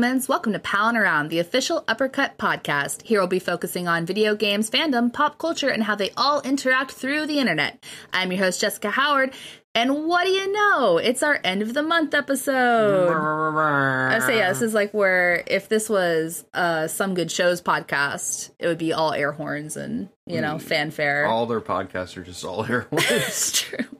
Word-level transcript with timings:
humans, 0.00 0.30
welcome 0.30 0.54
to 0.54 0.58
Palin 0.58 0.96
Around, 0.96 1.28
the 1.28 1.40
official 1.40 1.84
Uppercut 1.86 2.38
podcast. 2.38 3.02
Here 3.02 3.20
we'll 3.20 3.26
be 3.26 3.38
focusing 3.38 3.86
on 3.86 4.06
video 4.06 4.34
games, 4.34 4.70
fandom, 4.70 5.12
pop 5.12 5.36
culture, 5.36 5.68
and 5.68 5.82
how 5.82 5.94
they 5.94 6.10
all 6.16 6.40
interact 6.40 6.92
through 6.92 7.26
the 7.26 7.38
internet. 7.38 7.84
I'm 8.10 8.32
your 8.32 8.42
host, 8.42 8.62
Jessica 8.62 8.88
Howard, 8.88 9.34
and 9.74 10.06
what 10.06 10.24
do 10.24 10.30
you 10.30 10.50
know? 10.50 10.96
It's 10.96 11.22
our 11.22 11.38
end 11.44 11.60
of 11.60 11.74
the 11.74 11.82
month 11.82 12.14
episode. 12.14 13.10
I 13.10 14.20
say, 14.20 14.38
yeah, 14.38 14.48
this 14.48 14.62
is 14.62 14.72
like 14.72 14.94
where 14.94 15.44
if 15.46 15.68
this 15.68 15.90
was 15.90 16.46
uh, 16.54 16.88
some 16.88 17.12
good 17.12 17.30
shows 17.30 17.60
podcast, 17.60 18.52
it 18.58 18.68
would 18.68 18.78
be 18.78 18.94
all 18.94 19.12
air 19.12 19.32
horns 19.32 19.76
and, 19.76 20.08
you 20.24 20.40
know, 20.40 20.58
fanfare. 20.58 21.26
All 21.26 21.44
their 21.44 21.60
podcasts 21.60 22.16
are 22.16 22.24
just 22.24 22.42
all 22.42 22.64
air 22.64 22.86
horns. 22.88 23.04
It's 23.10 23.60
true. 23.60 23.99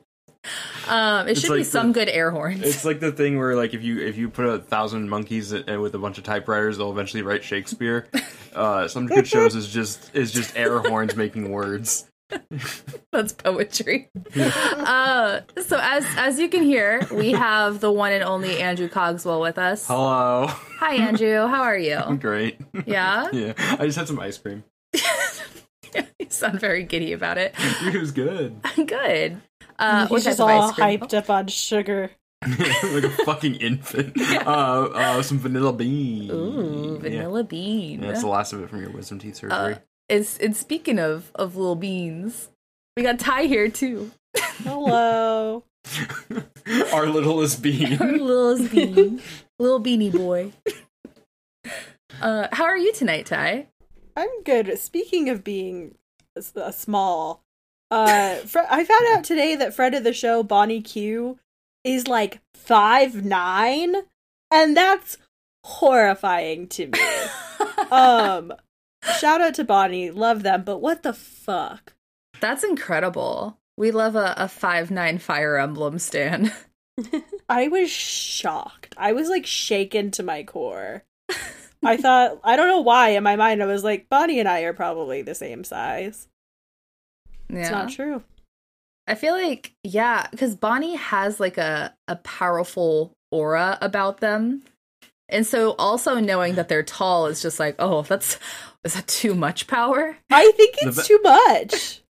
Um, 0.87 1.27
it 1.27 1.31
It's 1.31 1.41
should 1.41 1.55
be 1.55 1.63
some 1.63 1.87
the- 1.87 1.93
good 1.99 2.09
air 2.09 2.31
horns. 2.31 2.61
it's 2.63 2.83
like 2.83 2.99
the 2.99 3.11
thing 3.11 3.37
where 3.37 3.55
like 3.55 3.73
if 3.73 3.83
you 3.83 3.99
if 4.01 4.17
you 4.17 4.29
put 4.29 4.45
a 4.45 4.59
thousand 4.59 5.07
monkeys 5.09 5.53
with 5.53 5.93
a 5.95 5.99
bunch 5.99 6.17
of 6.17 6.23
typewriters, 6.23 6.77
they'll 6.77 6.91
eventually 6.91 7.23
write 7.23 7.43
Shakespeare. 7.43 8.07
Uh, 8.53 8.85
some 8.85 9.07
good 9.07 9.25
shows 9.25 9.55
is 9.55 9.69
just 9.69 10.13
is 10.13 10.33
just 10.33 10.57
air 10.57 10.77
horns 10.79 11.15
making 11.15 11.49
words. 11.51 12.05
That's 13.13 13.31
poetry. 13.31 14.09
uh, 14.35 15.39
so 15.65 15.79
as 15.81 16.05
as 16.17 16.37
you 16.37 16.49
can 16.49 16.61
hear, 16.63 17.07
we 17.13 17.31
have 17.31 17.79
the 17.79 17.89
one 17.89 18.11
and 18.11 18.25
only 18.25 18.59
Andrew 18.59 18.89
Cogswell 18.89 19.39
with 19.39 19.57
us. 19.57 19.87
Hello, 19.87 20.47
Hi, 20.79 20.95
Andrew. 20.95 21.47
How 21.47 21.61
are 21.61 21.75
I'm 21.77 21.81
you? 22.11 22.17
great. 22.17 22.59
Yeah, 22.85 23.29
Yeah, 23.33 23.53
I 23.57 23.85
just 23.85 23.97
had 23.97 24.09
some 24.09 24.19
ice 24.19 24.37
cream. 24.37 24.65
you 26.19 26.27
sound 26.27 26.59
very 26.59 26.83
giddy 26.83 27.13
about 27.13 27.37
it. 27.37 27.55
It 27.57 27.97
was 28.01 28.11
good, 28.11 28.61
Good. 28.85 29.39
Uh, 29.81 30.07
what 30.07 30.17
He's 30.17 30.25
just 30.25 30.39
all 30.39 30.47
ice 30.69 30.73
cream? 30.75 30.99
hyped 30.99 31.13
up 31.17 31.29
on 31.29 31.47
sugar. 31.47 32.11
like 32.47 33.03
a 33.03 33.09
fucking 33.25 33.55
infant. 33.55 34.15
Uh, 34.41 34.89
uh, 34.95 35.21
some 35.21 35.37
vanilla 35.39 35.71
bean. 35.73 36.31
Ooh, 36.31 36.97
vanilla 36.97 37.43
bean. 37.43 38.01
Yeah, 38.01 38.07
that's 38.07 38.21
the 38.21 38.27
last 38.27 38.53
of 38.53 38.63
it 38.63 38.69
from 38.69 38.81
your 38.81 38.89
wisdom 38.91 39.19
teeth 39.19 39.35
surgery. 39.35 39.73
Uh, 39.73 39.75
it's 40.09 40.37
it's 40.39 40.59
speaking 40.59 40.97
of 40.99 41.31
of 41.35 41.55
little 41.55 41.75
beans. 41.75 42.49
We 42.97 43.03
got 43.03 43.19
Ty 43.19 43.43
here 43.43 43.69
too. 43.69 44.11
Hello. 44.63 45.63
Our 46.93 47.07
littlest 47.07 47.61
bean. 47.61 48.01
Our 48.01 48.11
littlest 48.11 48.71
bean, 48.71 49.21
little 49.59 49.81
beanie 49.81 50.11
boy. 50.11 50.51
Uh, 52.21 52.47
how 52.51 52.63
are 52.65 52.77
you 52.77 52.93
tonight, 52.93 53.25
Ty? 53.27 53.67
I'm 54.15 54.43
good. 54.43 54.77
Speaking 54.79 55.29
of 55.29 55.43
being 55.43 55.95
s- 56.37 56.55
uh, 56.55 56.71
small, 56.71 57.43
uh, 57.91 58.35
Fre- 58.37 58.59
I 58.69 58.83
found 58.83 59.05
out 59.09 59.23
today 59.23 59.55
that 59.55 59.75
friend 59.75 59.93
of 59.93 60.03
the 60.03 60.13
show, 60.13 60.41
Bonnie 60.41 60.81
Q, 60.81 61.37
is 61.83 62.07
like 62.07 62.39
five 62.55 63.23
nine, 63.23 63.95
and 64.49 64.75
that's 64.75 65.17
horrifying 65.63 66.67
to 66.69 66.87
me. 66.87 66.99
um, 67.91 68.53
shout 69.19 69.41
out 69.41 69.55
to 69.55 69.63
Bonnie, 69.63 70.09
love 70.09 70.43
them, 70.43 70.63
but 70.63 70.79
what 70.79 71.03
the 71.03 71.13
fuck? 71.13 71.93
That's 72.39 72.63
incredible. 72.63 73.57
We 73.77 73.91
love 73.91 74.15
a, 74.15 74.33
a 74.37 74.47
five 74.47 74.89
nine 74.89 75.17
Fire 75.17 75.57
Emblem 75.57 75.99
stand. 75.99 76.53
I 77.49 77.67
was 77.67 77.89
shocked. 77.89 78.95
I 78.97 79.11
was 79.13 79.29
like 79.29 79.45
shaken 79.45 80.11
to 80.11 80.23
my 80.23 80.43
core. 80.43 81.03
I 81.83 81.97
thought 81.97 82.39
I 82.43 82.55
don't 82.55 82.67
know 82.67 82.81
why 82.81 83.09
in 83.09 83.23
my 83.23 83.35
mind 83.35 83.61
I 83.61 83.65
was 83.65 83.83
like 83.83 84.07
Bonnie 84.09 84.39
and 84.39 84.47
I 84.47 84.61
are 84.61 84.73
probably 84.73 85.21
the 85.21 85.35
same 85.35 85.63
size. 85.63 86.27
Yeah, 87.51 87.61
It's 87.61 87.71
not 87.71 87.89
true. 87.91 88.23
I 89.07 89.15
feel 89.15 89.33
like 89.33 89.73
yeah, 89.83 90.27
because 90.31 90.55
Bonnie 90.55 90.95
has 90.95 91.39
like 91.39 91.57
a 91.57 91.93
a 92.07 92.15
powerful 92.17 93.11
aura 93.31 93.77
about 93.81 94.19
them, 94.19 94.63
and 95.27 95.45
so 95.45 95.75
also 95.77 96.19
knowing 96.19 96.55
that 96.55 96.69
they're 96.69 96.83
tall 96.83 97.25
is 97.27 97.41
just 97.41 97.59
like, 97.59 97.75
oh, 97.79 98.03
that's 98.03 98.37
is 98.83 98.93
that 98.93 99.07
too 99.07 99.35
much 99.35 99.67
power? 99.67 100.17
I 100.29 100.51
think 100.51 100.75
it's 100.81 101.07
too 101.07 101.19
much. 101.23 102.01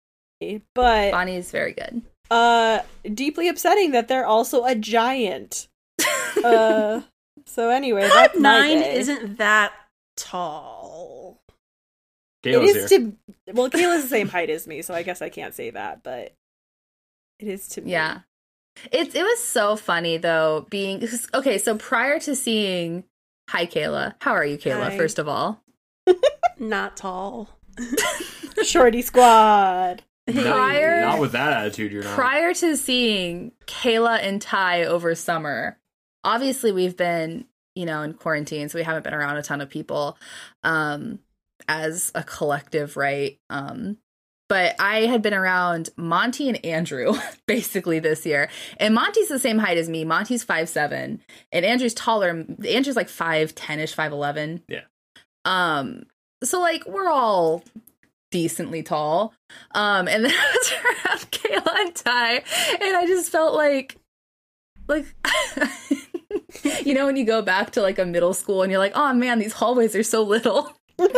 But 0.74 1.12
Bonnie 1.12 1.36
is 1.36 1.50
very 1.50 1.72
good. 1.72 2.02
uh 2.30 2.80
deeply 3.14 3.48
upsetting 3.48 3.92
that 3.92 4.08
they're 4.08 4.26
also 4.26 4.64
a 4.64 4.74
giant. 4.74 5.68
Uh 6.44 7.02
so 7.46 7.68
anyway, 7.70 8.08
that's 8.08 8.38
Nine 8.38 8.82
isn't 8.82 9.38
that 9.38 9.72
tall. 10.16 10.81
It 12.44 12.50
Kayla's 12.54 12.76
is 12.76 12.90
here. 12.90 12.98
to 13.00 13.52
well 13.52 13.70
Kayla's 13.70 14.02
the 14.02 14.08
same 14.08 14.28
height 14.28 14.50
as 14.50 14.66
me, 14.66 14.82
so 14.82 14.94
I 14.94 15.02
guess 15.02 15.22
I 15.22 15.28
can't 15.28 15.54
say 15.54 15.70
that, 15.70 16.02
but 16.02 16.34
it 17.38 17.48
is 17.48 17.68
to 17.68 17.82
me. 17.82 17.92
Yeah. 17.92 18.20
It 18.90 19.14
it 19.14 19.22
was 19.22 19.38
so 19.42 19.76
funny 19.76 20.16
though 20.16 20.66
being 20.70 21.06
okay, 21.34 21.58
so 21.58 21.76
prior 21.76 22.18
to 22.20 22.34
seeing 22.34 23.04
Hi 23.50 23.66
Kayla. 23.66 24.14
How 24.20 24.32
are 24.32 24.44
you, 24.44 24.56
Kayla, 24.56 24.90
Hi. 24.90 24.96
first 24.96 25.18
of 25.18 25.28
all? 25.28 25.62
Not 26.58 26.96
tall. 26.96 27.48
Shorty 28.62 29.02
squad. 29.02 30.02
Not- 30.28 30.44
prior- 30.44 31.00
not, 31.00 31.18
with 31.18 31.32
that 31.32 31.52
attitude, 31.52 31.92
you're 31.92 32.04
not. 32.04 32.14
Prior 32.14 32.54
to 32.54 32.76
seeing 32.76 33.52
Kayla 33.66 34.20
and 34.22 34.40
Ty 34.40 34.84
over 34.84 35.14
summer, 35.14 35.78
obviously 36.22 36.70
we've 36.70 36.96
been, 36.96 37.44
you 37.74 37.84
know, 37.86 38.02
in 38.02 38.14
quarantine, 38.14 38.68
so 38.68 38.78
we 38.78 38.84
haven't 38.84 39.02
been 39.02 39.14
around 39.14 39.36
a 39.36 39.42
ton 39.42 39.60
of 39.60 39.68
people 39.68 40.16
um 40.62 41.18
as 41.68 42.12
a 42.14 42.22
collective, 42.22 42.96
right? 42.96 43.38
Um 43.50 43.98
but 44.48 44.74
I 44.78 45.06
had 45.06 45.22
been 45.22 45.32
around 45.32 45.88
Monty 45.96 46.46
and 46.50 46.62
Andrew 46.62 47.14
basically 47.46 48.00
this 48.00 48.26
year. 48.26 48.50
And 48.76 48.94
Monty's 48.94 49.28
the 49.28 49.38
same 49.38 49.58
height 49.58 49.78
as 49.78 49.88
me. 49.88 50.04
Monty's 50.04 50.44
five 50.44 50.68
seven, 50.68 51.22
and 51.50 51.64
Andrew's 51.64 51.94
taller. 51.94 52.44
Andrew's 52.68 52.96
like 52.96 53.08
5'10 53.08 53.78
ish, 53.78 53.96
5'11. 53.96 54.60
Yeah. 54.68 54.82
Um, 55.46 56.02
so 56.44 56.60
like 56.60 56.86
we're 56.86 57.08
all 57.08 57.64
decently 58.30 58.82
tall. 58.82 59.32
Um, 59.74 60.08
and 60.08 60.24
then 60.24 60.32
I 60.36 60.56
was 60.56 60.72
around 60.72 61.30
Kayla 61.30 61.80
and 61.86 61.94
Ty, 61.94 62.34
and 62.34 62.96
I 62.96 63.06
just 63.06 63.32
felt 63.32 63.54
like 63.54 63.96
like 64.88 65.06
you 66.84 66.92
know 66.92 67.06
when 67.06 67.16
you 67.16 67.24
go 67.24 67.40
back 67.40 67.70
to 67.72 67.82
like 67.82 67.98
a 67.98 68.04
middle 68.04 68.34
school 68.34 68.62
and 68.62 68.70
you're 68.70 68.78
like, 68.80 68.92
oh 68.94 69.14
man, 69.14 69.38
these 69.38 69.52
hallways 69.52 69.94
are 69.94 70.02
so 70.02 70.22
little. 70.22 70.72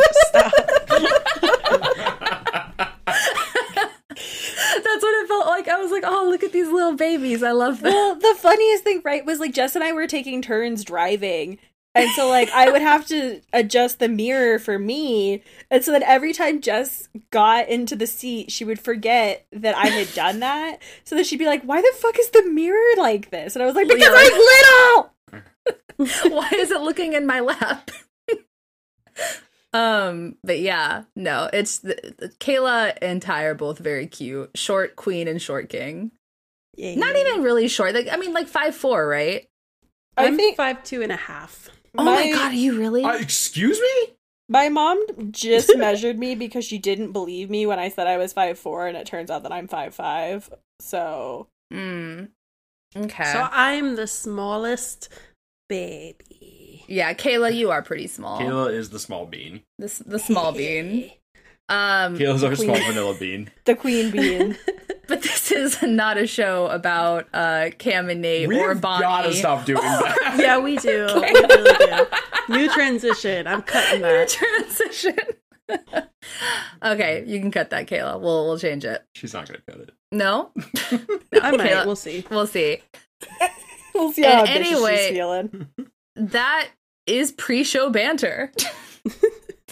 That's 4.83 5.03
what 5.03 5.23
it 5.23 5.27
felt 5.27 5.47
like. 5.47 5.67
I 5.67 5.77
was 5.81 5.91
like, 5.91 6.03
oh, 6.05 6.27
look 6.29 6.43
at 6.43 6.51
these 6.51 6.69
little 6.69 6.95
babies. 6.95 7.43
I 7.43 7.51
love 7.51 7.81
them. 7.81 7.93
Well, 7.93 8.15
the 8.15 8.35
funniest 8.37 8.83
thing, 8.83 9.01
right, 9.03 9.25
was 9.25 9.39
like 9.39 9.53
Jess 9.53 9.75
and 9.75 9.83
I 9.83 9.91
were 9.91 10.07
taking 10.07 10.41
turns 10.41 10.83
driving. 10.83 11.59
And 11.95 12.11
so 12.11 12.27
like 12.27 12.49
I 12.51 12.69
would 12.69 12.81
have 12.81 13.07
to 13.07 13.39
adjust 13.53 13.99
the 13.99 14.09
mirror 14.09 14.59
for 14.59 14.77
me. 14.77 15.41
And 15.71 15.83
so 15.83 15.93
then 15.93 16.03
every 16.03 16.33
time 16.33 16.59
Jess 16.59 17.07
got 17.31 17.69
into 17.69 17.95
the 17.95 18.05
seat, 18.05 18.51
she 18.51 18.65
would 18.65 18.81
forget 18.81 19.47
that 19.53 19.77
I 19.77 19.87
had 19.87 20.13
done 20.13 20.41
that. 20.41 20.79
So 21.05 21.15
then 21.15 21.23
she'd 21.23 21.39
be 21.39 21.45
like, 21.45 21.63
Why 21.63 21.81
the 21.81 21.93
fuck 21.95 22.19
is 22.19 22.29
the 22.31 22.43
mirror 22.43 22.97
like 22.97 23.29
this? 23.29 23.55
And 23.55 23.63
I 23.63 23.65
was 23.65 23.75
like, 23.75 23.87
Because 23.87 24.03
you're 24.03 24.13
I'm 24.13 24.31
little 24.33 25.11
Why 26.35 26.49
is 26.55 26.71
it 26.71 26.81
looking 26.81 27.13
in 27.13 27.25
my 27.25 27.39
lap? 27.39 27.89
um, 29.75 30.35
but 30.43 30.59
yeah, 30.59 31.03
no, 31.15 31.49
it's 31.51 31.79
the, 31.79 32.13
the- 32.17 32.29
Kayla 32.39 32.97
and 33.01 33.21
Ty 33.21 33.43
are 33.43 33.55
both 33.55 33.77
very 33.77 34.07
cute. 34.07 34.51
Short 34.55 34.95
queen 34.95 35.27
and 35.27 35.41
short 35.41 35.69
king. 35.69 36.11
Yay. 36.77 36.95
Not 36.95 37.15
even 37.15 37.43
really 37.43 37.67
short. 37.67 37.93
Like 37.93 38.07
I 38.11 38.17
mean, 38.17 38.33
like 38.33 38.47
five 38.47 38.75
four, 38.75 39.07
right? 39.07 39.47
I 40.17 40.27
I'm 40.27 40.37
think 40.37 40.57
five 40.57 40.83
two 40.83 41.01
and 41.01 41.11
a 41.11 41.17
half. 41.17 41.69
Oh 41.97 42.03
my 42.03 42.31
god, 42.31 42.51
are 42.51 42.55
you 42.55 42.77
really? 42.77 43.03
Uh, 43.03 43.13
excuse 43.17 43.79
me? 43.79 44.13
my 44.47 44.69
mom 44.69 45.03
just 45.31 45.71
measured 45.77 46.19
me 46.19 46.35
because 46.35 46.63
she 46.63 46.77
didn't 46.77 47.11
believe 47.13 47.49
me 47.49 47.65
when 47.65 47.79
I 47.79 47.89
said 47.89 48.05
I 48.07 48.17
was 48.17 48.31
five 48.33 48.59
four, 48.59 48.87
and 48.87 48.95
it 48.97 49.07
turns 49.07 49.31
out 49.31 49.43
that 49.43 49.51
I'm 49.51 49.67
five 49.67 49.93
five. 49.93 50.49
So 50.79 51.47
Mm. 51.73 52.29
Okay. 52.95 53.23
So 53.25 53.47
I'm 53.51 53.95
the 53.95 54.07
smallest 54.07 55.09
baby. 55.67 56.54
Yeah, 56.87 57.13
Kayla, 57.13 57.53
you 57.55 57.71
are 57.71 57.81
pretty 57.81 58.07
small. 58.07 58.39
Kayla 58.39 58.71
is 58.73 58.89
the 58.89 58.99
small 58.99 59.25
bean. 59.25 59.61
the, 59.79 60.03
the 60.05 60.19
small 60.19 60.51
bean. 60.57 61.11
Um, 61.67 62.17
Kayla's 62.17 62.43
our 62.43 62.55
Queen. 62.55 62.67
small 62.75 62.77
vanilla 62.87 63.15
bean. 63.19 63.49
the 63.65 63.75
queen 63.75 64.11
bean. 64.11 64.55
but 65.07 65.23
this 65.23 65.51
is 65.51 65.81
not 65.81 66.17
a 66.17 66.27
show 66.27 66.67
about 66.67 67.27
uh 67.33 67.69
Cam 67.79 68.09
and 68.09 68.21
Nate 68.21 68.47
We 68.47 68.59
or 68.59 68.69
have 68.69 68.81
Bonnie. 68.81 69.01
gotta 69.01 69.33
stop 69.33 69.65
doing 69.65 69.81
that. 69.81 70.35
yeah, 70.39 70.59
we 70.59 70.77
do. 70.77 71.07
We 71.15 71.21
really 71.21 71.85
do. 71.87 72.05
New 72.53 72.69
transition. 72.69 73.47
I'm 73.47 73.63
cutting 73.63 74.01
that. 74.01 74.29
transition. 74.29 75.17
okay, 76.83 77.23
you 77.25 77.39
can 77.39 77.49
cut 77.51 77.71
that, 77.71 77.87
Kayla. 77.87 78.19
We'll 78.19 78.45
we'll 78.45 78.59
change 78.59 78.85
it. 78.85 79.03
She's 79.15 79.33
not 79.33 79.47
gonna 79.47 79.61
cut 79.67 79.79
it. 79.79 79.91
No, 80.11 80.51
I 81.41 81.51
might. 81.51 81.59
Kayla- 81.71 81.85
We'll 81.87 81.95
see. 81.95 82.23
we'll 82.29 82.47
see. 82.47 82.81
we'll 83.95 84.11
see 84.11 84.21
how 84.23 84.41
And 84.45 84.49
anyway- 84.49 84.97
she's 85.07 85.17
feeling. 85.17 85.67
That 86.15 86.69
is 87.05 87.31
pre-show 87.31 87.89
banter. 87.89 88.51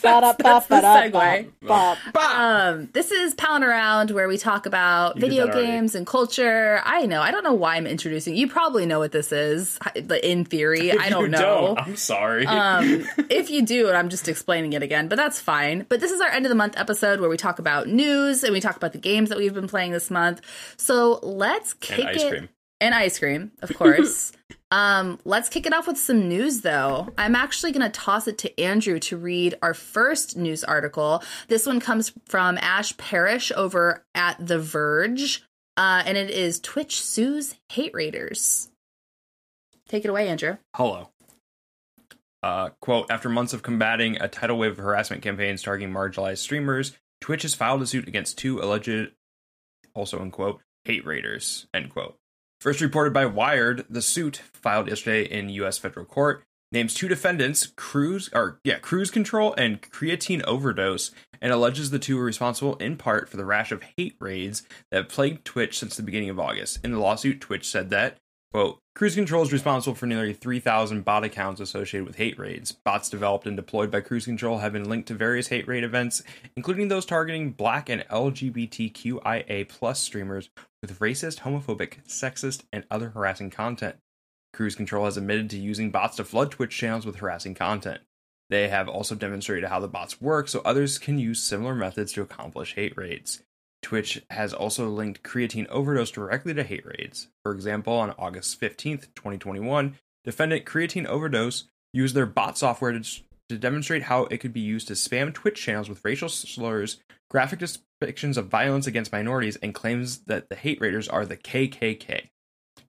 That's- 0.02 0.36
that's 0.38 0.68
the 0.68 0.76
segue. 0.82 1.48
Um, 2.18 2.90
this 2.92 3.10
is 3.12 3.34
Pound 3.36 3.64
Around 3.64 4.12
where 4.12 4.28
we 4.28 4.38
talk 4.38 4.66
about 4.66 5.16
You 5.16 5.22
video 5.22 5.48
games 5.54 5.96
and 5.96 6.06
culture. 6.06 6.82
I 6.84 7.06
know. 7.06 7.22
I 7.22 7.32
don't 7.32 7.46
know 7.46 7.54
why 7.54 7.78
I'm 7.78 7.88
introducing. 7.88 8.36
You 8.36 8.50
probably 8.50 8.86
know 8.86 9.00
what 9.00 9.14
this 9.14 9.32
is, 9.32 9.80
but 10.04 10.22
in 10.26 10.44
theory, 10.44 10.92
I 11.00 11.08
don't 11.08 11.24
you 11.24 11.28
know. 11.30 11.76
I'm 11.78 11.96
sorry. 11.96 12.46
um, 12.46 13.08
if 13.30 13.50
you 13.50 13.62
do, 13.62 13.88
and 13.88 13.96
I'm 13.96 14.10
just 14.10 14.28
explaining 14.28 14.74
it 14.74 14.84
again, 14.84 15.08
but 15.08 15.16
that's 15.16 15.40
fine. 15.40 15.86
But 15.88 16.02
this 16.02 16.12
is 16.12 16.20
our 16.20 16.30
end 16.30 16.46
of 16.46 16.50
the 16.50 16.56
month 16.56 16.74
episode 16.78 17.22
where 17.22 17.30
we 17.30 17.38
talk 17.38 17.60
about 17.60 17.88
news 17.88 18.44
and 18.44 18.52
we 18.52 18.60
talk 18.60 18.76
about 18.76 18.92
the 18.92 18.98
games 19.00 19.30
that 19.30 19.38
we've 19.38 19.54
been 19.54 19.70
playing 19.70 19.94
this 19.94 20.12
month. 20.12 20.42
So 20.76 21.20
let's 21.24 21.76
kick 21.76 22.00
and 22.00 22.10
ice 22.10 22.24
it 22.24 22.30
cream. 22.30 22.50
and 22.82 22.94
ice 22.94 23.20
cream, 23.20 23.52
of 23.62 23.74
course. 23.78 24.34
Um, 24.74 25.20
let's 25.24 25.50
kick 25.50 25.68
it 25.68 25.74
off 25.74 25.86
with 25.86 26.00
some 26.00 26.28
news, 26.28 26.62
though. 26.62 27.08
I'm 27.16 27.36
actually 27.36 27.74
going 27.74 27.84
to 27.84 28.00
toss 28.00 28.28
it 28.28 28.40
to 28.40 28.60
Andrew 28.60 28.98
to 29.02 29.18
read 29.18 29.54
our 29.62 29.76
first 29.76 30.36
news 30.36 30.64
article. 30.64 31.22
This 31.48 31.68
one 31.68 31.80
comes 31.80 32.12
from 32.26 32.58
Ash 32.58 32.98
Parrish 32.98 33.52
over 33.56 34.04
at 34.16 34.44
The 34.44 34.58
Verge, 34.58 35.44
uh, 35.78 36.02
and 36.08 36.18
it 36.18 36.32
is 36.32 36.60
Twitch 36.60 37.00
sues 37.00 37.54
hate 37.70 37.92
raiders. 37.94 38.72
Take 39.90 40.06
it 40.06 40.10
away, 40.10 40.28
Andrew. 40.28 40.58
Hello. 40.76 41.10
Uh, 42.42 42.70
quote, 42.82 43.12
after 43.12 43.30
months 43.30 43.54
of 43.54 43.62
combating 43.62 44.20
a 44.20 44.28
tidal 44.28 44.58
wave 44.58 44.72
of 44.72 44.78
harassment 44.80 45.22
campaigns 45.22 45.62
targeting 45.62 45.94
marginalized 45.94 46.40
streamers, 46.40 46.98
Twitch 47.22 47.44
has 47.44 47.54
filed 47.54 47.84
a 47.84 47.86
suit 47.86 48.08
against 48.08 48.40
two 48.40 48.60
alleged, 48.60 49.12
also 49.94 50.20
in 50.20 50.32
quote, 50.32 50.62
hate 50.84 51.06
raiders, 51.06 51.68
end 51.76 51.92
quote. 51.92 52.18
First 52.64 52.80
reported 52.80 53.12
by 53.12 53.26
Wired, 53.26 53.86
the 53.90 54.02
suit 54.02 54.38
filed 54.54 54.88
yesterday 54.88 55.26
in 55.30 55.50
U.S. 55.50 55.78
federal 55.78 56.06
court 56.06 56.46
names 56.72 56.94
two 56.94 57.10
defendants, 57.10 57.68
cruise 57.76 58.30
or 58.34 58.62
yeah, 58.64 58.80
cruise 58.80 59.12
control 59.12 59.54
and 59.56 59.82
creatine 59.82 60.42
overdose, 60.44 61.12
and 61.42 61.52
alleges 61.52 61.90
the 61.90 62.00
two 62.00 62.16
were 62.16 62.24
responsible 62.24 62.78
in 62.78 62.96
part 62.96 63.28
for 63.28 63.36
the 63.36 63.44
rash 63.44 63.74
of 63.74 63.84
hate 63.98 64.16
raids 64.22 64.64
that 64.92 65.10
plagued 65.10 65.44
Twitch 65.44 65.78
since 65.78 65.98
the 65.98 66.04
beginning 66.04 66.30
of 66.30 66.40
August. 66.40 66.80
In 66.86 66.94
the 66.94 67.00
lawsuit, 67.00 67.42
Twitch 67.42 67.68
said 67.68 67.90
that 67.90 68.16
Quote, 68.54 68.78
Cruise 68.94 69.16
Control 69.16 69.42
is 69.42 69.52
responsible 69.52 69.96
for 69.96 70.06
nearly 70.06 70.32
3,000 70.32 71.04
bot 71.04 71.24
accounts 71.24 71.60
associated 71.60 72.06
with 72.06 72.18
hate 72.18 72.38
raids. 72.38 72.72
Bots 72.72 73.10
developed 73.10 73.48
and 73.48 73.58
deployed 73.58 73.90
by 73.90 74.00
Cruise 74.00 74.26
Control 74.26 74.60
have 74.60 74.74
been 74.74 74.88
linked 74.88 75.08
to 75.08 75.16
various 75.16 75.48
hate 75.48 75.68
raid 75.68 75.84
events, 75.84 76.22
including 76.56 76.88
those 76.88 77.04
targeting 77.04 77.50
black 77.50 77.90
and 77.90 78.06
LGBTQIA 78.12 79.68
plus 79.68 80.00
streamers 80.00 80.52
with 80.84 81.00
racist, 81.00 81.40
homophobic, 81.40 82.06
sexist, 82.08 82.62
and 82.72 82.84
other 82.92 83.10
harassing 83.10 83.50
content. 83.50 83.96
Cruise 84.54 84.76
Control 84.76 85.06
has 85.06 85.18
admitted 85.18 85.50
to 85.50 85.58
using 85.58 85.90
bots 85.90 86.18
to 86.18 86.24
flood 86.24 86.52
Twitch 86.52 86.78
channels 86.78 87.08
with 87.08 87.16
harassing 87.16 87.56
content. 87.56 88.02
They 88.52 88.68
have 88.68 88.88
also 88.88 89.16
demonstrated 89.16 89.68
how 89.68 89.80
the 89.80 89.88
bots 89.88 90.22
work 90.22 90.48
so 90.48 90.62
others 90.64 91.00
can 91.00 91.18
use 91.18 91.42
similar 91.42 91.74
methods 91.74 92.14
to 92.14 92.22
accomplish 92.22 92.76
hate 92.76 92.96
raids. 92.96 93.42
Twitch 93.84 94.24
has 94.32 94.54
also 94.54 94.90
linked 94.90 95.22
creatine 95.22 95.68
overdose 95.68 96.10
directly 96.10 96.54
to 96.54 96.64
hate 96.64 96.86
raids. 96.86 97.28
For 97.44 97.52
example, 97.52 97.94
on 97.94 98.16
August 98.18 98.60
15th, 98.60 99.14
2021, 99.14 99.96
defendant 100.24 100.66
Creatine 100.66 101.06
Overdose 101.06 101.66
used 101.92 102.16
their 102.16 102.26
bot 102.26 102.58
software 102.58 102.94
to, 102.94 103.04
to 103.50 103.58
demonstrate 103.58 104.04
how 104.04 104.24
it 104.26 104.38
could 104.38 104.54
be 104.54 104.62
used 104.62 104.88
to 104.88 104.94
spam 104.94 105.34
Twitch 105.34 105.62
channels 105.62 105.90
with 105.90 106.04
racial 106.04 106.30
slurs, 106.30 106.98
graphic 107.30 107.60
depictions 107.60 108.38
of 108.38 108.48
violence 108.48 108.88
against 108.88 109.12
minorities, 109.12 109.58
and 109.58 109.76
claims 109.76 110.20
that 110.26 110.50
the 110.50 110.56
hate 110.56 110.82
raiders 110.82 111.08
are 111.08 111.26
the 111.26 111.38
KKK. 111.38 112.30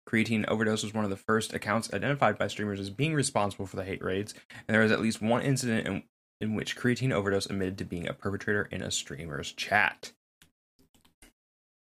Creatine 0.09 0.47
Overdose 0.47 0.85
was 0.85 0.95
one 0.95 1.05
of 1.05 1.11
the 1.11 1.17
first 1.17 1.53
accounts 1.53 1.93
identified 1.93 2.39
by 2.39 2.47
streamers 2.47 2.79
as 2.79 2.91
being 2.91 3.15
responsible 3.15 3.67
for 3.67 3.77
the 3.77 3.85
hate 3.85 4.03
raids, 4.03 4.33
and 4.67 4.75
there 4.75 4.83
was 4.83 4.93
at 4.93 5.01
least 5.01 5.21
one 5.21 5.43
incident 5.43 5.87
in, 5.87 6.03
in 6.41 6.55
which 6.55 6.77
Creatine 6.77 7.13
Overdose 7.13 7.47
admitted 7.47 7.79
to 7.79 7.85
being 7.85 8.09
a 8.09 8.15
perpetrator 8.15 8.69
in 8.71 8.81
a 8.81 8.91
streamer's 8.91 9.53
chat. 9.53 10.13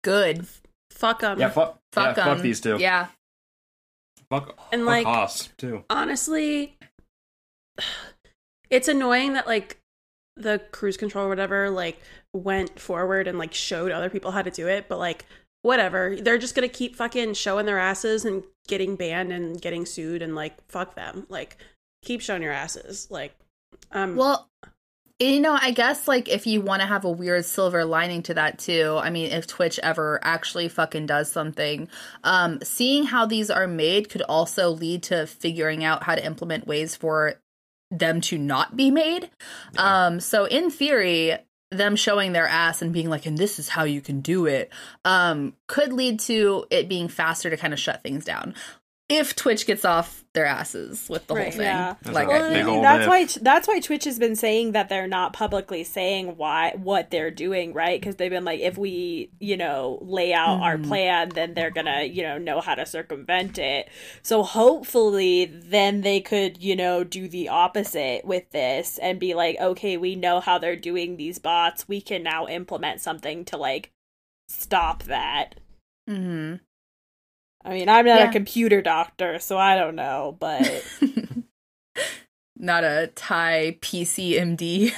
Good. 0.04 0.48
Fuck 0.92 1.22
them. 1.22 1.40
Yeah, 1.40 1.50
fuck, 1.50 1.78
Fuck 1.94 2.18
yeah, 2.18 2.28
'em. 2.28 2.36
fuck 2.36 2.44
these 2.44 2.60
two. 2.62 2.78
Yeah. 2.78 3.08
Fuck, 4.30 4.58
And, 4.72 4.82
fuck 4.82 4.88
like- 4.88 5.08
us 5.08 5.50
too. 5.58 5.84
honestly 5.90 6.78
it's 8.70 8.88
annoying 8.88 9.34
that 9.34 9.48
like 9.48 9.78
the 10.36 10.62
cruise 10.72 10.98
control 10.98 11.26
or 11.26 11.30
whatever 11.30 11.70
like 11.70 12.00
went 12.34 12.80
forward 12.80 13.28
and 13.28 13.38
like 13.38 13.54
showed 13.54 13.92
other 13.92 14.10
people 14.10 14.32
how 14.32 14.42
to 14.42 14.52
do 14.52 14.68
it 14.68 14.88
but 14.88 15.00
like 15.00 15.26
whatever 15.64 16.16
they're 16.22 16.38
just 16.38 16.56
gonna 16.56 16.68
keep 16.70 16.96
fucking 16.96 17.34
showing 17.34 17.66
their 17.66 17.80
asses 17.80 18.24
and 18.24 18.44
getting 18.68 18.96
banned 18.96 19.32
and 19.34 19.60
getting 19.62 19.86
sued 19.86 20.22
and 20.22 20.36
like 20.36 20.56
fuck 20.70 20.96
them 20.96 21.26
like 21.30 21.58
keep 22.04 22.22
showing 22.22 22.42
your 22.44 22.54
asses 22.54 23.08
like 23.10 23.34
um 23.92 24.16
Well, 24.16 24.48
you 25.20 25.42
know, 25.42 25.58
I 25.60 25.72
guess 25.72 26.08
like 26.08 26.30
if 26.30 26.48
you 26.48 26.62
want 26.62 26.82
to 26.82 26.88
have 26.88 27.04
a 27.04 27.12
weird 27.12 27.44
silver 27.44 27.84
lining 27.84 28.24
to 28.24 28.34
that 28.36 28.58
too, 28.58 28.98
I 29.02 29.10
mean, 29.10 29.32
if 29.32 29.48
Twitch 29.48 29.78
ever 29.84 30.20
actually 30.24 30.70
fucking 30.70 31.08
does 31.08 31.32
something, 31.32 31.90
um, 32.24 32.60
seeing 32.64 33.04
how 33.04 33.26
these 33.26 33.50
are 33.50 33.68
made 33.68 34.10
could 34.10 34.22
also 34.22 34.70
lead 34.70 35.04
to 35.04 35.28
figuring 35.28 35.84
out 35.84 36.04
how 36.04 36.16
to 36.16 36.26
implement 36.26 36.68
ways 36.68 36.96
for 36.96 37.36
them 37.92 38.22
to 38.22 38.38
not 38.38 38.78
be 38.78 38.92
made. 38.92 39.30
Um, 39.78 40.20
so 40.20 40.46
in 40.46 40.70
theory, 40.70 41.38
them 41.72 41.96
showing 41.96 42.32
their 42.32 42.48
ass 42.48 42.82
and 42.82 42.94
being 42.94 43.10
like, 43.10 43.26
and 43.26 43.38
this 43.38 43.60
is 43.60 43.70
how 43.70 43.84
you 43.84 44.02
can 44.02 44.22
do 44.22 44.46
it, 44.46 44.72
um, 45.06 45.54
could 45.68 45.94
lead 45.94 46.20
to 46.22 46.66
it 46.70 46.90
being 46.90 47.08
faster 47.08 47.50
to 47.50 47.58
kind 47.58 47.74
of 47.74 47.80
shut 47.80 48.02
things 48.02 48.26
down. 48.26 48.56
If 49.10 49.36
Twitch 49.36 49.66
gets 49.66 49.84
off 49.86 50.24
their 50.34 50.46
asses 50.46 51.10
with 51.10 51.26
the 51.26 51.34
whole 51.34 51.44
thing. 51.52 51.62
yeah. 51.62 51.96
That's 52.04 52.14
Like, 52.14 52.28
right. 52.28 52.42
Well, 52.42 52.54
Big 52.54 52.68
old 52.68 52.84
that's 52.84 53.02
if. 53.02 53.08
why 53.08 53.44
that's 53.44 53.68
why 53.68 53.80
Twitch 53.80 54.04
has 54.04 54.20
been 54.20 54.36
saying 54.36 54.74
that 54.74 54.88
they're 54.88 55.08
not 55.08 55.34
publicly 55.34 55.84
saying 55.84 56.38
why 56.38 56.74
what 56.78 57.10
they're 57.10 57.32
doing, 57.32 57.74
right? 57.74 58.00
Because 58.00 58.18
they've 58.18 58.30
been 58.30 58.46
like, 58.46 58.60
if 58.60 58.78
we, 58.78 59.32
you 59.40 59.58
know, 59.58 59.98
lay 60.04 60.32
out 60.32 60.60
our 60.62 60.78
Mhm. 60.78 60.88
plan, 60.88 61.30
then 61.30 61.56
they're 61.56 61.72
gonna, 61.72 62.04
you 62.04 62.22
know, 62.22 62.38
know 62.38 62.62
how 62.62 62.76
to 62.76 62.86
circumvent 62.86 63.58
it. 63.58 63.90
So 64.22 64.44
hopefully, 64.44 65.46
then 65.46 66.02
they 66.02 66.22
could, 66.22 66.62
you 66.62 66.76
know, 66.76 67.04
do 67.04 67.28
the 67.28 67.50
opposite 67.50 68.26
with 68.26 68.52
this 68.52 69.00
and 69.00 69.20
be 69.20 69.34
like, 69.34 69.58
okay, 69.60 69.98
we 69.98 70.16
know 70.16 70.40
how 70.40 70.60
they're 70.60 70.76
doing 70.76 71.18
these 71.18 71.40
bots. 71.40 71.88
We 71.88 72.00
can 72.00 72.22
now 72.22 72.48
implement 72.48 73.02
something 73.02 73.44
to 73.46 73.58
like 73.58 73.90
stop 74.48 75.04
that. 75.04 75.56
hmm 76.08 76.56
I 77.64 77.74
mean, 77.74 77.90
I'm 77.90 78.06
not 78.06 78.20
Yeah. 78.20 78.30
a 78.30 78.32
computer 78.32 78.82
doctor, 78.82 79.38
so 79.40 79.58
I 79.58 79.76
don't 79.76 79.96
know, 79.96 80.38
but 80.40 80.62
Not 82.58 82.84
a 82.84 83.08
Ty 83.16 83.78
PCMD. 83.82 84.92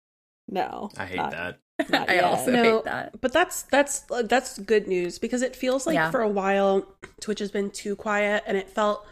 no, 0.48 0.90
I 0.96 1.06
hate 1.06 1.16
not- 1.16 1.30
that. 1.32 1.58
not 1.90 2.10
I 2.10 2.14
yet. 2.14 2.24
also 2.24 2.50
No, 2.50 2.62
hate 2.76 2.84
that. 2.84 3.20
but 3.20 3.32
that's 3.32 3.62
that's 3.62 4.04
uh, 4.10 4.22
that's 4.22 4.58
good 4.58 4.88
news 4.88 5.18
because 5.20 5.42
it 5.42 5.54
feels 5.54 5.86
like 5.86 5.94
Yeah. 5.94 6.10
for 6.10 6.20
a 6.20 6.28
while 6.28 6.84
Twitch 7.20 7.38
has 7.38 7.52
been 7.52 7.70
too 7.70 7.94
quiet 7.94 8.42
and 8.48 8.56
it 8.56 8.68
felt 8.68 9.06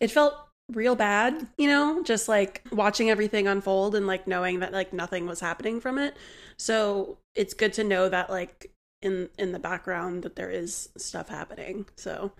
it 0.00 0.12
felt 0.12 0.34
real 0.72 0.94
bad, 0.94 1.48
you 1.58 1.68
know, 1.68 2.02
just 2.04 2.28
like 2.28 2.62
watching 2.70 3.10
everything 3.10 3.48
unfold 3.48 3.96
and 3.96 4.06
like 4.06 4.28
knowing 4.28 4.60
that 4.60 4.72
like 4.72 4.92
nothing 4.92 5.26
was 5.26 5.40
happening 5.40 5.80
from 5.80 5.98
it. 5.98 6.16
So 6.56 7.18
it's 7.34 7.52
good 7.52 7.72
to 7.74 7.84
know 7.84 8.08
that 8.08 8.30
like 8.30 8.70
in 9.04 9.28
in 9.38 9.52
the 9.52 9.58
background 9.58 10.22
that 10.22 10.34
there 10.34 10.50
is 10.50 10.88
stuff 10.96 11.28
happening. 11.28 11.86
So 11.96 12.32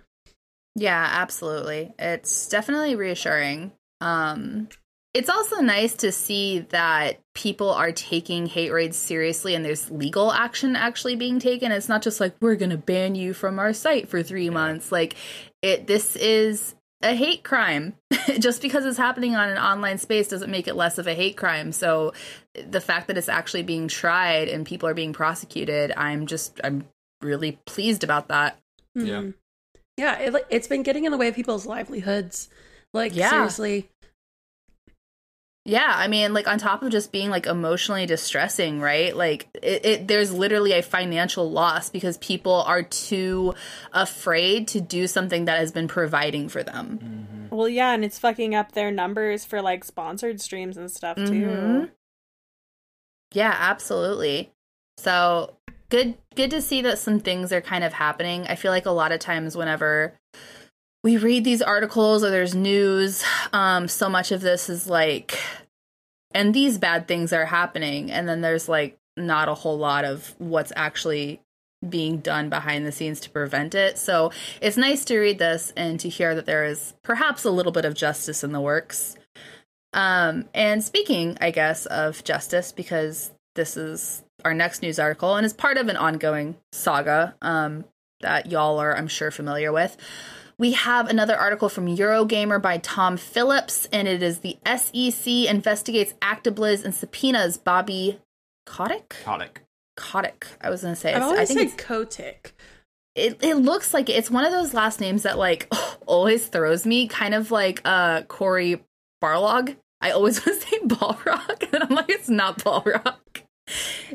Yeah, 0.74 1.08
absolutely. 1.12 1.94
It's 1.98 2.48
definitely 2.48 2.96
reassuring. 2.96 3.72
Um 4.00 4.68
it's 5.12 5.28
also 5.28 5.60
nice 5.60 5.94
to 5.94 6.10
see 6.10 6.60
that 6.70 7.20
people 7.36 7.70
are 7.70 7.92
taking 7.92 8.46
hate 8.46 8.72
raids 8.72 8.96
seriously 8.96 9.54
and 9.54 9.64
there's 9.64 9.88
legal 9.88 10.32
action 10.32 10.74
actually 10.74 11.14
being 11.14 11.38
taken. 11.38 11.70
It's 11.70 11.88
not 11.88 12.02
just 12.02 12.18
like 12.18 12.34
we're 12.40 12.56
going 12.56 12.72
to 12.72 12.76
ban 12.76 13.14
you 13.14 13.32
from 13.32 13.60
our 13.60 13.72
site 13.72 14.08
for 14.08 14.24
3 14.24 14.50
months. 14.50 14.90
Like 14.90 15.14
it 15.62 15.86
this 15.86 16.16
is 16.16 16.74
a 17.04 17.14
hate 17.14 17.44
crime. 17.44 17.94
just 18.38 18.62
because 18.62 18.84
it's 18.86 18.98
happening 18.98 19.36
on 19.36 19.50
an 19.50 19.58
online 19.58 19.98
space 19.98 20.28
doesn't 20.28 20.50
make 20.50 20.66
it 20.66 20.74
less 20.74 20.98
of 20.98 21.06
a 21.06 21.14
hate 21.14 21.36
crime. 21.36 21.70
So 21.72 22.12
the 22.54 22.80
fact 22.80 23.06
that 23.08 23.18
it's 23.18 23.28
actually 23.28 23.62
being 23.62 23.86
tried 23.88 24.48
and 24.48 24.66
people 24.66 24.88
are 24.88 24.94
being 24.94 25.12
prosecuted, 25.12 25.92
I'm 25.96 26.26
just 26.26 26.60
I'm 26.64 26.88
really 27.20 27.58
pleased 27.66 28.02
about 28.04 28.28
that. 28.28 28.58
Yeah. 28.94 29.02
mhm. 29.22 29.34
yeah, 29.96 30.18
it, 30.18 30.46
it's 30.50 30.68
been 30.68 30.82
getting 30.82 31.04
in 31.04 31.12
the 31.12 31.18
way 31.18 31.28
of 31.28 31.34
people's 31.34 31.66
livelihoods. 31.66 32.48
Like 32.92 33.14
Yeah. 33.14 33.30
seriously, 33.30 33.90
Yeah, 35.66 35.90
I 35.90 36.08
mean, 36.08 36.34
like 36.34 36.46
on 36.46 36.58
top 36.58 36.82
of 36.82 36.92
just 36.92 37.10
being 37.10 37.30
like 37.30 37.46
emotionally 37.46 38.04
distressing, 38.04 38.80
right? 38.80 39.16
Like 39.16 39.48
it, 39.62 39.86
it 39.86 40.08
there's 40.08 40.30
literally 40.30 40.72
a 40.72 40.82
financial 40.82 41.50
loss 41.50 41.88
because 41.88 42.18
people 42.18 42.62
are 42.66 42.82
too 42.82 43.54
afraid 43.92 44.68
to 44.68 44.80
do 44.82 45.06
something 45.06 45.46
that 45.46 45.58
has 45.58 45.72
been 45.72 45.88
providing 45.88 46.50
for 46.50 46.62
them. 46.62 47.48
Well, 47.50 47.68
yeah, 47.68 47.94
and 47.94 48.04
it's 48.04 48.18
fucking 48.18 48.54
up 48.54 48.72
their 48.72 48.90
numbers 48.90 49.46
for 49.46 49.62
like 49.62 49.84
sponsored 49.84 50.40
streams 50.40 50.76
and 50.76 50.90
stuff 50.90 51.16
too. 51.16 51.30
Mhm. 51.30 51.90
Yeah, 53.32 53.54
absolutely. 53.58 54.52
So 54.98 55.56
good 55.88 56.14
good 56.34 56.50
to 56.50 56.60
see 56.60 56.82
that 56.82 56.98
some 56.98 57.20
things 57.20 57.52
are 57.52 57.62
kind 57.62 57.84
of 57.84 57.94
happening. 57.94 58.46
I 58.46 58.54
feel 58.56 58.70
like 58.70 58.86
a 58.86 58.90
lot 58.90 59.12
of 59.12 59.18
times 59.20 59.56
whenever 59.56 60.18
we 61.04 61.18
read 61.18 61.44
these 61.44 61.62
articles 61.62 62.24
or 62.24 62.30
there's 62.30 62.54
news, 62.54 63.22
um, 63.52 63.86
so 63.86 64.08
much 64.08 64.32
of 64.32 64.40
this 64.40 64.68
is 64.68 64.88
like 64.88 65.38
and 66.32 66.52
these 66.52 66.78
bad 66.78 67.06
things 67.06 67.32
are 67.32 67.44
happening 67.44 68.10
and 68.10 68.28
then 68.28 68.40
there's 68.40 68.68
like 68.68 68.98
not 69.16 69.48
a 69.48 69.54
whole 69.54 69.78
lot 69.78 70.04
of 70.04 70.34
what's 70.38 70.72
actually 70.74 71.40
being 71.88 72.18
done 72.18 72.48
behind 72.48 72.86
the 72.86 72.90
scenes 72.90 73.20
to 73.20 73.30
prevent 73.30 73.74
it. 73.74 73.98
So 73.98 74.32
it's 74.60 74.78
nice 74.78 75.04
to 75.04 75.18
read 75.18 75.38
this 75.38 75.72
and 75.76 76.00
to 76.00 76.08
hear 76.08 76.34
that 76.34 76.46
there 76.46 76.64
is 76.64 76.94
perhaps 77.02 77.44
a 77.44 77.50
little 77.50 77.70
bit 77.70 77.84
of 77.84 77.94
justice 77.94 78.42
in 78.42 78.52
the 78.52 78.60
works. 78.60 79.16
Um, 79.92 80.46
and 80.54 80.82
speaking, 80.82 81.36
I 81.40 81.50
guess, 81.50 81.84
of 81.86 82.24
justice, 82.24 82.72
because 82.72 83.30
this 83.54 83.76
is 83.76 84.24
our 84.44 84.54
next 84.54 84.82
news 84.82 84.98
article 84.98 85.36
and 85.36 85.44
is 85.44 85.52
part 85.52 85.76
of 85.76 85.88
an 85.88 85.96
ongoing 85.96 86.56
saga 86.72 87.34
um, 87.42 87.84
that 88.22 88.50
y'all 88.50 88.78
are, 88.78 88.96
I'm 88.96 89.06
sure, 89.06 89.30
familiar 89.30 89.70
with. 89.70 89.96
We 90.56 90.72
have 90.72 91.08
another 91.08 91.36
article 91.36 91.68
from 91.68 91.86
Eurogamer 91.86 92.62
by 92.62 92.78
Tom 92.78 93.16
Phillips, 93.16 93.86
and 93.92 94.06
it 94.06 94.22
is 94.22 94.38
the 94.38 94.56
SEC 94.64 95.26
investigates 95.50 96.12
ActiBliz 96.22 96.84
and 96.84 96.94
subpoenas 96.94 97.58
Bobby 97.58 98.20
Kotick. 98.66 99.16
Kotick. 99.24 99.62
Kotick. 99.96 100.46
I 100.60 100.70
was 100.70 100.82
gonna 100.82 100.96
say. 100.96 101.12
I've 101.12 101.22
always 101.22 101.40
I 101.40 101.44
think 101.44 101.58
said 101.58 101.66
it's, 101.78 101.84
Kotick. 101.84 102.54
it. 103.14 103.38
It 103.42 103.56
looks 103.56 103.92
like 103.92 104.08
it's 104.08 104.30
one 104.30 104.44
of 104.44 104.52
those 104.52 104.74
last 104.74 105.00
names 105.00 105.24
that 105.24 105.38
like 105.38 105.72
always 106.06 106.46
throws 106.46 106.86
me, 106.86 107.08
kind 107.08 107.34
of 107.34 107.50
like 107.50 107.80
uh 107.84 108.22
Cory 108.22 108.84
Barlog. 109.22 109.76
I 110.00 110.10
always 110.10 110.36
want 110.46 110.60
to 110.60 110.66
say 110.68 110.78
Balrog, 110.80 111.68
and 111.72 111.82
I'm 111.82 111.94
like, 111.94 112.10
it's 112.10 112.28
not 112.28 112.58
Balrog. 112.58 113.16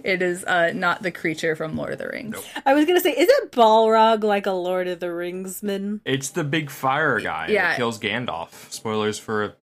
It 0.03 0.21
is 0.21 0.43
uh 0.45 0.71
not 0.73 1.01
the 1.01 1.11
creature 1.11 1.55
from 1.55 1.75
Lord 1.75 1.93
of 1.93 1.99
the 1.99 2.07
Rings. 2.07 2.33
Nope. 2.35 2.43
I 2.65 2.73
was 2.73 2.85
gonna 2.85 2.99
say, 2.99 3.15
isn't 3.17 3.51
Balrog 3.51 4.23
like 4.23 4.45
a 4.45 4.51
Lord 4.51 4.87
of 4.87 4.99
the 4.99 5.07
Ringsman? 5.07 6.01
It's 6.05 6.29
the 6.29 6.43
big 6.43 6.69
fire 6.69 7.19
guy 7.19 7.47
Yeah. 7.49 7.69
that 7.69 7.77
kills 7.77 7.99
Gandalf. 7.99 8.71
Spoilers 8.71 9.19
for 9.19 9.43
a 9.43 9.55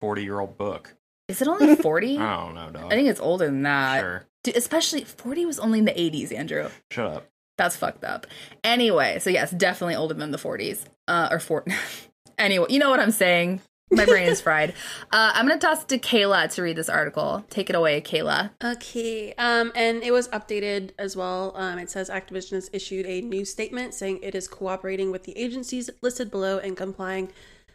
40 0.00 0.22
year 0.24 0.40
old 0.40 0.56
book. 0.58 0.94
Is 1.28 1.42
it 1.42 1.48
only 1.48 1.74
40? 1.76 2.18
I 2.18 2.36
don't 2.44 2.54
know, 2.54 2.70
dog. 2.70 2.92
I 2.92 2.96
think 2.96 3.08
it's 3.08 3.20
older 3.20 3.46
than 3.46 3.62
that. 3.62 4.00
Sure. 4.00 4.26
Dude, 4.44 4.56
especially 4.56 5.02
40 5.04 5.44
was 5.46 5.58
only 5.58 5.80
in 5.80 5.84
the 5.84 5.92
80s, 5.92 6.32
Andrew. 6.32 6.68
Shut 6.92 7.06
up. 7.06 7.26
That's 7.58 7.74
fucked 7.76 8.04
up. 8.04 8.26
Anyway, 8.62 9.18
so 9.18 9.30
yes, 9.30 9.50
definitely 9.50 9.96
older 9.96 10.14
than 10.14 10.30
the 10.30 10.38
40s. 10.38 10.84
Uh, 11.08 11.28
or 11.30 11.40
four. 11.40 11.64
anyway, 12.38 12.66
you 12.68 12.78
know 12.78 12.90
what 12.90 13.00
I'm 13.00 13.10
saying. 13.10 13.60
My 13.92 14.04
brain 14.04 14.28
is 14.28 14.40
fried. 14.40 14.70
Uh, 15.12 15.30
I'm 15.32 15.46
going 15.46 15.60
to 15.60 15.64
toss 15.64 15.84
it 15.84 15.88
to 15.90 15.98
Kayla 15.98 16.52
to 16.54 16.62
read 16.62 16.74
this 16.74 16.88
article. 16.88 17.44
Take 17.50 17.70
it 17.70 17.76
away, 17.76 18.00
Kayla. 18.00 18.50
Okay. 18.62 19.32
Um, 19.34 19.70
and 19.76 20.02
it 20.02 20.10
was 20.10 20.26
updated 20.30 20.90
as 20.98 21.16
well. 21.16 21.52
Um, 21.54 21.78
it 21.78 21.88
says 21.88 22.10
Activision 22.10 22.54
has 22.54 22.68
issued 22.72 23.06
a 23.06 23.20
new 23.20 23.44
statement 23.44 23.94
saying 23.94 24.18
it 24.24 24.34
is 24.34 24.48
cooperating 24.48 25.12
with 25.12 25.22
the 25.22 25.38
agencies 25.38 25.88
listed 26.02 26.32
below 26.32 26.58
and 26.58 26.76
complying 26.76 27.30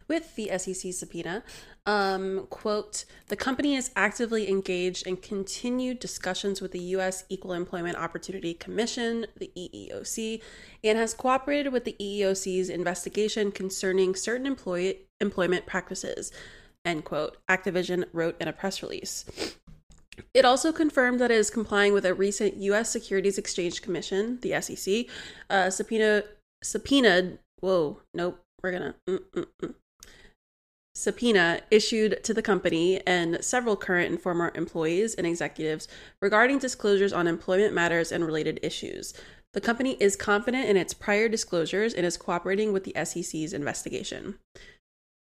with 0.10 0.36
the 0.36 0.52
SEC 0.58 0.92
subpoena. 0.92 1.44
Um, 1.88 2.46
quote, 2.52 3.06
the 3.28 3.36
company 3.36 3.76
is 3.76 3.90
actively 3.96 4.48
engaged 4.48 5.08
in 5.08 5.18
continued 5.18 6.00
discussions 6.00 6.62
with 6.62 6.72
the 6.74 6.80
U.S. 6.80 7.26
Equal 7.28 7.54
Employment 7.54 7.98
Opportunity 7.98 8.54
Commission, 8.54 9.26
the 9.38 9.52
EEOC, 9.58 10.42
and 10.84 10.98
has 10.98 11.16
cooperated 11.16 11.74
with 11.74 11.86
the 11.86 11.96
EEOC's 12.00 12.70
investigation 12.70 13.52
concerning 13.52 14.14
certain 14.14 14.46
employee 14.46 15.00
employment 15.20 15.66
practices, 15.66 16.32
end 16.86 17.04
quote, 17.04 17.38
Activision 17.50 18.06
wrote 18.14 18.40
in 18.40 18.48
a 18.48 18.54
press 18.54 18.84
release. 18.84 19.26
It 20.36 20.46
also 20.46 20.72
confirmed 20.72 21.20
that 21.20 21.32
it 21.32 21.38
is 21.38 21.50
complying 21.50 21.94
with 21.94 22.06
a 22.06 22.14
recent 22.14 22.58
U.S. 22.58 22.92
Securities 22.92 23.40
Exchange 23.40 23.82
Commission, 23.82 24.40
the 24.42 24.62
SEC, 24.62 25.06
uh, 25.50 25.72
subpoena 25.72 26.24
subpoenaed. 26.64 27.40
Whoa, 27.60 28.02
nope, 28.14 28.40
we're 28.62 28.72
gonna 28.72 28.96
mm, 29.10 29.20
mm, 29.36 29.46
mm. 29.64 29.74
Subpoena 30.96 31.62
issued 31.72 32.24
to 32.24 32.34
the 32.34 32.42
company 32.42 33.02
and 33.08 33.44
several 33.44 33.76
current 33.76 34.10
and 34.12 34.22
former 34.22 34.52
employees 34.56 35.16
and 35.16 35.26
executives 35.26 35.88
regarding 36.22 36.60
disclosures 36.60 37.14
on 37.14 37.28
employment 37.28 37.74
matters 37.74 38.12
and 38.12 38.26
related 38.26 38.60
issues. 38.62 39.14
The 39.54 39.62
company 39.62 39.98
is 40.00 40.16
confident 40.16 40.70
in 40.70 40.78
its 40.78 40.94
prior 40.94 41.28
disclosures 41.28 41.94
and 41.94 42.06
is 42.06 42.18
cooperating 42.18 42.72
with 42.74 42.84
the 42.84 42.96
SEC's 43.04 43.54
investigation 43.54 44.36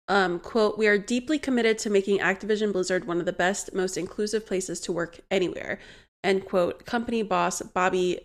um, 0.09 0.39
quote, 0.39 0.77
we 0.77 0.87
are 0.87 0.99
deeply 0.99 1.39
committed 1.39 1.79
to 1.79 1.91
making 1.91 2.19
Activision 2.19 2.73
Blizzard 2.73 3.07
one 3.07 3.21
of 3.21 3.27
the 3.27 3.33
best, 3.33 3.75
most 3.75 3.97
inclusive 3.97 4.47
places 4.47 4.81
to 4.81 4.93
work 4.93 5.21
anywhere. 5.31 5.79
End 6.23 6.45
quote. 6.45 6.85
Company 6.85 7.23
boss 7.23 7.63
Bobby, 7.63 8.21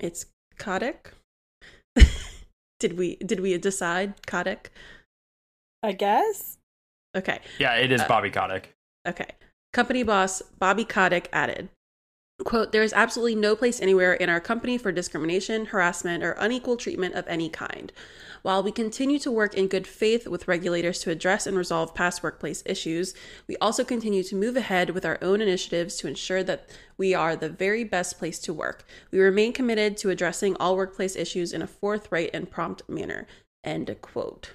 it's 0.00 0.26
Kotick. 0.58 1.12
did 2.80 2.98
we 2.98 3.16
did 3.16 3.40
we 3.40 3.56
decide 3.58 4.14
Kotick? 4.26 4.70
I 5.82 5.92
guess. 5.92 6.58
Okay, 7.16 7.40
Yeah, 7.58 7.74
it 7.76 7.90
is 7.90 8.00
Uh, 8.02 8.08
Bobby 8.08 8.30
Kotick. 8.30 8.74
okay. 9.06 9.30
Company 9.72 10.02
boss 10.02 10.42
Bobby 10.42 10.84
Kotick 10.84 11.28
added, 11.32 11.68
quote, 12.44 12.72
there 12.72 12.82
is 12.82 12.92
absolutely 12.92 13.34
no 13.34 13.56
place 13.56 13.80
anywhere 13.80 14.12
in 14.14 14.28
our 14.28 14.40
company 14.40 14.78
for 14.78 14.92
discrimination, 14.92 15.66
harassment, 15.66 16.22
or 16.22 16.32
unequal 16.32 16.76
treatment 16.76 17.14
of 17.14 17.26
any 17.28 17.48
kind. 17.48 17.92
While 18.42 18.62
we 18.62 18.70
continue 18.72 19.18
to 19.20 19.32
work 19.32 19.54
in 19.54 19.66
good 19.68 19.86
faith 19.86 20.28
with 20.28 20.46
regulators 20.46 21.00
to 21.00 21.10
address 21.10 21.46
and 21.46 21.56
resolve 21.56 21.94
past 21.94 22.22
workplace 22.22 22.62
issues, 22.64 23.14
we 23.48 23.56
also 23.56 23.84
continue 23.84 24.22
to 24.22 24.36
move 24.36 24.56
ahead 24.56 24.90
with 24.90 25.04
our 25.04 25.18
own 25.20 25.40
initiatives 25.40 25.96
to 25.96 26.08
ensure 26.08 26.42
that 26.44 26.68
we 26.96 27.14
are 27.14 27.34
the 27.34 27.48
very 27.48 27.82
best 27.84 28.18
place 28.18 28.38
to 28.40 28.52
work. 28.54 28.84
We 29.10 29.18
remain 29.18 29.52
committed 29.52 29.96
to 29.98 30.10
addressing 30.10 30.56
all 30.56 30.76
workplace 30.76 31.16
issues 31.16 31.52
in 31.52 31.62
a 31.62 31.66
forthright 31.66 32.30
and 32.32 32.50
prompt 32.50 32.88
manner. 32.88 33.26
End 33.64 33.94
quote. 34.00 34.52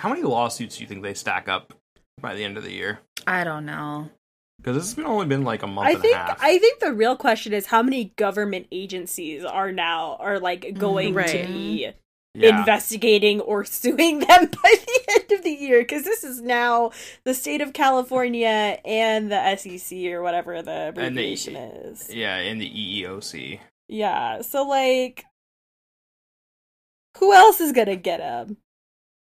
How 0.00 0.08
many 0.08 0.22
lawsuits 0.22 0.76
do 0.78 0.82
you 0.82 0.88
think 0.88 1.02
they 1.02 1.12
stack 1.12 1.46
up 1.46 1.74
by 2.20 2.34
the 2.34 2.42
end 2.42 2.56
of 2.56 2.64
the 2.64 2.72
year? 2.72 3.00
I 3.26 3.44
don't 3.44 3.66
know. 3.66 4.08
Because 4.56 4.76
this 4.76 4.84
has 4.86 4.94
been 4.94 5.04
only 5.04 5.26
been 5.26 5.44
like 5.44 5.62
a 5.62 5.66
month 5.66 5.88
I 5.88 5.92
and 5.92 6.00
think 6.00 6.14
a 6.14 6.18
half. 6.18 6.38
I 6.42 6.58
think 6.58 6.80
the 6.80 6.92
real 6.92 7.16
question 7.16 7.52
is 7.52 7.66
how 7.66 7.82
many 7.82 8.12
government 8.16 8.66
agencies 8.72 9.44
are 9.44 9.72
now 9.72 10.16
are 10.20 10.38
like 10.38 10.62
mm, 10.62 10.78
going 10.78 11.12
Right. 11.14 11.28
to 11.28 11.46
be 11.46 11.90
yeah. 12.34 12.58
investigating 12.60 13.40
or 13.42 13.64
suing 13.66 14.20
them 14.20 14.46
by 14.62 14.74
the 14.86 15.00
end 15.08 15.32
of 15.32 15.42
the 15.44 15.50
year 15.50 15.80
because 15.80 16.04
this 16.04 16.24
is 16.24 16.40
now 16.40 16.92
the 17.24 17.34
state 17.34 17.60
of 17.60 17.72
California 17.74 18.78
and 18.84 19.30
the 19.30 19.56
SEC 19.56 19.98
or 20.12 20.22
whatever 20.22 20.62
the 20.62 20.94
And 20.96 21.16
the- 21.16 21.30
is. 21.32 22.10
yeah, 22.14 22.38
in 22.38 22.58
the 22.58 22.70
EEOC. 23.02 23.60
Yeah, 23.88 24.40
so 24.42 24.62
like 24.66 25.24
who 27.18 27.34
else 27.34 27.60
is 27.60 27.72
gonna 27.72 27.96
get 27.96 28.20
him? 28.20 28.56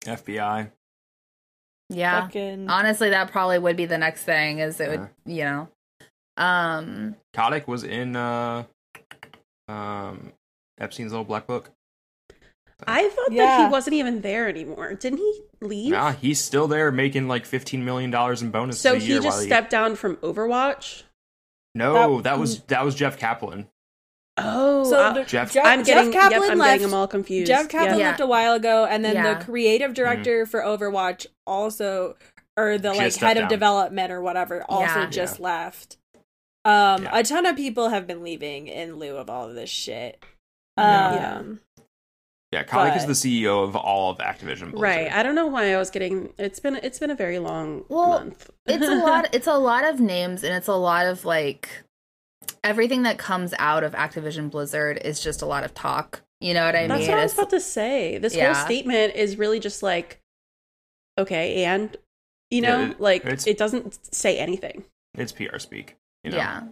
FBI. 0.05 0.71
Yeah. 1.89 2.21
Fucking 2.21 2.69
Honestly, 2.69 3.09
that 3.09 3.31
probably 3.31 3.59
would 3.59 3.75
be 3.75 3.85
the 3.85 3.97
next 3.97 4.23
thing 4.23 4.59
is 4.59 4.79
it 4.79 4.89
would, 4.89 5.09
you 5.25 5.43
know. 5.43 5.67
Um 6.37 7.15
Kotick 7.33 7.67
was 7.67 7.83
in 7.83 8.15
uh 8.15 8.63
um 9.67 10.31
Epstein's 10.79 11.11
little 11.11 11.25
black 11.25 11.47
book. 11.47 11.71
I 12.87 13.09
thought 13.09 13.35
that 13.35 13.65
he 13.65 13.71
wasn't 13.71 13.95
even 13.95 14.21
there 14.21 14.47
anymore. 14.47 14.93
Didn't 14.93 15.17
he 15.19 15.41
leave? 15.59 15.91
Nah, 15.91 16.13
he's 16.13 16.39
still 16.39 16.67
there 16.67 16.91
making 16.91 17.27
like 17.27 17.45
fifteen 17.45 17.83
million 17.83 18.09
dollars 18.09 18.41
in 18.41 18.51
bonuses 18.51 18.81
so 18.81 18.93
a 18.93 18.97
he 18.97 19.07
year 19.07 19.21
just 19.21 19.37
while 19.37 19.45
stepped 19.45 19.69
down 19.71 19.95
from 19.95 20.15
Overwatch. 20.17 21.03
No, 21.75 22.17
That- 22.17 22.23
that, 22.23 22.39
was 22.39 22.61
that 22.63 22.85
was 22.85 22.95
Jeff 22.95 23.17
Kaplan. 23.17 23.67
Oh, 24.45 24.83
So 24.83 25.01
I- 25.01 25.13
the- 25.13 25.23
Jeff- 25.23 25.51
Jeff, 25.53 25.65
I'm 25.65 25.83
getting. 25.83 26.11
Jeff 26.11 26.21
Kaplan 26.21 26.41
yep, 26.43 26.51
I'm 26.51 26.57
left. 26.57 26.69
getting 26.75 26.87
them 26.87 26.93
all 26.99 27.07
confused. 27.07 27.47
Jeff 27.47 27.67
Kaplan 27.69 27.99
Yeah. 27.99 28.07
left 28.09 28.19
a 28.19 28.27
while 28.27 28.53
ago, 28.53 28.85
and 28.85 29.03
then 29.03 29.15
Yeah. 29.15 29.33
the 29.39 29.45
creative 29.45 29.93
director 29.93 30.45
for 30.45 30.61
Overwatch 30.61 31.25
also, 31.47 32.15
or 32.57 32.77
the 32.77 32.91
She 32.93 32.97
like 32.97 33.03
has 33.05 33.15
stepped 33.15 33.27
head 33.27 33.37
of 33.37 33.41
down. 33.43 33.49
development 33.49 34.11
or 34.11 34.21
whatever, 34.21 34.63
also 34.69 35.01
Yeah. 35.01 35.09
just 35.09 35.39
left. 35.39 35.97
Um, 36.65 37.03
Yeah. 37.03 37.17
a 37.17 37.23
ton 37.23 37.45
of 37.45 37.55
people 37.55 37.89
have 37.89 38.05
been 38.05 38.23
leaving 38.23 38.67
in 38.67 38.97
lieu 38.97 39.15
of 39.17 39.29
all 39.29 39.47
of 39.47 39.55
this 39.55 39.69
shit. 39.69 40.21
Yeah. 40.77 41.37
Um, 41.37 41.59
Yeah, 42.51 42.63
Kotick 42.63 42.95
is 42.95 43.05
the 43.05 43.13
CEO 43.13 43.63
of 43.63 43.75
all 43.75 44.09
of 44.09 44.17
Activision. 44.17 44.71
Blizzard. 44.71 44.79
Right. 44.79 45.11
I 45.11 45.21
don't 45.21 45.35
know 45.35 45.45
why 45.45 45.71
I 45.71 45.77
was 45.77 45.91
getting. 45.91 46.33
It's 46.39 46.59
been. 46.59 46.77
It's 46.77 46.97
been 46.97 47.11
a 47.11 47.15
very 47.15 47.37
long 47.37 47.85
Well, 47.89 48.09
month. 48.09 48.49
it's 48.65 48.83
a 48.87 48.95
lot 48.95 49.29
it's 49.33 49.45
a 49.45 49.53
lot 49.57 49.83
of 49.83 49.99
names 49.99 50.43
and 50.43 50.55
it's 50.55 50.67
a 50.67 50.73
lot 50.73 51.05
of 51.05 51.25
like 51.25 51.83
everything 52.63 53.03
that 53.03 53.17
comes 53.17 53.53
out 53.59 53.83
of 53.83 53.93
Activision 53.93 54.49
Blizzard 54.51 54.99
is 55.03 55.19
just 55.21 55.41
a 55.41 55.45
lot 55.45 55.63
of 55.63 55.73
talk. 55.73 56.21
You 56.41 56.53
know 56.53 56.65
what 56.65 56.75
I 56.75 56.87
That's 56.87 56.99
mean? 56.99 57.07
That's 57.07 57.09
what 57.09 57.19
I 57.19 57.23
was 57.23 57.33
about 57.33 57.49
to 57.51 57.59
say. 57.59 58.17
This 58.17 58.35
Yeah. 58.35 58.53
whole 58.53 58.65
statement 58.65 59.15
is 59.15 59.37
really 59.37 59.59
just 59.59 59.83
like, 59.83 60.21
okay, 61.17 61.65
and 61.65 61.95
you 62.49 62.61
Yeah, 62.61 62.69
know, 62.77 62.91
it- 62.91 62.99
like 63.01 63.25
it 63.25 63.57
doesn't 63.57 64.13
say 64.13 64.37
anything. 64.39 64.85
It's 65.15 65.31
PR 65.31 65.59
speak. 65.59 65.95
You 66.23 66.31
know? 66.31 66.37
Yeah. 66.37 66.63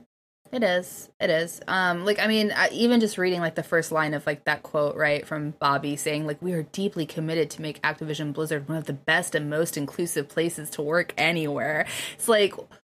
It 0.51 0.63
is. 0.63 1.09
It 1.19 1.29
is. 1.29 1.59
Um 1.67 2.05
like 2.05 2.19
I 2.19 2.27
mean, 2.27 2.53
I, 2.55 2.69
even 2.69 3.01
just 3.01 3.17
reading 3.17 3.41
like 3.41 3.55
the 3.55 3.63
first 3.63 3.91
line 3.91 4.13
of 4.13 4.25
like 4.25 4.45
that 4.45 4.63
quote, 4.63 4.95
right, 4.95 5.27
from 5.27 5.51
Bobby 5.59 5.97
saying 5.97 6.25
like 6.25 6.41
we 6.41 6.53
are 6.53 6.63
deeply 6.63 7.05
committed 7.05 7.49
to 7.51 7.61
make 7.61 7.81
Activision 7.81 8.31
Blizzard 8.31 8.69
one 8.69 8.77
of 8.77 8.85
the 8.85 8.93
best 8.93 9.35
and 9.35 9.49
most 9.49 9.75
inclusive 9.75 10.29
places 10.29 10.69
to 10.71 10.81
work 10.81 11.13
anywhere. 11.17 11.85
It's 12.13 12.29
like 12.29 12.53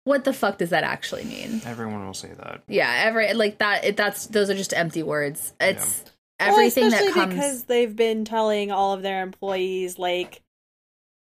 what 0.08 0.24
the 0.24 0.32
fuck 0.32 0.58
does 0.58 0.70
that 0.70 0.84
actually 0.84 1.24
mean? 1.24 1.60
Everyone 1.64 2.04
will 2.06 2.14
say 2.14 2.32
that. 2.32 2.62
Yeah, 2.66 3.02
every 3.04 3.32
like 3.34 3.58
that 3.58 3.84
it, 3.84 3.96
that's 3.96 4.26
those 4.26 4.48
are 4.50 4.54
just 4.54 4.72
empty 4.72 5.02
words. 5.02 5.52
It's 5.60 6.02
well, 6.40 6.50
everything 6.50 6.90
that 6.90 7.02
especially 7.02 7.12
comes 7.12 7.34
because 7.34 7.64
they've 7.64 7.94
been 7.94 8.24
telling 8.24 8.72
all 8.72 8.94
of 8.94 9.02
their 9.02 9.22
employees 9.22 9.98
like 9.98 10.42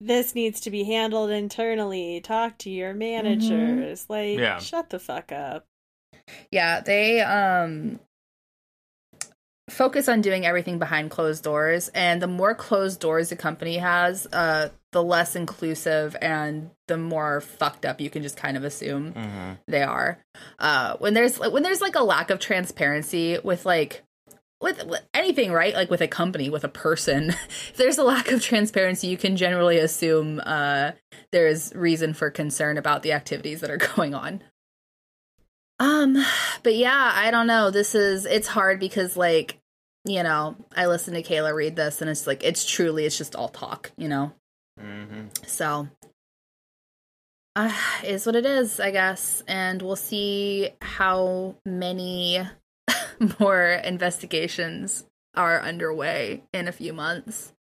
this 0.01 0.35
needs 0.35 0.59
to 0.61 0.69
be 0.69 0.83
handled 0.83 1.29
internally. 1.29 2.19
Talk 2.19 2.57
to 2.59 2.69
your 2.69 2.93
managers. 2.93 4.05
Like, 4.09 4.37
Yeah. 4.37 4.59
shut 4.59 4.89
the 4.89 4.99
fuck 4.99 5.31
up. 5.31 5.65
Yeah, 6.51 6.81
they 6.81 7.21
um 7.21 7.99
focus 9.69 10.09
on 10.09 10.19
doing 10.21 10.45
everything 10.45 10.77
behind 10.77 11.09
closed 11.09 11.43
doors 11.43 11.89
and 11.95 12.21
the 12.21 12.27
more 12.27 12.53
closed 12.53 12.99
doors 12.99 13.31
a 13.31 13.35
company 13.37 13.77
has, 13.77 14.27
uh 14.33 14.69
the 14.93 15.03
less 15.03 15.35
inclusive 15.35 16.15
and 16.21 16.69
the 16.87 16.97
more 16.97 17.41
fucked 17.41 17.85
up 17.85 17.99
you 17.99 18.09
can 18.09 18.23
just 18.23 18.37
kind 18.37 18.55
of 18.55 18.63
assume 18.63 19.13
Mm-hmm. 19.13 19.51
they 19.67 19.83
are. 19.83 20.19
Uh 20.59 20.95
when 20.97 21.13
there's 21.13 21.37
when 21.37 21.63
there's 21.63 21.81
like 21.81 21.95
a 21.95 22.03
lack 22.03 22.29
of 22.29 22.39
transparency 22.39 23.37
with 23.43 23.65
like 23.65 24.03
with, 24.61 24.85
with 24.85 25.01
anything, 25.13 25.51
right? 25.51 25.73
Like 25.73 25.89
with 25.89 25.99
a 25.99 26.07
company, 26.07 26.49
with 26.49 26.63
a 26.63 26.69
person, 26.69 27.31
if 27.31 27.73
there's 27.75 27.97
a 27.97 28.03
lack 28.03 28.31
of 28.31 28.41
transparency, 28.41 29.07
you 29.07 29.17
can 29.17 29.35
generally 29.35 29.77
assume 29.77 30.39
uh, 30.45 30.91
there's 31.33 31.75
reason 31.75 32.13
for 32.13 32.31
concern 32.31 32.77
about 32.77 33.03
the 33.03 33.11
activities 33.11 33.59
that 33.59 33.69
are 33.69 33.77
going 33.95 34.13
on. 34.13 34.41
Um, 35.79 36.23
but 36.63 36.75
yeah, 36.75 37.11
I 37.13 37.29
don't 37.31 37.47
know. 37.47 37.71
This 37.71 37.93
is 37.93 38.25
it's 38.25 38.47
hard 38.47 38.79
because 38.79 39.17
like, 39.17 39.57
you 40.05 40.23
know, 40.23 40.55
I 40.75 40.85
listen 40.85 41.13
to 41.15 41.23
Kayla 41.23 41.53
read 41.53 41.75
this 41.75 41.99
and 42.01 42.09
it's 42.09 42.25
like 42.25 42.43
it's 42.43 42.65
truly 42.65 43.03
it's 43.05 43.17
just 43.17 43.35
all 43.35 43.49
talk, 43.49 43.91
you 43.97 44.07
know. 44.07 44.31
Mm-hmm. 44.79 45.27
So 45.45 45.87
uh, 47.55 47.71
is 48.03 48.25
what 48.25 48.35
it 48.35 48.45
is, 48.45 48.79
I 48.79 48.91
guess, 48.91 49.43
and 49.47 49.81
we'll 49.81 49.95
see 49.95 50.69
how 50.81 51.55
many 51.65 52.41
more 53.39 53.63
investigations 53.63 55.05
are 55.35 55.61
underway 55.61 56.43
in 56.53 56.67
a 56.67 56.71
few 56.71 56.93
months. 56.93 57.53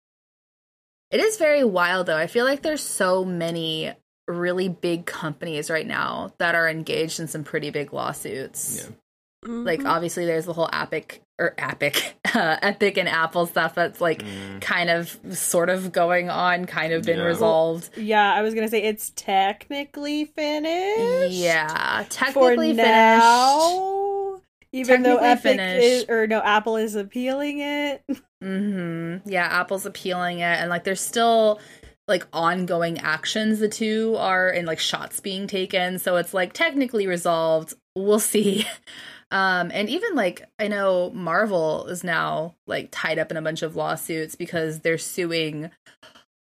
It 1.11 1.21
is 1.21 1.39
very 1.39 1.65
wild 1.65 2.07
though. 2.07 2.17
I 2.17 2.29
feel 2.29 2.45
like 2.45 2.63
there's 2.63 2.83
so 2.83 3.25
many 3.25 3.93
really 4.29 4.69
big 4.69 5.07
companies 5.07 5.69
right 5.71 5.87
now 5.87 6.33
that 6.39 6.55
are 6.55 6.69
engaged 6.69 7.19
in 7.19 7.27
some 7.27 7.43
pretty 7.43 7.71
big 7.71 7.93
lawsuits. 7.93 8.89
Yeah. 8.89 8.95
Like 9.43 9.81
Mhm. 9.81 9.89
obviously 9.89 10.25
there's 10.27 10.45
the 10.45 10.53
whole 10.53 10.71
Epic 10.73 11.21
or 11.41 11.55
Epic, 11.59 12.15
uh, 12.35 12.57
Epic 12.63 12.97
and 12.99 13.09
Apple 13.09 13.47
stuff 13.47 13.75
that's 13.75 14.01
like 14.01 14.23
Mm. 14.23 14.61
kind 14.61 14.91
of 14.91 15.19
sort 15.31 15.71
of 15.71 15.91
going 15.93 16.29
on, 16.31 16.67
kind 16.67 16.93
of 16.93 17.03
been 17.05 17.19
Yeah. 17.19 17.25
resolved. 17.25 17.91
Yeah, 17.97 18.33
I 18.33 18.43
was 18.43 18.55
gonna 18.55 18.69
say 18.69 18.83
it's 18.83 19.11
technically 19.17 20.27
finished. 20.27 21.33
Yeah, 21.33 22.03
for 22.05 22.09
technically 22.11 22.75
finished. 22.75 22.85
now. 23.25 24.41
Even 24.73 25.03
though 25.03 25.19
Technically 25.19 25.59
Epic 25.59 25.83
is, 25.83 26.05
or 26.09 26.27
no, 26.29 26.39
Apple 26.41 26.77
is 26.77 26.95
appealing 26.95 27.59
it. 27.59 28.05
hmm 28.43 29.17
Yeah, 29.25 29.47
Apple's 29.51 29.85
appealing 29.87 30.39
it, 30.39 30.61
and 30.61 30.71
like 30.71 30.85
there's 30.85 31.01
still 31.01 31.59
like 32.07 32.27
ongoing 32.33 32.99
actions. 32.99 33.59
The 33.59 33.69
two 33.69 34.15
are 34.17 34.49
and 34.51 34.67
like 34.67 34.79
shots 34.79 35.19
being 35.21 35.47
taken, 35.49 35.99
so 35.99 36.17
it's 36.17 36.33
like 36.35 36.53
technically 36.53 37.07
resolved. 37.09 37.75
We'll 37.97 38.21
see. 38.21 38.67
Um, 39.33 39.71
and 39.73 39.89
even 39.89 40.15
like 40.15 40.49
I 40.59 40.69
know 40.69 41.11
Marvel 41.11 41.87
is 41.87 42.03
now 42.03 42.57
like 42.67 42.89
tied 42.91 43.19
up 43.19 43.31
in 43.31 43.37
a 43.37 43.43
bunch 43.43 43.63
of 43.63 43.77
lawsuits 43.77 44.35
because 44.35 44.81
they're 44.81 44.99
suing 44.99 45.71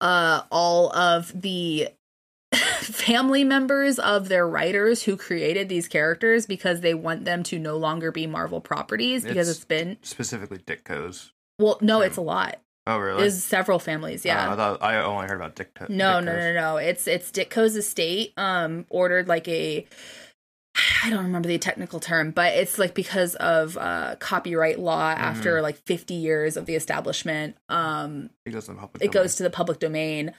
uh 0.01 0.41
all 0.51 0.91
of 0.95 1.39
the 1.41 1.89
family 2.81 3.43
members 3.43 3.99
of 3.99 4.27
their 4.29 4.47
writers 4.47 5.03
who 5.03 5.15
created 5.15 5.69
these 5.69 5.87
characters 5.87 6.45
because 6.45 6.81
they 6.81 6.93
want 6.93 7.23
them 7.25 7.43
to 7.43 7.59
no 7.59 7.77
longer 7.77 8.11
be 8.11 8.27
Marvel 8.27 8.59
properties 8.61 9.23
because 9.23 9.47
It's- 9.47 9.57
it's 9.57 9.65
been 9.65 9.97
Specifically, 10.01 10.57
Ditko's. 10.57 11.31
well 11.59 11.77
no 11.81 12.01
it's 12.01 12.17
a 12.17 12.21
lot 12.21 12.57
Oh, 12.87 12.97
really? 12.97 13.21
there's 13.21 13.43
several 13.43 13.77
families, 13.77 14.25
yeah. 14.25 14.49
Oh, 14.49 14.53
I 14.53 14.55
thought 14.55 14.81
I 14.83 14.95
only 15.03 15.27
heard 15.27 15.35
about 15.39 15.55
Ditko. 15.55 15.87
no, 15.89 16.19
no, 16.19 16.31
Ditko's. 16.31 16.55
no, 16.55 16.61
no. 16.73 16.77
It's 16.77 17.07
it's 17.07 17.31
Ditko's 17.31 17.75
estate 17.75 18.33
um 18.37 18.87
ordered 18.89 19.27
like 19.27 19.47
a 19.47 19.85
I 21.03 21.09
don't 21.09 21.23
remember 21.25 21.47
the 21.49 21.57
technical 21.57 21.99
term, 21.99 22.31
but 22.31 22.53
it's 22.53 22.79
like 22.79 22.93
because 22.95 23.35
of 23.35 23.77
uh 23.77 24.15
copyright 24.19 24.79
law 24.79 25.11
Mm-hmm. 25.13 25.21
after 25.23 25.61
like 25.61 25.75
50 25.85 26.13
years 26.13 26.55
of 26.57 26.65
the 26.65 26.75
establishment 26.75 27.57
um 27.69 28.29
It 28.45 28.51
goes 28.51 28.69
in 28.69 28.77
public. 28.77 29.03
it 29.03 29.11
goes 29.11 29.35
to 29.35 29.43
the 29.43 29.49
public 29.49 29.79
domain 29.79 30.33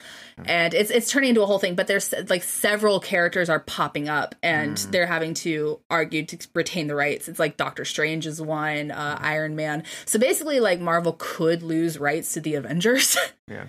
and 0.45 0.73
it's 0.73 0.89
it's 0.89 1.11
turning 1.11 1.29
into 1.29 1.43
a 1.43 1.45
whole 1.45 1.59
thing 1.59 1.75
but 1.75 1.85
there's 1.87 2.13
like 2.29 2.43
several 2.43 2.99
characters 2.99 3.49
are 3.49 3.59
popping 3.59 4.09
up 4.09 4.33
and 4.41 4.75
Mm. 4.77 4.91
they're 4.91 5.05
having 5.05 5.33
to 5.35 5.79
argue 5.89 6.25
to 6.25 6.37
retain 6.55 6.87
the 6.87 6.95
rights 6.95 7.27
it's 7.27 7.39
like 7.39 7.55
doctor 7.57 7.85
strange 7.85 8.25
is 8.25 8.41
one 8.41 8.89
uh 8.91 9.17
iron 9.21 9.55
man 9.55 9.83
so 10.05 10.17
basically 10.17 10.59
like 10.59 10.79
marvel 10.79 11.15
could 11.19 11.61
lose 11.61 11.99
rights 11.99 12.33
to 12.33 12.39
the 12.41 12.55
avengers 12.55 13.17
Yeah. 13.47 13.65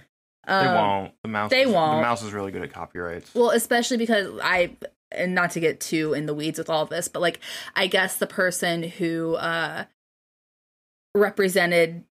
Um, 0.46 0.64
They 0.66 0.72
won't. 0.72 1.12
The 1.22 1.29
mouse. 1.29 1.50
they 1.50 1.62
is- 1.62 1.68
won't. 1.70 1.98
The 1.98 2.03
mouse 2.03 2.22
is 2.22 2.33
really 2.35 2.53
good 2.53 2.62
at 2.62 2.70
copyrights. 2.72 3.35
well, 3.35 3.48
especially 3.50 3.96
because 3.96 4.29
I 4.42 4.77
and 5.16 5.35
not 5.35 5.50
to 5.53 5.61
get 5.61 5.81
too 5.81 6.12
in 6.14 6.27
the 6.27 6.35
weeds 6.35 6.59
with 6.59 6.70
all 6.70 6.87
this, 6.87 7.09
but 7.09 7.20
like 7.22 7.40
I 7.74 7.87
guess 7.87 8.16
the 8.16 8.27
person 8.27 8.83
who 8.83 9.35
uh 9.37 9.85
represented 11.14 12.05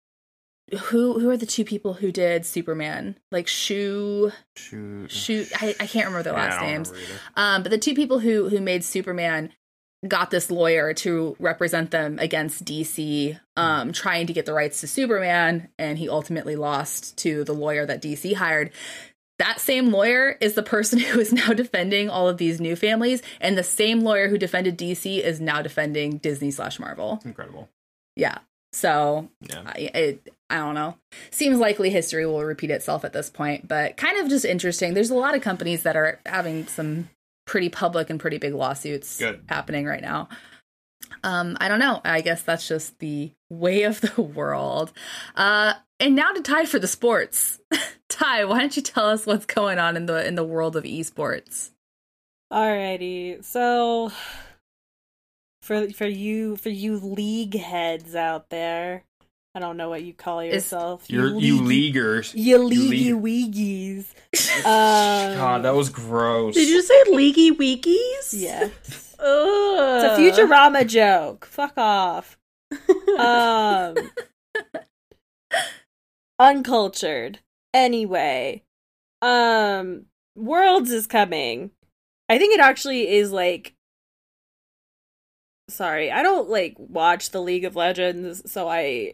who 0.78 1.18
who 1.18 1.30
are 1.30 1.36
the 1.36 1.46
two 1.46 1.64
people 1.64 1.94
who 1.94 2.12
did 2.12 2.46
Superman? 2.46 3.16
Like 3.32 3.48
Shu 3.48 4.30
Shoot. 4.56 5.10
Shu 5.10 5.46
I, 5.56 5.74
I 5.80 5.86
can't 5.86 6.06
remember 6.06 6.22
their 6.22 6.32
Yeah, 6.34 6.48
last 6.48 6.62
names. 6.62 6.92
Um 7.36 7.62
but 7.62 7.70
the 7.70 7.78
two 7.78 7.94
people 7.94 8.20
who 8.20 8.48
who 8.48 8.60
made 8.60 8.84
Superman 8.84 9.52
got 10.06 10.30
this 10.30 10.50
lawyer 10.50 10.94
to 10.94 11.36
represent 11.38 11.90
them 11.90 12.18
against 12.20 12.64
DC 12.64 13.38
um 13.56 13.92
trying 13.92 14.26
to 14.28 14.32
get 14.32 14.46
the 14.46 14.52
rights 14.54 14.80
to 14.80 14.86
Superman 14.86 15.68
and 15.78 15.98
he 15.98 16.08
ultimately 16.08 16.56
lost 16.56 17.18
to 17.18 17.42
the 17.44 17.52
lawyer 17.52 17.84
that 17.84 18.00
DC 18.00 18.34
hired 18.34 18.70
that 19.40 19.58
same 19.60 19.90
lawyer 19.90 20.36
is 20.40 20.54
the 20.54 20.62
person 20.62 20.98
who 21.08 21.18
is 21.18 21.32
now 21.32 21.52
defending 21.52 22.08
all 22.08 22.28
of 22.28 22.38
these 22.38 22.60
new 22.60 22.76
families 22.76 23.22
and 23.40 23.58
the 23.58 23.64
same 23.64 24.00
lawyer 24.00 24.28
who 24.28 24.38
defended 24.38 24.78
dc 24.78 25.04
is 25.20 25.40
now 25.40 25.60
defending 25.60 26.18
disney 26.18 26.50
slash 26.50 26.78
marvel. 26.78 27.20
Incredible. 27.24 27.68
yeah. 28.16 28.38
So 28.72 29.28
Yeah. 29.40 29.62
I, 29.66 29.78
it, 29.94 30.32
I 30.48 30.56
don't 30.58 30.74
know. 30.76 30.96
Seems 31.32 31.58
likely 31.58 31.90
history 31.90 32.24
will 32.24 32.44
repeat 32.44 32.70
itself 32.70 33.04
at 33.04 33.12
this 33.12 33.28
point 33.28 33.66
but 33.66 33.96
kind 33.96 34.18
of 34.20 34.28
just 34.28 34.44
interesting. 34.44 34.94
There's 34.94 35.10
a 35.10 35.14
lot 35.16 35.34
of 35.34 35.42
companies 35.42 35.82
that 35.82 35.96
are 35.96 36.20
having 36.24 36.66
some 36.68 37.08
pretty 37.46 37.68
public 37.68 38.10
and 38.10 38.20
pretty 38.20 38.38
big 38.38 38.54
lawsuits 38.54 39.18
Good. 39.18 39.42
happening 39.48 39.86
right 39.86 40.02
now. 40.02 40.28
Um 41.24 41.56
i 41.60 41.66
don't 41.68 41.80
know. 41.80 42.00
I 42.04 42.20
guess 42.20 42.42
that's 42.42 42.68
just 42.68 42.98
the 43.00 43.32
way 43.50 43.82
of 43.84 44.00
the 44.00 44.22
world. 44.38 44.92
Uh 45.34 45.72
and 46.00 46.16
now 46.16 46.32
to 46.32 46.40
Ty 46.42 46.64
for 46.66 46.78
the 46.78 46.88
sports 46.88 47.60
ty 48.08 48.44
why 48.44 48.58
don't 48.58 48.74
you 48.76 48.82
tell 48.82 49.06
us 49.06 49.24
what's 49.26 49.46
going 49.46 49.78
on 49.78 49.96
in 49.96 50.06
the 50.06 50.26
in 50.26 50.34
the 50.34 50.44
world 50.44 50.74
of 50.76 50.84
esports 50.84 51.70
Alrighty, 52.52 53.44
so 53.44 54.10
for 55.62 55.88
for 55.90 56.06
you 56.06 56.56
for 56.56 56.68
you 56.68 56.96
league 56.98 57.54
heads 57.56 58.16
out 58.16 58.50
there, 58.50 59.04
I 59.54 59.60
don't 59.60 59.76
know 59.76 59.88
what 59.88 60.02
you 60.02 60.12
call 60.14 60.42
yourself. 60.42 61.04
You're 61.08 61.38
you 61.38 61.62
leaguers. 61.62 62.34
You 62.34 62.58
league- 62.58 63.14
leaguey 63.14 63.52
weegies. 63.54 64.06
Um, 64.60 65.36
God, 65.36 65.62
that 65.62 65.74
was 65.76 65.90
gross. 65.90 66.54
Did 66.56 66.68
you 66.68 66.82
say 66.82 67.02
leaky 67.12 67.52
weekies? 67.52 68.32
Yes. 68.32 69.14
Ugh. 69.20 70.04
It's 70.04 70.36
a 70.36 70.42
Futurama 70.44 70.84
joke. 70.88 71.46
Fuck 71.46 71.74
off. 71.78 72.36
Um 73.16 73.94
uncultured. 76.40 77.38
Anyway, 77.72 78.64
um 79.22 80.06
Worlds 80.34 80.90
is 80.90 81.06
coming. 81.06 81.70
I 82.28 82.38
think 82.38 82.54
it 82.54 82.60
actually 82.60 83.08
is 83.08 83.30
like 83.30 83.74
Sorry, 85.68 86.10
I 86.10 86.24
don't 86.24 86.50
like 86.50 86.74
watch 86.78 87.30
the 87.30 87.40
League 87.40 87.64
of 87.64 87.76
Legends, 87.76 88.50
so 88.50 88.68
I 88.68 89.12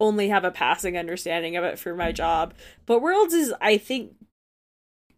only 0.00 0.28
have 0.28 0.42
a 0.44 0.50
passing 0.50 0.98
understanding 0.98 1.56
of 1.56 1.62
it 1.62 1.78
for 1.78 1.94
my 1.94 2.10
job. 2.10 2.54
But 2.86 3.00
Worlds 3.00 3.34
is 3.34 3.54
I 3.60 3.78
think 3.78 4.16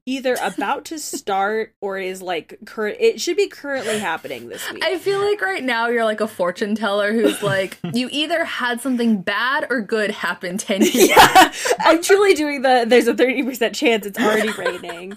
either 0.06 0.36
about 0.40 0.84
to 0.86 0.98
start 0.98 1.74
or 1.80 1.98
is 1.98 2.22
like 2.22 2.56
current 2.64 2.96
it 3.00 3.20
should 3.20 3.36
be 3.36 3.48
currently 3.48 3.98
happening 3.98 4.48
this 4.48 4.62
week. 4.72 4.84
i 4.84 4.96
feel 4.98 5.18
like 5.20 5.40
right 5.42 5.64
now 5.64 5.88
you're 5.88 6.04
like 6.04 6.20
a 6.20 6.28
fortune 6.28 6.74
teller 6.76 7.12
who's 7.12 7.42
like 7.42 7.78
you 7.92 8.08
either 8.12 8.44
had 8.44 8.80
something 8.80 9.20
bad 9.20 9.66
or 9.68 9.80
good 9.80 10.10
happen 10.12 10.56
10 10.56 10.82
years 10.82 11.08
yeah, 11.08 11.52
I'm 11.80 12.00
truly 12.02 12.34
doing 12.34 12.62
the. 12.62 12.84
There's 12.86 13.06
a 13.08 13.14
thirty 13.14 13.42
percent 13.42 13.74
chance 13.74 14.06
it's 14.06 14.18
already 14.18 14.50
raining. 14.52 15.16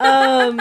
Um, 0.00 0.56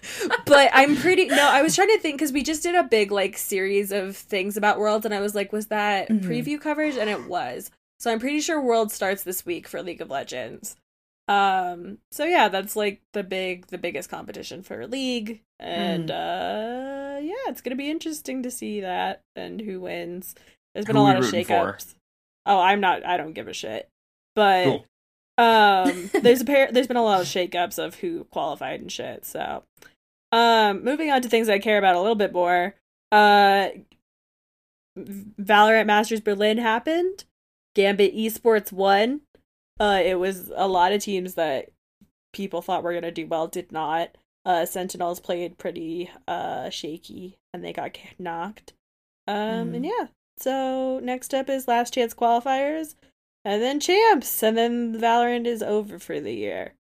but 0.46 0.70
I'm 0.72 0.96
pretty. 0.96 1.26
No, 1.26 1.48
I 1.48 1.62
was 1.62 1.74
trying 1.74 1.88
to 1.88 1.98
think 1.98 2.16
because 2.16 2.32
we 2.32 2.42
just 2.42 2.62
did 2.62 2.74
a 2.74 2.82
big 2.82 3.10
like 3.12 3.36
series 3.38 3.92
of 3.92 4.16
things 4.16 4.56
about 4.56 4.78
Worlds, 4.78 5.04
and 5.04 5.14
I 5.14 5.20
was 5.20 5.34
like, 5.34 5.52
was 5.52 5.66
that 5.68 6.08
Mhm. 6.08 6.22
preview 6.24 6.60
coverage? 6.60 6.96
And 6.96 7.08
it 7.08 7.24
was. 7.26 7.70
So 7.98 8.10
I'm 8.10 8.18
pretty 8.18 8.40
sure 8.40 8.60
World 8.60 8.90
starts 8.90 9.22
this 9.22 9.46
week 9.46 9.68
for 9.68 9.82
League 9.82 10.00
of 10.00 10.10
Legends. 10.10 10.76
Um, 11.28 11.98
so 12.10 12.24
yeah, 12.24 12.48
that's 12.48 12.76
like 12.76 13.00
the 13.12 13.22
big, 13.22 13.68
the 13.68 13.78
biggest 13.78 14.10
competition 14.10 14.62
for 14.62 14.86
League, 14.86 15.42
and 15.58 16.10
uh, 16.10 17.18
yeah, 17.20 17.48
it's 17.48 17.60
gonna 17.60 17.76
be 17.76 17.90
interesting 17.90 18.42
to 18.42 18.50
see 18.50 18.80
that 18.80 19.20
and 19.36 19.60
who 19.60 19.80
wins. 19.80 20.34
There's 20.74 20.86
been 20.86 20.96
Who 20.96 21.02
a 21.02 21.04
lot 21.04 21.16
of 21.16 21.24
shakeups. 21.24 21.94
Oh, 22.46 22.58
I'm 22.58 22.80
not. 22.80 23.06
I 23.06 23.16
don't 23.16 23.34
give 23.34 23.48
a 23.48 23.52
shit. 23.52 23.88
But 24.34 24.64
Cool. 24.64 24.86
Um, 25.38 26.10
there's 26.22 26.40
a 26.40 26.44
pair. 26.44 26.70
There's 26.70 26.86
been 26.86 26.96
a 26.96 27.02
lot 27.02 27.20
of 27.20 27.26
shakeups 27.26 27.78
of 27.78 27.96
who 27.96 28.24
qualified 28.24 28.80
and 28.80 28.90
shit. 28.90 29.24
So, 29.24 29.64
um, 30.30 30.84
moving 30.84 31.10
on 31.10 31.22
to 31.22 31.28
things 31.28 31.48
I 31.48 31.58
care 31.58 31.78
about 31.78 31.94
a 31.94 32.00
little 32.00 32.14
bit 32.14 32.32
more. 32.32 32.74
Uh, 33.10 33.68
Valorant 34.98 35.86
Masters 35.86 36.20
Berlin 36.20 36.58
happened. 36.58 37.24
Gambit 37.74 38.14
Esports 38.14 38.72
won. 38.72 39.22
Uh, 39.82 40.00
it 40.00 40.14
was 40.14 40.52
a 40.54 40.68
lot 40.68 40.92
of 40.92 41.02
teams 41.02 41.34
that 41.34 41.68
people 42.32 42.62
thought 42.62 42.84
were 42.84 42.94
gonna 42.94 43.10
do 43.10 43.26
well 43.26 43.48
did 43.48 43.72
not. 43.72 44.16
Uh, 44.44 44.64
Sentinels 44.64 45.18
played 45.18 45.58
pretty 45.58 46.08
uh 46.28 46.70
shaky 46.70 47.36
and 47.52 47.64
they 47.64 47.72
got 47.72 47.98
knocked. 48.16 48.74
Um, 49.26 49.74
and 49.74 49.84
yeah. 49.84 50.06
So 50.38 51.00
next 51.02 51.34
up 51.34 51.50
is 51.50 51.66
Last 51.66 51.94
Chance 51.94 52.14
qualifiers, 52.14 52.94
and 53.44 53.60
then 53.60 53.80
champs, 53.80 54.42
and 54.44 54.56
then 54.56 55.00
Valorant 55.00 55.46
is 55.46 55.64
over 55.64 55.98
for 55.98 56.20
the 56.20 56.32
year. 56.32 56.74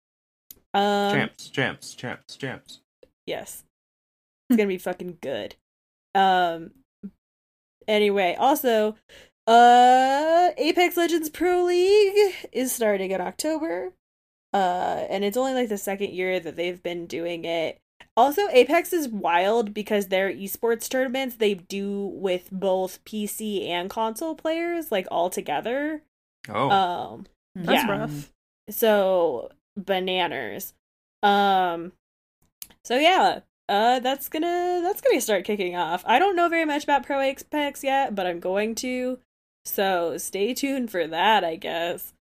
Um, 0.74 1.14
champs, 1.14 1.48
champs, 1.48 1.94
champs, 1.94 2.36
champs. 2.36 2.80
Yes. 3.26 3.64
It's 4.50 4.58
gonna 4.58 4.68
be 4.68 4.76
fucking 4.76 5.16
good. 5.22 5.56
Um 6.14 6.72
anyway, 7.88 8.36
also 8.38 8.96
uh 9.50 10.50
Apex 10.56 10.96
Legends 10.96 11.28
Pro 11.28 11.64
League 11.64 12.34
is 12.52 12.72
starting 12.72 13.10
in 13.10 13.20
October. 13.20 13.92
Uh 14.52 15.04
and 15.10 15.24
it's 15.24 15.36
only 15.36 15.54
like 15.54 15.68
the 15.68 15.76
second 15.78 16.12
year 16.12 16.38
that 16.38 16.54
they've 16.56 16.82
been 16.82 17.06
doing 17.06 17.44
it. 17.44 17.80
Also, 18.16 18.42
Apex 18.50 18.92
is 18.92 19.08
wild 19.08 19.72
because 19.74 20.06
their 20.06 20.32
esports 20.32 20.88
tournaments 20.88 21.36
they 21.36 21.54
do 21.54 22.06
with 22.14 22.48
both 22.52 23.04
PC 23.04 23.68
and 23.68 23.90
console 23.90 24.34
players 24.34 24.92
like 24.92 25.06
all 25.10 25.30
together. 25.30 26.02
Oh, 26.48 26.70
Um 26.70 27.26
That's 27.56 27.84
yeah. 27.84 27.90
rough. 27.90 28.32
So 28.68 29.50
bananas. 29.76 30.74
Um 31.24 31.92
so 32.84 32.96
yeah, 32.98 33.40
uh 33.68 33.98
that's 33.98 34.28
gonna 34.28 34.80
that's 34.82 35.00
gonna 35.00 35.20
start 35.20 35.44
kicking 35.44 35.74
off. 35.74 36.04
I 36.06 36.20
don't 36.20 36.36
know 36.36 36.48
very 36.48 36.64
much 36.64 36.84
about 36.84 37.04
Pro 37.04 37.20
Apex 37.20 37.82
yet, 37.82 38.14
but 38.14 38.26
I'm 38.28 38.38
going 38.38 38.76
to. 38.76 39.18
So 39.64 40.18
stay 40.18 40.54
tuned 40.54 40.90
for 40.90 41.06
that, 41.06 41.44
I 41.44 41.56
guess. 41.56 42.12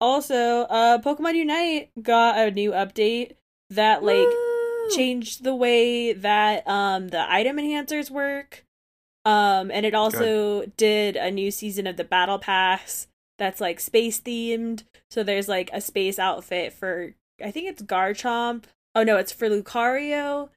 Also, 0.00 0.62
uh 0.62 0.98
Pokemon 0.98 1.34
Unite 1.34 1.90
got 2.02 2.38
a 2.38 2.50
new 2.50 2.72
update 2.72 3.36
that 3.70 4.02
like 4.02 4.26
Woo! 4.26 4.90
changed 4.90 5.44
the 5.44 5.54
way 5.54 6.12
that 6.12 6.66
um 6.68 7.08
the 7.08 7.32
item 7.32 7.56
enhancers 7.56 8.10
work. 8.10 8.64
Um 9.24 9.70
and 9.70 9.86
it 9.86 9.94
also 9.94 10.64
did 10.76 11.16
a 11.16 11.30
new 11.30 11.50
season 11.50 11.86
of 11.86 11.96
the 11.96 12.04
battle 12.04 12.38
pass 12.38 13.06
that's 13.38 13.60
like 13.60 13.80
space 13.80 14.20
themed. 14.20 14.82
So 15.10 15.22
there's 15.22 15.48
like 15.48 15.70
a 15.72 15.80
space 15.80 16.18
outfit 16.18 16.72
for 16.72 17.14
I 17.42 17.50
think 17.50 17.68
it's 17.68 17.82
Garchomp. 17.82 18.64
Oh 18.94 19.04
no, 19.04 19.16
it's 19.16 19.32
for 19.32 19.48
Lucario 19.48 20.50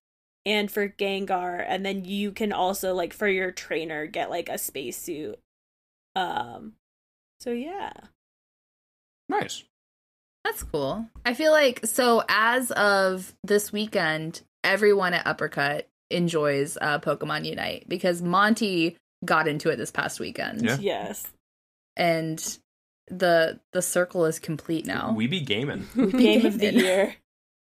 and 0.45 0.71
for 0.71 0.89
Gengar 0.89 1.63
and 1.67 1.85
then 1.85 2.03
you 2.03 2.31
can 2.31 2.51
also 2.51 2.93
like 2.93 3.13
for 3.13 3.27
your 3.27 3.51
trainer 3.51 4.07
get 4.07 4.29
like 4.31 4.49
a 4.49 4.57
spacesuit. 4.57 5.39
Um 6.15 6.73
so 7.39 7.51
yeah. 7.51 7.91
nice. 9.29 9.63
That's 10.43 10.63
cool. 10.63 11.07
I 11.25 11.33
feel 11.33 11.51
like 11.51 11.85
so 11.85 12.23
as 12.29 12.71
of 12.71 13.33
this 13.43 13.71
weekend, 13.73 14.41
everyone 14.63 15.13
at 15.13 15.25
Uppercut 15.25 15.87
enjoys 16.11 16.77
uh, 16.79 16.99
Pokemon 16.99 17.45
Unite 17.45 17.85
because 17.89 18.21
Monty 18.21 18.95
got 19.25 19.47
into 19.47 19.69
it 19.69 19.77
this 19.77 19.89
past 19.91 20.19
weekend, 20.19 20.61
Yeah. 20.63 20.77
Yes. 20.79 21.27
and 21.97 22.59
the 23.07 23.59
the 23.73 23.81
circle 23.81 24.25
is 24.25 24.37
complete 24.39 24.85
now. 24.85 25.13
We 25.15 25.25
be 25.27 25.41
gaming. 25.41 25.87
Game 25.95 26.45
of 26.45 26.59
the 26.59 26.73
year. 26.73 27.15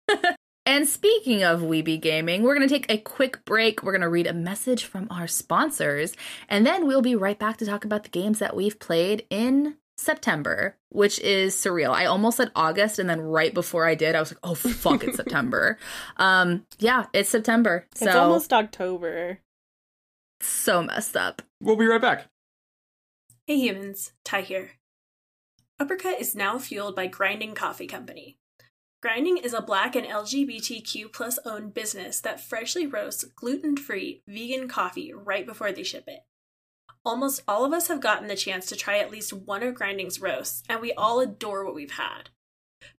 And 0.68 0.86
speaking 0.86 1.44
of 1.46 1.62
Weeby 1.62 2.02
Gaming, 2.02 2.44
we're 2.44 2.54
going 2.54 2.68
to 2.68 2.74
take 2.74 2.92
a 2.92 2.98
quick 2.98 3.46
break. 3.46 3.82
We're 3.82 3.94
going 3.94 4.02
to 4.02 4.10
read 4.10 4.28
a 4.28 4.34
message 4.34 4.84
from 4.84 5.08
our 5.10 5.26
sponsors, 5.26 6.14
and 6.50 6.66
then 6.66 6.86
we'll 6.86 7.02
be 7.02 7.16
right 7.16 7.40
back 7.40 7.56
to 7.58 7.66
talk 7.66 7.86
about 7.86 8.04
the 8.04 8.10
games 8.10 8.40
that 8.40 8.54
we've 8.54 8.78
played 8.78 9.26
in 9.30 9.78
September, 9.98 10.76
which 10.90 11.20
is 11.22 11.56
surreal. 11.56 11.92
I 11.92 12.04
almost 12.06 12.36
said 12.36 12.52
August, 12.54 13.00
and 13.00 13.10
then 13.10 13.22
right 13.22 13.54
before 13.54 13.88
I 13.88 13.96
did, 13.96 14.14
I 14.14 14.20
was 14.20 14.32
like, 14.32 14.40
oh, 14.44 14.56
fuck, 14.56 15.06
it's 15.06 15.16
September. 15.16 15.78
Um, 16.18 16.66
yeah, 16.80 17.06
it's 17.14 17.30
September. 17.30 17.86
So, 17.96 18.06
It's 18.06 18.16
almost 18.16 18.52
October. 18.52 19.40
so 20.42 20.84
messed 20.84 21.16
up. 21.16 21.44
We'll 21.62 21.78
be 21.78 21.86
right 21.88 22.02
back. 22.02 22.26
Hey 23.46 23.56
humans, 23.56 24.12
Ty 24.26 24.42
here. 24.42 24.72
Uppercut 25.80 26.20
is 26.20 26.36
now 26.36 26.60
fueled 26.60 26.98
by 26.98 27.08
Grinding 27.08 27.56
Coffee 27.56 27.88
Company. 27.88 28.38
Grinding 29.00 29.38
is 29.38 29.54
a 29.54 29.62
black 29.62 29.96
and 29.96 30.08
LGBTQ 30.08 31.14
plus 31.14 31.38
owned 31.46 31.76
business 31.76 32.20
that 32.22 32.42
freshly 32.42 32.88
roasts 32.88 33.24
gluten 33.24 33.78
free 33.78 34.24
vegan 34.28 34.68
coffee 34.68 35.14
right 35.14 35.46
before 35.46 35.72
they 35.72 35.84
ship 35.84 36.06
it. 36.08 36.22
Almost 37.06 37.44
all 37.48 37.64
of 37.64 37.74
us 37.74 37.90
have 37.90 38.02
gotten 38.02 38.28
the 38.28 38.36
chance 38.36 38.66
to 38.66 38.76
try 38.76 38.98
at 38.98 39.12
least 39.12 39.32
one 39.32 39.62
of 39.62 39.76
Grinding's 39.76 40.20
roasts, 40.20 40.64
and 40.68 40.82
we 40.82 40.94
all 40.94 41.20
adore 41.20 41.64
what 41.64 41.76
we've 41.76 41.92
had. 41.92 42.30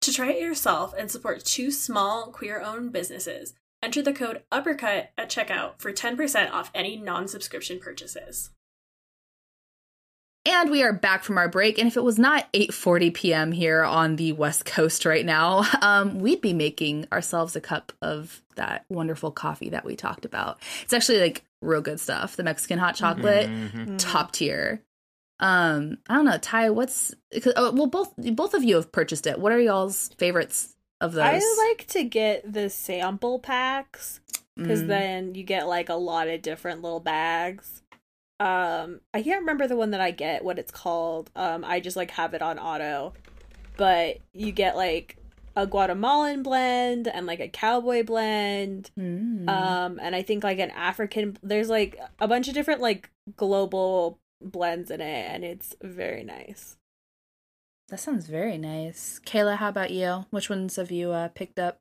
To 0.02 0.12
try 0.12 0.30
it 0.30 0.40
yourself 0.40 0.94
and 0.96 1.10
support 1.10 1.44
two 1.44 1.72
small 1.72 2.30
queer 2.30 2.60
owned 2.60 2.92
businesses, 2.92 3.54
enter 3.82 4.00
the 4.00 4.12
code 4.12 4.44
UPPERCUT 4.52 5.08
at 5.18 5.30
checkout 5.30 5.80
for 5.80 5.92
10% 5.92 6.52
off 6.52 6.70
any 6.74 6.96
non 6.96 7.26
subscription 7.26 7.80
purchases. 7.80 8.50
And 10.50 10.70
we 10.70 10.82
are 10.82 10.94
back 10.94 11.24
from 11.24 11.36
our 11.36 11.48
break. 11.48 11.78
And 11.78 11.86
if 11.86 11.96
it 11.98 12.02
was 12.02 12.18
not 12.18 12.50
8:40 12.54 13.12
p.m. 13.12 13.52
here 13.52 13.82
on 13.84 14.16
the 14.16 14.32
West 14.32 14.64
Coast 14.64 15.04
right 15.04 15.24
now, 15.26 15.64
um, 15.82 16.20
we'd 16.20 16.40
be 16.40 16.54
making 16.54 17.06
ourselves 17.12 17.54
a 17.54 17.60
cup 17.60 17.92
of 18.00 18.40
that 18.56 18.86
wonderful 18.88 19.30
coffee 19.30 19.68
that 19.70 19.84
we 19.84 19.94
talked 19.94 20.24
about. 20.24 20.58
It's 20.82 20.94
actually 20.94 21.20
like 21.20 21.44
real 21.60 21.82
good 21.82 22.00
stuff. 22.00 22.34
The 22.36 22.44
Mexican 22.44 22.78
hot 22.78 22.94
chocolate, 22.94 23.48
Mhm. 23.50 23.96
top 23.98 24.32
tier. 24.32 24.82
Um, 25.38 25.98
I 26.08 26.14
don't 26.14 26.24
know, 26.24 26.38
Ty. 26.38 26.70
What's 26.70 27.14
'cause- 27.42 27.52
oh, 27.54 27.70
well, 27.72 27.86
both 27.86 28.14
both 28.16 28.54
of 28.54 28.64
you 28.64 28.76
have 28.76 28.90
purchased 28.90 29.26
it. 29.26 29.38
What 29.38 29.52
are 29.52 29.60
y'all's 29.60 30.08
favorites 30.16 30.74
of 31.00 31.12
those? 31.12 31.24
I 31.42 31.66
like 31.68 31.86
to 31.88 32.04
get 32.04 32.50
the 32.50 32.70
sample 32.70 33.38
packs 33.38 34.20
because 34.56 34.82
Mm. 34.82 34.86
then 34.88 35.34
you 35.34 35.44
get 35.44 35.68
like 35.68 35.90
a 35.90 35.94
lot 35.94 36.26
of 36.26 36.40
different 36.40 36.80
little 36.80 37.00
bags. 37.00 37.82
Um, 38.40 39.00
I 39.12 39.22
can't 39.22 39.40
remember 39.40 39.66
the 39.66 39.76
one 39.76 39.90
that 39.90 40.00
I 40.00 40.10
get 40.12 40.44
what 40.44 40.58
it's 40.58 40.70
called. 40.70 41.30
Um, 41.34 41.64
I 41.64 41.80
just 41.80 41.96
like 41.96 42.12
have 42.12 42.34
it 42.34 42.42
on 42.42 42.58
auto, 42.58 43.14
but 43.76 44.18
you 44.32 44.52
get 44.52 44.76
like 44.76 45.16
a 45.56 45.66
Guatemalan 45.66 46.44
blend 46.44 47.08
and 47.08 47.26
like 47.26 47.40
a 47.40 47.48
cowboy 47.48 48.04
blend. 48.04 48.90
Mm. 48.98 49.48
Um, 49.48 49.98
and 50.00 50.14
I 50.14 50.22
think 50.22 50.44
like 50.44 50.60
an 50.60 50.70
African. 50.70 51.36
There's 51.42 51.68
like 51.68 51.98
a 52.20 52.28
bunch 52.28 52.46
of 52.48 52.54
different 52.54 52.80
like 52.80 53.10
global 53.36 54.20
blends 54.40 54.90
in 54.90 55.00
it, 55.00 55.30
and 55.30 55.44
it's 55.44 55.74
very 55.82 56.22
nice. 56.22 56.76
that 57.88 57.98
sounds 57.98 58.28
very 58.28 58.56
nice. 58.58 59.20
Kayla, 59.26 59.56
how 59.56 59.68
about 59.68 59.90
you? 59.90 60.26
Which 60.30 60.48
ones 60.48 60.76
have 60.76 60.92
you 60.92 61.10
uh, 61.10 61.28
picked 61.28 61.58
up? 61.58 61.78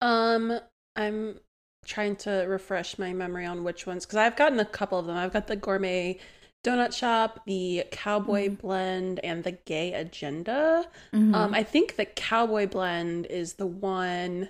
Um, 0.00 0.58
I'm 0.96 1.38
trying 1.84 2.16
to 2.16 2.30
refresh 2.48 2.98
my 2.98 3.12
memory 3.12 3.44
on 3.44 3.64
which 3.64 3.86
ones 3.86 4.04
because 4.06 4.16
I've 4.18 4.36
gotten 4.36 4.60
a 4.60 4.64
couple 4.64 4.98
of 4.98 5.06
them. 5.06 5.16
I've 5.16 5.32
got 5.32 5.46
the 5.46 5.56
gourmet 5.56 6.18
donut 6.64 6.92
shop, 6.94 7.40
the 7.44 7.84
cowboy 7.90 8.48
Mhm. 8.48 8.58
blend, 8.60 9.20
and 9.24 9.42
the 9.42 9.52
gay 9.52 9.92
agenda. 9.94 10.86
Mhm. 11.12 11.34
Um, 11.34 11.54
I 11.54 11.64
think 11.64 11.96
the 11.96 12.04
cowboy 12.04 12.66
blend 12.66 13.26
is 13.26 13.54
the 13.54 13.66
one 13.66 14.48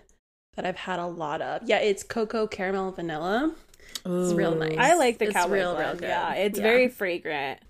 that 0.56 0.66
I've 0.66 0.76
had 0.76 0.98
a 0.98 1.06
lot 1.06 1.40
of. 1.40 1.62
Yeah, 1.64 1.78
it's 1.78 2.02
cocoa, 2.02 2.46
caramel, 2.46 2.92
vanilla. 2.92 3.54
it's 4.04 4.32
real 4.34 4.54
nice. 4.54 4.76
I 4.78 4.94
like 4.94 5.18
the 5.18 5.26
It's 5.26 5.32
cowboy 5.34 5.54
real, 5.54 5.70
real 5.72 5.76
blend. 5.82 6.00
good. 6.00 6.08
Yeah, 6.08 6.34
it's 6.34 6.58
Yeah. 6.58 6.62
very 6.62 6.88
fragrant. 6.88 7.60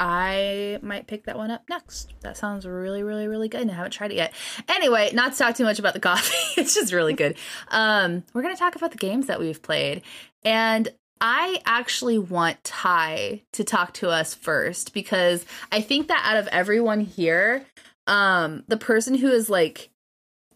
I 0.00 0.78
might 0.80 1.06
pick 1.06 1.24
that 1.24 1.36
one 1.36 1.50
up 1.50 1.64
next. 1.68 2.14
That 2.22 2.38
sounds 2.38 2.66
really, 2.66 3.02
really, 3.02 3.28
really 3.28 3.50
good. 3.50 3.60
And 3.60 3.70
I 3.70 3.74
haven't 3.74 3.92
tried 3.92 4.12
it 4.12 4.16
yet. 4.16 4.32
Anyway, 4.66 5.10
not 5.12 5.32
to 5.32 5.38
talk 5.38 5.54
too 5.54 5.64
much 5.64 5.78
about 5.78 5.92
the 5.92 6.00
coffee. 6.00 6.34
it's 6.60 6.74
just 6.74 6.94
really 6.94 7.12
good. 7.12 7.36
Um, 7.68 8.24
we're 8.32 8.40
gonna 8.40 8.56
talk 8.56 8.76
about 8.76 8.92
the 8.92 8.96
games 8.96 9.26
that 9.26 9.38
we've 9.38 9.60
played. 9.60 10.00
And 10.42 10.88
I 11.20 11.60
actually 11.66 12.18
want 12.18 12.64
Ty 12.64 13.42
to 13.52 13.62
talk 13.62 13.92
to 13.94 14.08
us 14.08 14.34
first 14.34 14.94
because 14.94 15.44
I 15.70 15.82
think 15.82 16.08
that 16.08 16.24
out 16.26 16.38
of 16.38 16.48
everyone 16.48 17.00
here, 17.00 17.66
um, 18.06 18.64
the 18.68 18.78
person 18.78 19.14
who 19.14 19.28
is 19.28 19.50
like 19.50 19.90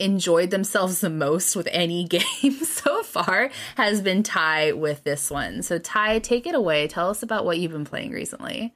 enjoyed 0.00 0.50
themselves 0.50 1.00
the 1.00 1.10
most 1.10 1.54
with 1.54 1.68
any 1.70 2.04
game 2.08 2.52
so 2.64 3.02
far 3.02 3.50
has 3.76 4.00
been 4.00 4.22
Ty 4.22 4.72
with 4.72 5.04
this 5.04 5.30
one. 5.30 5.62
So 5.62 5.78
Ty, 5.78 6.20
take 6.20 6.46
it 6.46 6.54
away. 6.54 6.88
Tell 6.88 7.10
us 7.10 7.22
about 7.22 7.44
what 7.44 7.58
you've 7.58 7.72
been 7.72 7.84
playing 7.84 8.12
recently. 8.12 8.74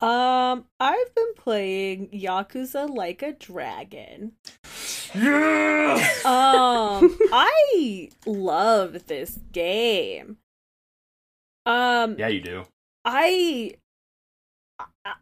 Um, 0.00 0.64
I've 0.78 1.14
been 1.14 1.34
playing 1.36 2.08
Yakuza 2.08 2.88
Like 2.88 3.22
a 3.22 3.32
Dragon. 3.32 4.32
Yeah! 5.14 5.94
Um, 6.24 7.18
I 7.32 8.08
love 8.24 9.06
this 9.06 9.38
game. 9.52 10.38
Um, 11.66 12.16
yeah, 12.18 12.28
you 12.28 12.40
do. 12.40 12.64
I, 13.04 13.74
I, 14.78 15.14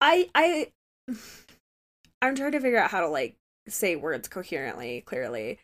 I, 0.00 0.28
I 0.34 0.66
I'm 2.20 2.34
trying 2.34 2.52
to 2.52 2.60
figure 2.60 2.78
out 2.78 2.90
how 2.90 3.00
to 3.00 3.08
like 3.08 3.36
say 3.68 3.94
words 3.94 4.28
coherently, 4.28 5.02
clearly. 5.02 5.60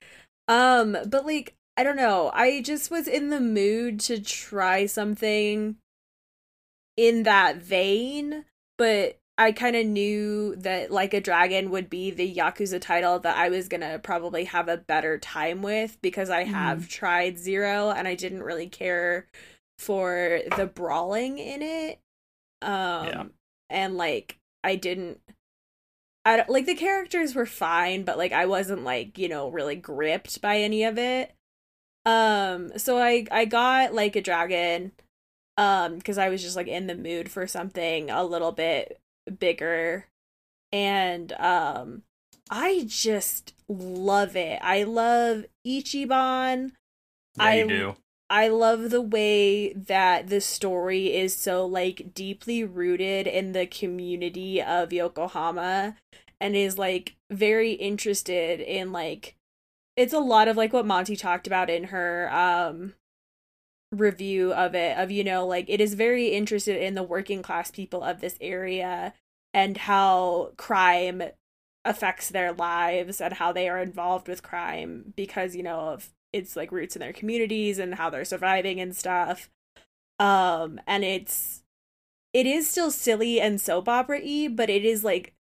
Um, 0.46 0.96
but 1.06 1.26
like 1.26 1.54
I 1.76 1.82
don't 1.82 1.96
know. 1.96 2.30
I 2.34 2.60
just 2.62 2.90
was 2.90 3.08
in 3.08 3.30
the 3.30 3.40
mood 3.40 3.98
to 4.00 4.20
try 4.20 4.86
something 4.86 5.76
in 6.96 7.22
that 7.24 7.56
vein, 7.56 8.44
but 8.78 9.18
I 9.38 9.52
kind 9.52 9.76
of 9.76 9.86
knew 9.86 10.54
that 10.56 10.90
like 10.90 11.14
a 11.14 11.20
dragon 11.20 11.70
would 11.70 11.88
be 11.88 12.10
the 12.10 12.34
Yakuza 12.34 12.80
title 12.80 13.18
that 13.20 13.36
I 13.36 13.48
was 13.48 13.66
going 13.66 13.80
to 13.80 13.98
probably 13.98 14.44
have 14.44 14.68
a 14.68 14.76
better 14.76 15.18
time 15.18 15.62
with 15.62 15.98
because 16.02 16.28
I 16.30 16.44
have 16.44 16.88
tried 16.88 17.38
Zero 17.38 17.90
and 17.90 18.06
I 18.06 18.14
didn't 18.14 18.42
really 18.42 18.68
care 18.68 19.26
for 19.78 20.40
the 20.56 20.66
brawling 20.66 21.38
in 21.38 21.62
it. 21.62 21.98
Um 22.60 23.06
Yeah. 23.08 23.24
and 23.70 23.96
like 23.96 24.38
I 24.62 24.76
didn't 24.76 25.20
I 26.24 26.36
don't, 26.36 26.48
like 26.48 26.66
the 26.66 26.76
characters 26.76 27.34
were 27.34 27.46
fine, 27.46 28.04
but 28.04 28.16
like 28.16 28.32
I 28.32 28.46
wasn't 28.46 28.84
like, 28.84 29.18
you 29.18 29.28
know, 29.28 29.48
really 29.48 29.74
gripped 29.74 30.40
by 30.40 30.58
any 30.58 30.84
of 30.84 30.98
it. 30.98 31.34
Um 32.06 32.78
so 32.78 32.98
I 32.98 33.26
I 33.32 33.44
got 33.44 33.92
like 33.94 34.14
a 34.14 34.20
dragon 34.20 34.92
um 35.56 35.96
because 35.96 36.18
I 36.18 36.28
was 36.28 36.42
just 36.42 36.56
like 36.56 36.68
in 36.68 36.86
the 36.86 36.94
mood 36.94 37.30
for 37.30 37.46
something 37.46 38.10
a 38.10 38.24
little 38.24 38.52
bit 38.52 38.98
bigger 39.38 40.06
and 40.72 41.32
um 41.34 42.02
I 42.50 42.84
just 42.86 43.54
love 43.68 44.36
it. 44.36 44.58
I 44.62 44.82
love 44.82 45.46
Ichiban. 45.66 46.72
Yeah, 47.36 47.44
I 47.44 47.66
do. 47.66 47.96
I 48.28 48.48
love 48.48 48.90
the 48.90 49.02
way 49.02 49.72
that 49.74 50.28
the 50.28 50.40
story 50.40 51.14
is 51.14 51.36
so 51.36 51.66
like 51.66 52.14
deeply 52.14 52.64
rooted 52.64 53.26
in 53.26 53.52
the 53.52 53.66
community 53.66 54.60
of 54.62 54.92
Yokohama 54.92 55.96
and 56.40 56.56
is 56.56 56.78
like 56.78 57.14
very 57.30 57.72
interested 57.72 58.60
in 58.60 58.90
like 58.92 59.34
it's 59.96 60.14
a 60.14 60.18
lot 60.18 60.48
of 60.48 60.56
like 60.56 60.72
what 60.72 60.86
Monty 60.86 61.14
talked 61.14 61.46
about 61.46 61.68
in 61.68 61.84
her 61.84 62.32
um 62.32 62.94
review 63.92 64.52
of 64.54 64.74
it 64.74 64.96
of 64.96 65.10
you 65.10 65.22
know 65.22 65.46
like 65.46 65.66
it 65.68 65.80
is 65.80 65.94
very 65.94 66.28
interested 66.28 66.82
in 66.82 66.94
the 66.94 67.02
working 67.02 67.42
class 67.42 67.70
people 67.70 68.02
of 68.02 68.20
this 68.20 68.38
area 68.40 69.12
and 69.52 69.76
how 69.76 70.50
crime 70.56 71.22
affects 71.84 72.30
their 72.30 72.52
lives 72.52 73.20
and 73.20 73.34
how 73.34 73.52
they 73.52 73.68
are 73.68 73.80
involved 73.80 74.28
with 74.28 74.42
crime 74.42 75.12
because 75.14 75.54
you 75.54 75.62
know 75.62 75.80
of 75.90 76.10
its 76.32 76.56
like 76.56 76.72
roots 76.72 76.96
in 76.96 77.00
their 77.00 77.12
communities 77.12 77.78
and 77.78 77.96
how 77.96 78.08
they're 78.08 78.24
surviving 78.24 78.80
and 78.80 78.96
stuff. 78.96 79.50
Um 80.18 80.80
and 80.86 81.04
it's 81.04 81.62
it 82.32 82.46
is 82.46 82.68
still 82.68 82.90
silly 82.90 83.40
and 83.40 83.60
soap 83.60 83.88
opera-y 83.88 84.48
but 84.50 84.70
it 84.70 84.84
is 84.84 85.04
like 85.04 85.34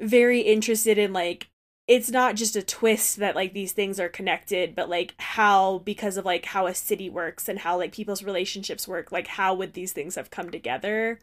very 0.00 0.40
interested 0.40 0.96
in 0.96 1.12
like 1.12 1.48
it's 1.88 2.10
not 2.10 2.34
just 2.34 2.56
a 2.56 2.62
twist 2.62 3.18
that 3.18 3.36
like 3.36 3.52
these 3.52 3.72
things 3.72 4.00
are 4.00 4.08
connected 4.08 4.74
but 4.74 4.88
like 4.88 5.14
how 5.18 5.78
because 5.78 6.16
of 6.16 6.24
like 6.24 6.44
how 6.46 6.66
a 6.66 6.74
city 6.74 7.08
works 7.08 7.48
and 7.48 7.60
how 7.60 7.76
like 7.76 7.92
people's 7.92 8.22
relationships 8.22 8.88
work 8.88 9.12
like 9.12 9.26
how 9.28 9.54
would 9.54 9.72
these 9.74 9.92
things 9.92 10.16
have 10.16 10.30
come 10.30 10.50
together? 10.50 11.18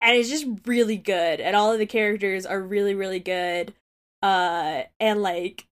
And 0.00 0.16
it's 0.16 0.28
just 0.28 0.46
really 0.66 0.96
good 0.96 1.40
and 1.40 1.56
all 1.56 1.72
of 1.72 1.78
the 1.78 1.86
characters 1.86 2.46
are 2.46 2.60
really 2.60 2.94
really 2.94 3.20
good 3.20 3.74
uh 4.22 4.82
and 5.00 5.22
like 5.22 5.66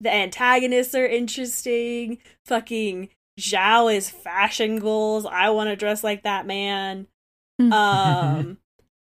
the 0.00 0.12
antagonists 0.12 0.94
are 0.94 1.06
interesting. 1.06 2.18
Fucking 2.44 3.08
zhao 3.40 3.94
is 3.94 4.10
fashion 4.10 4.78
goals. 4.78 5.24
I 5.24 5.50
want 5.50 5.70
to 5.70 5.76
dress 5.76 6.04
like 6.04 6.22
that 6.24 6.46
man. 6.46 7.06
Um 7.60 8.58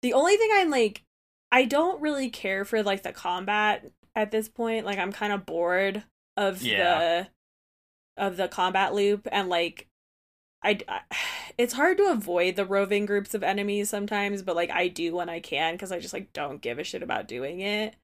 the 0.01 0.13
only 0.13 0.38
thing 0.38 0.49
i'm 0.53 0.69
like 0.69 1.03
i 1.52 1.66
don't 1.66 2.02
really 2.02 2.30
care 2.30 2.64
for 2.66 2.84
like 2.84 3.04
the 3.04 3.12
combat 3.12 3.92
at 4.16 4.32
this 4.32 4.50
point 4.50 4.86
like 4.86 5.00
i'm 5.00 5.12
kind 5.12 5.34
of 5.34 5.46
bored 5.46 6.04
of 6.38 6.62
Yeah. 6.62 7.00
the 8.18 8.24
of 8.24 8.38
the 8.38 8.48
combat 8.48 8.94
loop 8.94 9.28
and 9.32 9.50
like 9.50 9.88
I, 10.64 10.80
I 10.88 11.02
it's 11.58 11.74
hard 11.74 11.98
to 11.98 12.10
avoid 12.12 12.56
the 12.56 12.66
roving 12.66 13.06
groups 13.06 13.34
of 13.34 13.44
enemies 13.44 13.90
sometimes 13.90 14.42
but 14.42 14.56
like 14.56 14.70
i 14.72 14.88
do 14.88 15.16
when 15.16 15.30
i 15.30 15.40
can 15.40 15.74
because 15.74 15.92
i 15.92 16.00
just 16.00 16.14
like 16.14 16.32
don't 16.34 16.62
give 16.62 16.80
a 16.80 16.84
shit 16.84 17.04
about 17.04 17.28
doing 17.28 17.60
it 17.62 17.96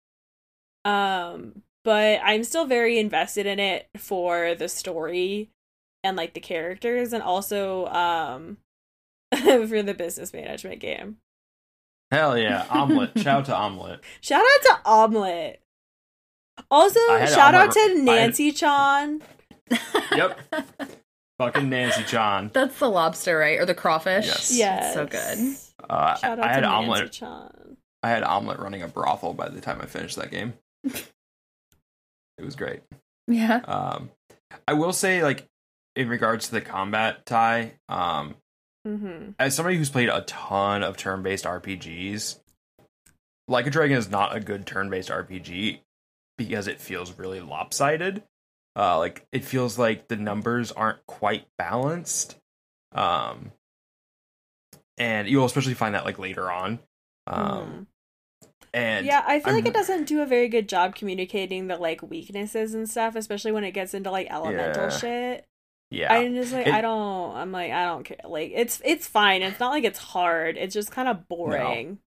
um 0.83 1.61
but 1.83 2.19
i'm 2.23 2.43
still 2.43 2.65
very 2.65 2.97
invested 2.99 3.45
in 3.45 3.59
it 3.59 3.87
for 3.97 4.55
the 4.55 4.67
story 4.69 5.49
and 6.03 6.15
like 6.17 6.33
the 6.33 6.39
characters 6.39 7.13
and 7.13 7.23
also 7.23 7.85
um 7.87 8.57
for 9.67 9.81
the 9.81 9.93
business 9.93 10.33
management 10.33 10.79
game 10.79 11.17
Hell 12.11 12.37
yeah, 12.37 12.65
omelet. 12.69 13.11
Shout 13.17 13.39
out 13.39 13.45
to 13.45 13.55
omelet. 13.55 13.99
shout 14.21 14.41
out 14.41 14.61
to 14.63 14.79
omelet 14.89 15.61
also 16.71 16.99
I 17.11 17.19
had 17.19 17.29
shout 17.29 17.53
out 17.53 17.61
omelet- 17.69 17.73
to 17.73 17.79
I 17.79 17.87
had- 17.89 17.97
nancy 18.03 18.51
chan 18.51 19.21
Yep. 20.15 20.39
Fucking 21.37 21.67
Nancy 21.69 22.03
Chan. 22.03 22.51
That's 22.53 22.79
the 22.79 22.89
lobster, 22.89 23.37
right? 23.37 23.59
Or 23.59 23.65
the 23.65 23.73
crawfish? 23.73 24.25
Yes. 24.25 24.57
yeah 24.57 24.93
So 24.93 25.05
good. 25.05 25.57
Uh, 25.89 26.15
shout 26.15 26.39
I 26.39 26.43
out 26.43 26.49
had 26.49 26.59
to 26.61 26.67
omelet. 26.67 26.99
nancy 27.01 27.19
chan 27.19 27.77
I 28.03 28.09
had 28.09 28.23
omelet 28.23 28.59
running 28.59 28.83
a 28.83 28.87
brothel 28.87 29.33
by 29.33 29.49
the 29.49 29.59
time 29.59 29.81
I 29.81 29.85
finished 29.85 30.15
that 30.15 30.31
game. 30.31 30.53
it 30.85 32.43
was 32.45 32.55
great. 32.55 32.81
Yeah. 33.27 33.57
Um, 33.65 34.11
I 34.67 34.73
will 34.73 34.93
say, 34.93 35.23
like, 35.23 35.45
in 35.95 36.07
regards 36.07 36.45
to 36.47 36.51
the 36.53 36.61
combat 36.61 37.25
tie, 37.25 37.73
um, 37.89 38.35
mm-hmm. 38.85 39.31
as 39.39 39.55
somebody 39.55 39.77
who's 39.77 39.89
played 39.89 40.09
a 40.09 40.21
ton 40.21 40.83
of 40.83 40.97
turn-based 40.97 41.45
RPGs, 41.45 42.39
Like 43.47 43.67
a 43.67 43.69
Dragon 43.69 43.97
is 43.97 44.09
not 44.09 44.35
a 44.35 44.39
good 44.39 44.65
turn-based 44.65 45.09
RPG 45.09 45.79
because 46.37 46.67
it 46.67 46.79
feels 46.81 47.17
really 47.17 47.41
lopsided. 47.41 48.23
Uh, 48.77 48.97
like 48.97 49.25
it 49.31 49.45
feels 49.45 49.79
like 49.79 50.07
the 50.07 50.15
numbers 50.17 50.71
aren't 50.71 51.05
quite 51.05 51.45
balanced. 51.57 52.35
Um, 52.93 53.51
and 54.97 55.27
you'll 55.27 55.45
especially 55.45 55.73
find 55.73 55.95
that 55.95 56.05
like 56.05 56.19
later 56.19 56.51
on. 56.51 56.79
Um, 57.27 57.87
and 58.73 59.05
yeah, 59.05 59.23
I 59.25 59.39
feel 59.39 59.53
like 59.53 59.65
I'm- 59.65 59.71
it 59.71 59.73
doesn't 59.73 60.05
do 60.05 60.21
a 60.21 60.25
very 60.25 60.49
good 60.49 60.67
job 60.67 60.95
communicating 60.95 61.67
the 61.67 61.77
like 61.77 62.01
weaknesses 62.01 62.73
and 62.73 62.89
stuff, 62.89 63.15
especially 63.15 63.51
when 63.51 63.63
it 63.63 63.71
gets 63.71 63.93
into 63.93 64.11
like 64.11 64.27
elemental 64.29 64.83
Yeah. 64.83 64.89
shit. 64.89 65.45
Yeah, 65.91 66.13
I'm 66.13 66.33
just 66.35 66.51
like 66.53 66.67
It- 66.67 66.73
I 66.73 66.81
don't. 66.81 67.35
I'm 67.35 67.51
like 67.51 67.71
I 67.71 67.85
don't 67.85 68.03
care. 68.03 68.17
Like 68.25 68.51
it's 68.53 68.81
it's 68.85 69.07
fine. 69.07 69.41
It's 69.41 69.59
not 69.59 69.69
like 69.71 69.83
it's 69.83 69.99
hard. 69.99 70.57
It's 70.57 70.73
just 70.73 70.91
kind 70.91 71.07
of 71.07 71.27
boring. 71.27 71.99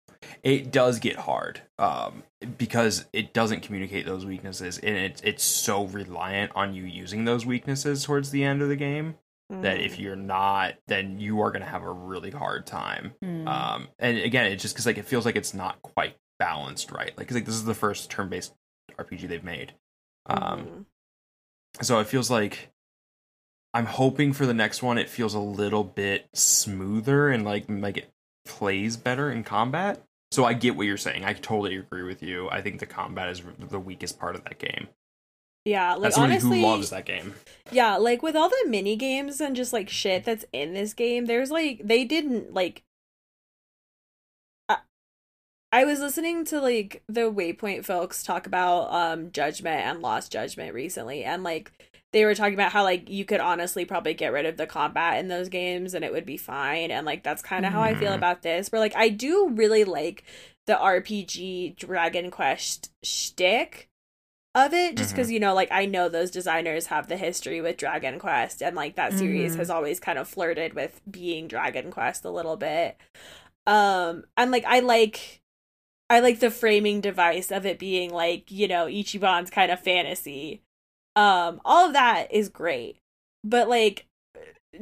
it 0.43 0.73
does 0.73 0.99
get 0.99 1.17
hard 1.17 1.61
um, 1.79 2.23
because 2.59 3.05
it 3.13 3.33
doesn't 3.35 3.61
communicate 3.61 4.07
those 4.07 4.25
weaknesses, 4.27 4.79
and 4.79 4.97
it, 4.97 5.21
it's 5.23 5.45
so 5.45 5.85
reliant 5.85 6.51
on 6.55 6.75
you 6.75 6.85
using 6.85 7.25
those 7.27 7.45
weaknesses 7.47 8.03
towards 8.05 8.31
the 8.31 8.43
end 8.43 8.63
of 8.63 8.69
the 8.69 8.77
game 8.77 9.15
that 9.51 9.79
Mm. 9.79 9.85
if 9.87 9.99
you're 10.01 10.17
not, 10.17 10.75
then 10.89 11.21
you 11.21 11.41
are 11.43 11.53
going 11.53 11.63
to 11.63 11.69
have 11.71 11.83
a 11.83 11.91
really 11.93 12.31
hard 12.33 12.67
time. 12.67 13.13
Hmm. 13.23 13.47
Um, 13.47 13.89
and 14.01 14.19
again, 14.19 14.47
it's 14.51 14.61
just 14.63 14.75
because 14.75 14.87
like 14.87 14.99
it 14.99 15.05
feels 15.05 15.25
like 15.25 15.37
it's 15.37 15.55
not 15.55 15.81
quite 15.83 16.17
balanced 16.41 16.91
right. 16.91 17.17
Like, 17.17 17.29
'cause, 17.29 17.37
like 17.37 17.45
this 17.45 17.55
is 17.55 17.65
the 17.65 17.75
first 17.75 18.11
turn-based 18.11 18.53
RPG 18.99 19.29
they've 19.29 19.45
made. 19.45 19.75
Um, 20.27 20.67
Mhm. 21.79 21.85
so 21.85 22.01
it 22.01 22.09
feels 22.09 22.29
like 22.31 22.71
I'm 23.77 23.85
hoping 23.85 24.33
for 24.33 24.47
the 24.47 24.55
next 24.55 24.83
one. 24.83 24.97
It 24.97 25.11
feels 25.11 25.35
a 25.35 25.39
little 25.39 25.85
bit 25.85 26.31
smoother 26.33 27.29
and 27.29 27.45
like 27.45 27.67
like 27.69 27.99
it 27.99 28.11
plays 28.47 28.97
better 28.97 29.31
in 29.31 29.45
combat. 29.45 30.03
So 30.31 30.47
I 30.47 30.55
get 30.55 30.77
what 30.77 30.87
you're 30.87 30.97
saying. 30.97 31.27
I 31.27 31.35
totally 31.35 31.77
agree 31.77 32.03
with 32.03 32.23
you. 32.23 32.49
I 32.49 32.63
think 32.63 32.81
the 32.81 32.87
combat 32.87 33.29
is 33.29 33.43
the 33.59 33.79
weakest 33.79 34.19
part 34.19 34.35
of 34.35 34.45
that 34.45 34.59
game. 34.59 34.89
yeah, 35.67 35.95
like 35.95 36.09
As 36.09 36.17
honestly, 36.17 36.63
who 36.63 36.67
loves 36.67 36.89
that 36.89 37.05
game, 37.05 37.35
yeah, 37.71 37.99
like 37.99 38.23
with 38.23 38.35
all 38.35 38.49
the 38.49 38.65
mini 38.67 38.97
games 38.97 39.43
and 39.43 39.55
just 39.55 39.75
like 39.75 39.91
shit 39.91 40.25
that's 40.25 40.47
in 40.55 40.73
this 40.73 40.95
game, 40.95 41.27
there's 41.27 41.51
like 41.51 41.83
they 41.85 42.07
didn't 42.07 42.55
like. 42.55 42.83
I, 44.71 44.79
I 45.71 45.85
was 45.85 46.01
listening 46.01 46.47
to 46.47 46.63
like 46.63 47.03
the 47.09 47.31
Waypoint 47.31 47.85
folks 47.85 48.23
talk 48.23 48.47
about 48.47 48.91
um 48.91 49.33
Judgment 49.33 49.83
and 49.85 50.01
Lost 50.01 50.33
Judgment 50.33 50.73
recently, 50.73 51.25
and 51.25 51.43
like 51.43 51.73
they 52.13 52.25
were 52.25 52.35
talking 52.35 52.55
about 52.55 52.73
how 52.73 52.83
like 52.85 53.09
you 53.11 53.25
could 53.25 53.41
honestly 53.41 53.85
probably 53.85 54.15
get 54.15 54.33
rid 54.33 54.47
of 54.47 54.57
the 54.57 54.67
combat 54.67 55.19
in 55.19 55.29
those 55.29 55.49
games 55.49 55.95
and 55.95 56.05
it 56.05 56.13
would 56.13 56.27
be 56.27 56.37
fine, 56.37 56.91
and 56.91 57.05
like 57.07 57.23
that's 57.23 57.43
kind 57.43 57.67
of 57.67 57.73
how 57.73 57.83
I 57.83 57.95
feel 57.95 58.13
Mhm. 58.13 58.17
about 58.17 58.43
this. 58.43 58.71
Where 58.73 58.81
like 58.81 58.97
I 58.97 59.09
do 59.09 59.51
really 59.51 59.85
like 59.85 60.25
the 60.67 60.75
RPG 60.77 61.77
Dragon 61.77 62.31
Quest 62.31 62.91
shtick 63.03 63.89
of 64.55 64.73
it 64.73 64.97
just 64.97 65.13
because 65.15 65.31
you 65.31 65.39
know 65.39 65.55
like 65.55 65.69
i 65.71 65.85
know 65.85 66.09
those 66.09 66.31
designers 66.31 66.87
have 66.87 67.09
the 67.09 67.17
history 67.19 67.61
with 67.61 67.77
dragon 67.77 68.19
quest 68.19 68.63
and 68.63 68.75
like 68.75 68.97
that 68.97 69.13
series 69.13 69.55
Mhm. 69.55 69.59
has 69.59 69.69
always 69.71 70.01
kind 70.01 70.19
of 70.19 70.27
flirted 70.27 70.73
with 70.75 71.01
being 71.11 71.47
dragon 71.47 71.91
quest 71.91 72.25
a 72.25 72.31
little 72.31 72.57
bit 72.57 72.97
um 73.67 74.25
and 74.37 74.51
like 74.51 74.65
i 74.67 74.81
like 74.81 75.43
i 76.11 76.21
like 76.21 76.41
the 76.41 76.51
framing 76.51 77.01
device 77.01 77.51
of 77.53 77.67
it 77.67 77.79
being 77.79 78.11
like 78.13 78.51
you 78.51 78.69
know 78.69 78.87
ichiban's 78.87 79.51
kind 79.51 79.71
of 79.73 79.81
fantasy 79.81 80.63
um 81.17 81.61
all 81.65 81.87
of 81.87 81.95
that 81.95 82.29
is 82.33 82.49
great 82.49 82.99
but 83.45 83.69
like 83.69 84.07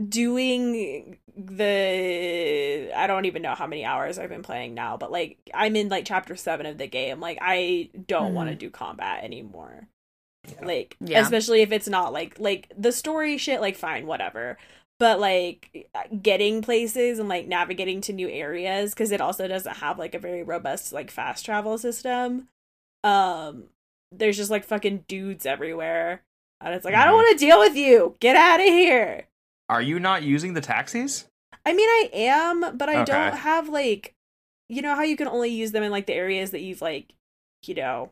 doing 0.08 1.18
the 1.36 2.90
I 2.94 3.06
don't 3.06 3.24
even 3.24 3.42
know 3.42 3.54
how 3.54 3.66
many 3.66 3.84
hours 3.84 4.18
I've 4.18 4.28
been 4.28 4.42
playing 4.42 4.74
now, 4.74 4.96
but 4.96 5.12
like 5.12 5.38
I'm 5.52 5.76
in 5.76 5.88
like 5.88 6.04
chapter 6.04 6.36
7 6.36 6.66
of 6.66 6.78
the 6.78 6.86
game. 6.86 7.20
Like 7.20 7.38
I 7.40 7.90
don't 8.06 8.34
want 8.34 8.50
to 8.50 8.56
do 8.56 8.70
combat 8.70 9.24
anymore. 9.24 9.88
Like 10.62 10.96
Yeah. 11.00 11.20
especially 11.22 11.62
if 11.62 11.72
it's 11.72 11.88
not 11.88 12.12
like 12.12 12.38
like 12.38 12.72
the 12.76 12.92
story 12.92 13.38
shit 13.38 13.60
like 13.60 13.76
fine, 13.76 14.06
whatever. 14.06 14.58
But 15.00 15.18
like 15.20 15.88
getting 16.22 16.62
places 16.62 17.18
and 17.18 17.28
like 17.28 17.48
navigating 17.48 18.00
to 18.02 18.12
new 18.12 18.28
areas 18.28 18.94
cuz 18.94 19.10
it 19.10 19.20
also 19.20 19.48
doesn't 19.48 19.78
have 19.78 19.98
like 19.98 20.14
a 20.14 20.18
very 20.18 20.42
robust 20.42 20.92
like 20.92 21.10
fast 21.10 21.44
travel 21.44 21.78
system. 21.78 22.48
Um 23.02 23.70
there's 24.18 24.36
just 24.36 24.50
like 24.50 24.64
fucking 24.64 25.04
dudes 25.08 25.46
everywhere. 25.46 26.22
And 26.60 26.74
it's 26.74 26.84
like, 26.84 26.94
I 26.94 27.04
don't 27.04 27.14
Mhm. 27.14 27.24
want 27.24 27.38
to 27.38 27.44
deal 27.46 27.58
with 27.58 27.76
you. 27.76 28.16
Get 28.20 28.36
out 28.36 28.60
of 28.60 28.66
here. 28.66 29.26
Are 29.68 29.82
you 29.82 29.98
not 29.98 30.22
using 30.22 30.54
the 30.54 30.60
taxis? 30.60 31.26
I 31.66 31.72
mean, 31.72 31.88
I 31.88 32.10
am, 32.12 32.76
but 32.76 32.88
I 32.88 33.02
Okay. 33.02 33.12
don't 33.12 33.36
have 33.38 33.68
like, 33.68 34.14
you 34.68 34.80
know 34.82 34.94
how 34.94 35.02
you 35.02 35.16
can 35.16 35.28
only 35.28 35.50
use 35.50 35.72
them 35.72 35.82
in 35.82 35.90
like 35.90 36.06
the 36.06 36.14
areas 36.14 36.50
that 36.52 36.60
you've 36.60 36.82
like, 36.82 37.12
you 37.66 37.74
know, 37.74 38.10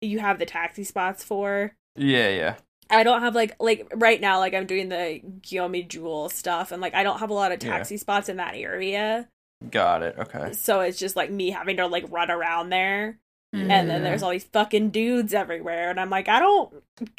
you 0.00 0.18
have 0.20 0.38
the 0.38 0.46
taxi 0.46 0.84
spots 0.84 1.22
for. 1.24 1.72
Yeah, 1.96 2.28
yeah. 2.28 2.54
I 2.88 3.02
don't 3.04 3.20
have 3.20 3.34
like 3.34 3.54
like 3.60 3.86
right 3.94 4.20
now 4.20 4.38
like 4.38 4.52
I'm 4.54 4.66
doing 4.66 4.88
the 4.88 5.20
Guillaume 5.42 5.86
Jewel 5.88 6.28
stuff 6.28 6.72
and 6.72 6.82
like 6.82 6.94
I 6.94 7.02
don't 7.02 7.20
have 7.20 7.30
a 7.30 7.34
lot 7.34 7.52
of 7.52 7.62
Yeah. 7.62 7.70
taxi 7.72 7.96
spots 7.96 8.28
in 8.28 8.36
that 8.38 8.54
area. 8.56 9.28
Got 9.70 10.02
it. 10.02 10.16
Okay. 10.18 10.52
So 10.54 10.80
it's 10.80 10.98
just 10.98 11.14
like 11.16 11.30
me 11.30 11.50
having 11.50 11.76
to 11.76 11.86
like 11.86 12.04
run 12.10 12.30
around 12.30 12.70
there. 12.70 13.18
Mm. 13.54 13.68
And 13.70 13.90
then 13.90 14.02
there's 14.04 14.22
all 14.22 14.30
these 14.30 14.44
fucking 14.44 14.90
dudes 14.90 15.34
everywhere 15.34 15.90
and 15.90 15.98
I'm 15.98 16.10
like 16.10 16.28
I 16.28 16.38
don't 16.38 16.72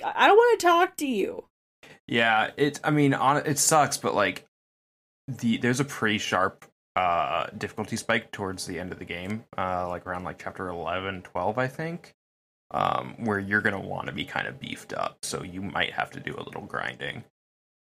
I 0.03 0.27
don't 0.27 0.37
want 0.37 0.59
to 0.59 0.65
talk 0.65 0.97
to 0.97 1.07
you. 1.07 1.45
Yeah, 2.07 2.51
it. 2.57 2.79
I 2.83 2.91
mean, 2.91 3.13
on 3.13 3.37
it 3.45 3.57
sucks, 3.57 3.97
but 3.97 4.13
like 4.15 4.45
the 5.27 5.57
there's 5.57 5.79
a 5.79 5.85
pretty 5.85 6.17
sharp 6.17 6.65
uh 6.95 7.47
difficulty 7.57 7.95
spike 7.95 8.31
towards 8.31 8.65
the 8.65 8.79
end 8.79 8.91
of 8.91 8.99
the 8.99 9.05
game, 9.05 9.45
uh, 9.57 9.87
like 9.87 10.05
around 10.05 10.23
like 10.25 10.37
chapter 10.37 10.67
11, 10.67 11.21
12, 11.21 11.57
I 11.57 11.67
think, 11.67 12.13
um, 12.71 13.15
where 13.25 13.39
you're 13.39 13.61
gonna 13.61 13.79
want 13.79 14.07
to 14.07 14.13
be 14.13 14.25
kind 14.25 14.47
of 14.47 14.59
beefed 14.59 14.93
up, 14.93 15.17
so 15.23 15.43
you 15.43 15.61
might 15.61 15.93
have 15.93 16.11
to 16.11 16.19
do 16.19 16.35
a 16.37 16.43
little 16.43 16.63
grinding. 16.65 17.23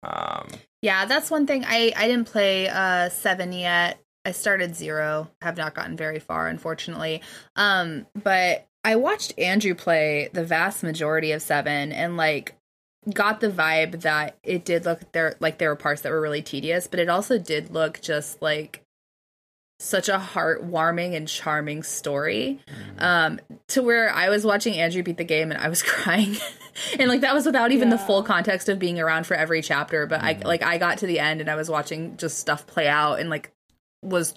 Um, 0.03 0.49
Yeah, 0.83 1.07
that's 1.07 1.31
one 1.31 1.47
thing. 1.47 1.65
I 1.67 1.93
I 1.97 2.07
didn't 2.07 2.27
play 2.27 2.69
uh 2.69 3.09
seven 3.09 3.53
yet. 3.53 3.99
I 4.24 4.33
started 4.33 4.76
zero. 4.76 5.31
Have 5.42 5.57
not 5.57 5.74
gotten 5.74 5.96
very 5.96 6.18
far, 6.18 6.48
unfortunately. 6.48 7.22
Um, 7.57 8.07
but 8.22 8.66
I 8.85 8.96
watched 8.96 9.38
Andrew 9.38 9.74
play 9.74 10.28
the 10.33 10.44
vast 10.44 10.83
majority 10.83 11.33
of 11.33 11.42
seven, 11.42 11.92
and 11.92 12.16
like 12.16 12.54
got 13.14 13.40
the 13.40 13.50
vibe 13.50 14.02
that 14.02 14.37
it 14.42 14.64
did 14.64 14.85
look 14.85 15.12
there 15.12 15.37
like 15.40 15.59
there 15.59 15.70
were 15.70 15.76
parts 15.76 16.02
that 16.02 16.12
were 16.12 16.20
really 16.20 16.42
tedious, 16.42 16.87
but 16.87 17.00
it 17.00 17.09
also 17.09 17.38
did 17.38 17.70
look 17.72 18.00
just 18.00 18.42
like 18.42 18.85
such 19.81 20.09
a 20.09 20.18
heartwarming 20.18 21.14
and 21.14 21.28
charming 21.28 21.85
story 21.85 22.59
um 22.98 23.38
to 23.68 23.81
where 23.81 24.11
i 24.11 24.28
was 24.28 24.44
watching 24.44 24.74
andrew 24.74 25.04
beat 25.04 25.16
the 25.16 25.24
game 25.24 25.52
and 25.52 25.61
i 25.61 25.68
was 25.68 25.83
crying 25.85 26.37
and 26.98 27.09
like 27.09 27.20
that 27.20 27.33
was 27.33 27.46
without 27.46 27.70
even 27.70 27.88
the 27.88 27.98
full 27.98 28.24
context 28.24 28.68
of 28.68 28.81
being 28.81 28.98
around 28.98 29.24
for 29.24 29.35
every 29.35 29.62
chapter 29.62 30.04
but 30.04 30.20
i 30.20 30.33
like 30.44 30.64
i 30.64 30.78
got 30.78 30.98
to 30.98 31.07
the 31.07 31.20
end 31.20 31.40
and 31.40 31.48
i 31.48 31.54
was 31.54 31.70
watching 31.70 32.16
just 32.16 32.38
stuff 32.38 32.66
play 32.66 32.88
out 32.88 33.20
and 33.20 33.31
like 33.31 33.52
was 34.03 34.35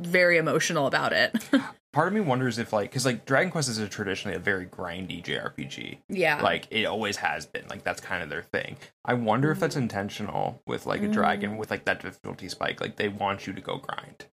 very 0.00 0.38
emotional 0.38 0.86
about 0.86 1.12
it. 1.12 1.32
Part 1.92 2.08
of 2.08 2.14
me 2.14 2.20
wonders 2.20 2.58
if 2.58 2.72
like 2.72 2.90
because 2.90 3.06
like 3.06 3.24
Dragon 3.24 3.52
Quest 3.52 3.68
is 3.68 3.78
a 3.78 3.86
traditionally 3.88 4.36
a 4.36 4.40
very 4.40 4.66
grindy 4.66 5.22
JRPG. 5.22 5.98
yeah. 6.08 6.42
Like 6.42 6.66
it 6.70 6.86
always 6.86 7.16
has 7.18 7.46
been. 7.46 7.68
Like 7.68 7.84
that's 7.84 8.00
kind 8.00 8.20
of 8.22 8.28
their 8.30 8.42
thing. 8.42 8.76
I 9.04 9.14
wonder 9.14 9.52
if 9.52 9.60
that's 9.60 9.76
intentional 9.76 10.60
with 10.66 10.86
like 10.86 11.02
a 11.02 11.08
dragon 11.08 11.56
with 11.56 11.70
like 11.70 11.84
that 11.84 12.00
difficulty 12.02 12.48
spike. 12.48 12.80
Like 12.80 12.96
they 12.96 13.08
want 13.08 13.46
you 13.46 13.52
to 13.52 13.60
go 13.60 13.76
grind. 13.76 14.26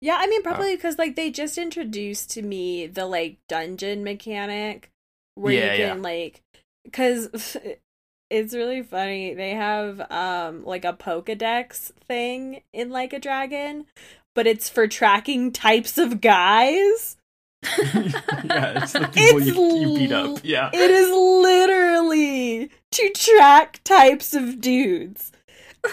Yeah, 0.00 0.16
I 0.20 0.24
Uh. 0.24 0.26
mean 0.28 0.42
probably 0.44 0.76
because 0.76 0.96
like 0.98 1.16
they 1.16 1.30
just 1.32 1.58
introduced 1.58 2.30
to 2.30 2.42
me 2.42 2.86
the 2.86 3.06
like 3.06 3.38
dungeon 3.48 4.04
mechanic 4.04 4.92
where 5.34 5.52
Yeah, 5.54 5.72
you 5.74 5.80
yeah. 5.80 5.88
can 5.94 6.02
like 6.02 6.42
because 6.84 7.56
it's 8.32 8.54
really 8.54 8.82
funny. 8.82 9.34
They 9.34 9.50
have 9.50 10.00
um 10.10 10.64
like 10.64 10.84
a 10.84 10.92
Pokedex 10.92 11.92
thing 12.06 12.62
in 12.72 12.90
like 12.90 13.12
a 13.12 13.18
dragon, 13.18 13.86
but 14.34 14.46
it's 14.46 14.68
for 14.68 14.88
tracking 14.88 15.52
types 15.52 15.98
of 15.98 16.20
guys. 16.20 17.16
yeah 17.78 18.82
it's 18.82 18.92
the 18.92 19.08
people 19.14 19.38
It's 19.38 19.46
you, 19.46 19.76
you 19.76 19.96
beat 19.96 20.10
up 20.10 20.40
yeah 20.42 20.68
It 20.72 20.90
is 20.90 21.08
literally 21.12 22.70
to 22.90 23.08
track 23.10 23.80
types 23.84 24.34
of 24.34 24.60
dudes. 24.60 25.30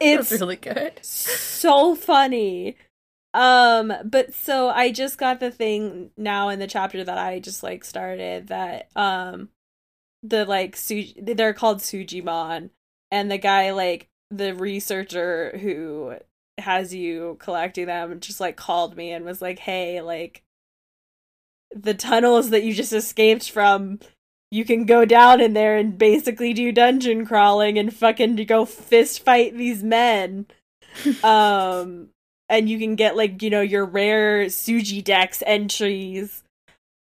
It's 0.00 0.32
really 0.32 0.56
good 0.56 0.98
so 1.02 1.94
funny. 1.94 2.76
Um, 3.34 3.92
but 4.04 4.34
so 4.34 4.68
I 4.68 4.90
just 4.90 5.16
got 5.16 5.38
the 5.38 5.52
thing 5.52 6.10
now 6.16 6.48
in 6.48 6.58
the 6.58 6.66
chapter 6.66 7.04
that 7.04 7.18
I 7.18 7.38
just 7.38 7.62
like 7.62 7.84
started 7.84 8.48
that 8.48 8.88
um 8.96 9.48
the 10.22 10.44
like 10.44 10.76
Su- 10.76 11.12
they're 11.16 11.54
called 11.54 11.78
Sujimon 11.78 12.70
and 13.10 13.30
the 13.30 13.38
guy 13.38 13.72
like 13.72 14.08
the 14.30 14.54
researcher 14.54 15.58
who 15.58 16.14
has 16.58 16.94
you 16.94 17.36
collecting 17.40 17.86
them 17.86 18.20
just 18.20 18.40
like 18.40 18.56
called 18.56 18.96
me 18.96 19.12
and 19.12 19.24
was 19.24 19.42
like, 19.42 19.58
"Hey, 19.60 20.00
like 20.00 20.42
the 21.74 21.94
tunnels 21.94 22.50
that 22.50 22.62
you 22.62 22.72
just 22.74 22.92
escaped 22.92 23.50
from 23.50 23.98
you 24.50 24.64
can 24.64 24.84
go 24.84 25.04
down 25.04 25.40
in 25.40 25.54
there 25.54 25.76
and 25.76 25.96
basically 25.96 26.52
do 26.52 26.72
dungeon 26.72 27.24
crawling 27.24 27.78
and 27.78 27.94
fucking 27.94 28.36
go 28.46 28.64
fist 28.64 29.24
fight 29.24 29.56
these 29.56 29.82
men." 29.82 30.46
um 31.24 32.10
and 32.50 32.68
you 32.68 32.78
can 32.78 32.96
get 32.96 33.16
like 33.16 33.42
you 33.42 33.48
know 33.48 33.62
your 33.62 33.84
rare 33.86 34.44
suji 34.44 35.02
dex 35.02 35.42
entries 35.46 36.44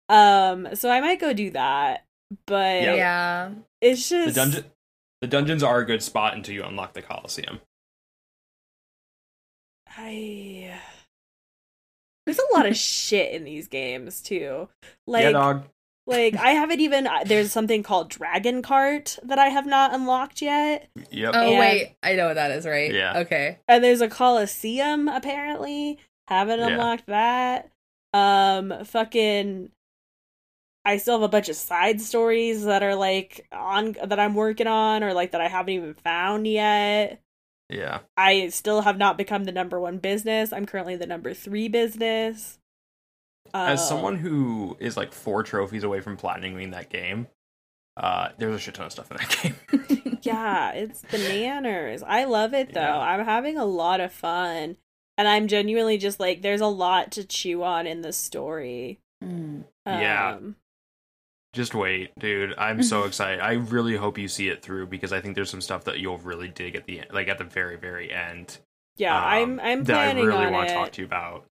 um 0.08 0.66
so 0.74 0.90
i 0.90 1.00
might 1.00 1.20
go 1.20 1.32
do 1.32 1.50
that 1.50 2.04
but 2.46 2.82
Yeah. 2.82 2.94
yeah. 2.94 3.50
it's 3.80 4.08
just 4.08 4.34
the 4.34 4.40
dungeon 4.40 4.64
the 5.20 5.26
dungeons 5.28 5.62
are 5.62 5.78
a 5.80 5.84
good 5.86 6.02
spot 6.02 6.34
until 6.34 6.54
you 6.54 6.62
unlock 6.64 6.92
the 6.92 7.02
coliseum 7.02 7.60
i 9.96 10.72
there's 12.26 12.38
a 12.38 12.54
lot 12.56 12.66
of 12.66 12.76
shit 12.76 13.32
in 13.32 13.44
these 13.44 13.68
games 13.68 14.20
too. 14.20 14.68
Like 15.06 15.22
yeah 15.22 15.30
dog. 15.32 15.64
like 16.06 16.36
i 16.36 16.50
haven't 16.50 16.80
even 16.80 17.06
uh, 17.06 17.20
there's 17.24 17.50
something 17.50 17.82
called 17.82 18.10
Dragon 18.10 18.60
Kart 18.62 19.18
that 19.22 19.38
i 19.38 19.48
have 19.48 19.64
not 19.66 19.94
unlocked 19.94 20.42
yet. 20.42 20.88
Yep. 21.10 21.32
Oh 21.34 21.50
And- 21.50 21.58
wait. 21.58 21.96
I 22.02 22.14
know 22.16 22.26
what 22.26 22.34
that 22.34 22.50
is 22.50 22.66
right? 22.66 22.92
Yeah. 22.92 23.20
okay. 23.20 23.58
And 23.66 23.82
there's 23.82 24.02
a 24.02 24.08
coliseum 24.08 25.08
apparently. 25.08 25.98
Haven't 26.26 26.58
Yeah. 26.60 26.66
unlocked 26.68 27.06
that. 27.06 27.70
Um 28.12 28.84
fucking 28.84 29.70
i 30.88 30.96
still 30.96 31.14
have 31.14 31.22
a 31.22 31.28
bunch 31.28 31.48
of 31.48 31.56
side 31.56 32.00
stories 32.00 32.64
that 32.64 32.82
are 32.82 32.94
like 32.96 33.46
on 33.52 33.92
that 34.04 34.18
i'm 34.18 34.34
working 34.34 34.66
on 34.66 35.04
or 35.04 35.12
like 35.14 35.30
that 35.32 35.40
i 35.40 35.48
haven't 35.48 35.74
even 35.74 35.94
found 35.94 36.46
yet. 36.46 37.20
Yeah. 37.70 37.98
I 38.16 38.48
still 38.48 38.80
have 38.80 38.96
not 38.96 39.18
become 39.18 39.44
the 39.44 39.52
number 39.52 39.78
one 39.78 39.98
business. 39.98 40.54
I'm 40.54 40.64
currently 40.64 40.96
the 40.96 41.06
number 41.06 41.34
three 41.34 41.68
business. 41.68 42.58
As 43.52 43.78
Um, 43.82 43.86
someone 43.86 44.16
who 44.16 44.74
is 44.80 44.96
like 44.96 45.12
four 45.12 45.42
trophies 45.42 45.84
away 45.84 46.00
from 46.00 46.16
platinuming 46.16 46.54
me 46.56 46.64
in 46.64 46.70
that 46.70 46.88
game 46.88 47.26
uh 47.98 48.28
there's 48.38 48.54
a 48.54 48.58
shit 48.58 48.74
ton 48.74 48.86
of 48.86 48.92
stuff 48.92 49.10
in 49.10 49.16
that 49.18 49.36
game. 49.42 50.18
Yeah 50.22 50.72
it's 50.72 51.02
bananas. 51.10 52.02
I 52.06 52.24
love 52.24 52.54
it 52.54 52.72
though. 52.72 52.80
Yeah. 52.80 52.98
i'm 52.98 53.24
having 53.26 53.58
a 53.58 53.66
lot 53.66 54.00
of 54.00 54.12
fun 54.12 54.76
and 55.18 55.28
i'm 55.28 55.46
genuinely 55.46 55.98
just 55.98 56.18
like 56.20 56.40
there's 56.40 56.60
a 56.62 56.66
lot 56.66 57.12
to 57.12 57.24
chew 57.24 57.62
on 57.64 57.86
in 57.86 58.00
the 58.00 58.12
story. 58.14 58.98
Mm. 59.22 59.64
Yeah. 59.86 60.38
Um, 61.58 61.64
just 61.64 61.74
wait 61.74 62.10
dude 62.18 62.54
i'm 62.58 62.82
so 62.82 63.04
excited 63.04 63.40
i 63.40 63.52
really 63.54 63.96
hope 63.96 64.16
you 64.18 64.28
see 64.28 64.48
it 64.48 64.62
through 64.62 64.86
because 64.86 65.12
i 65.12 65.20
think 65.20 65.34
there's 65.34 65.50
some 65.50 65.60
stuff 65.60 65.84
that 65.84 65.98
you'll 65.98 66.18
really 66.18 66.48
dig 66.48 66.76
at 66.76 66.86
the 66.86 67.00
end 67.00 67.08
like 67.12 67.28
at 67.28 67.38
the 67.38 67.44
very 67.44 67.76
very 67.76 68.12
end 68.12 68.58
yeah 68.96 69.16
um, 69.16 69.22
i'm 69.24 69.60
i'm 69.60 69.84
that 69.84 70.16
i 70.16 70.20
really 70.20 70.46
on 70.46 70.52
want 70.52 70.66
it 70.66 70.68
to 70.68 70.74
talk 70.74 70.92
to 70.92 71.02
you 71.02 71.06
about 71.06 71.44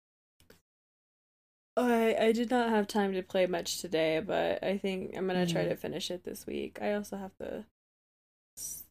I 1.79 2.15
I 2.19 2.31
did 2.31 2.49
not 2.49 2.69
have 2.69 2.87
time 2.87 3.13
to 3.13 3.21
play 3.21 3.45
much 3.45 3.81
today, 3.81 4.19
but 4.19 4.63
I 4.63 4.79
think 4.79 5.15
I'm 5.15 5.27
gonna 5.27 5.45
try 5.45 5.63
Mhm. 5.65 5.69
to 5.69 5.75
finish 5.75 6.09
it 6.09 6.23
this 6.23 6.47
week. 6.47 6.79
I 6.81 6.93
also 6.95 7.17
have 7.17 7.37
to 7.37 7.65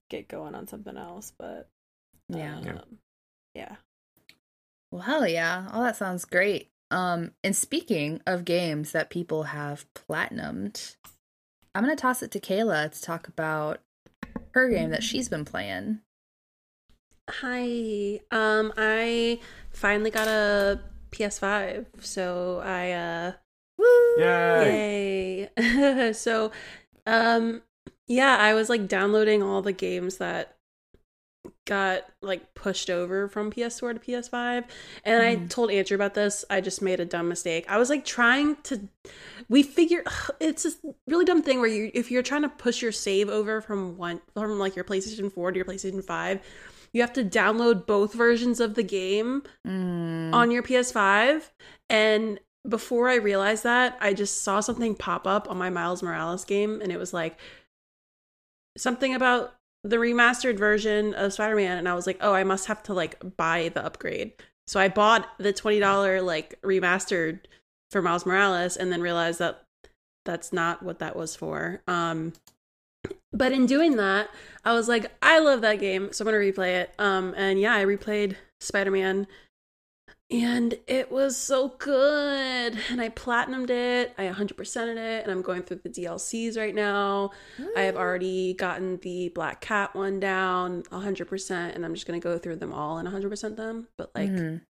get 0.08 0.28
going 0.28 0.54
on 0.54 0.68
something 0.68 0.96
else, 0.96 1.32
but 1.36 1.68
yeah 2.28 2.60
Yeah. 2.60 2.72
um, 2.74 2.98
yeah. 3.54 3.76
Well, 4.92 5.02
hell 5.02 5.26
yeah. 5.26 5.68
All 5.72 5.82
that 5.82 5.96
sounds 5.96 6.24
great. 6.24 6.70
Um, 6.92 7.32
and 7.42 7.56
speaking 7.56 8.22
of 8.24 8.44
games 8.44 8.92
that 8.92 9.10
people 9.10 9.42
have 9.44 9.84
platinumed, 9.94 10.94
I'm 11.76 11.82
gonna 11.82 11.94
toss 11.94 12.22
it 12.22 12.30
to 12.30 12.40
Kayla 12.40 12.90
to 12.90 13.02
talk 13.02 13.28
about 13.28 13.80
her 14.52 14.66
game 14.70 14.88
that 14.90 15.02
she's 15.02 15.28
been 15.28 15.44
playing. 15.44 16.00
Hi. 17.28 18.20
Um, 18.30 18.72
I 18.78 19.40
finally 19.72 20.10
got 20.10 20.26
a 20.26 20.80
PS5, 21.10 21.84
so 22.00 22.62
I 22.64 22.92
uh 22.92 23.32
Woo! 23.76 24.16
Yay! 24.18 25.50
Yay. 25.58 26.12
so, 26.14 26.50
um, 27.06 27.60
yeah, 28.06 28.38
I 28.38 28.54
was 28.54 28.70
like 28.70 28.88
downloading 28.88 29.42
all 29.42 29.60
the 29.60 29.72
games 29.72 30.16
that 30.16 30.55
got 31.66 32.04
like 32.22 32.54
pushed 32.54 32.88
over 32.88 33.28
from 33.28 33.50
PS4 33.50 33.92
to 33.92 34.00
PS5. 34.00 34.64
And 35.04 35.22
I 35.22 35.36
Mhm. 35.36 35.50
told 35.50 35.70
Andrew 35.70 35.94
about 35.94 36.14
this. 36.14 36.44
I 36.48 36.60
just 36.60 36.80
made 36.80 37.00
a 37.00 37.04
dumb 37.04 37.28
mistake. 37.28 37.66
I 37.68 37.76
was 37.78 37.90
like 37.90 38.04
trying 38.04 38.56
to 38.64 38.88
we 39.48 39.62
figure 39.62 40.02
it's 40.40 40.62
this 40.62 40.78
really 41.06 41.24
dumb 41.24 41.42
thing 41.42 41.58
where 41.60 41.68
you 41.68 41.90
if 41.92 42.10
you're 42.10 42.22
trying 42.22 42.42
to 42.42 42.48
push 42.48 42.80
your 42.80 42.92
save 42.92 43.28
over 43.28 43.60
from 43.60 43.96
one 43.98 44.20
from 44.34 44.58
like 44.58 44.74
your 44.74 44.84
PlayStation 44.84 45.30
4 45.30 45.52
to 45.52 45.56
your 45.56 45.66
PlayStation 45.66 46.02
5, 46.04 46.40
you 46.92 47.00
have 47.02 47.12
to 47.12 47.24
download 47.24 47.86
both 47.86 48.14
versions 48.14 48.60
of 48.60 48.74
the 48.74 48.82
game 48.82 49.42
Mm. 49.66 50.32
on 50.32 50.50
your 50.50 50.62
PS5 50.62 51.52
and 51.90 52.40
before 52.68 53.08
I 53.08 53.14
realized 53.14 53.62
that, 53.62 53.96
I 54.00 54.12
just 54.12 54.42
saw 54.42 54.58
something 54.58 54.96
pop 54.96 55.24
up 55.24 55.48
on 55.48 55.56
my 55.56 55.70
Miles 55.70 56.02
Morales 56.02 56.44
game 56.44 56.80
and 56.82 56.90
it 56.90 56.98
was 56.98 57.12
like 57.14 57.38
something 58.76 59.14
about 59.14 59.54
the 59.88 59.96
remastered 59.96 60.58
version 60.58 61.14
of 61.14 61.32
Spider-Man 61.32 61.78
and 61.78 61.88
I 61.88 61.94
was 61.94 62.06
like, 62.06 62.18
"Oh, 62.20 62.32
I 62.32 62.44
must 62.44 62.66
have 62.66 62.82
to 62.84 62.94
like 62.94 63.16
buy 63.36 63.70
the 63.72 63.84
upgrade." 63.84 64.32
So 64.66 64.80
I 64.80 64.88
bought 64.88 65.28
the 65.38 65.52
$20 65.52 66.24
like 66.24 66.60
remastered 66.62 67.40
for 67.90 68.02
Miles 68.02 68.26
Morales 68.26 68.76
and 68.76 68.90
then 68.90 69.00
realized 69.00 69.38
that 69.38 69.62
that's 70.24 70.52
not 70.52 70.82
what 70.82 70.98
that 70.98 71.14
was 71.14 71.36
for. 71.36 71.82
Um 71.86 72.32
but 73.32 73.52
in 73.52 73.66
doing 73.66 73.96
that, 73.96 74.30
I 74.64 74.72
was 74.72 74.88
like, 74.88 75.12
I 75.22 75.38
love 75.38 75.60
that 75.60 75.78
game, 75.78 76.12
so 76.12 76.24
I'm 76.24 76.26
gonna 76.26 76.38
replay 76.38 76.80
it. 76.80 76.94
Um, 76.98 77.34
and 77.36 77.60
yeah, 77.60 77.74
I 77.74 77.84
replayed 77.84 78.36
Spider 78.60 78.90
Man, 78.90 79.26
and 80.30 80.74
it 80.86 81.10
was 81.12 81.36
so 81.36 81.68
good. 81.78 82.78
And 82.90 83.00
I 83.00 83.08
platinumed 83.10 83.70
it, 83.70 84.12
I 84.18 84.24
100%ed 84.28 84.96
it, 84.96 85.22
and 85.22 85.30
I'm 85.32 85.42
going 85.42 85.62
through 85.62 85.80
the 85.84 85.88
DLCs 85.88 86.56
right 86.58 86.74
now. 86.74 87.30
I 87.76 87.82
have 87.82 87.96
already 87.96 88.54
gotten 88.54 88.96
the 88.98 89.28
Black 89.34 89.60
Cat 89.60 89.94
one 89.94 90.18
down 90.20 90.82
100%, 90.84 91.74
and 91.74 91.84
I'm 91.84 91.94
just 91.94 92.06
gonna 92.06 92.18
go 92.20 92.38
through 92.38 92.56
them 92.56 92.72
all 92.72 92.98
and 92.98 93.06
100% 93.08 93.56
them. 93.56 93.88
But 93.96 94.10
like, 94.14 94.30
Mhm. 94.30 94.62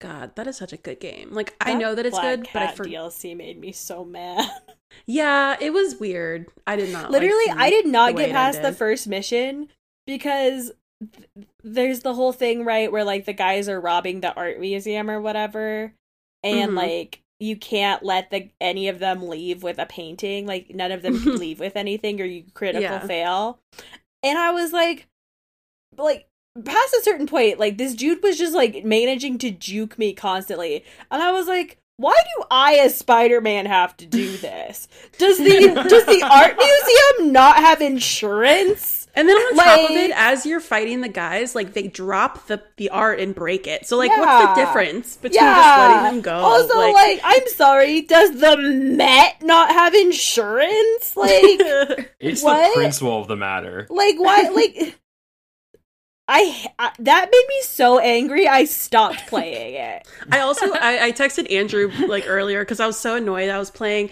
God, 0.00 0.36
that 0.36 0.46
is 0.46 0.56
such 0.56 0.72
a 0.72 0.76
good 0.76 1.00
game. 1.00 1.30
Like, 1.32 1.54
I 1.60 1.72
know 1.74 1.94
that 1.94 2.04
it's 2.04 2.14
Black 2.18 2.40
good, 2.40 2.48
but 2.52 2.62
I 2.62 2.66
Cat 2.66 2.76
forget. 2.76 2.92
DLC 2.92 3.34
made 3.34 3.58
me 3.60 3.72
so 3.72 4.04
mad. 4.04 4.48
Yeah, 5.06 5.56
it 5.60 5.72
was 5.72 5.96
weird. 5.96 6.46
I 6.68 6.76
did 6.76 6.92
not. 6.92 7.10
Literally, 7.10 7.46
the- 7.46 7.58
I 7.58 7.68
did 7.68 7.84
not 7.86 8.14
get 8.14 8.30
past 8.30 8.62
the 8.62 8.70
first 8.72 9.08
mission 9.08 9.66
because 10.06 10.70
th- 11.00 11.46
there's 11.62 12.00
the 12.00 12.14
whole 12.14 12.32
thing, 12.32 12.64
right, 12.64 12.90
where 12.90 13.04
like 13.04 13.24
the 13.24 13.32
guys 13.32 13.68
are 13.68 13.80
robbing 13.80 14.20
the 14.20 14.34
art 14.34 14.60
museum 14.60 15.10
or 15.10 15.20
whatever, 15.20 15.92
and 16.42 16.72
Mhm. 16.72 16.76
like 16.76 17.20
you 17.40 17.56
can't 17.56 18.02
let 18.02 18.30
the 18.30 18.48
any 18.60 18.88
of 18.88 18.98
them 19.00 19.28
leave 19.28 19.62
with 19.62 19.78
a 19.78 19.86
painting. 19.86 20.46
Like 20.46 20.74
none 20.74 20.92
of 20.92 21.02
them 21.02 21.20
can 21.22 21.36
leave 21.38 21.60
with 21.60 21.76
anything, 21.76 22.20
or 22.20 22.24
you 22.24 22.44
critical 22.54 22.82
Yeah. 22.82 23.06
fail. 23.06 23.58
And 24.22 24.38
I 24.38 24.50
was 24.52 24.72
like, 24.72 25.06
like 25.96 26.26
past 26.64 26.94
a 26.94 27.02
certain 27.02 27.26
point, 27.26 27.58
like 27.58 27.76
this 27.78 27.94
dude 27.94 28.22
was 28.22 28.38
just 28.38 28.54
like 28.54 28.84
managing 28.84 29.38
to 29.38 29.50
juke 29.50 29.98
me 29.98 30.12
constantly, 30.12 30.84
and 31.10 31.22
I 31.22 31.32
was 31.32 31.46
like. 31.46 31.78
Why 31.96 32.16
do 32.36 32.44
I, 32.50 32.74
as 32.74 32.96
Spider-Man, 32.98 33.66
have 33.66 33.96
to 33.98 34.04
do 34.06 34.36
this? 34.38 34.88
Does 35.16 35.38
the 35.38 35.44
does 35.88 36.04
the 36.06 36.28
art 36.28 36.56
museum 37.18 37.32
not 37.32 37.58
have 37.58 37.80
insurance? 37.80 39.03
And 39.16 39.28
then 39.28 39.36
on 39.36 39.54
top 39.56 39.90
of 39.90 39.96
it, 39.96 40.10
as 40.14 40.44
you're 40.44 40.58
fighting 40.60 41.00
the 41.00 41.08
guys, 41.08 41.54
like 41.54 41.72
they 41.72 41.86
drop 41.86 42.48
the 42.48 42.60
the 42.76 42.90
art 42.90 43.20
and 43.20 43.32
break 43.34 43.66
it. 43.68 43.86
So 43.86 43.96
like, 43.96 44.10
what's 44.10 44.48
the 44.48 44.64
difference 44.64 45.16
between 45.16 45.40
just 45.40 45.78
letting 45.78 46.02
them 46.02 46.20
go? 46.20 46.34
Also, 46.34 46.76
like, 46.92 47.20
I'm 47.22 47.46
sorry, 47.48 48.00
does 48.02 48.40
the 48.40 48.56
Met 48.56 49.40
not 49.42 49.70
have 49.70 49.94
insurance? 49.94 51.14
Like, 51.16 51.30
It's 52.20 52.42
What? 52.42 52.70
the 52.70 52.74
principle 52.74 53.20
of 53.20 53.28
the 53.28 53.36
matter. 53.36 53.86
like 53.88 54.16
why? 54.18 54.48
Like, 54.52 54.96
I, 56.26 56.66
I 56.78 56.90
that 57.00 57.28
made 57.30 57.44
me 57.48 57.62
so 57.62 57.98
angry. 57.98 58.48
I 58.48 58.64
stopped 58.64 59.26
playing 59.28 59.74
it. 59.74 60.08
I 60.32 60.40
also 60.40 60.72
I, 60.72 61.04
I 61.06 61.12
texted 61.12 61.52
Andrew 61.52 61.90
like 62.08 62.24
earlier 62.26 62.60
because 62.62 62.80
I 62.80 62.86
was 62.86 62.98
so 62.98 63.16
annoyed. 63.16 63.50
I 63.50 63.58
was 63.58 63.70
playing. 63.70 64.10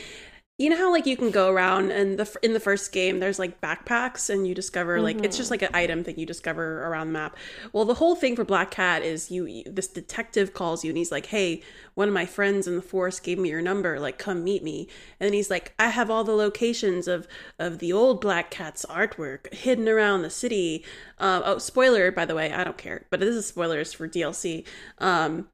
You 0.62 0.70
know 0.70 0.76
how 0.76 0.92
like 0.92 1.06
you 1.06 1.16
can 1.16 1.32
go 1.32 1.50
around 1.50 1.90
and 1.90 2.16
the 2.16 2.38
in 2.40 2.52
the 2.52 2.60
first 2.60 2.92
game 2.92 3.18
there's 3.18 3.40
like 3.40 3.60
backpacks 3.60 4.30
and 4.30 4.46
you 4.46 4.54
discover 4.54 5.00
like 5.00 5.24
it's 5.24 5.36
just 5.36 5.50
like 5.50 5.62
an 5.62 5.74
item 5.74 6.04
that 6.04 6.16
you 6.18 6.24
discover 6.24 6.84
around 6.86 7.08
the 7.08 7.14
map. 7.14 7.36
Well, 7.72 7.84
the 7.84 7.94
whole 7.94 8.14
thing 8.14 8.36
for 8.36 8.44
Black 8.44 8.70
Cat 8.70 9.02
is 9.02 9.28
you, 9.28 9.44
you 9.44 9.64
this 9.66 9.88
detective 9.88 10.54
calls 10.54 10.84
you 10.84 10.90
and 10.90 10.96
he's 10.96 11.10
like, 11.10 11.26
"Hey, 11.26 11.62
one 11.94 12.06
of 12.06 12.14
my 12.14 12.26
friends 12.26 12.68
in 12.68 12.76
the 12.76 12.82
forest 12.82 13.24
gave 13.24 13.40
me 13.40 13.48
your 13.48 13.60
number. 13.60 13.98
Like, 13.98 14.18
come 14.18 14.44
meet 14.44 14.62
me." 14.62 14.86
And 15.18 15.34
he's 15.34 15.50
like, 15.50 15.74
"I 15.80 15.88
have 15.88 16.10
all 16.10 16.22
the 16.22 16.30
locations 16.30 17.08
of 17.08 17.26
of 17.58 17.80
the 17.80 17.92
old 17.92 18.20
Black 18.20 18.52
Cat's 18.52 18.86
artwork 18.88 19.52
hidden 19.52 19.88
around 19.88 20.22
the 20.22 20.30
city." 20.30 20.84
Uh, 21.18 21.42
oh, 21.44 21.58
spoiler 21.58 22.12
by 22.12 22.24
the 22.24 22.36
way, 22.36 22.52
I 22.52 22.62
don't 22.62 22.78
care, 22.78 23.06
but 23.10 23.18
this 23.18 23.34
is 23.34 23.46
spoilers 23.46 23.92
for 23.92 24.06
DLC. 24.06 24.64
Um, 24.98 25.48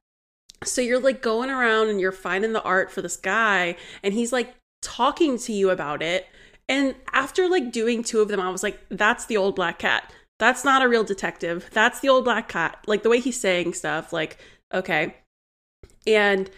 so 0.63 0.81
you're 0.81 0.99
like 0.99 1.23
going 1.23 1.49
around 1.49 1.89
and 1.89 1.99
you're 1.99 2.11
finding 2.11 2.53
the 2.53 2.61
art 2.61 2.91
for 2.91 3.01
this 3.01 3.17
guy, 3.17 3.75
and 4.03 4.13
he's 4.13 4.31
like 4.31 4.53
talking 4.81 5.37
to 5.39 5.53
you 5.53 5.69
about 5.69 6.01
it. 6.01 6.27
And 6.67 6.95
after 7.13 7.49
like 7.49 7.71
doing 7.71 8.03
two 8.03 8.21
of 8.21 8.27
them, 8.27 8.39
I 8.39 8.49
was 8.49 8.63
like, 8.63 8.79
that's 8.89 9.25
the 9.25 9.37
old 9.37 9.55
black 9.55 9.79
cat. 9.79 10.11
That's 10.37 10.63
not 10.63 10.81
a 10.81 10.87
real 10.87 11.03
detective. 11.03 11.69
That's 11.73 11.99
the 11.99 12.09
old 12.09 12.23
black 12.23 12.47
cat. 12.47 12.77
Like 12.87 13.03
the 13.03 13.09
way 13.09 13.19
he's 13.19 13.39
saying 13.39 13.73
stuff, 13.73 14.13
like, 14.13 14.37
okay. 14.73 15.15
And 16.07 16.49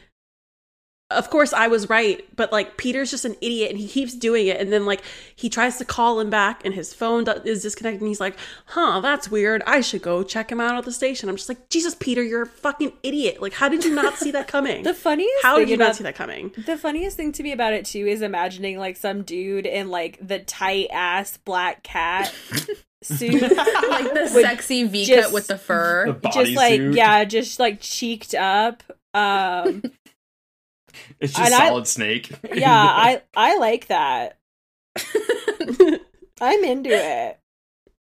of 1.16 1.30
course 1.30 1.54
I 1.54 1.68
was 1.68 1.90
right, 1.90 2.24
but 2.36 2.52
like 2.52 2.78
Peter's 2.78 3.12
just 3.12 3.26
an 3.26 3.36
idiot 3.42 3.72
and 3.72 3.80
he 3.80 3.88
keeps 3.88 4.14
doing 4.14 4.48
it. 4.48 4.60
And 4.60 4.72
then 4.72 4.86
like 4.86 5.02
he 5.36 5.50
tries 5.50 5.78
to 5.78 5.86
call 5.86 6.20
him 6.20 6.30
back 6.30 6.66
and 6.66 6.74
his 6.74 6.94
phone 6.94 7.28
is 7.46 7.62
disconnected 7.62 8.02
and 8.02 8.08
he's 8.08 8.20
like, 8.20 8.36
huh, 8.68 9.00
that's 9.02 9.30
weird. 9.30 9.64
I 9.66 9.82
should 9.82 10.02
go 10.02 10.24
check 10.24 10.52
him 10.52 10.60
out 10.62 10.76
at 10.78 10.86
the 10.86 10.92
station. 10.92 11.30
I'm 11.30 11.36
just 11.36 11.50
like, 11.50 11.70
Jesus, 11.70 11.96
Peter, 11.96 12.24
you're 12.24 12.44
a 12.44 12.48
fucking 12.48 12.94
idiot. 13.04 13.42
Like, 13.42 13.54
how 13.54 13.70
did 13.70 13.84
you 13.86 13.94
not 13.94 14.16
see 14.18 14.32
that 14.32 14.48
coming? 14.48 14.84
The 14.92 14.94
funniest 14.96 15.44
how 15.44 15.56
thing 15.56 15.66
did 15.66 15.70
you 15.70 15.76
about 15.76 15.86
not 15.88 15.96
see 15.96 16.04
that 16.04 16.16
coming? 16.16 16.52
The 16.66 16.78
funniest 16.78 17.16
thing 17.18 17.32
to 17.34 17.44
me 17.44 17.52
about 17.52 17.74
it 17.74 17.86
too 17.86 18.06
is 18.08 18.22
imagining 18.22 18.78
like 18.78 18.98
some 18.98 19.24
dude 19.24 19.66
in 19.66 19.90
like 19.90 20.18
the 20.26 20.40
tight 20.40 20.88
ass 20.92 21.38
black 21.38 21.84
cat 21.84 22.34
suit, 23.04 23.42
like 23.42 24.14
the 24.14 24.28
sexy 24.32 24.84
v-cut 24.84 25.32
with 25.32 25.48
the 25.48 25.58
fur. 25.58 26.18
just 26.34 26.54
like 26.54 26.80
bodysuit. 26.82 26.96
yeah, 26.96 27.24
just 27.26 27.60
like 27.60 27.80
cheeked 27.82 28.36
up. 28.36 28.84
Um, 29.14 29.84
It's 31.20 31.34
just 31.34 31.46
And 31.52 31.54
I- 31.54 31.68
solid 31.68 31.88
snake. 31.88 32.32
yeah, 32.54 32.72
I 32.74 33.22
I 33.36 33.58
like 33.58 33.88
that. 33.88 34.38
I'm 36.42 36.64
into 36.64 36.90
it. 36.92 37.40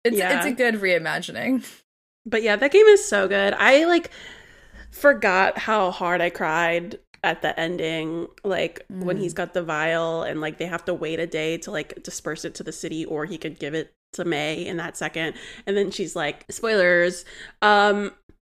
It's 0.03 0.17
Yeah. 0.17 0.38
it's 0.38 0.45
a 0.45 0.51
good 0.51 0.75
reimagining. 0.75 1.65
But 2.25 2.43
yeah, 2.43 2.55
that 2.55 2.71
game 2.71 2.86
is 2.88 3.03
so 3.03 3.27
good. 3.27 3.53
I 3.53 3.86
like 3.86 4.11
forgot 4.91 5.57
how 5.57 5.91
hard 5.91 6.21
I 6.21 6.30
cried 6.30 6.99
at 7.23 7.41
the 7.41 7.57
ending, 7.59 8.27
like 8.43 8.86
when 8.89 9.17
Mm. 9.17 9.21
he's 9.21 9.34
got 9.34 9.53
the 9.53 9.63
vial 9.63 10.23
and 10.23 10.39
like 10.39 10.57
they 10.57 10.65
have 10.67 10.86
to 10.86 10.93
wait 10.93 11.19
a 11.19 11.27
day 11.27 11.57
to 11.59 11.71
like 11.71 12.01
disperse 12.03 12.45
it 12.45 12.55
to 12.55 12.63
the 12.63 12.71
city 12.71 13.03
or 13.05 13.25
he 13.25 13.38
could 13.38 13.59
give 13.59 13.73
it 13.73 13.93
to 14.13 14.25
May 14.25 14.65
in 14.65 14.77
that 14.77 14.95
second. 14.95 15.34
And 15.65 15.75
then 15.75 15.91
she's 15.91 16.15
like, 16.15 16.45
spoilers, 16.49 17.25
um 17.61 18.11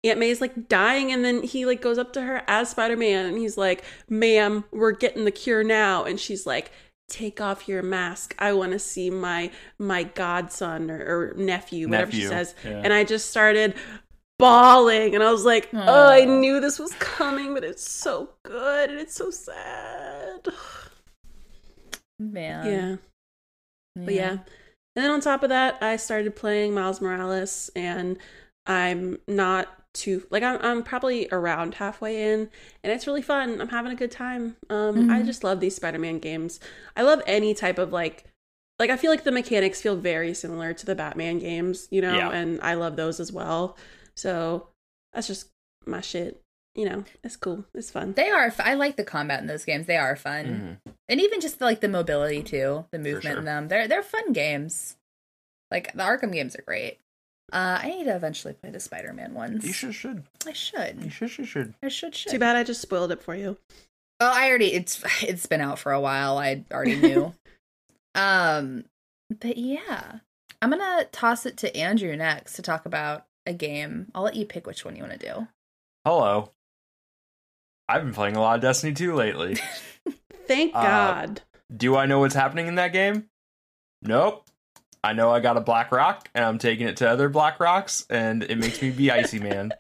Aunt 0.04 0.20
May's 0.20 0.40
like 0.40 0.70
dying 0.70 1.12
and 1.12 1.26
then 1.26 1.44
he 1.44 1.66
like 1.66 1.82
goes 1.82 1.98
up 1.98 2.14
to 2.14 2.22
her 2.22 2.42
as 2.48 2.70
Spider-Man 2.70 3.26
and 3.26 3.38
he's 3.38 3.58
like, 3.58 3.84
"Ma'am, 4.10 4.64
we're 4.72 4.92
getting 4.92 5.26
the 5.26 5.32
cure 5.32 5.64
now." 5.64 6.06
And 6.06 6.20
she's 6.20 6.46
like, 6.46 6.72
"Take 7.10 7.42
off 7.42 7.68
your 7.68 7.82
mask. 7.82 8.34
I 8.40 8.54
want 8.54 8.72
to 8.72 8.80
see 8.80 9.10
my 9.10 9.52
my 9.78 10.04
godson 10.04 10.90
or, 10.90 11.00
or 11.00 11.34
nephew, 11.36 11.90
whatever 11.90 12.12
she 12.12 12.26
says." 12.26 12.56
yeah. 12.64 12.82
And 12.84 12.94
I 12.94 13.04
just 13.04 13.30
started 13.30 13.76
bawling 14.38 15.16
and 15.16 15.24
I 15.24 15.32
was 15.32 15.44
like, 15.44 15.70
"Oh, 15.74 16.08
I 16.08 16.24
knew 16.24 16.62
this 16.62 16.80
was 16.80 16.94
coming, 16.94 17.54
but 17.54 17.66
it's 17.66 17.90
so 17.90 18.30
good 18.44 18.90
and 18.90 19.00
it's 19.00 19.16
so 19.16 19.30
sad." 19.32 20.48
Man. 22.20 22.66
yeah. 22.66 22.96
But 24.06 24.14
yeah. 24.14 24.32
And 24.96 25.06
then 25.06 25.12
on 25.12 25.22
top 25.22 25.44
of 25.44 25.50
that, 25.50 25.78
I 25.82 25.98
started 25.98 26.36
playing 26.36 26.74
Miles 26.74 27.02
Morales 27.02 27.70
and 27.76 28.18
I'm 28.66 29.20
not 29.28 29.79
too 30.00 30.26
like 30.30 30.44
I'm 30.44 30.58
I'm 30.62 30.84
probably 30.84 31.28
around 31.32 31.76
halfway 31.76 32.32
in 32.32 32.50
and 32.84 32.94
it's 32.94 33.06
really 33.08 33.22
fun. 33.22 33.60
I'm 33.62 33.70
having 33.70 33.92
a 33.92 33.96
good 33.96 34.12
time. 34.12 34.56
Um 34.70 35.10
I 35.10 35.22
Mhm. 35.22 35.26
just 35.26 35.44
love 35.44 35.60
these 35.60 35.76
Spider-Man 35.76 36.20
games. 36.20 36.60
I 36.96 37.02
love 37.04 37.22
any 37.28 37.54
type 37.54 37.78
of 37.78 37.92
like 37.94 38.24
like 38.80 38.90
I 38.90 38.98
feel 38.98 39.12
like 39.12 39.24
the 39.26 39.32
mechanics 39.32 39.82
feel 39.82 39.96
very 39.98 40.34
similar 40.34 40.74
to 40.74 40.86
the 40.86 40.96
Batman 40.96 41.40
games, 41.40 41.88
you 41.92 42.02
know, 42.02 42.16
Yeah. 42.16 42.32
and 42.32 42.60
I 42.62 42.76
love 42.76 42.96
those 42.96 43.20
as 43.20 43.32
well. 43.32 43.78
So 44.16 44.68
that's 45.14 45.28
just 45.28 45.50
my 45.86 46.02
shit. 46.02 46.42
You 46.76 46.86
know, 46.88 47.04
it's 47.24 47.36
cool. 47.36 47.66
It's 47.74 47.90
fun. 47.92 48.14
They 48.14 48.30
are. 48.30 48.46
f- 48.46 48.60
I 48.62 48.76
like 48.76 48.96
the 48.96 49.04
combat 49.04 49.42
in 49.42 49.48
those 49.48 49.66
games. 49.66 49.86
They 49.88 49.98
are 49.98 50.16
fun, 50.16 50.80
Mhm. 50.86 50.94
and 51.10 51.20
even 51.20 51.42
just 51.42 51.60
like 51.60 51.82
the 51.82 51.90
mobility 51.90 52.42
too, 52.44 52.86
the 52.92 53.00
movement 53.00 53.24
sure. 53.24 53.38
in 53.40 53.46
them. 53.46 53.68
They're 53.68 53.88
they're 53.88 54.04
fun 54.04 54.32
games. 54.34 54.96
Like 55.72 55.92
the 55.94 56.04
Arkham 56.04 56.32
games 56.32 56.56
are 56.56 56.62
great. 56.62 57.00
Uh, 57.52 57.80
I 57.82 57.90
need 57.90 58.04
to 58.06 58.16
eventually 58.16 58.54
play 58.54 58.70
the 58.70 58.80
Spider-Man 58.80 59.34
ones. 59.34 59.66
You 59.66 59.74
should, 59.74 59.94
should. 59.96 60.24
I 60.46 60.54
should. 60.54 61.04
You 61.04 61.10
should. 61.10 61.30
should, 61.32 61.48
should, 61.48 61.48
should. 61.48 61.74
I 61.84 61.88
should. 61.88 62.16
should. 62.16 62.32
Too 62.32 62.40
bad 62.40 62.56
I 62.56 62.64
just 62.64 62.82
spoiled 62.82 63.12
it 63.12 63.22
for 63.22 63.36
you. 63.36 63.58
Oh, 64.20 64.32
I 64.34 64.50
already. 64.50 64.74
It's 64.74 65.02
it's 65.24 65.46
been 65.46 65.62
out 65.62 65.80
for 65.80 65.92
a 65.92 66.00
while. 66.02 66.38
I 66.38 66.64
already 66.72 66.96
knew. 66.96 67.34
um, 68.16 68.84
but 69.40 69.58
yeah, 69.58 70.20
I'm 70.62 70.70
gonna 70.72 71.06
toss 71.12 71.46
it 71.46 71.58
to 71.58 71.76
Andrew 71.76 72.16
next 72.16 72.54
to 72.54 72.62
talk 72.62 72.86
about 72.86 73.26
a 73.46 73.54
game. 73.54 74.08
I'll 74.14 74.24
let 74.24 74.36
you 74.36 74.46
pick 74.46 74.68
which 74.68 74.84
one 74.84 74.96
you 74.96 75.04
want 75.04 75.20
to 75.20 75.34
do. 75.34 75.48
Hello. 76.06 76.52
I've 77.88 78.04
been 78.04 78.14
playing 78.14 78.36
a 78.36 78.42
lot 78.42 78.56
of 78.56 78.62
Destiny 78.62 78.94
2 78.94 79.16
lately. 79.16 79.58
Thank 80.48 80.76
Uh, 80.76 80.82
God. 80.84 81.42
Do 81.76 81.96
I 81.96 82.06
know 82.06 82.20
what's 82.20 82.36
happening 82.36 82.68
in 82.68 82.76
that 82.76 82.94
game? 82.94 83.26
Nope. 84.04 84.46
I 85.04 85.14
know 85.14 85.32
I 85.32 85.40
got 85.40 85.56
a 85.58 85.62
black 85.62 85.92
rock 85.92 86.30
and 86.36 86.44
I'm 86.44 86.58
taking 86.58 86.88
it 86.88 86.98
to 86.98 87.10
other 87.10 87.30
black 87.30 87.60
rocks 87.60 88.06
and 88.10 88.44
it 88.44 88.58
makes 88.58 88.82
me 88.82 88.90
be 88.92 89.10
Icy 89.12 89.40
Man. 89.40 89.72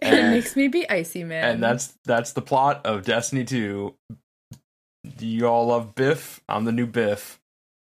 And 0.00 0.14
it 0.14 0.30
makes 0.30 0.54
me 0.54 0.68
be 0.68 0.88
icy 0.88 1.24
man. 1.24 1.54
and 1.54 1.60
that's 1.62 1.98
that's 2.04 2.32
the 2.32 2.40
plot 2.40 2.86
of 2.86 3.04
Destiny 3.04 3.44
2. 3.44 3.92
Do 5.16 5.26
you 5.26 5.46
all 5.46 5.66
love 5.66 5.96
Byf? 5.96 6.38
I'm 6.48 6.64
the 6.64 6.70
new 6.70 6.86
Byf. 6.86 7.38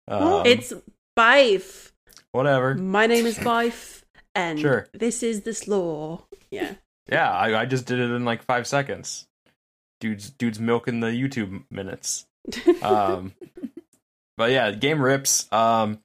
Um, 0.06 0.46
it's 0.46 0.72
Bife. 1.18 1.90
whatever. 2.30 2.76
My 2.76 3.08
name 3.08 3.26
is 3.26 3.36
Bife, 3.38 4.02
and 4.34 4.60
Sure. 4.60 4.86
this 4.92 5.24
is 5.24 5.40
this 5.40 5.66
law. 5.66 6.22
Yeah. 6.52 6.74
Yeah, 7.10 7.32
I, 7.32 7.62
I 7.62 7.64
just 7.66 7.86
did 7.86 7.98
it 7.98 8.10
in 8.12 8.24
like 8.24 8.44
five 8.44 8.68
seconds. 8.68 9.26
Dude's 9.98 10.30
dude's 10.30 10.60
milking 10.60 11.00
the 11.00 11.08
YouTube 11.08 11.64
minutes. 11.68 12.26
Um, 12.82 13.32
but 14.36 14.52
yeah, 14.52 14.70
game 14.70 15.00
rips. 15.02 15.50
Um, 15.52 15.98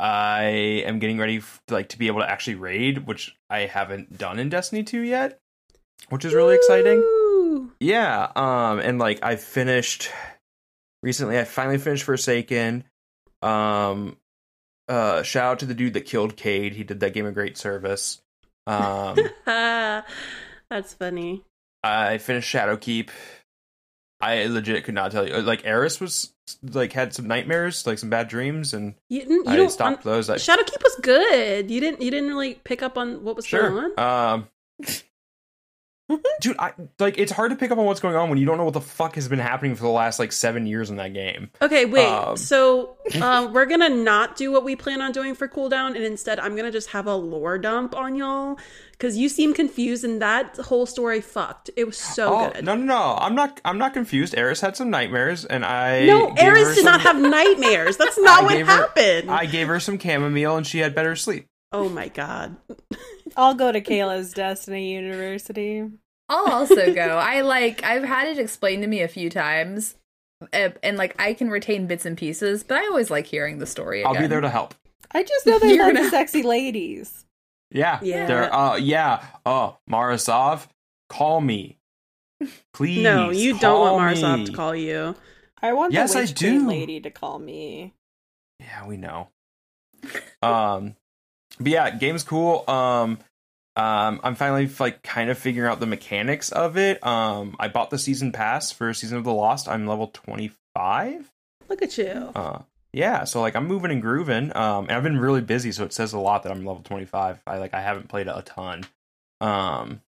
I 0.00 0.42
am 0.86 0.98
getting 0.98 1.18
ready 1.18 1.38
f- 1.38 1.60
like 1.68 1.88
to 1.90 1.98
be 1.98 2.06
able 2.06 2.20
to 2.20 2.30
actually 2.30 2.54
raid, 2.56 3.06
which 3.06 3.36
I 3.50 3.60
haven't 3.60 4.16
done 4.16 4.38
in 4.38 4.48
Destiny 4.48 4.82
2 4.84 5.00
yet, 5.00 5.38
which 6.08 6.24
is 6.24 6.34
really 6.34 6.54
exciting. 6.54 7.02
Yeah, 7.80 8.30
um, 8.36 8.78
and 8.78 8.98
like 8.98 9.22
I 9.22 9.36
finished 9.36 10.10
recently. 11.02 11.38
I 11.38 11.44
finally 11.44 11.78
finished 11.78 12.04
Forsaken. 12.04 12.84
Um, 13.42 14.16
uh, 14.88 15.22
shout 15.22 15.52
out 15.52 15.58
to 15.60 15.66
the 15.66 15.74
dude 15.74 15.94
that 15.94 16.06
killed 16.06 16.36
Cayde. 16.36 16.74
He 16.74 16.84
did 16.84 17.00
that 17.00 17.12
game 17.14 17.26
a 17.26 17.32
great 17.32 17.58
service. 17.58 18.20
Um, 18.66 19.18
That's 19.46 20.94
funny. 20.98 21.44
I 21.82 22.18
finished 22.18 22.52
Shadowkeep. 22.52 23.10
I 24.20 24.46
legit 24.46 24.84
could 24.84 24.94
not 24.94 25.12
tell 25.12 25.26
you. 25.28 25.36
Like 25.42 25.64
Eris 25.64 26.00
was 26.00 26.32
like 26.62 26.92
had 26.92 27.14
some 27.14 27.28
nightmares, 27.28 27.86
like 27.86 27.98
some 27.98 28.10
bad 28.10 28.28
dreams, 28.28 28.74
and 28.74 28.94
You, 29.08 29.20
didn't, 29.20 29.44
you 29.46 29.50
I 29.52 29.56
don't. 29.56 29.70
stopped 29.70 30.02
those. 30.02 30.28
I, 30.28 30.36
Shadowkeep 30.36 30.82
was 30.82 30.96
good. 31.02 31.70
You 31.70 31.80
didn't. 31.80 32.02
You 32.02 32.10
didn't 32.10 32.28
really 32.28 32.54
pick 32.54 32.82
up 32.82 32.98
on 32.98 33.22
what 33.22 33.36
was 33.36 33.46
going 33.46 33.92
on. 33.96 34.34
Um, 34.42 34.48
dude, 36.40 36.56
I 36.58 36.72
like 36.98 37.18
it's 37.18 37.32
hard 37.32 37.50
to 37.50 37.56
pick 37.56 37.70
up 37.70 37.78
on 37.78 37.84
what's 37.84 38.00
going 38.00 38.16
on 38.16 38.28
when 38.30 38.38
you 38.38 38.46
don't 38.46 38.56
know 38.56 38.64
what 38.64 38.74
the 38.74 38.80
fuck 38.80 39.16
has 39.16 39.28
been 39.28 39.38
happening 39.38 39.74
for 39.74 39.82
the 39.82 39.90
last 39.90 40.18
like 40.18 40.32
seven 40.32 40.66
years 40.66 40.88
in 40.90 40.96
that 40.96 41.12
game. 41.12 41.50
Okay, 41.60 41.84
wait. 41.84 42.06
Um, 42.06 42.36
so 42.36 42.96
um, 43.20 43.52
we're 43.52 43.66
gonna 43.66 43.88
not 43.90 44.36
do 44.36 44.50
what 44.50 44.64
we 44.64 44.74
plan 44.76 45.02
on 45.02 45.12
doing 45.12 45.34
for 45.34 45.48
cooldown, 45.48 45.88
and 45.88 46.04
instead, 46.04 46.38
I'm 46.38 46.56
gonna 46.56 46.70
just 46.72 46.90
have 46.90 47.06
a 47.06 47.14
lore 47.14 47.58
dump 47.58 47.94
on 47.94 48.14
y'all 48.14 48.58
because 48.92 49.16
you 49.18 49.28
seem 49.28 49.52
confused, 49.52 50.02
and 50.04 50.22
that 50.22 50.56
whole 50.56 50.86
story 50.86 51.20
fucked. 51.20 51.70
It 51.76 51.84
was 51.84 51.96
so 51.98 52.34
oh 52.34 52.50
good. 52.52 52.64
no, 52.64 52.74
no, 52.74 52.84
no! 52.84 53.16
I'm 53.20 53.34
not. 53.34 53.60
I'm 53.64 53.76
not 53.78 53.92
confused. 53.92 54.34
Eris 54.34 54.60
had 54.60 54.76
some 54.76 54.88
nightmares, 54.90 55.44
and 55.44 55.64
I 55.64 56.06
No, 56.06 56.32
Eris 56.38 56.74
did 56.74 56.84
not 56.84 57.02
have 57.02 57.20
nightmares. 57.20 57.96
That's 57.98 58.18
not 58.20 58.40
I 58.40 58.44
what 58.44 58.52
gave 58.54 58.66
her- 58.66 58.72
happened. 58.72 59.30
I 59.30 59.44
gave 59.46 59.68
her 59.68 59.78
some 59.80 59.98
chamomile, 59.98 60.56
and 60.56 60.66
she 60.66 60.78
had 60.78 60.94
better 60.94 61.14
sleep. 61.16 61.46
Oh 61.72 61.88
my 61.88 62.08
god. 62.08 62.56
I'll 63.36 63.54
go 63.54 63.70
to 63.72 63.80
Kayla's 63.80 64.32
Destiny 64.32 64.92
University. 64.94 65.84
I'll 66.28 66.50
also 66.50 66.92
go. 66.94 67.18
I 67.18 67.42
like 67.42 67.82
I've 67.84 68.04
had 68.04 68.28
it 68.28 68.38
explained 68.38 68.82
to 68.82 68.88
me 68.88 69.02
a 69.02 69.08
few 69.08 69.30
times, 69.30 69.94
uh, 70.52 70.70
and 70.82 70.96
like 70.96 71.14
I 71.20 71.34
can 71.34 71.50
retain 71.50 71.86
bits 71.86 72.04
and 72.06 72.16
pieces, 72.16 72.62
but 72.64 72.76
I 72.78 72.86
always 72.86 73.10
like 73.10 73.26
hearing 73.26 73.58
the 73.58 73.66
story. 73.66 74.04
I'll 74.04 74.14
be 74.18 74.26
there 74.26 74.40
to 74.40 74.48
help. 74.50 74.74
I 75.12 75.22
just 75.22 75.46
know 75.46 75.58
they 75.58 75.68
You're 75.74 75.86
love 75.86 75.94
gonna- 75.94 76.10
sexy 76.10 76.42
ladies. 76.42 77.24
Yeah. 77.70 77.98
Yeah. 78.02 78.26
They're, 78.26 78.54
uh, 78.54 78.76
yeah. 78.76 79.24
Oh, 79.44 79.76
Mara 79.86 80.18
Sov, 80.18 80.68
call 81.10 81.40
me. 81.42 81.76
Please. 82.72 83.02
no, 83.02 83.28
you 83.30 83.58
don't 83.58 83.80
want 83.80 83.96
Mara 83.98 84.16
Sov 84.16 84.38
me. 84.38 84.44
to 84.46 84.52
call 84.52 84.74
you. 84.74 85.14
I 85.60 85.72
want 85.74 85.92
Yes, 85.92 86.12
the 86.14 86.20
I 86.20 86.22
witch 86.22 86.34
queen 86.38 86.60
do. 86.60 86.68
lady 86.68 87.00
to 87.00 87.10
call 87.10 87.38
me. 87.38 87.92
Yeah, 88.60 88.86
we 88.86 88.96
know. 88.96 89.28
um, 90.42 90.94
but 91.58 91.68
yeah, 91.68 91.90
game's 91.90 92.22
cool. 92.22 92.64
Um, 92.68 93.18
um, 93.76 94.20
I'm 94.24 94.34
finally 94.34 94.68
like 94.80 95.02
kind 95.02 95.30
of 95.30 95.38
figuring 95.38 95.70
out 95.70 95.78
the 95.78 95.86
mechanics 95.86 96.50
of 96.50 96.76
it. 96.76 97.04
Um, 97.06 97.56
I 97.60 97.68
bought 97.68 97.90
the 97.90 97.98
season 97.98 98.32
pass 98.32 98.72
for 98.72 98.92
Season 98.92 99.18
of 99.18 99.24
the 99.24 99.32
Lost. 99.32 99.68
I'm 99.68 99.86
level 99.86 100.08
25. 100.08 101.30
Look 101.68 101.82
at 101.82 101.96
you. 101.96 102.32
Uh, 102.34 102.60
yeah, 102.92 103.24
so 103.24 103.40
like 103.40 103.54
I'm 103.54 103.66
moving 103.66 103.90
and 103.90 104.02
grooving. 104.02 104.56
Um, 104.56 104.84
and 104.84 104.92
I've 104.92 105.02
been 105.02 105.18
really 105.18 105.42
busy, 105.42 105.70
so 105.70 105.84
it 105.84 105.92
says 105.92 106.12
a 106.12 106.18
lot 106.18 106.42
that 106.42 106.50
I'm 106.50 106.64
level 106.64 106.82
25. 106.82 107.40
I 107.46 107.58
like 107.58 107.72
I 107.74 107.80
haven't 107.80 108.08
played 108.08 108.26
a 108.26 108.42
ton. 108.42 108.84
Um, 109.40 110.00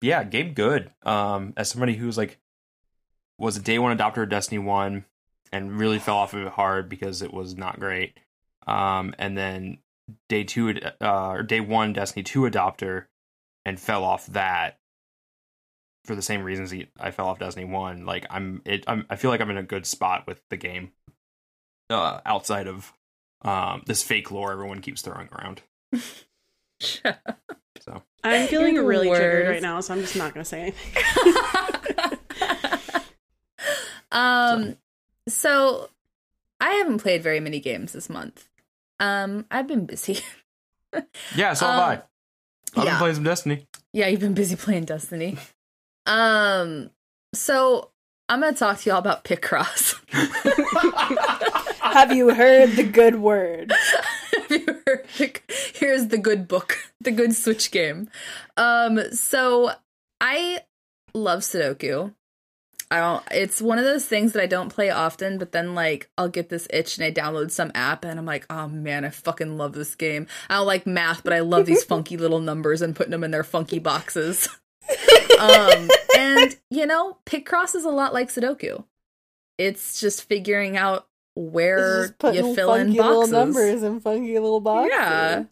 yeah, 0.00 0.22
game 0.22 0.52
good. 0.52 0.90
Um, 1.02 1.52
as 1.56 1.68
somebody 1.68 1.94
who's 1.94 2.16
like 2.16 2.38
was 3.38 3.56
a 3.56 3.60
day 3.60 3.78
one 3.78 3.96
adopter 3.96 4.22
of 4.22 4.28
Destiny 4.28 4.58
One 4.58 5.04
and 5.50 5.78
really 5.78 5.98
fell 5.98 6.16
off 6.16 6.34
of 6.34 6.42
it 6.42 6.52
hard 6.52 6.88
because 6.88 7.22
it 7.22 7.32
was 7.32 7.56
not 7.56 7.80
great. 7.80 8.16
Um, 8.66 9.14
and 9.18 9.36
then 9.36 9.78
day 10.28 10.44
two, 10.44 10.74
uh, 11.00 11.30
or 11.30 11.42
day 11.42 11.60
one 11.60 11.92
Destiny 11.92 12.22
Two 12.22 12.42
adopter 12.42 13.06
and 13.64 13.78
fell 13.78 14.04
off 14.04 14.26
that 14.26 14.78
for 16.04 16.14
the 16.14 16.22
same 16.22 16.42
reasons 16.42 16.72
I 16.98 17.10
fell 17.10 17.26
off 17.26 17.38
Destiny 17.38 17.66
One. 17.66 18.06
Like 18.06 18.26
I'm, 18.30 18.62
it, 18.64 18.84
I'm, 18.86 19.06
I 19.10 19.16
feel 19.16 19.30
like 19.30 19.40
I'm 19.40 19.50
in 19.50 19.58
a 19.58 19.62
good 19.62 19.86
spot 19.86 20.26
with 20.26 20.40
the 20.50 20.56
game. 20.56 20.92
Uh, 21.88 22.20
outside 22.24 22.68
of 22.68 22.92
um 23.42 23.82
this 23.86 24.02
fake 24.02 24.30
lore 24.30 24.52
everyone 24.52 24.80
keeps 24.80 25.02
throwing 25.02 25.28
around. 25.32 25.62
So 27.80 28.02
I'm 28.22 28.46
feeling 28.48 28.74
You're 28.74 28.82
the 28.82 28.88
really 28.88 29.08
triggered 29.08 29.48
right 29.48 29.62
now, 29.62 29.80
so 29.80 29.94
I'm 29.94 30.00
just 30.00 30.16
not 30.16 30.34
gonna 30.34 30.44
say 30.44 30.60
anything. 30.60 31.02
um 34.12 34.76
so 35.28 35.88
I 36.60 36.72
haven't 36.72 36.98
played 36.98 37.22
very 37.22 37.40
many 37.40 37.58
games 37.58 37.92
this 37.92 38.10
month. 38.10 38.48
Um 39.00 39.46
I've 39.50 39.66
been 39.66 39.86
busy. 39.86 40.20
yeah, 41.34 41.54
so 41.54 41.66
have 41.66 41.74
Um, 41.78 41.80
I. 41.80 41.92
I've 42.80 42.84
yeah. 42.84 42.90
been 42.92 42.98
playing 42.98 43.14
some 43.16 43.24
Destiny. 43.24 43.66
yeah, 43.92 44.06
you've 44.06 44.20
been 44.20 44.34
busy 44.34 44.54
playing 44.56 44.84
Destiny. 44.84 45.36
Um 46.06 46.90
so 47.34 47.90
I'm 48.28 48.40
going 48.40 48.54
to 48.54 48.58
talk 48.58 48.78
to 48.78 48.90
y'all 48.90 48.98
about 49.00 49.24
Picross. 49.24 49.96
Have 51.80 52.12
you 52.12 52.32
heard 52.32 52.70
the 52.76 52.84
good 52.84 53.16
word? 53.16 53.72
Have 54.32 54.50
you 54.50 54.80
heard 54.86 55.04
Pic- 55.16 55.50
Here's 55.74 56.06
the 56.08 56.18
good 56.18 56.46
book, 56.46 56.78
the 57.00 57.10
good 57.10 57.34
Switch 57.34 57.70
game. 57.72 58.08
Um 58.56 59.00
so 59.12 59.72
I 60.20 60.60
love 61.14 61.40
Sudoku. 61.40 62.14
I 62.90 62.98
don't 62.98 63.22
it's 63.30 63.62
one 63.62 63.78
of 63.78 63.84
those 63.84 64.04
things 64.04 64.32
that 64.32 64.42
I 64.42 64.46
don't 64.46 64.68
play 64.68 64.90
often, 64.90 65.38
but 65.38 65.52
then 65.52 65.74
like 65.74 66.10
I'll 66.18 66.28
get 66.28 66.48
this 66.48 66.66
itch 66.70 66.98
and 66.98 67.04
I 67.04 67.12
download 67.12 67.50
some 67.50 67.70
app 67.74 68.04
and 68.04 68.18
I'm 68.18 68.26
like, 68.26 68.46
oh 68.50 68.68
man, 68.68 69.04
I 69.04 69.10
fucking 69.10 69.56
love 69.56 69.72
this 69.72 69.94
game. 69.94 70.26
I 70.48 70.56
don't 70.56 70.66
like 70.66 70.86
math, 70.86 71.22
but 71.22 71.32
I 71.32 71.40
love 71.40 71.66
these 71.66 71.84
funky 71.94 72.16
little 72.16 72.40
numbers 72.40 72.82
and 72.82 72.96
putting 72.96 73.12
them 73.12 73.24
in 73.24 73.30
their 73.30 73.44
funky 73.44 73.78
boxes. 73.78 74.48
um 75.38 75.88
and 76.18 76.56
you 76.70 76.86
know, 76.86 77.18
Picross 77.26 77.74
is 77.74 77.84
a 77.84 77.90
lot 77.90 78.12
like 78.12 78.28
Sudoku. 78.28 78.84
It's 79.56 80.00
just 80.00 80.24
figuring 80.24 80.76
out 80.76 81.06
where 81.36 82.16
you 82.32 82.54
fill 82.54 82.74
in 82.74 82.96
boxes. 82.96 82.96
little 82.96 83.26
numbers 83.26 83.82
in 83.82 84.00
funky 84.00 84.38
little 84.38 84.60
boxes. 84.60 84.92
Yeah. 84.92 85.44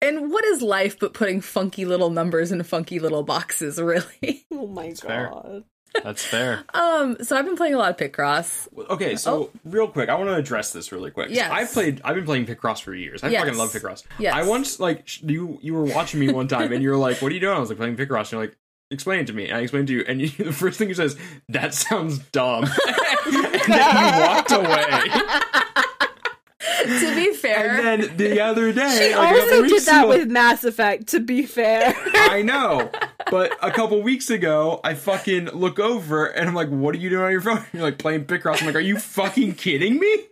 And 0.00 0.32
what 0.32 0.44
is 0.44 0.62
life 0.62 0.98
but 0.98 1.14
putting 1.14 1.40
funky 1.40 1.84
little 1.84 2.10
numbers 2.10 2.50
in 2.50 2.62
funky 2.64 2.98
little 2.98 3.22
boxes, 3.22 3.80
really? 3.80 4.46
Oh 4.52 4.66
my 4.68 4.88
That's 4.88 5.00
fair. 5.00 5.32
God. 5.94 6.02
That's 6.04 6.24
fair. 6.24 6.64
um, 6.74 7.16
so 7.22 7.36
I've 7.36 7.44
been 7.44 7.56
playing 7.56 7.74
a 7.74 7.78
lot 7.78 7.90
of 7.90 7.96
Picross. 7.96 8.68
Okay, 8.90 9.16
so 9.16 9.50
real 9.64 9.88
quick, 9.88 10.08
I 10.08 10.14
want 10.14 10.28
to 10.30 10.34
address 10.36 10.72
this 10.72 10.92
really 10.92 11.10
quick. 11.10 11.28
So 11.28 11.34
Yes. 11.34 11.50
I've 11.50 11.72
played. 11.72 12.00
I've 12.04 12.14
been 12.14 12.24
playing 12.24 12.46
Picross 12.46 12.80
for 12.82 12.94
years. 12.94 13.22
I 13.22 13.28
Yes. 13.28 13.42
fucking 13.44 13.58
love 13.58 13.70
Picross. 13.72 14.04
Yes. 14.18 14.34
I 14.34 14.42
once 14.46 14.78
like 14.80 15.22
you. 15.22 15.58
You 15.62 15.74
were 15.74 15.84
watching 15.84 16.20
me 16.20 16.30
one 16.32 16.48
time, 16.48 16.72
and 16.72 16.82
you 16.82 16.90
were 16.90 16.96
like, 16.96 17.20
"What 17.22 17.30
are 17.32 17.34
you 17.34 17.40
doing?" 17.40 17.56
I 17.56 17.60
was 17.60 17.68
like, 17.68 17.78
"Playing 17.78 17.96
Picross." 17.96 18.20
And 18.24 18.32
you're 18.32 18.40
like, 18.42 18.56
"Explain 18.90 19.20
it 19.20 19.26
to 19.28 19.32
me." 19.32 19.48
And 19.48 19.56
I 19.56 19.60
explained 19.60 19.88
to 19.88 19.94
you, 19.94 20.04
and 20.06 20.20
you, 20.20 20.28
the 20.44 20.52
first 20.52 20.78
thing 20.78 20.88
you 20.88 20.94
says, 20.94 21.16
"That 21.48 21.74
sounds 21.74 22.18
dumb," 22.18 22.64
and 23.26 23.34
then 23.34 24.14
you 24.14 24.20
walked 24.26 24.52
away. 24.52 25.60
To 26.84 27.14
be 27.14 27.32
fair, 27.34 27.76
And 27.76 28.02
then 28.04 28.16
the 28.16 28.40
other 28.40 28.72
day, 28.72 29.08
She 29.10 29.16
like 29.16 29.32
also 29.42 29.62
did 29.66 29.82
that 29.84 30.04
ago- 30.04 30.08
with 30.08 30.30
Mass 30.30 30.64
Effect, 30.64 31.08
to 31.08 31.20
be 31.20 31.44
fair. 31.46 31.94
I 32.14 32.42
know. 32.42 32.90
But 33.30 33.56
a 33.62 33.70
couple 33.70 34.00
weeks 34.02 34.30
ago, 34.30 34.80
I 34.84 34.94
fucking 34.94 35.46
look 35.46 35.78
over 35.78 36.26
and 36.26 36.48
I'm 36.48 36.54
like, 36.54 36.68
what 36.68 36.94
are 36.94 36.98
you 36.98 37.10
doing 37.10 37.24
on 37.24 37.30
your 37.32 37.40
phone? 37.40 37.64
You're 37.72 37.82
like 37.82 37.98
playing 37.98 38.26
Picross. 38.26 38.60
I'm 38.60 38.66
like, 38.66 38.76
are 38.76 38.80
you 38.80 38.98
fucking 38.98 39.54
kidding 39.54 39.98
me? 39.98 40.24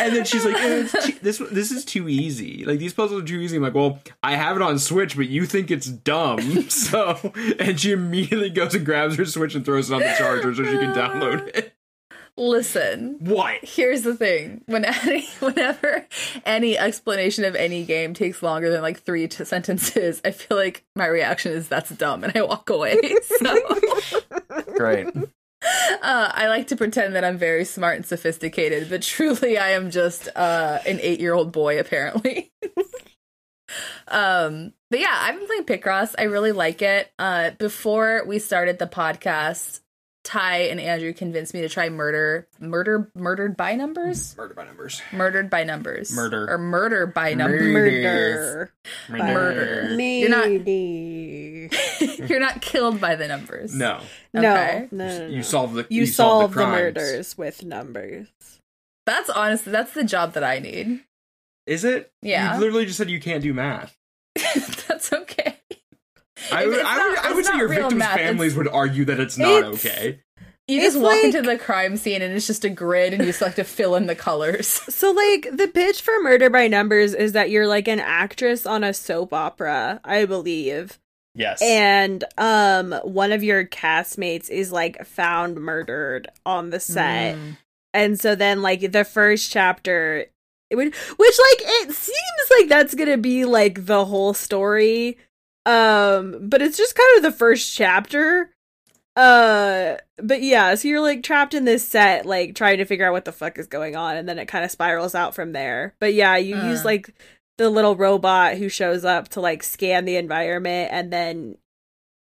And 0.00 0.16
then 0.16 0.24
she's 0.24 0.42
like, 0.44 0.56
"Eh, 0.56 0.86
too, 1.02 1.12
this 1.20 1.36
this 1.50 1.70
is 1.70 1.84
too 1.84 2.08
easy. 2.08 2.64
Like 2.64 2.78
these 2.78 2.94
puzzles 2.94 3.22
are 3.22 3.26
too 3.26 3.38
easy. 3.40 3.56
I'm 3.58 3.62
like, 3.62 3.74
well, 3.74 3.98
I 4.22 4.34
have 4.34 4.56
it 4.56 4.62
on 4.62 4.78
Switch, 4.78 5.16
but 5.16 5.28
you 5.28 5.44
think 5.44 5.70
it's 5.70 5.86
dumb. 5.86 6.38
So, 6.70 7.18
and 7.58 7.78
she 7.78 7.92
immediately 7.92 8.48
goes 8.48 8.74
and 8.74 8.86
grabs 8.86 9.16
her 9.16 9.26
Switch 9.26 9.54
and 9.54 9.66
throws 9.66 9.90
it 9.90 9.94
on 9.94 10.00
the 10.00 10.14
charger 10.16 10.54
so 10.54 10.64
she 10.64 10.78
can 10.78 10.94
download 10.94 11.48
it. 11.54 11.75
Listen, 12.38 13.16
What? 13.20 13.64
here's 13.64 14.02
the 14.02 14.14
thing: 14.14 14.62
when 14.66 14.84
any, 14.84 15.26
whenever 15.40 16.06
any 16.44 16.76
explanation 16.76 17.44
of 17.44 17.54
any 17.56 17.84
game 17.84 18.12
takes 18.12 18.42
longer 18.42 18.70
than 18.70 18.82
like 18.82 19.00
three 19.02 19.26
t- 19.26 19.44
sentences, 19.44 20.20
I 20.24 20.32
feel 20.32 20.56
like 20.58 20.84
my 20.94 21.06
reaction 21.06 21.52
is 21.52 21.68
"that's 21.68 21.90
dumb" 21.90 22.24
and 22.24 22.36
I 22.36 22.42
walk 22.42 22.68
away. 22.70 22.98
So. 23.22 23.56
Great. 24.76 25.08
Uh, 25.16 26.30
I 26.32 26.48
like 26.48 26.66
to 26.68 26.76
pretend 26.76 27.14
that 27.16 27.24
I'm 27.24 27.38
very 27.38 27.64
smart 27.64 27.96
and 27.96 28.06
sophisticated, 28.06 28.88
but 28.90 29.00
truly 29.02 29.56
I 29.58 29.70
am 29.70 29.90
just 29.90 30.28
uh, 30.36 30.78
an 30.86 30.98
eight 31.00 31.20
year 31.20 31.32
old 31.34 31.52
boy, 31.52 31.80
apparently. 31.80 32.52
um, 34.08 34.72
but 34.90 35.00
yeah, 35.00 35.08
I've 35.12 35.36
been 35.38 35.46
playing 35.46 35.64
Picross. 35.64 36.14
I 36.18 36.24
really 36.24 36.52
like 36.52 36.82
it. 36.82 37.10
Uh, 37.18 37.50
before 37.58 38.24
we 38.26 38.38
started 38.38 38.78
the 38.78 38.86
podcast, 38.86 39.80
Ty 40.26 40.56
and 40.70 40.80
Andrew 40.80 41.12
convinced 41.12 41.54
me 41.54 41.60
to 41.60 41.68
try 41.68 41.88
murder, 41.88 42.48
murder, 42.58 43.08
murdered 43.14 43.56
by 43.56 43.76
numbers, 43.76 44.36
Murder 44.36 44.54
by 44.54 44.64
numbers. 44.64 45.00
murdered 45.12 45.48
by 45.48 45.62
numbers, 45.62 46.12
Murder. 46.12 46.50
or 46.50 46.58
murder 46.58 47.06
by 47.06 47.32
numbers. 47.34 47.62
Murder. 47.62 48.70
Murder. 49.08 49.94
Maybe. 49.96 50.18
You're 50.20 50.30
not- 51.70 52.28
You're 52.30 52.40
not 52.40 52.60
killed 52.60 53.00
by 53.00 53.14
the 53.14 53.28
numbers. 53.28 53.72
No. 53.74 54.00
No, 54.34 54.40
Okay. 54.40 54.88
no, 54.90 55.06
no, 55.06 55.18
no. 55.20 55.26
You 55.28 55.42
solve 55.44 55.74
the 55.74 55.86
You, 55.90 56.06
solve 56.06 56.40
solve 56.42 56.50
the, 56.50 56.56
crimes. 56.56 56.72
murders 56.72 57.38
with 57.38 57.64
numbers. 57.64 58.26
That's 59.06 59.30
honestly 59.30 59.70
that's 59.70 59.92
the 59.94 60.02
job 60.04 60.32
that 60.32 60.42
I 60.42 60.58
need. 60.58 61.04
Is 61.66 61.84
it? 61.84 62.10
Yeah. 62.20 62.54
You 62.54 62.60
literally 62.60 62.86
just 62.86 62.98
said 62.98 63.10
you 63.10 63.20
can't 63.20 63.42
do 63.44 63.54
math. 63.54 63.96
that's 64.34 65.12
okay. 65.12 65.45
I 66.52 66.66
would, 66.66 66.74
it's 66.78 66.88
I 66.88 66.96
not- 66.96 67.24
I 67.24 67.32
would 67.32 67.44
say 67.44 67.56
your 67.56 67.68
victims' 67.68 67.94
math, 67.94 68.16
families 68.16 68.52
it's- 68.52 68.56
would 68.56 68.68
argue 68.74 69.04
that 69.06 69.20
it's 69.20 69.38
not 69.38 69.52
It's- 69.52 69.74
okay. 69.86 70.20
You 70.68 70.78
It's 70.80 70.94
just 70.94 70.98
walk 70.98 71.12
like- 71.12 71.24
into 71.24 71.42
the 71.42 71.56
crime 71.58 71.96
scene 71.96 72.22
and 72.22 72.34
it's 72.34 72.46
just 72.48 72.64
a 72.64 72.68
grid 72.68 73.12
and 73.12 73.22
you 73.22 73.28
just 73.28 73.38
have 73.38 73.54
to 73.54 73.62
fill 73.62 73.94
in 73.94 74.06
the 74.06 74.16
colors. 74.16 74.66
So, 74.88 75.12
like, 75.12 75.48
the 75.52 75.68
pitch 75.68 76.02
for 76.02 76.14
Murder 76.22 76.50
by 76.50 76.66
Numbers 76.66 77.14
is 77.14 77.32
that 77.32 77.50
you're 77.50 77.68
like 77.68 77.86
an 77.86 78.00
actress 78.00 78.66
on 78.66 78.82
a 78.82 78.92
soap 78.92 79.32
opera, 79.32 80.00
I 80.04 80.24
believe. 80.24 80.98
Yes. 81.36 81.60
And 81.62 82.24
um 82.38 82.92
one 83.04 83.30
of 83.30 83.44
your 83.44 83.64
castmates 83.66 84.48
is 84.50 84.72
like 84.72 85.04
found 85.06 85.56
murdered 85.60 86.28
on 86.46 86.70
the 86.70 86.80
set. 86.80 87.36
Mm. 87.36 87.58
And 87.94 88.18
so 88.18 88.34
then 88.34 88.62
like 88.62 88.90
the 88.90 89.04
first 89.04 89.52
chapter 89.52 90.24
it 90.70 90.76
would 90.76 90.94
which 90.94 91.38
like 91.38 91.60
it 91.62 91.92
seems 91.92 92.50
like 92.58 92.68
that's 92.68 92.94
going 92.94 93.10
to 93.10 93.18
be 93.18 93.44
like 93.44 93.84
the 93.86 94.04
whole 94.06 94.32
story. 94.34 95.18
Um 95.66 96.48
but 96.48 96.62
it's 96.62 96.78
just 96.78 96.94
kind 96.94 97.16
of 97.18 97.22
the 97.24 97.36
first 97.36 97.74
chapter. 97.74 98.50
Uh 99.16 99.96
but 100.22 100.42
yeah, 100.42 100.74
so 100.74 100.88
you're 100.88 101.00
like 101.00 101.22
trapped 101.22 101.54
in 101.54 101.64
this 101.64 101.86
set 101.86 102.24
like 102.26 102.54
trying 102.54 102.78
to 102.78 102.84
figure 102.84 103.06
out 103.06 103.12
what 103.12 103.24
the 103.24 103.32
fuck 103.32 103.58
is 103.58 103.66
going 103.66 103.96
on 103.96 104.16
and 104.16 104.28
then 104.28 104.38
it 104.38 104.46
kind 104.46 104.64
of 104.64 104.70
spirals 104.70 105.14
out 105.14 105.34
from 105.34 105.52
there. 105.52 105.94
But 106.00 106.14
yeah, 106.14 106.36
you 106.36 106.56
use 106.56 106.80
Uh. 106.82 106.84
like 106.84 107.14
the 107.58 107.70
little 107.70 107.96
robot 107.96 108.56
who 108.56 108.68
shows 108.68 109.04
up 109.04 109.28
to 109.30 109.40
like 109.40 109.62
scan 109.62 110.04
the 110.04 110.16
environment 110.16 110.90
and 110.92 111.10
then 111.12 111.56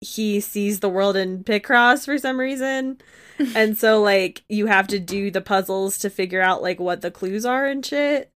he 0.00 0.38
sees 0.38 0.80
the 0.80 0.88
world 0.88 1.16
in 1.16 1.42
Picross 1.42 2.04
for 2.04 2.18
some 2.18 2.38
reason. 2.38 2.98
and 3.56 3.76
so 3.76 4.00
like 4.00 4.44
you 4.48 4.66
have 4.66 4.86
to 4.88 5.00
do 5.00 5.30
the 5.32 5.40
puzzles 5.40 5.98
to 5.98 6.10
figure 6.10 6.40
out 6.40 6.62
like 6.62 6.78
what 6.78 7.00
the 7.00 7.10
clues 7.10 7.44
are 7.44 7.66
and 7.66 7.84
shit. 7.84 8.30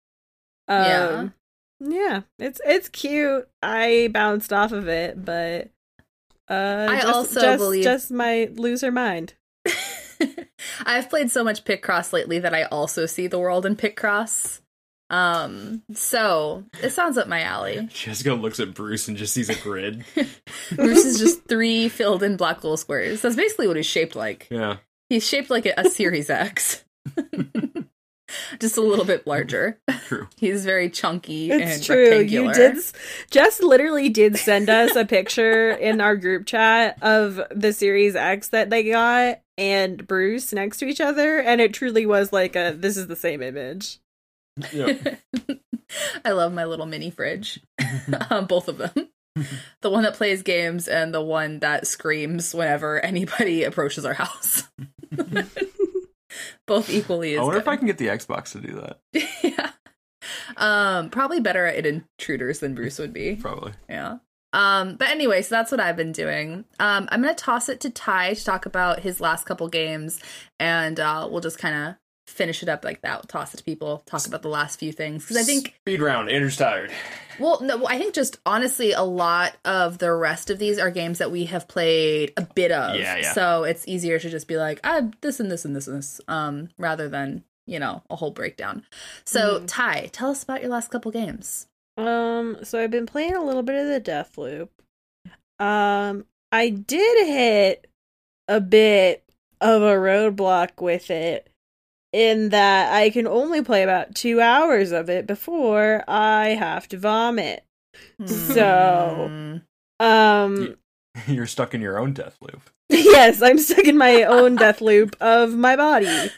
Um, 0.67 0.85
Yeah. 0.85 1.29
Yeah, 1.81 2.23
it's 2.39 2.61
it's 2.67 2.89
cute. 2.89 3.49
I 3.63 4.09
bounced 4.13 4.53
off 4.53 4.73
of 4.73 4.89
it, 4.89 5.25
but 5.25 5.71
uh 6.51 6.87
I 6.91 6.97
just, 7.01 7.07
also 7.07 7.41
just, 7.41 7.59
believe- 7.59 7.85
just 7.85 8.11
my 8.11 8.51
loser 8.55 8.91
mind. 8.91 9.35
I've 10.85 11.09
played 11.11 11.31
so 11.31 11.45
much 11.45 11.65
Picross 11.65 12.13
lately 12.13 12.39
that 12.41 12.55
I 12.55 12.65
also 12.65 13.07
see 13.07 13.27
the 13.27 13.39
world 13.39 13.65
in 13.67 13.77
Picross. 13.77 14.61
Um, 15.11 15.83
so 15.95 16.65
it 16.83 16.91
sounds 16.91 17.17
up 17.17 17.29
my 17.29 17.43
alley. 17.43 17.89
Jessica 17.93 18.35
looks 18.35 18.61
at 18.61 18.75
Bruce 18.75 19.09
and 19.09 19.17
just 19.17 19.33
sees 19.33 19.49
a 19.49 19.55
grid. 19.55 20.05
Bruce 20.73 21.05
is 21.05 21.19
just 21.19 21.47
three 21.47 21.89
filled 21.89 22.23
in 22.23 22.37
black 22.37 22.59
hole 22.61 22.77
squares. 22.77 23.23
That's 23.23 23.37
basically 23.37 23.69
what 23.69 23.77
he's 23.77 23.87
shaped 23.87 24.17
like. 24.17 24.49
yeah. 24.51 24.79
He's 25.09 25.27
shaped 25.27 25.49
like 25.49 25.65
a, 25.65 25.73
a 25.79 25.89
Series 25.89 26.29
X. 26.29 26.85
just 28.61 28.77
a 28.77 28.81
little 28.81 29.05
bit 29.05 29.27
larger. 29.27 29.79
True. 30.07 30.29
He's 30.37 30.65
very 30.65 30.91
chunky 30.91 31.51
and 31.51 31.63
It's 31.63 31.85
true. 31.87 32.11
rectangular. 32.11 32.47
You 32.49 32.53
did 32.55 32.77
s- 32.77 32.93
just 33.31 33.63
literally 33.63 34.09
did 34.09 34.37
send 34.37 34.69
us 34.71 34.97
a 34.97 35.05
picture 35.05 35.71
in 35.71 36.01
our 36.01 36.17
group 36.17 36.47
chat 36.47 36.99
of 37.03 37.41
the 37.51 37.73
Series 37.73 38.17
X 38.17 38.49
that 38.49 38.71
they 38.71 38.85
got 38.85 39.41
and 39.57 40.07
Bruce 40.07 40.53
next 40.53 40.79
to 40.79 40.87
each 40.87 41.01
other, 41.01 41.39
and 41.41 41.61
it 41.61 41.75
truly 41.75 42.07
was 42.07 42.33
like 42.33 42.55
a 42.57 42.75
this 42.79 42.97
is 42.97 43.07
the 43.09 43.17
same 43.17 43.43
image. 43.43 43.99
Yeah. 44.73 44.97
I 46.25 46.33
love 46.33 46.53
my 46.53 46.65
little 46.65 46.87
mini 46.87 47.11
fridge. 47.11 47.61
um, 48.31 48.47
both 48.47 48.69
of 48.69 48.79
them. 48.79 49.09
the 49.83 49.91
one 49.91 50.03
that 50.03 50.15
plays 50.15 50.43
games 50.43 50.87
and 50.89 51.15
the 51.15 51.23
one 51.23 51.61
that 51.61 51.87
screams 51.87 52.55
whenever 52.55 52.99
anybody 53.01 53.65
approaches 53.65 54.05
our 54.05 54.15
house. 54.15 54.65
Both 56.67 56.91
equally 56.91 57.35
as 57.35 57.41
I 57.41 57.43
wonder 57.43 57.59
good. 57.59 57.63
if 57.63 57.69
I 57.69 57.77
can 57.77 57.87
get 57.87 57.99
the 57.99 58.09
Xbox 58.09 58.53
to 58.53 58.61
do 58.61 58.81
that. 58.81 59.01
yeah. 59.43 59.71
Um, 60.57 61.11
probably 61.11 61.41
better 61.41 61.67
at 61.67 61.87
intruders 61.87 62.61
than 62.61 62.75
Bruce 62.75 62.99
would 62.99 63.13
be. 63.13 63.37
Probably. 63.37 63.73
Yeah. 63.89 64.19
Um, 64.53 64.97
but 64.97 65.09
anyway, 65.09 65.43
so 65.43 65.55
that's 65.55 65.71
what 65.71 65.81
I've 65.81 65.97
been 65.97 66.13
doing. 66.13 66.65
Um, 66.81 67.09
I'm 67.11 67.21
gonna 67.23 67.35
toss 67.35 67.69
it 67.69 67.81
to 67.81 67.91
Ty 67.91 68.35
to 68.35 68.45
talk 68.45 68.67
about 68.67 69.01
his 69.01 69.21
last 69.21 69.45
couple 69.45 69.69
games, 69.69 70.21
and 70.59 70.99
uh, 70.99 71.29
we'll 71.31 71.41
just 71.41 71.59
kind 71.59 71.75
of 71.75 71.95
finish 72.29 72.63
it 72.63 72.69
up 72.69 72.85
like 72.85 73.01
that. 73.03 73.17
We'll 73.17 73.23
toss 73.25 73.55
it 73.55 73.59
to 73.59 73.65
people, 73.65 74.03
talk 74.07 74.27
about 74.27 74.43
the 74.43 74.49
last 74.49 74.79
few 74.79 74.93
things 74.93 75.25
because 75.25 75.37
I 75.39 75.43
think 75.43 75.75
Speed 75.83 76.01
round. 76.01 76.31
Andrew's 76.31 76.57
tired. 76.57 76.91
well, 77.41 77.61
no, 77.63 77.87
I 77.87 77.99
think 77.99 78.15
just 78.15 78.39
honestly, 78.47 78.93
a 78.93 79.03
lot 79.03 79.57
of 79.65 79.99
the 79.99 80.13
rest 80.13 80.51
of 80.51 80.59
these 80.59 80.79
are 80.79 80.91
games 80.91 81.19
that 81.19 81.31
we 81.31 81.47
have 81.47 81.67
played 81.69 82.33
a 82.37 82.43
bit 82.43 82.71
of. 82.73 82.97
Yeah, 82.97 83.17
yeah. 83.17 83.33
So 83.33 83.65
it's 83.65 83.87
easier 83.89 84.19
to 84.19 84.31
just 84.31 84.47
be 84.47 84.57
like, 84.57 84.81
ah, 84.85 85.03
this 85.21 85.41
and 85.41 85.51
this 85.51 85.65
and 85.65 85.75
this 85.75 85.87
and 85.89 85.99
this, 85.99 86.21
um, 86.29 86.69
rather 86.79 87.09
than 87.09 87.45
you 87.67 87.79
know 87.79 88.03
a 88.11 88.17
whole 88.17 88.31
breakdown. 88.31 88.85
So 89.25 89.61
Mhm. 89.61 89.65
Ty, 89.67 90.11
tell 90.13 90.31
us 90.31 90.43
about 90.43 90.61
your 90.63 90.71
last 90.71 90.91
couple 90.91 91.11
games. 91.11 91.67
Um, 91.97 92.59
so 92.63 92.81
I've 92.81 92.91
been 92.91 93.07
playing 93.07 93.35
a 93.35 93.43
little 93.45 93.63
bit 93.65 93.75
of 93.75 93.89
the 93.89 94.01
Deathloop. 94.01 94.69
Um, 95.59 96.25
I 96.53 96.71
did 96.71 97.27
hit 97.27 97.87
a 98.47 98.61
bit 98.61 99.25
of 99.61 99.83
a 99.83 99.95
roadblock 99.97 100.81
with 100.81 101.11
it 101.11 101.49
in 102.13 102.49
that 102.51 102.93
I 102.93 103.11
can 103.11 103.27
only 103.27 103.63
play 103.63 103.83
about 103.83 104.15
two 104.15 104.41
hours 104.41 104.93
of 104.93 105.09
it 105.11 105.27
before 105.27 106.05
I 106.09 106.49
have 106.51 106.89
to 106.89 106.99
vomit. 106.99 107.65
So- 108.27 109.27
Hmm. 109.29 109.57
Um, 110.01 110.77
You're 111.27 111.47
stuck 111.47 111.75
in 111.75 111.81
your 111.81 111.99
own 111.99 112.13
death 112.13 112.37
loop. 112.41 112.63
yes, 112.91 113.43
I'm 113.43 113.59
stuck 113.59 113.85
in 113.85 113.99
my 113.99 114.23
own 114.23 114.55
death 114.57 114.81
loop 114.81 115.17
of 115.21 115.55
my 115.55 115.75
body. 115.77 116.07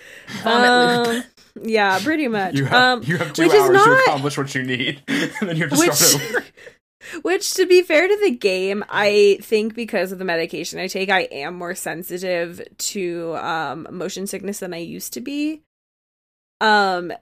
Vomit 0.42 1.08
loop. 1.08 1.16
Um, 1.16 1.24
Yeah, 1.62 1.98
pretty 2.02 2.28
much. 2.38 2.54
You 2.54 2.64
have, 2.64 2.98
um, 2.98 3.02
you 3.04 3.18
have 3.18 3.32
two 3.34 3.42
which 3.42 3.52
is 3.52 3.60
hours 3.60 3.84
to 3.84 3.92
accomplish 4.04 4.38
what 4.38 4.54
you 4.54 4.62
need, 4.62 5.02
and 5.08 5.30
then 5.42 5.56
you 5.56 5.68
have 5.68 5.70
to 5.78 5.94
start 5.94 6.22
over. 6.30 6.44
Which 7.22 7.54
to 7.54 7.66
be 7.66 7.82
fair 7.82 8.06
to 8.06 8.18
the 8.22 8.30
game 8.30 8.84
i 8.90 9.38
think 9.40 9.74
because 9.74 10.12
of 10.12 10.18
the 10.18 10.24
medication 10.24 10.78
i 10.78 10.86
take 10.86 11.08
i 11.08 11.22
am 11.32 11.54
more 11.54 11.74
sensitive 11.74 12.60
to 12.76 13.34
um 13.36 13.86
motion 13.90 14.26
sickness 14.26 14.58
than 14.58 14.74
i 14.74 14.78
used 14.78 15.12
to 15.14 15.20
be. 15.20 15.62
Um 16.60 17.12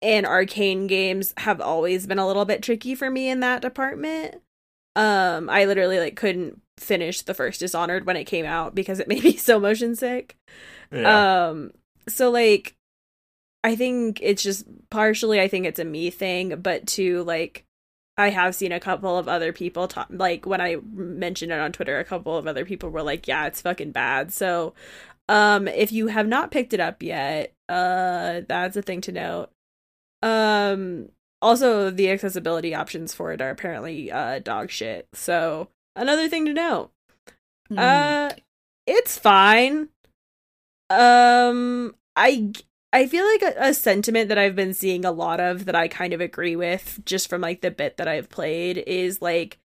and 0.00 0.26
Arkane 0.26 0.86
games 0.86 1.32
have 1.38 1.60
always 1.60 2.06
been 2.06 2.18
a 2.18 2.26
little 2.26 2.44
bit 2.44 2.62
tricky 2.62 2.94
for 2.94 3.10
me 3.10 3.28
in 3.30 3.40
that 3.40 3.62
department. 3.62 4.36
Um 4.94 5.50
i 5.50 5.64
literally 5.64 5.98
like 5.98 6.14
couldn't 6.16 6.60
finish 6.78 7.22
the 7.22 7.34
first 7.34 7.60
dishonored 7.60 8.06
when 8.06 8.16
it 8.16 8.24
came 8.24 8.44
out 8.46 8.74
because 8.74 9.00
it 9.00 9.08
made 9.08 9.24
me 9.24 9.36
so 9.36 9.58
motion 9.58 9.96
sick. 9.96 10.36
Yeah. 10.92 11.48
um 11.48 11.72
so 12.08 12.30
like 12.30 12.74
I 13.64 13.76
think 13.76 14.20
it's 14.22 14.42
just 14.42 14.66
partially 14.90 15.40
I 15.40 15.48
think 15.48 15.66
it's 15.66 15.80
a 15.80 15.84
me 15.84 16.10
thing, 16.10 16.60
but 16.60 16.86
to 16.88 17.24
like 17.24 17.64
I 18.16 18.30
have 18.30 18.54
seen 18.54 18.72
a 18.72 18.80
couple 18.80 19.18
of 19.18 19.28
other 19.28 19.52
people 19.52 19.88
talk 19.88 20.06
like 20.10 20.46
when 20.46 20.60
I 20.60 20.76
mentioned 20.92 21.50
it 21.52 21.58
on 21.58 21.72
Twitter, 21.72 21.98
a 21.98 22.04
couple 22.04 22.36
of 22.36 22.46
other 22.46 22.64
people 22.64 22.90
were 22.90 23.02
like, 23.02 23.26
"Yeah, 23.26 23.46
it's 23.46 23.60
fucking 23.60 23.92
bad." 23.92 24.32
So, 24.32 24.74
um 25.28 25.66
if 25.68 25.90
you 25.92 26.08
have 26.08 26.28
not 26.28 26.50
picked 26.50 26.72
it 26.74 26.80
up 26.80 27.02
yet, 27.02 27.52
uh 27.68 28.42
that's 28.48 28.76
a 28.76 28.82
thing 28.82 29.00
to 29.02 29.12
note. 29.12 29.50
Um 30.22 31.10
also 31.42 31.90
the 31.90 32.10
accessibility 32.10 32.74
options 32.74 33.14
for 33.14 33.32
it 33.32 33.40
are 33.40 33.50
apparently 33.50 34.10
uh 34.12 34.38
dog 34.40 34.70
shit. 34.70 35.08
So, 35.14 35.68
another 35.96 36.28
thing 36.28 36.44
to 36.46 36.52
note. 36.54 36.92
Hmm. 37.68 37.78
Uh 37.78 38.30
it's 38.86 39.18
fine. 39.18 39.88
Um 40.90 41.94
I 42.16 42.52
I 42.94 43.08
feel 43.08 43.26
like 43.26 43.42
a, 43.42 43.70
a 43.70 43.74
sentiment 43.74 44.28
that 44.28 44.38
I've 44.38 44.54
been 44.54 44.72
seeing 44.72 45.04
a 45.04 45.10
lot 45.10 45.40
of 45.40 45.64
that 45.64 45.74
I 45.74 45.88
kind 45.88 46.12
of 46.12 46.20
agree 46.20 46.54
with 46.54 47.00
just 47.04 47.28
from 47.28 47.40
like 47.40 47.60
the 47.60 47.72
bit 47.72 47.96
that 47.96 48.06
I've 48.06 48.30
played 48.30 48.78
is 48.78 49.20
like 49.20 49.58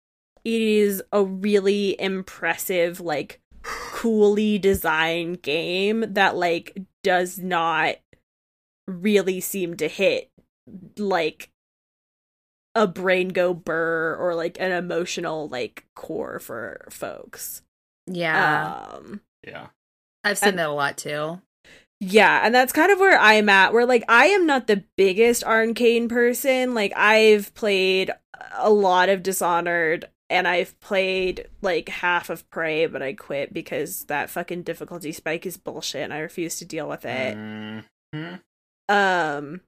it 0.43 0.61
is 0.61 1.03
a 1.11 1.23
really 1.23 1.95
impressive 2.01 2.99
like 2.99 3.39
coolly 3.61 4.57
designed 4.57 5.43
game 5.43 6.05
that 6.13 6.35
like 6.37 6.75
does 7.03 7.37
not 7.37 7.97
really 8.87 9.39
seem 9.39 9.77
to 9.77 9.87
hit 9.87 10.31
like 10.97 11.51
a 12.73 12.87
brain 12.87 13.27
go 13.27 13.53
burr 13.53 14.15
or 14.19 14.33
like 14.33 14.57
an 14.59 14.71
emotional 14.71 15.47
like 15.49 15.85
core 15.95 16.39
for 16.39 16.87
folks. 16.89 17.61
Yeah. 18.07 18.85
Um 18.91 19.21
Yeah. 19.45 19.67
I've 20.23 20.39
seen 20.39 20.49
and- 20.49 20.59
that 20.59 20.69
a 20.69 20.73
lot 20.73 20.97
too. 20.97 21.41
Yeah, 22.01 22.41
and 22.43 22.55
that's 22.55 22.71
kind 22.71 22.91
of 22.91 22.99
where 22.99 23.19
I'm 23.19 23.49
at. 23.49 23.73
Where 23.73 23.85
like 23.85 24.03
I 24.07 24.27
am 24.27 24.45
not 24.45 24.67
the 24.67 24.83
biggest 24.97 25.43
Arkane 25.43 26.07
person. 26.07 26.73
Like 26.73 26.93
I've 26.95 27.53
played 27.55 28.11
a 28.57 28.69
lot 28.69 29.09
of 29.09 29.21
Dishonored 29.21 30.05
and 30.29 30.47
I've 30.47 30.79
played 30.79 31.47
like 31.61 31.89
half 31.89 32.29
of 32.29 32.49
Prey, 32.51 32.85
but 32.85 33.01
I 33.01 33.13
quit 33.13 33.53
because 33.53 34.05
that 34.05 34.29
fucking 34.29 34.63
difficulty 34.63 35.11
spike 35.11 35.45
is 35.45 35.57
bullshit 35.57 36.03
and 36.03 36.13
I 36.13 36.19
refuse 36.19 36.57
to 36.59 36.65
deal 36.65 36.87
with 36.87 37.03
it. 37.05 37.35
Mhm. 37.35 38.39
Um 38.87 39.61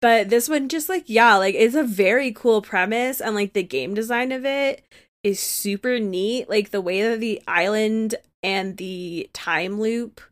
but 0.00 0.30
this 0.30 0.48
one 0.48 0.70
just 0.70 0.88
like 0.88 1.04
yeah, 1.06 1.36
like 1.36 1.54
it's 1.54 1.74
a 1.74 1.82
very 1.82 2.32
cool 2.32 2.62
premise 2.62 3.20
and 3.20 3.34
like 3.34 3.52
the 3.52 3.62
game 3.62 3.92
design 3.92 4.32
of 4.32 4.46
it 4.46 4.82
is 5.22 5.38
super 5.38 5.98
neat. 5.98 6.48
Like 6.48 6.70
the 6.70 6.80
way 6.80 7.02
that 7.02 7.20
the 7.20 7.42
island 7.46 8.14
and 8.42 8.78
the 8.78 9.28
time 9.34 9.78
loop 9.78 10.22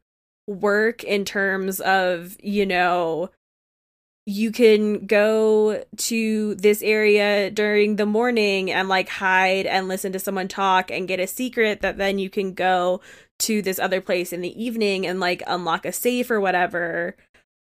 work 0.48 1.04
in 1.04 1.24
terms 1.24 1.78
of, 1.80 2.36
you 2.42 2.64
know, 2.66 3.30
you 4.26 4.50
can 4.50 5.06
go 5.06 5.84
to 5.96 6.54
this 6.56 6.82
area 6.82 7.50
during 7.50 7.96
the 7.96 8.06
morning 8.06 8.70
and 8.70 8.88
like 8.88 9.08
hide 9.08 9.66
and 9.66 9.88
listen 9.88 10.12
to 10.12 10.18
someone 10.18 10.48
talk 10.48 10.90
and 10.90 11.08
get 11.08 11.20
a 11.20 11.26
secret 11.26 11.80
that 11.80 11.96
then 11.96 12.18
you 12.18 12.28
can 12.28 12.52
go 12.52 13.00
to 13.38 13.62
this 13.62 13.78
other 13.78 14.00
place 14.00 14.32
in 14.32 14.40
the 14.40 14.62
evening 14.62 15.06
and 15.06 15.20
like 15.20 15.42
unlock 15.46 15.86
a 15.86 15.92
safe 15.92 16.30
or 16.30 16.40
whatever. 16.40 17.16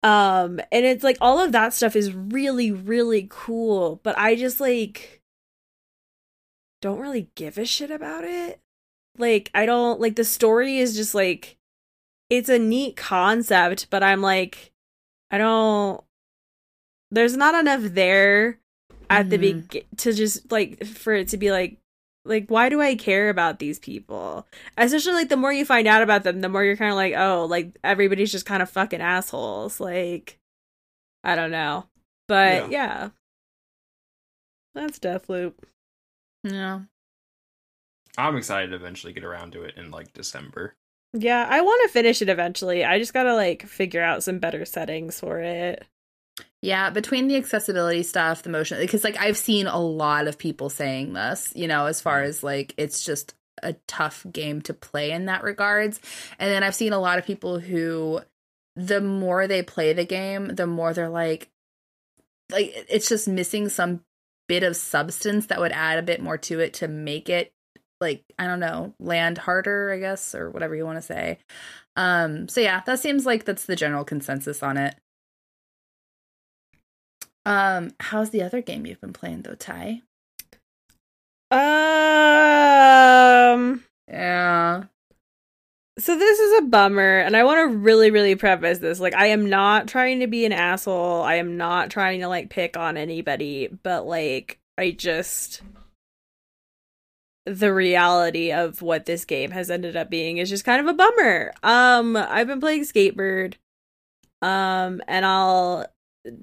Um 0.04 0.60
and 0.70 0.84
it's 0.84 1.02
like 1.02 1.16
all 1.20 1.40
of 1.40 1.50
that 1.52 1.74
stuff 1.74 1.96
is 1.96 2.12
really 2.12 2.70
really 2.70 3.26
cool, 3.28 4.00
but 4.04 4.16
I 4.16 4.36
just 4.36 4.60
like 4.60 5.22
don't 6.80 7.00
really 7.00 7.30
give 7.34 7.58
a 7.58 7.64
shit 7.64 7.90
about 7.90 8.22
it. 8.22 8.60
Like 9.18 9.50
I 9.54 9.66
don't 9.66 10.00
like 10.00 10.14
the 10.14 10.24
story 10.24 10.78
is 10.78 10.94
just 10.94 11.16
like 11.16 11.56
it's 12.30 12.48
a 12.48 12.58
neat 12.58 12.96
concept, 12.96 13.88
but 13.90 14.02
I'm 14.02 14.20
like 14.22 14.72
I 15.30 15.38
don't 15.38 16.02
there's 17.10 17.36
not 17.36 17.54
enough 17.54 17.82
there 17.82 18.58
at 19.10 19.30
the 19.30 19.36
Mhm. 19.38 19.40
begin 19.68 19.84
to 19.98 20.12
just 20.12 20.50
like 20.50 20.84
for 20.84 21.12
it 21.14 21.28
to 21.28 21.36
be 21.36 21.50
like 21.52 21.78
like 22.24 22.48
why 22.48 22.68
do 22.70 22.80
I 22.80 22.94
care 22.96 23.28
about 23.28 23.58
these 23.58 23.78
people? 23.78 24.46
Especially 24.78 25.12
like 25.12 25.28
the 25.28 25.36
more 25.36 25.52
you 25.52 25.64
find 25.66 25.86
out 25.86 26.02
about 26.02 26.22
them, 26.24 26.40
the 26.40 26.48
more 26.48 26.64
you're 26.64 26.76
kind 26.76 26.90
of 26.90 26.96
like, 26.96 27.12
oh, 27.14 27.44
like 27.44 27.76
everybody's 27.84 28.32
just 28.32 28.46
kind 28.46 28.62
of 28.62 28.70
fucking 28.70 29.02
assholes. 29.02 29.78
Like 29.80 30.38
I 31.22 31.34
don't 31.36 31.50
know. 31.50 31.86
But 32.28 32.70
yeah. 32.70 33.10
That's 34.74 34.98
Deathloop. 34.98 35.54
Yeah. 36.42 36.80
I'm 38.16 38.36
excited 38.36 38.70
to 38.70 38.76
eventually 38.76 39.12
get 39.12 39.24
around 39.24 39.52
to 39.52 39.62
it 39.62 39.76
in 39.76 39.90
like 39.90 40.12
December. 40.12 40.74
Yeah, 41.16 41.46
I 41.48 41.60
want 41.60 41.80
to 41.84 41.92
finish 41.92 42.20
it 42.22 42.28
eventually. 42.28 42.84
I 42.84 42.98
just 42.98 43.14
got 43.14 43.22
to 43.22 43.34
like 43.34 43.66
figure 43.66 44.02
out 44.02 44.24
some 44.24 44.40
better 44.40 44.64
settings 44.64 45.20
for 45.20 45.38
it. 45.38 45.86
Yeah, 46.60 46.90
between 46.90 47.28
the 47.28 47.36
accessibility 47.36 48.02
stuff, 48.02 48.42
the 48.42 48.50
motion, 48.50 48.80
because 48.80 49.04
like 49.04 49.16
I've 49.18 49.36
seen 49.36 49.68
a 49.68 49.78
lot 49.78 50.26
of 50.26 50.38
people 50.38 50.70
saying 50.70 51.12
this, 51.12 51.52
you 51.54 51.68
know, 51.68 51.86
as 51.86 52.00
far 52.00 52.22
mm. 52.22 52.26
as 52.26 52.42
like 52.42 52.74
it's 52.76 53.04
just 53.04 53.34
a 53.62 53.74
tough 53.86 54.26
game 54.32 54.60
to 54.62 54.74
play 54.74 55.12
in 55.12 55.26
that 55.26 55.44
regards. 55.44 56.00
And 56.38 56.50
then 56.50 56.64
I've 56.64 56.74
seen 56.74 56.92
a 56.92 56.98
lot 56.98 57.18
of 57.18 57.26
people 57.26 57.60
who, 57.60 58.20
the 58.74 59.00
more 59.00 59.46
they 59.46 59.62
play 59.62 59.92
the 59.92 60.04
game, 60.04 60.48
the 60.48 60.66
more 60.66 60.92
they're 60.92 61.08
like, 61.08 61.48
like 62.50 62.72
it's 62.88 63.08
just 63.08 63.28
missing 63.28 63.68
some 63.68 64.00
bit 64.48 64.64
of 64.64 64.74
substance 64.74 65.46
that 65.46 65.60
would 65.60 65.72
add 65.72 65.98
a 65.98 66.02
bit 66.02 66.20
more 66.20 66.38
to 66.38 66.58
it 66.58 66.74
to 66.74 66.88
make 66.88 67.28
it 67.28 67.52
like 68.00 68.24
I 68.38 68.46
don't 68.46 68.60
know 68.60 68.94
land 68.98 69.38
harder, 69.38 69.92
I 69.92 69.98
guess, 69.98 70.34
or 70.34 70.50
whatever 70.50 70.74
you 70.74 70.84
want 70.84 70.98
to 70.98 71.02
say. 71.02 71.38
Um, 71.96 72.48
so 72.48 72.60
yeah, 72.60 72.82
that 72.86 72.98
seems 73.00 73.24
like 73.26 73.44
that's 73.44 73.66
the 73.66 73.76
general 73.76 74.04
consensus 74.04 74.62
on 74.62 74.76
it. 74.76 74.96
Um, 77.46 77.92
how's 78.00 78.30
the 78.30 78.42
other 78.42 78.62
game 78.62 78.86
you've 78.86 79.00
been 79.00 79.12
playing 79.12 79.42
though, 79.42 79.54
Ty? 79.54 80.02
Um 81.50 81.60
Yeah. 84.08 84.84
so 85.98 86.18
this 86.18 86.40
is 86.40 86.58
a 86.58 86.62
bummer 86.66 87.18
and 87.18 87.36
I 87.36 87.44
want 87.44 87.58
to 87.70 87.76
really 87.76 88.10
really 88.10 88.34
preface 88.34 88.78
this. 88.78 88.98
Like 88.98 89.14
I 89.14 89.26
am 89.26 89.48
not 89.48 89.86
trying 89.86 90.20
to 90.20 90.26
be 90.26 90.44
an 90.46 90.52
asshole. 90.52 91.22
I 91.22 91.34
am 91.36 91.56
not 91.56 91.90
trying 91.90 92.20
to 92.20 92.28
like 92.28 92.50
pick 92.50 92.76
on 92.76 92.96
anybody, 92.96 93.68
but 93.82 94.06
like 94.06 94.58
I 94.76 94.90
just 94.90 95.62
the 97.46 97.74
reality 97.74 98.52
of 98.52 98.80
what 98.80 99.04
this 99.04 99.24
game 99.24 99.50
has 99.50 99.70
ended 99.70 99.96
up 99.96 100.08
being 100.08 100.38
is 100.38 100.48
just 100.48 100.64
kind 100.64 100.80
of 100.80 100.86
a 100.86 100.94
bummer. 100.96 101.52
Um 101.62 102.16
I've 102.16 102.46
been 102.46 102.60
playing 102.60 102.82
Skatebird. 102.82 103.54
Um 104.42 105.02
and 105.06 105.26
I'll 105.26 105.86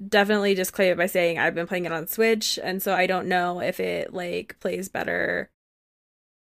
definitely 0.08 0.54
just 0.54 0.72
claim 0.72 0.92
it 0.92 0.98
by 0.98 1.06
saying 1.06 1.38
I've 1.38 1.56
been 1.56 1.66
playing 1.66 1.86
it 1.86 1.92
on 1.92 2.06
Switch 2.06 2.58
and 2.62 2.80
so 2.82 2.94
I 2.94 3.06
don't 3.06 3.26
know 3.26 3.60
if 3.60 3.80
it 3.80 4.14
like 4.14 4.56
plays 4.60 4.88
better 4.88 5.50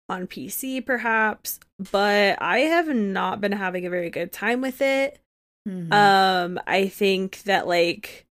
on 0.09 0.27
PC 0.27 0.85
perhaps, 0.85 1.61
but 1.93 2.41
I 2.41 2.61
have 2.61 2.89
not 2.89 3.43
been 3.43 3.53
having 3.53 3.85
a 3.85 3.91
very 3.91 4.09
good 4.09 4.33
time 4.33 4.63
with 4.63 4.81
it. 4.81 5.21
Mhm. 5.69 5.93
Um 5.93 6.59
I 6.67 6.89
think 6.89 7.43
that 7.43 7.67
like 7.69 8.25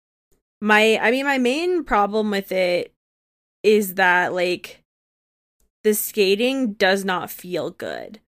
my 0.61 0.97
I 1.03 1.11
mean 1.11 1.25
my 1.25 1.39
main 1.39 1.83
problem 1.83 2.31
with 2.31 2.53
it 2.53 2.95
is 3.65 3.95
that 3.95 4.33
like 4.33 4.84
the 5.85 5.95
skating 5.95 6.72
does 6.72 7.05
not 7.05 7.30
feel 7.30 7.70
good. 7.70 8.20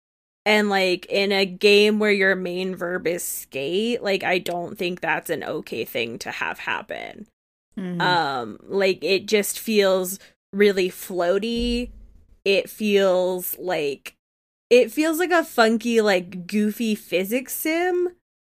And 0.46 0.68
like 0.68 1.06
in 1.06 1.32
a 1.32 1.46
game 1.46 1.98
where 1.98 2.12
your 2.12 2.36
main 2.36 2.76
verb 2.76 3.06
is 3.06 3.22
skate, 3.24 4.02
like 4.02 4.22
I 4.22 4.38
don't 4.38 4.76
think 4.76 5.00
that's 5.00 5.30
an 5.30 5.42
okay 5.42 5.84
thing 5.86 6.18
to 6.18 6.30
have 6.30 6.58
happen. 6.58 7.26
Mhm. 7.78 8.00
Um 8.00 8.58
like 8.62 9.02
it 9.02 9.26
just 9.26 9.58
feels 9.58 10.18
really 10.52 10.90
floaty. 10.90 11.90
It 12.44 12.68
feels 12.68 13.56
like 13.58 14.16
it 14.68 14.92
feels 14.92 15.18
like 15.18 15.30
a 15.30 15.44
funky 15.44 16.00
like 16.00 16.46
goofy 16.46 16.94
physics 16.94 17.54
sim, 17.54 18.10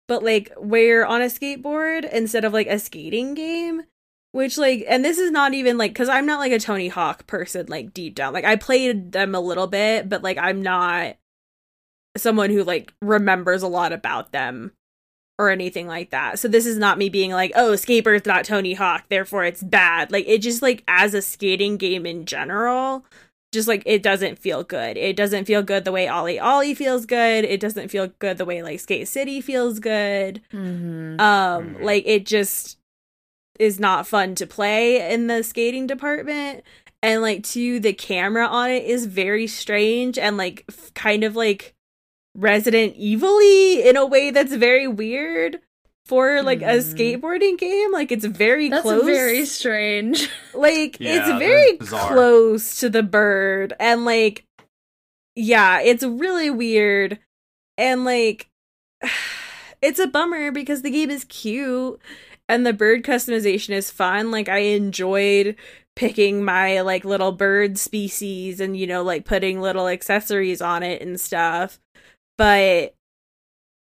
but 0.08 0.24
like 0.24 0.54
where 0.58 1.06
on 1.06 1.22
a 1.22 1.26
skateboard 1.26 2.10
instead 2.12 2.46
of 2.46 2.54
like 2.54 2.68
a 2.68 2.80
skating 2.80 3.34
game. 3.34 3.84
Which 4.34 4.58
like 4.58 4.86
and 4.88 5.04
this 5.04 5.18
is 5.18 5.30
not 5.32 5.54
even 5.54 5.78
like 5.78 5.94
cuz 5.94 6.08
I'm 6.08 6.26
not 6.26 6.40
like 6.40 6.54
a 6.54 6.60
Tony 6.60 6.88
Hawk 6.88 7.28
person 7.28 7.66
like 7.68 7.94
deep 7.94 8.16
down. 8.16 8.34
Like 8.34 8.46
I 8.46 8.56
played 8.56 9.12
them 9.12 9.36
a 9.36 9.42
little 9.42 9.68
bit, 9.68 10.08
but 10.08 10.24
like 10.24 10.38
I'm 10.38 10.62
not 10.62 11.18
someone 12.18 12.50
who 12.50 12.64
like 12.64 12.94
remembers 13.02 13.62
a 13.64 13.68
lot 13.68 13.92
about 13.94 14.32
them 14.32 14.72
or 15.40 15.50
anything 15.50 15.88
like 15.88 16.12
that. 16.12 16.40
So 16.40 16.48
this 16.48 16.66
is 16.66 16.78
not 16.78 16.98
me 16.98 17.10
being 17.10 17.32
like, 17.32 17.52
"Oh, 17.56 17.72
Skatebird's 17.74 18.26
not 18.26 18.46
Tony 18.46 18.74
Hawk, 18.74 19.06
therefore 19.10 19.44
it's 19.44 19.64
bad." 19.64 20.12
Like 20.12 20.26
it 20.28 20.40
just 20.40 20.62
like 20.62 20.84
as 20.88 21.14
a 21.14 21.22
skating 21.22 21.78
game 21.78 22.06
in 22.06 22.26
general, 22.26 23.06
just 23.52 23.68
like 23.68 23.84
it 23.86 24.04
doesn't 24.04 24.40
feel 24.40 24.64
good. 24.64 24.98
It 24.98 25.16
doesn't 25.18 25.46
feel 25.46 25.64
good 25.64 25.84
the 25.84 25.92
way 25.92 26.06
OlliOlli 26.08 26.76
feels 26.78 27.06
good. 27.06 27.44
It 27.44 27.60
doesn't 27.60 27.90
feel 27.90 28.08
good 28.20 28.38
the 28.38 28.46
way 28.46 28.62
like 28.64 28.80
Skate 28.80 29.08
City 29.08 29.42
feels 29.42 29.80
good. 29.80 30.42
Mhm. 30.54 31.20
Um 31.20 31.76
Mhm. 31.76 31.82
like 31.84 32.04
it 32.06 32.26
just 32.26 32.78
is 33.60 33.80
not 33.80 34.08
fun 34.08 34.36
to 34.36 34.48
play 34.48 35.12
in 35.14 35.28
the 35.28 35.44
skating 35.44 35.86
department 35.88 36.64
and 37.04 37.22
like 37.22 37.44
to 37.44 37.80
the 37.80 37.94
camera 37.94 38.46
on 38.48 38.70
it 38.70 38.84
is 38.84 39.06
very 39.06 39.48
strange 39.48 40.18
and 40.18 40.38
like 40.38 40.64
f- 40.70 40.94
kind 40.94 41.24
of 41.24 41.36
like 41.36 41.74
Resident 42.36 42.96
Evil-y 42.96 43.82
in 43.86 43.98
a 43.98 44.06
way 44.06 44.32
that's 44.32 44.54
very 44.54 44.88
weird 44.88 45.60
for 46.06 46.42
like 46.42 46.62
a 46.62 46.78
Mhm. 46.78 46.94
skateboarding 47.22 47.58
game. 47.58 47.92
Like 47.92 48.12
it's 48.12 48.26
very 48.26 48.70
That's 48.70 48.82
close. 48.84 49.04
very 49.06 49.46
strange. 49.46 50.30
like 50.54 50.98
Yeah, 51.00 51.30
it's 51.30 51.40
very 51.40 51.78
close 51.78 52.80
to 52.80 52.90
the 52.90 53.04
bird 53.04 53.74
and 53.80 54.06
like 54.06 54.46
yeah, 55.36 55.80
it's 55.82 56.04
really 56.04 56.50
weird 56.50 57.20
and 57.78 58.06
like 58.06 58.48
it's 59.82 60.00
a 60.00 60.08
bummer 60.08 60.52
because 60.52 60.82
the 60.84 60.90
game 60.92 61.10
is 61.10 61.24
cute 61.26 62.00
and 62.52 62.66
the 62.66 62.74
bird 62.74 63.04
customization 63.04 63.70
is 63.70 63.90
fun. 63.90 64.30
Like 64.30 64.50
I 64.50 64.60
enjoyed 64.60 65.56
picking 65.96 66.44
my 66.44 66.82
like 66.82 67.04
little 67.06 67.32
bird 67.32 67.78
species 67.78 68.60
and 68.60 68.78
you 68.78 68.86
know 68.88 69.04
like 69.04 69.26
putting 69.26 69.60
little 69.62 69.88
accessories 69.88 70.62
on 70.62 70.84
it 70.84 71.02
and 71.02 71.20
stuff. 71.20 71.80
But 72.38 72.94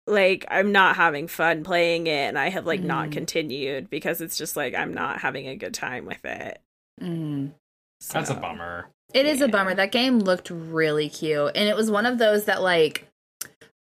like 0.06 0.44
I'm 0.50 0.72
not 0.72 0.96
having 0.96 1.28
fun 1.28 1.62
playing 1.64 2.06
it 2.06 2.28
and 2.28 2.38
I 2.38 2.48
have 2.50 2.66
like 2.66 2.80
not 2.80 3.08
Mhm. 3.08 3.12
continued 3.12 3.90
because 3.90 4.20
it's 4.20 4.36
just 4.38 4.56
like 4.56 4.74
I'm 4.74 4.94
not 4.94 5.20
having 5.20 5.46
a 5.48 5.56
good 5.56 5.74
time 5.74 6.04
with 6.06 6.24
it. 6.24 6.60
Mhm. 7.00 7.52
That's 8.12 8.30
a 8.30 8.34
So, 8.34 8.40
bummer. 8.40 8.88
It 9.12 9.26
is 9.26 9.40
a 9.40 9.48
bummer. 9.48 9.74
That 9.74 9.92
game 9.92 10.20
looked 10.20 10.50
really 10.50 11.08
cute. 11.08 11.52
And 11.56 11.68
it 11.68 11.76
was 11.76 11.90
one 11.90 12.06
of 12.06 12.18
those 12.18 12.44
that 12.46 12.62
like 12.62 13.06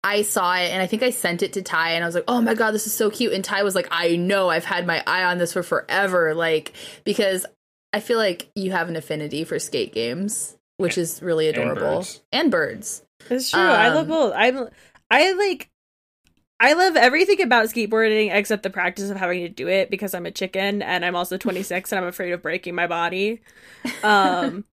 I 0.03 0.21
saw 0.21 0.55
it 0.55 0.71
and 0.71 0.81
I 0.81 0.87
think 0.87 1.03
I 1.03 1.09
sent 1.09 1.43
it 1.43 1.53
to 1.53 1.61
Ty 1.61 1.91
and 1.91 2.03
I 2.03 2.07
was 2.07 2.15
like, 2.15 2.23
"Oh 2.27 2.41
my 2.41 2.53
god, 2.53 2.71
this 2.71 2.87
is 2.87 2.93
so 2.93 3.09
cute." 3.09 3.33
And 3.33 3.43
Ty 3.43 3.63
was 3.63 3.75
like, 3.75 3.87
"I 3.91 4.15
know. 4.15 4.49
I've 4.49 4.65
had 4.65 4.87
my 4.87 5.03
eye 5.05 5.23
on 5.23 5.37
this 5.37 5.53
for 5.53 5.63
forever." 5.63 6.33
Like 6.33 6.73
because 7.03 7.45
I 7.91 7.99
feel 7.99 8.17
like 8.17 8.49
you 8.55 8.71
have 8.71 8.87
an 8.87 8.95
affinity 8.95 9.43
for 9.43 9.59
skate 9.59 9.93
games, 9.93 10.57
which 10.77 10.97
is 10.97 11.21
really 11.21 11.47
And 11.49 11.57
adorable. 11.57 11.97
birds. 11.97 12.21
And 12.31 12.49
birds. 12.51 13.03
It's 13.29 13.49
true. 13.51 13.59
I 13.59 13.89
love 13.89 14.03
Um, 14.03 14.07
both. 14.07 14.33
I'm 14.35 14.69
I 15.11 15.33
like 15.33 15.69
I 16.61 16.73
love 16.73 16.95
everything 16.95 17.41
about 17.41 17.65
skateboarding 17.67 18.33
except 18.33 18.63
the 18.63 18.69
practice 18.69 19.09
of 19.09 19.17
having 19.17 19.41
to 19.41 19.49
do 19.49 19.67
it 19.67 19.89
because 19.89 20.13
I'm 20.13 20.25
a 20.25 20.31
chicken 20.31 20.81
and 20.81 21.03
I'm 21.05 21.15
also 21.15 21.37
26 21.37 21.91
and 21.91 21.99
I'm 22.01 22.07
afraid 22.07 22.31
of 22.31 22.41
breaking 22.41 22.75
my 22.75 22.87
body. 22.87 23.41
Um 24.03 24.65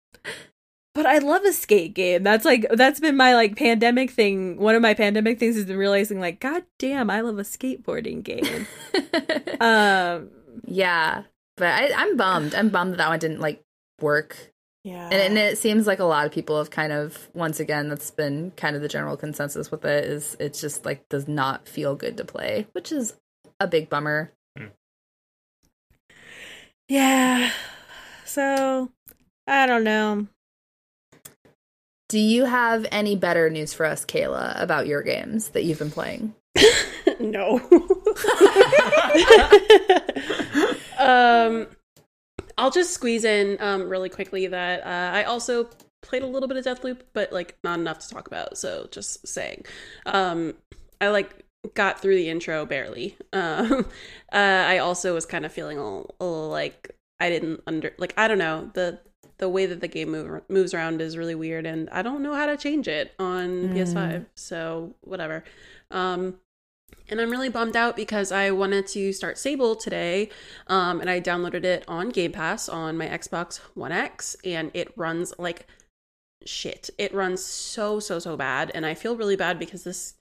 but 0.96 1.06
I 1.06 1.18
love 1.18 1.44
a 1.44 1.52
skate 1.52 1.94
game. 1.94 2.24
That's 2.24 2.44
like 2.44 2.66
that's 2.72 2.98
been 2.98 3.16
my 3.16 3.34
like 3.34 3.54
pandemic 3.54 4.10
thing. 4.10 4.56
One 4.58 4.74
of 4.74 4.82
my 4.82 4.94
pandemic 4.94 5.38
things 5.38 5.54
has 5.54 5.66
been 5.66 5.76
realizing 5.76 6.18
like 6.18 6.40
god 6.40 6.64
damn, 6.78 7.10
I 7.10 7.20
love 7.20 7.38
a 7.38 7.42
skateboarding 7.42 8.24
game. 8.24 8.66
um 9.60 10.30
yeah. 10.64 11.22
But 11.56 11.68
I, 11.68 11.90
I'm 11.94 12.16
bummed. 12.16 12.54
I'm 12.54 12.70
bummed 12.70 12.92
that 12.92 12.98
that 12.98 13.08
one 13.08 13.18
didn't 13.18 13.40
like 13.40 13.62
work 14.00 14.52
yeah. 14.86 15.06
And, 15.06 15.14
and 15.14 15.38
it 15.38 15.58
seems 15.58 15.84
like 15.84 15.98
a 15.98 16.04
lot 16.04 16.26
of 16.26 16.32
people 16.32 16.58
have 16.58 16.70
kind 16.70 16.92
of 16.92 17.28
once 17.34 17.58
again 17.58 17.88
that's 17.88 18.12
been 18.12 18.52
kind 18.52 18.76
of 18.76 18.82
the 18.82 18.88
general 18.88 19.16
consensus 19.16 19.68
with 19.68 19.84
it 19.84 20.04
is 20.04 20.36
it's 20.38 20.60
just 20.60 20.84
like 20.84 21.08
does 21.08 21.26
not 21.26 21.68
feel 21.68 21.96
good 21.96 22.16
to 22.18 22.24
play, 22.24 22.68
which 22.70 22.92
is 22.92 23.14
a 23.58 23.66
big 23.66 23.90
bummer. 23.90 24.32
yeah. 26.88 27.50
So 28.24 28.92
I 29.48 29.66
don't 29.66 29.82
know. 29.82 30.28
Do 32.08 32.20
you 32.20 32.44
have 32.44 32.86
any 32.92 33.16
better 33.16 33.50
news 33.50 33.74
for 33.74 33.84
us, 33.84 34.04
Kayla, 34.04 34.60
about 34.60 34.86
your 34.86 35.02
games 35.02 35.48
that 35.50 35.64
you've 35.64 35.80
been 35.80 35.90
playing? 35.90 36.34
no. 37.20 37.58
um, 40.98 41.66
I'll 42.56 42.70
just 42.70 42.92
squeeze 42.92 43.24
in 43.24 43.56
um 43.60 43.88
really 43.88 44.08
quickly 44.08 44.46
that 44.46 44.86
uh, 44.86 45.16
I 45.16 45.24
also 45.24 45.68
played 46.02 46.22
a 46.22 46.26
little 46.26 46.48
bit 46.48 46.56
of 46.56 46.64
Deathloop, 46.64 47.00
but 47.12 47.32
like 47.32 47.56
not 47.64 47.78
enough 47.78 47.98
to 48.00 48.08
talk 48.08 48.28
about. 48.28 48.56
So 48.56 48.88
just 48.92 49.26
saying, 49.26 49.64
um, 50.06 50.54
I 51.00 51.08
like 51.08 51.44
got 51.74 52.00
through 52.00 52.16
the 52.16 52.28
intro 52.28 52.66
barely. 52.66 53.16
Um, 53.32 53.86
uh, 54.32 54.64
I 54.66 54.78
also 54.78 55.14
was 55.14 55.26
kind 55.26 55.44
of 55.44 55.52
feeling 55.52 55.78
a 55.78 55.82
a 55.82 56.24
little 56.24 56.48
like 56.48 56.96
I 57.20 57.30
didn't 57.30 57.62
under 57.66 57.92
like 57.98 58.14
I 58.16 58.28
don't 58.28 58.38
know 58.38 58.70
the 58.74 59.00
the 59.38 59.48
way 59.48 59.66
that 59.66 59.80
the 59.80 59.88
game 59.88 60.10
move, 60.10 60.42
moves 60.48 60.72
around 60.72 61.00
is 61.00 61.16
really 61.16 61.34
weird, 61.34 61.66
and 61.66 61.88
I 61.90 62.02
don't 62.02 62.22
know 62.22 62.34
how 62.34 62.46
to 62.46 62.56
change 62.56 62.88
it 62.88 63.14
on 63.18 63.68
Mm. 63.68 63.74
PS5. 63.74 64.26
So 64.34 64.94
whatever. 65.02 65.44
Um, 65.90 66.40
and 67.08 67.20
I'm 67.20 67.30
really 67.30 67.48
bummed 67.48 67.76
out 67.76 67.96
because 67.96 68.32
I 68.32 68.50
wanted 68.50 68.86
to 68.88 69.12
start 69.12 69.38
Sable 69.38 69.76
today, 69.76 70.30
um, 70.66 71.00
and 71.00 71.10
I 71.10 71.20
downloaded 71.20 71.64
it 71.64 71.84
on 71.86 72.08
Game 72.10 72.32
Pass 72.32 72.68
on 72.68 72.96
my 72.96 73.06
Xbox 73.06 73.58
One 73.74 73.92
X, 73.92 74.36
and 74.44 74.70
it 74.74 74.92
runs 74.96 75.32
like 75.38 75.66
shit. 76.44 76.90
It 76.98 77.12
runs 77.14 77.44
so 77.44 78.00
so 78.00 78.18
so 78.18 78.36
bad, 78.36 78.70
and 78.74 78.86
I 78.86 78.94
feel 78.94 79.16
really 79.16 79.36
bad 79.36 79.58
because 79.58 79.84
this 79.84 80.14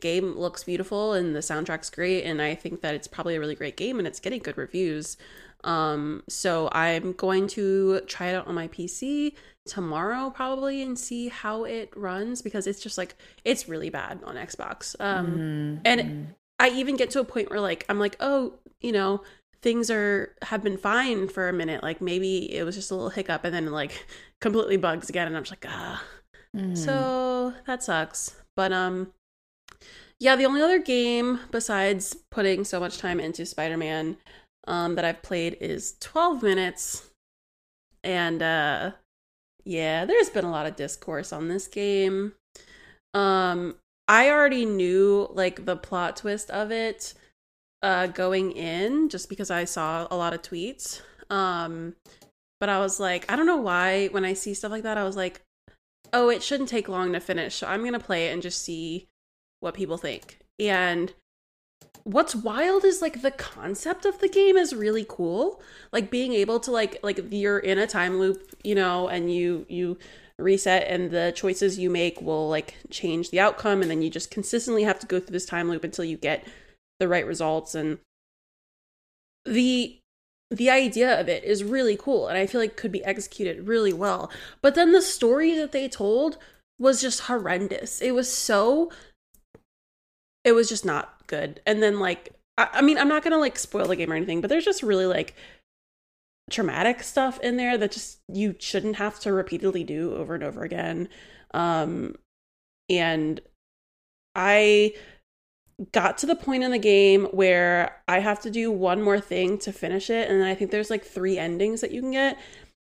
game 0.00 0.36
looks 0.38 0.62
beautiful 0.62 1.12
and 1.12 1.34
the 1.34 1.40
soundtrack's 1.40 1.90
great, 1.90 2.22
and 2.22 2.40
I 2.40 2.54
think 2.54 2.82
that 2.82 2.94
it's 2.94 3.08
probably 3.08 3.34
a 3.36 3.40
really 3.40 3.56
great 3.56 3.76
game, 3.76 3.98
and 3.98 4.06
it's 4.06 4.20
getting 4.20 4.40
good 4.40 4.56
reviews. 4.58 5.16
Um, 5.64 6.22
so 6.28 6.68
I'm 6.72 7.12
going 7.12 7.48
to 7.48 8.00
try 8.02 8.28
it 8.28 8.34
out 8.34 8.46
on 8.46 8.54
my 8.54 8.68
PC 8.68 9.34
tomorrow 9.66 10.30
probably 10.30 10.80
and 10.82 10.98
see 10.98 11.28
how 11.28 11.64
it 11.64 11.92
runs 11.94 12.40
because 12.42 12.66
it's 12.66 12.80
just 12.80 12.96
like 12.96 13.16
it's 13.44 13.68
really 13.68 13.90
bad 13.90 14.20
on 14.24 14.36
Xbox. 14.36 14.98
Um, 15.00 15.42
Mhm. 15.42 15.80
and 15.84 16.30
I 16.60 16.70
even 16.70 16.96
get 16.96 17.10
to 17.10 17.20
a 17.20 17.24
point 17.24 17.50
where 17.50 17.60
like 17.60 17.84
I'm 17.88 17.98
like, 17.98 18.16
oh, 18.20 18.54
you 18.80 18.92
know, 18.92 19.22
things 19.62 19.90
are 19.90 20.34
have 20.42 20.62
been 20.62 20.78
fine 20.78 21.28
for 21.28 21.48
a 21.48 21.52
minute. 21.52 21.82
Like 21.82 22.00
maybe 22.00 22.52
it 22.54 22.64
was 22.64 22.76
just 22.76 22.90
a 22.90 22.94
little 22.94 23.10
hiccup 23.10 23.44
and 23.44 23.54
then 23.54 23.66
like 23.72 24.06
completely 24.40 24.76
bugs 24.76 25.08
again 25.08 25.26
and 25.26 25.36
I'm 25.36 25.42
just 25.44 25.52
like, 25.52 25.66
ah. 25.68 26.02
Mhm. 26.56 26.76
So 26.76 27.54
that 27.66 27.82
sucks. 27.82 28.36
But 28.56 28.72
um 28.72 29.12
yeah, 30.18 30.34
the 30.36 30.46
only 30.46 30.60
other 30.60 30.78
game 30.78 31.40
besides 31.50 32.16
putting 32.30 32.64
so 32.64 32.80
much 32.80 32.98
time 32.98 33.20
into 33.20 33.46
Spider-Man 33.46 34.16
um 34.68 34.94
that 34.94 35.04
I've 35.04 35.22
played 35.22 35.56
is 35.60 35.96
12 36.00 36.42
minutes. 36.42 37.10
And 38.04 38.42
uh 38.42 38.92
yeah, 39.64 40.04
there's 40.04 40.30
been 40.30 40.44
a 40.44 40.50
lot 40.50 40.66
of 40.66 40.76
discourse 40.76 41.32
on 41.32 41.48
this 41.48 41.66
game. 41.66 42.34
Um 43.14 43.76
I 44.06 44.30
already 44.30 44.64
knew 44.64 45.28
like 45.32 45.64
the 45.64 45.76
plot 45.76 46.16
twist 46.16 46.50
of 46.50 46.70
it 46.70 47.14
uh 47.82 48.06
going 48.06 48.52
in 48.52 49.08
just 49.08 49.28
because 49.28 49.50
I 49.50 49.64
saw 49.64 50.06
a 50.10 50.16
lot 50.16 50.34
of 50.34 50.42
tweets. 50.42 51.00
Um 51.30 51.96
but 52.60 52.68
I 52.68 52.78
was 52.78 52.98
like, 53.00 53.30
I 53.30 53.36
don't 53.36 53.46
know 53.46 53.56
why 53.56 54.08
when 54.08 54.24
I 54.24 54.34
see 54.34 54.54
stuff 54.54 54.70
like 54.70 54.82
that 54.84 54.98
I 54.98 55.04
was 55.04 55.16
like, 55.16 55.42
oh, 56.12 56.28
it 56.28 56.42
shouldn't 56.42 56.68
take 56.68 56.88
long 56.88 57.12
to 57.12 57.20
finish. 57.20 57.56
So 57.56 57.66
I'm 57.66 57.80
going 57.80 57.92
to 57.92 57.98
play 57.98 58.28
it 58.28 58.32
and 58.32 58.42
just 58.42 58.62
see 58.62 59.08
what 59.60 59.74
people 59.74 59.96
think. 59.96 60.38
And 60.58 61.12
what's 62.04 62.34
wild 62.34 62.84
is 62.84 63.02
like 63.02 63.22
the 63.22 63.30
concept 63.30 64.04
of 64.04 64.18
the 64.20 64.28
game 64.28 64.56
is 64.56 64.74
really 64.74 65.06
cool. 65.08 65.60
Like 65.92 66.10
being 66.10 66.32
able 66.32 66.60
to 66.60 66.70
like 66.70 66.98
like 67.02 67.20
you're 67.30 67.58
in 67.58 67.78
a 67.78 67.86
time 67.86 68.18
loop, 68.18 68.54
you 68.64 68.74
know, 68.74 69.08
and 69.08 69.32
you 69.32 69.66
you 69.68 69.98
reset 70.38 70.86
and 70.88 71.10
the 71.10 71.32
choices 71.34 71.78
you 71.78 71.90
make 71.90 72.20
will 72.20 72.48
like 72.48 72.76
change 72.90 73.30
the 73.30 73.40
outcome 73.40 73.82
and 73.82 73.90
then 73.90 74.02
you 74.02 74.08
just 74.08 74.30
consistently 74.30 74.84
have 74.84 74.98
to 75.00 75.06
go 75.06 75.18
through 75.18 75.32
this 75.32 75.46
time 75.46 75.68
loop 75.68 75.82
until 75.82 76.04
you 76.04 76.16
get 76.16 76.46
the 77.00 77.08
right 77.08 77.26
results 77.26 77.74
and 77.74 77.98
the 79.44 79.98
the 80.50 80.70
idea 80.70 81.20
of 81.20 81.28
it 81.28 81.44
is 81.44 81.64
really 81.64 81.96
cool 81.96 82.28
and 82.28 82.38
I 82.38 82.46
feel 82.46 82.60
like 82.60 82.76
could 82.76 82.92
be 82.92 83.04
executed 83.04 83.66
really 83.66 83.92
well. 83.92 84.30
But 84.62 84.74
then 84.74 84.92
the 84.92 85.02
story 85.02 85.54
that 85.56 85.72
they 85.72 85.88
told 85.88 86.38
was 86.78 87.02
just 87.02 87.22
horrendous. 87.22 88.00
It 88.00 88.12
was 88.12 88.32
so 88.32 88.90
it 90.44 90.52
was 90.52 90.68
just 90.68 90.84
not 90.84 91.17
good. 91.28 91.60
And 91.64 91.82
then 91.82 92.00
like 92.00 92.34
I, 92.56 92.68
I 92.74 92.82
mean 92.82 92.98
I'm 92.98 93.08
not 93.08 93.22
gonna 93.22 93.38
like 93.38 93.58
spoil 93.58 93.86
the 93.86 93.96
game 93.96 94.12
or 94.12 94.16
anything, 94.16 94.40
but 94.40 94.50
there's 94.50 94.64
just 94.64 94.82
really 94.82 95.06
like 95.06 95.34
traumatic 96.50 97.02
stuff 97.02 97.38
in 97.40 97.56
there 97.56 97.78
that 97.78 97.92
just 97.92 98.18
you 98.32 98.56
shouldn't 98.58 98.96
have 98.96 99.20
to 99.20 99.32
repeatedly 99.32 99.84
do 99.84 100.14
over 100.14 100.34
and 100.34 100.42
over 100.42 100.64
again. 100.64 101.08
Um 101.54 102.16
and 102.90 103.40
I 104.34 104.94
got 105.92 106.18
to 106.18 106.26
the 106.26 106.34
point 106.34 106.64
in 106.64 106.70
the 106.70 106.78
game 106.78 107.26
where 107.26 108.02
I 108.08 108.18
have 108.18 108.40
to 108.40 108.50
do 108.50 108.72
one 108.72 109.02
more 109.02 109.20
thing 109.20 109.58
to 109.58 109.72
finish 109.72 110.10
it. 110.10 110.28
And 110.28 110.40
then 110.40 110.48
I 110.48 110.54
think 110.54 110.70
there's 110.70 110.90
like 110.90 111.04
three 111.04 111.38
endings 111.38 111.80
that 111.82 111.92
you 111.92 112.00
can 112.00 112.10
get. 112.10 112.38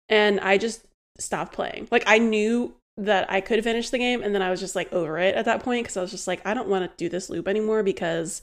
And 0.10 0.40
I 0.42 0.58
just 0.58 0.86
stopped 1.18 1.54
playing. 1.54 1.88
Like 1.92 2.04
I 2.06 2.18
knew 2.18 2.74
that 2.98 3.32
I 3.32 3.42
could 3.42 3.64
finish 3.64 3.90
the 3.90 3.98
game. 3.98 4.22
And 4.22 4.34
then 4.36 4.42
I 4.42 4.50
was 4.50 4.60
just 4.60 4.76
like 4.76 4.92
over 4.94 5.18
it 5.18 5.36
at 5.36 5.46
that 5.46 5.64
point 5.64 5.86
because 5.86 5.98
I 5.98 6.02
was 6.02 6.12
just 6.12 6.28
like, 6.28 6.46
I 6.46 6.54
don't 6.54 6.68
want 6.68 6.90
to 6.90 6.98
do 6.98 7.10
this 7.10 7.30
loop 7.30 7.48
anymore 7.48 7.84
because 7.84 8.42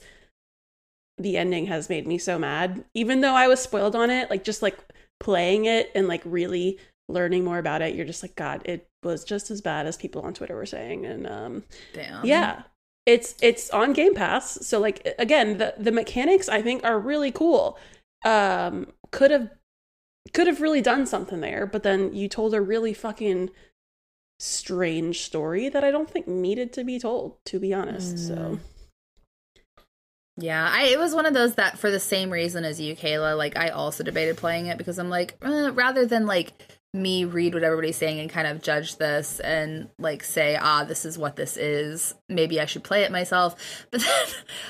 the 1.17 1.37
ending 1.37 1.67
has 1.67 1.89
made 1.89 2.07
me 2.07 2.17
so 2.17 2.39
mad. 2.39 2.83
Even 2.93 3.21
though 3.21 3.35
I 3.35 3.47
was 3.47 3.59
spoiled 3.59 3.95
on 3.95 4.09
it, 4.09 4.29
like 4.29 4.43
just 4.43 4.61
like 4.61 4.77
playing 5.19 5.65
it 5.65 5.91
and 5.95 6.07
like 6.07 6.21
really 6.25 6.79
learning 7.07 7.43
more 7.43 7.57
about 7.57 7.81
it, 7.81 7.95
you're 7.95 8.05
just 8.05 8.23
like, 8.23 8.35
God, 8.35 8.61
it 8.65 8.87
was 9.03 9.23
just 9.23 9.51
as 9.51 9.61
bad 9.61 9.85
as 9.85 9.97
people 9.97 10.21
on 10.21 10.33
Twitter 10.33 10.55
were 10.55 10.65
saying. 10.65 11.05
And 11.05 11.27
um 11.27 11.63
Damn. 11.93 12.25
yeah 12.25 12.63
it's 13.09 13.35
it's 13.41 13.71
on 13.71 13.91
game 13.91 14.13
pass 14.13 14.65
so 14.65 14.79
like 14.79 15.15
again 15.17 15.57
the 15.57 15.73
the 15.79 15.91
mechanics 15.91 16.47
i 16.47 16.61
think 16.61 16.83
are 16.83 16.99
really 16.99 17.31
cool 17.31 17.77
um 18.23 18.85
could 19.11 19.31
have 19.31 19.49
could 20.33 20.45
have 20.45 20.61
really 20.61 20.81
done 20.81 21.07
something 21.07 21.39
there 21.39 21.65
but 21.65 21.81
then 21.81 22.13
you 22.13 22.27
told 22.27 22.53
a 22.53 22.61
really 22.61 22.93
fucking 22.93 23.49
strange 24.39 25.21
story 25.21 25.69
that 25.69 25.83
i 25.83 25.91
don't 25.91 26.09
think 26.09 26.27
needed 26.27 26.73
to 26.73 26.83
be 26.83 26.97
told 26.97 27.37
to 27.45 27.59
be 27.59 27.73
honest 27.73 28.17
so 28.27 28.57
Yeah, 30.37 30.69
I, 30.71 30.85
it 30.85 30.97
was 30.99 31.13
one 31.13 31.25
of 31.25 31.33
those 31.33 31.55
that 31.55 31.77
for 31.77 31.91
the 31.91 31.99
same 31.99 32.29
reason 32.29 32.63
as 32.63 32.79
you, 32.79 32.95
Kayla, 32.95 33.37
like 33.37 33.57
I 33.57 33.69
also 33.69 34.03
debated 34.05 34.37
playing 34.37 34.67
it 34.67 34.77
because 34.77 34.97
I'm 34.97 35.09
like, 35.09 35.35
eh, 35.41 35.71
rather 35.73 36.05
than 36.05 36.25
like 36.25 36.53
me 36.93 37.25
read 37.25 37.53
what 37.53 37.63
everybody's 37.63 37.97
saying 37.97 38.19
and 38.19 38.29
kind 38.29 38.47
of 38.47 38.63
judge 38.63 38.95
this 38.95 39.39
and 39.41 39.89
like 39.99 40.23
say, 40.23 40.55
ah, 40.55 40.85
this 40.85 41.03
is 41.05 41.17
what 41.17 41.35
this 41.35 41.57
is. 41.57 42.15
Maybe 42.29 42.59
I 42.59 42.65
should 42.65 42.83
play 42.83 43.03
it 43.03 43.11
myself. 43.11 43.85
But 43.91 43.99
then 43.99 44.27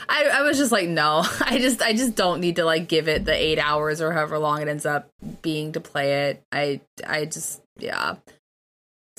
I, 0.10 0.40
I 0.40 0.42
was 0.42 0.58
just 0.58 0.72
like, 0.72 0.90
no, 0.90 1.24
I 1.42 1.60
just 1.60 1.82
I 1.82 1.94
just 1.94 2.16
don't 2.16 2.42
need 2.42 2.56
to 2.56 2.66
like 2.66 2.88
give 2.88 3.08
it 3.08 3.26
the 3.26 3.34
eight 3.34 3.60
hours 3.60 4.02
or 4.02 4.12
however 4.12 4.40
long 4.40 4.62
it 4.62 4.68
ends 4.68 4.88
up 4.88 5.12
being 5.44 5.74
to 5.74 5.80
play 5.80 6.30
it. 6.30 6.44
I 6.52 6.82
I 7.06 7.26
just 7.26 7.62
yeah. 7.78 8.16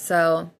So 0.00 0.50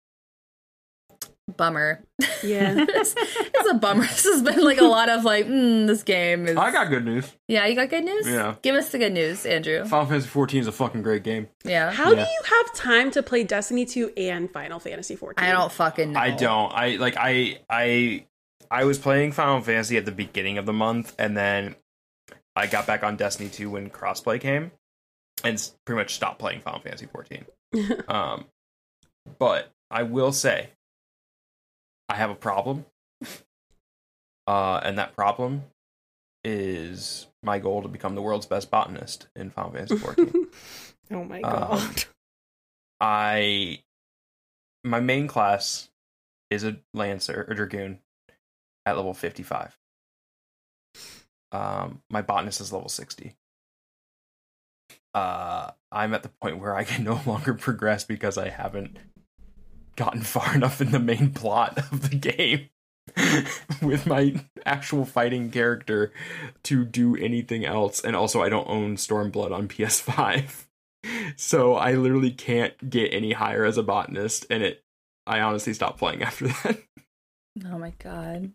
Bummer. 1.57 2.03
Yeah. 2.43 2.75
it's, 2.89 3.15
it's 3.17 3.71
a 3.71 3.75
bummer. 3.75 4.03
This 4.03 4.25
has 4.25 4.43
been 4.43 4.63
like 4.63 4.81
a 4.81 4.85
lot 4.85 5.09
of 5.09 5.25
like, 5.25 5.47
mm, 5.47 5.87
this 5.87 6.03
game 6.03 6.47
is. 6.47 6.57
I 6.57 6.71
got 6.71 6.89
good 6.91 7.05
news. 7.05 7.31
yeah, 7.49 7.67
you 7.67 7.75
got 7.75 7.91
good 7.91 8.05
news. 8.05 8.27
Yeah. 8.27 8.55
give 8.63 8.75
us 8.77 8.91
the 8.91 8.99
good 8.99 9.13
news, 9.13 9.45
Andrew. 9.47 9.85
Final 9.85 10.07
Fantasy 10.07 10.29
14 10.29 10.61
is 10.61 10.67
a 10.67 10.73
fucking 10.73 11.03
great 11.03 11.23
game. 11.25 11.49
Yeah, 11.65 11.91
How 11.91 12.11
Yeah. 12.11 12.25
do 12.25 12.31
you 12.31 12.43
have 12.45 12.75
time 12.75 13.11
to 13.13 13.23
play 13.23 13.45
Destiny 13.45 13.85
2 13.85 14.13
and 14.17 14.51
Final 14.51 14.79
Fantasy 14.79 15.17
14? 15.17 15.45
I 15.45 15.53
don't 15.53 15.73
fucking 15.73 16.13
know. 16.13 16.21
I 16.21 16.31
don't. 16.31 16.73
I 16.73 16.97
like 16.97 17.17
I 17.19 17.61
I 17.69 18.27
I 18.71 18.85
was 18.85 18.99
playing 18.99 19.33
Final 19.33 19.61
Fantasy 19.61 19.97
at 19.97 20.05
the 20.05 20.13
beginning 20.13 20.59
of 20.59 20.67
the 20.67 20.73
month, 20.73 21.15
and 21.19 21.37
then 21.37 21.75
I 22.55 22.67
got 22.67 22.87
back 22.87 23.03
on 23.03 23.17
Destiny 23.17 23.49
2 23.49 23.71
when 23.71 23.91
crossplay 23.91 24.41
came, 24.41 24.71
and 25.43 25.71
pretty 25.85 25.99
much 25.99 26.15
stopped 26.15 26.39
playing 26.39 26.61
Final 26.61 26.81
Fantasy 26.81 27.07
14. 27.07 27.45
um, 28.09 28.45
but 29.39 29.71
I 29.91 30.03
will 30.03 30.33
say, 30.33 30.71
I 32.09 32.17
have 32.17 32.31
a 32.31 32.35
problem, 32.35 32.87
uh, 34.47 34.81
and 34.83 34.99
that 34.99 35.15
problem 35.17 35.65
is 36.45 37.27
my 37.43 37.59
goal 37.59 37.83
to 37.83 37.89
become 37.89 38.15
the 38.15 38.23
world's 38.23 38.47
best 38.47 38.71
botanist 38.71 39.29
in 39.37 39.51
Final 39.51 39.73
Fantasy 39.73 39.97
14. 39.99 40.47
Oh 41.13 41.25
my 41.25 41.41
Um, 41.43 41.53
god. 41.69 42.05
I 43.01 43.83
my 44.85 45.01
main 45.01 45.27
class 45.27 45.91
is 46.51 46.65
a 46.65 46.79
lancer 46.95 47.47
or 47.49 47.55
dragoon 47.55 47.99
at 48.87 48.97
level 48.97 49.13
55. 49.15 49.77
Um 51.53 52.03
my 52.11 52.23
botanist 52.23 52.61
is 52.61 52.73
level 52.73 52.89
60. 52.89 53.35
Uh 55.15 55.71
I'm 55.93 56.15
at 56.15 56.23
the 56.23 56.31
point 56.41 56.59
where 56.59 56.75
I 56.77 56.85
can 56.85 57.05
no 57.13 57.21
longer 57.27 57.55
progress 57.55 58.05
because 58.05 58.39
I 58.39 58.49
haven't 58.49 58.99
gotten 59.97 60.21
far 60.23 60.55
enough 60.55 60.81
in 60.81 60.91
the 60.91 60.99
main 60.99 61.33
plot 61.33 61.79
of 61.79 62.11
the 62.11 62.17
game 62.17 62.69
with 63.83 64.07
my 64.07 64.45
actual 64.65 65.05
fighting 65.05 65.51
character 65.51 66.13
to 66.63 66.85
do 66.85 67.17
anything 67.17 67.65
else 67.65 68.01
and 68.03 68.15
also 68.15 68.43
I 68.43 68.49
don't 68.49 68.69
own 68.69 68.97
Stormblood 68.97 69.53
on 69.53 69.69
PS5 69.69 70.67
so 71.37 71.75
I 71.75 71.95
literally 71.95 72.31
can't 72.31 72.91
get 72.91 73.13
any 73.13 73.33
higher 73.33 73.65
as 73.65 73.79
a 73.79 73.83
botanist, 73.83 74.47
and 74.51 74.63
it. 74.63 74.83
I 75.27 75.41
honestly 75.41 75.75
stopped 75.75 75.99
playing 75.99 76.23
after 76.23 76.49
that. 76.49 76.83
Oh 77.67 77.79
my 77.79 77.93
god. 78.03 78.53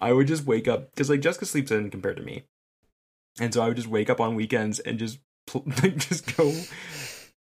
I 0.00 0.12
would 0.12 0.26
just 0.26 0.44
wake 0.44 0.68
up 0.68 0.90
because 0.90 1.10
like 1.10 1.20
Jessica 1.20 1.46
sleeps 1.46 1.70
in 1.70 1.90
compared 1.90 2.16
to 2.16 2.22
me, 2.22 2.44
and 3.40 3.52
so 3.52 3.62
I 3.62 3.68
would 3.68 3.76
just 3.76 3.88
wake 3.88 4.10
up 4.10 4.20
on 4.20 4.34
weekends 4.34 4.78
and 4.78 4.98
just 4.98 5.18
pl- 5.46 5.64
like 5.82 5.96
just 5.96 6.36
go 6.36 6.52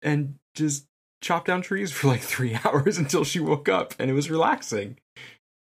and 0.01 0.35
just 0.53 0.85
chop 1.21 1.45
down 1.45 1.61
trees 1.61 1.91
for 1.91 2.07
like 2.07 2.21
three 2.21 2.57
hours 2.65 2.97
until 2.97 3.23
she 3.23 3.39
woke 3.39 3.69
up, 3.69 3.93
and 3.99 4.09
it 4.09 4.13
was 4.13 4.29
relaxing. 4.29 4.97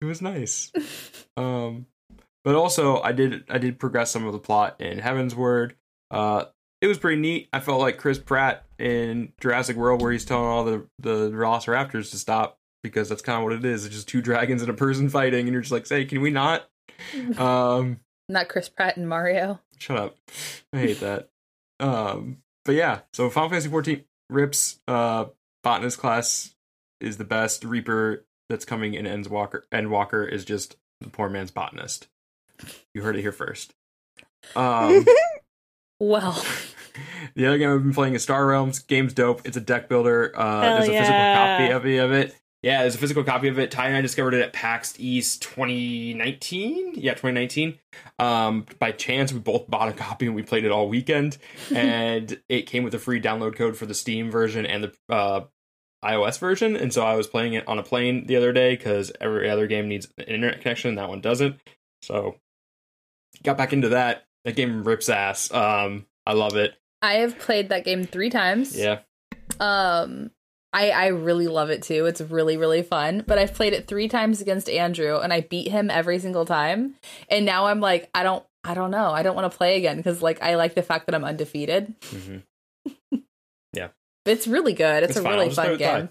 It 0.01 0.05
was 0.07 0.23
nice. 0.23 0.73
Um, 1.37 1.87
but 2.45 2.55
also 2.55 3.01
I 3.01 3.13
did 3.13 3.45
I 3.49 3.57
did 3.59 3.79
progress 3.79 4.11
some 4.11 4.27
of 4.27 4.33
the 4.33 4.39
plot 4.39 4.81
in 4.81 4.99
Heavensward. 4.99 5.73
Uh, 6.11 6.47
it 6.83 6.87
was 6.87 6.99
pretty 6.99 7.19
neat. 7.21 7.49
I 7.53 7.61
felt 7.61 7.81
like 7.81 7.97
Chris 7.99 8.19
Pratt 8.19 8.67
in 8.79 9.33
Jurassic 9.41 9.77
World, 9.77 10.03
where 10.03 10.13
he's 10.13 10.25
telling 10.27 10.47
all 10.47 10.65
the 10.65 10.87
the 10.99 11.31
Velociraptors 11.31 12.11
to 12.11 12.19
stop 12.19 12.59
because 12.83 13.09
that's 13.09 13.23
kind 13.23 13.39
of 13.39 13.45
what 13.45 13.53
it 13.55 13.65
is. 13.65 13.87
It's 13.87 13.95
just 13.95 14.09
two 14.09 14.21
dragons 14.21 14.61
and 14.61 14.71
a 14.71 14.75
person 14.75 15.09
fighting, 15.09 15.47
and 15.47 15.53
you're 15.53 15.63
just 15.63 15.73
like, 15.73 15.87
"Say, 15.87 16.05
can 16.05 16.21
we 16.21 16.31
not?" 16.31 16.69
Um, 17.39 18.01
Not 18.29 18.49
Chris 18.49 18.69
Pratt 18.69 18.97
and 18.99 19.09
Mario. 19.09 19.61
shut 19.79 19.97
up. 19.97 20.17
I 20.75 20.79
hate 20.79 21.01
that. 21.01 21.31
Um, 21.79 22.39
but 22.67 22.75
yeah, 22.75 23.01
so 23.15 23.31
Final 23.31 23.49
Fantasy 23.51 23.71
14 23.71 24.05
rips. 24.29 24.81
Uh, 24.87 25.27
botanist 25.63 25.99
class 25.99 26.55
is 27.01 27.17
the 27.17 27.25
best. 27.25 27.65
Reaper 27.65 28.25
that's 28.49 28.65
coming 28.65 28.95
in 28.95 29.07
Endwalker. 29.07 29.63
Endwalker 29.73 30.31
is 30.31 30.45
just 30.45 30.77
the 31.01 31.11
poor 31.11 31.29
man's 31.29 31.51
botanist. 31.51 32.09
You 32.95 33.03
heard 33.03 33.17
it 33.17 33.23
here 33.23 33.33
first. 33.33 33.75
Um. 34.55 35.05
Well, 36.03 36.43
the 37.35 37.47
other 37.47 37.59
game 37.59 37.71
I've 37.71 37.83
been 37.83 37.93
playing 37.93 38.15
is 38.15 38.23
Star 38.23 38.47
Realms. 38.47 38.79
Game's 38.79 39.13
dope. 39.13 39.43
It's 39.45 39.59
a 39.59 39.61
deck 39.61 39.89
builder. 39.89 40.33
Uh, 40.35 40.63
there's 40.63 40.89
a 40.89 40.93
physical 40.93 41.35
copy 41.35 41.99
of 41.99 42.13
it. 42.13 42.35
Yeah, 42.63 42.83
there's 42.83 42.95
a 42.95 42.99
physical 42.99 43.25
copy 43.25 43.49
of 43.49 43.59
it. 43.59 43.71
Ty 43.71 43.87
and 43.87 43.97
I 43.97 44.01
discovered 44.03 44.35
it 44.35 44.43
at 44.43 44.53
PAX 44.53 44.95
East 44.99 45.41
2019. 45.43 46.93
Yeah, 46.95 47.13
2019. 47.13 47.79
Um, 48.19 48.67
by 48.79 48.93
chance, 48.93 49.33
we 49.33 49.39
both 49.39 49.71
bought 49.71 49.89
a 49.89 49.93
copy 49.93 50.27
and 50.27 50.35
we 50.35 50.43
played 50.43 50.65
it 50.65 50.71
all 50.71 50.89
weekend. 50.89 51.39
and 51.75 52.39
it 52.51 52.63
came 52.63 52.85
with 52.85 52.95
a 52.95 52.99
free 52.99 53.21
download 53.21 53.57
code 53.57 53.77
for 53.77 53.87
the 53.87 53.95
Steam 53.95 54.31
version 54.31 54.67
and 54.67 54.85
the 54.85 54.93
uh, 55.09 55.45
iOS 56.05 56.39
version. 56.39 56.77
And 56.77 56.93
so 56.93 57.03
I 57.03 57.15
was 57.15 57.27
playing 57.27 57.55
it 57.55 57.67
on 57.67 57.79
a 57.79 57.83
plane 57.83 58.27
the 58.27 58.37
other 58.37 58.53
day 58.53 58.77
because 58.77 59.11
every 59.23 59.49
other 59.49 59.67
game 59.67 59.89
needs 59.89 60.09
an 60.19 60.25
internet 60.25 60.61
connection. 60.61 60.97
That 60.97 61.09
one 61.09 61.23
doesn't. 61.23 61.57
So 62.03 62.37
got 63.43 63.57
back 63.57 63.73
into 63.73 63.91
that. 63.91 64.27
That 64.45 64.57
game 64.57 64.85
rips 64.85 65.09
ass. 65.09 65.53
Um, 65.53 66.07
I 66.27 66.35
love 66.35 66.57
it. 66.57 66.75
I 67.01 67.15
have 67.15 67.39
played 67.39 67.71
that 67.71 67.85
game 67.85 68.05
three 68.05 68.29
times. 68.29 68.77
Yeah. 68.77 69.01
Um, 69.59 70.31
I 70.73 70.91
I 70.91 71.07
really 71.09 71.49
love 71.49 71.71
it 71.71 71.83
too. 71.83 72.07
It's 72.07 72.21
really 72.21 72.57
really 72.57 72.83
fun. 72.83 73.25
But 73.27 73.39
I've 73.39 73.55
played 73.55 73.73
it 73.73 73.87
three 73.89 74.09
times 74.09 74.41
against 74.41 74.69
Andrew, 74.69 75.19
and 75.19 75.33
I 75.33 75.41
beat 75.41 75.69
him 75.69 75.91
every 75.91 76.19
single 76.19 76.45
time. 76.45 76.95
And 77.29 77.45
now 77.45 77.67
I'm 77.67 77.81
like, 77.81 78.09
I 78.15 78.23
don't, 78.23 78.45
I 78.63 78.75
don't 78.75 78.91
know. 78.91 79.11
I 79.11 79.23
don't 79.23 79.35
want 79.35 79.51
to 79.51 79.57
play 79.57 79.77
again 79.79 79.97
because 79.97 80.23
like 80.23 80.41
I 80.43 80.55
like 80.55 80.75
the 80.75 80.83
fact 80.83 81.07
that 81.07 81.15
I'm 81.15 81.25
undefeated. 81.25 81.95
Mm-hmm. 82.01 82.37
It's 84.27 84.47
really 84.47 84.75
good. 84.75 85.03
It's, 85.03 85.13
It's 85.13 85.19
a 85.21 85.23
fine. 85.23 85.33
I'll 85.33 85.39
really 85.39 85.49
just 85.49 85.57
play 85.57 85.65
fun 85.65 85.73
with 85.73 85.81
Ty. 85.81 85.99
game. 86.01 86.09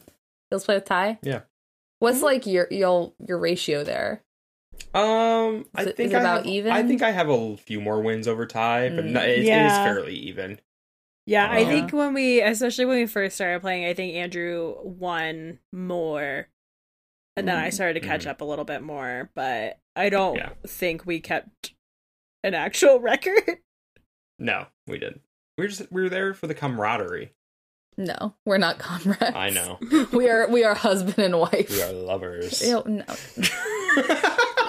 Let's 0.51 0.65
play 0.65 0.75
with 0.75 0.85
Ty. 0.85 1.19
Yeah. 1.21 1.41
What's 1.99 2.21
like 2.23 2.47
your 2.47 2.67
your 2.71 3.13
your 3.25 3.37
ratio 3.37 3.83
there? 3.83 4.23
Um, 4.95 5.65
I 5.75 5.81
Is 5.81 5.87
it- 5.87 5.95
think 5.95 6.07
is 6.07 6.13
it 6.13 6.17
I 6.17 6.19
about 6.21 6.37
have, 6.37 6.45
even? 6.47 6.71
I 6.71 6.83
think 6.83 7.03
I 7.03 7.11
have 7.11 7.29
a 7.29 7.55
few 7.57 7.79
more 7.79 8.01
wins 8.01 8.27
over 8.27 8.47
Ty, 8.47 8.89
but 8.89 9.05
Mm. 9.05 9.11
no, 9.11 9.21
it, 9.21 9.39
it 9.39 9.47
is 9.47 9.71
fairly 9.73 10.15
even. 10.15 10.59
Yeah, 11.29 11.47
I 11.51 11.63
think 11.63 11.93
when 11.93 12.13
we, 12.15 12.41
especially 12.41 12.85
when 12.85 12.97
we 12.97 13.05
first 13.05 13.35
started 13.35 13.61
playing, 13.61 13.85
I 13.85 13.93
think 13.93 14.15
Andrew 14.15 14.75
won 14.83 15.59
more. 15.71 16.47
And 17.37 17.47
then 17.47 17.57
I 17.57 17.69
started 17.69 18.01
to 18.01 18.07
catch 18.07 18.25
Mhm. 18.25 18.31
up 18.31 18.41
a 18.41 18.45
little 18.45 18.65
bit 18.65 18.81
more, 18.81 19.29
but 19.35 19.79
I 19.95 20.09
don't 20.09 20.37
Yeah. 20.37 20.53
think 20.65 21.05
we 21.05 21.19
kept 21.19 21.75
an 22.43 22.53
actual 22.55 22.99
record. 22.99 23.59
No, 24.39 24.67
we 24.87 24.97
didn't. 24.97 25.21
We 25.57 25.65
were 25.65 25.67
just 25.69 25.91
we 25.91 26.01
were 26.01 26.09
there 26.09 26.33
for 26.33 26.47
the 26.47 26.55
camaraderie. 26.55 27.33
No, 27.99 28.33
we're 28.45 28.57
not 28.57 28.79
comrades. 28.79 29.35
I 29.35 29.49
know 29.49 29.77
we 30.13 30.29
are 30.29 30.47
we 30.49 30.63
are 30.63 30.73
husband 30.73 31.19
and 31.19 31.37
wife. 31.37 31.69
we 31.69 31.81
are 31.81 31.91
lovers. 31.91 32.61
Ew, 32.61 32.81
no. 32.85 33.03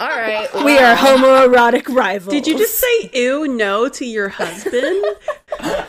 All 0.00 0.08
right. 0.08 0.48
We 0.64 0.76
are 0.78 0.96
homoerotic 0.96 1.88
rivals. 1.94 2.32
Did 2.34 2.48
you 2.48 2.58
just 2.58 2.76
say 2.80 3.10
ew 3.14 3.46
no 3.46 3.88
to 3.88 4.04
your 4.04 4.30
husband? 4.30 5.04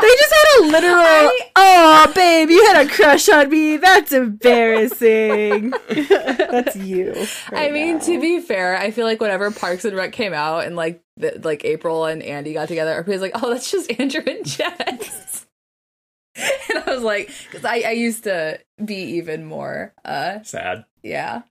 They 0.00 0.14
just 0.14 0.32
had 0.32 0.60
a 0.60 0.66
literal. 0.68 1.30
Oh, 1.56 2.12
babe, 2.14 2.48
you 2.50 2.64
had 2.66 2.86
a 2.86 2.88
crush 2.88 3.28
on 3.28 3.50
me. 3.50 3.76
That's 3.78 4.12
embarrassing. 4.12 5.70
That's 5.88 6.76
you. 6.76 7.26
I 7.52 7.70
mean, 7.70 7.94
now. 7.98 8.04
to 8.04 8.20
be 8.20 8.40
fair, 8.40 8.76
I 8.76 8.92
feel 8.92 9.04
like 9.04 9.20
whenever 9.20 9.50
Parks 9.50 9.84
and 9.84 9.96
Rec 9.96 10.12
came 10.12 10.32
out 10.32 10.64
and 10.64 10.76
like 10.76 11.02
the, 11.16 11.40
like 11.42 11.64
April 11.64 12.04
and 12.04 12.22
Andy 12.22 12.52
got 12.52 12.68
together, 12.68 12.92
everybody's 12.92 13.20
like, 13.20 13.32
"Oh, 13.34 13.50
that's 13.52 13.70
just 13.70 13.90
Andrew 13.98 14.22
and 14.24 14.46
Jess." 14.46 15.46
and 16.70 16.78
I 16.86 16.94
was 16.94 17.02
like, 17.02 17.30
because 17.50 17.64
I 17.64 17.80
I 17.86 17.90
used 17.92 18.24
to 18.24 18.60
be 18.84 18.96
even 19.18 19.44
more, 19.44 19.92
uh, 20.04 20.42
Sad. 20.42 20.84
yeah. 21.02 21.42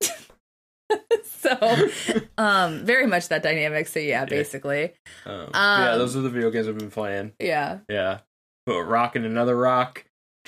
so, 1.24 1.90
um, 2.38 2.86
very 2.86 3.08
much 3.08 3.28
that 3.30 3.44
dynamic. 3.44 3.88
So 3.88 4.00
yeah, 4.00 4.26
basically, 4.26 4.94
Um, 5.26 5.50
yeah, 5.54 5.92
Um, 5.92 6.00
those 6.00 6.16
are 6.16 6.22
the 6.22 6.30
video 6.30 6.50
games 6.52 6.68
I've 6.68 6.78
been 6.78 6.92
playing. 6.92 7.34
yeah. 7.40 7.80
Yeah, 7.90 8.20
put 8.66 8.78
a 8.80 8.84
rock 8.84 9.16
in 9.16 9.26
another 9.26 9.56
rock, 9.58 10.06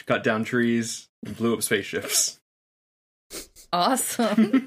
cut 0.07 0.23
down 0.23 0.43
trees, 0.45 1.09
and 1.25 1.35
blew 1.35 1.53
up 1.53 1.61
spaceships. 1.63 2.39
Awesome. 3.73 4.65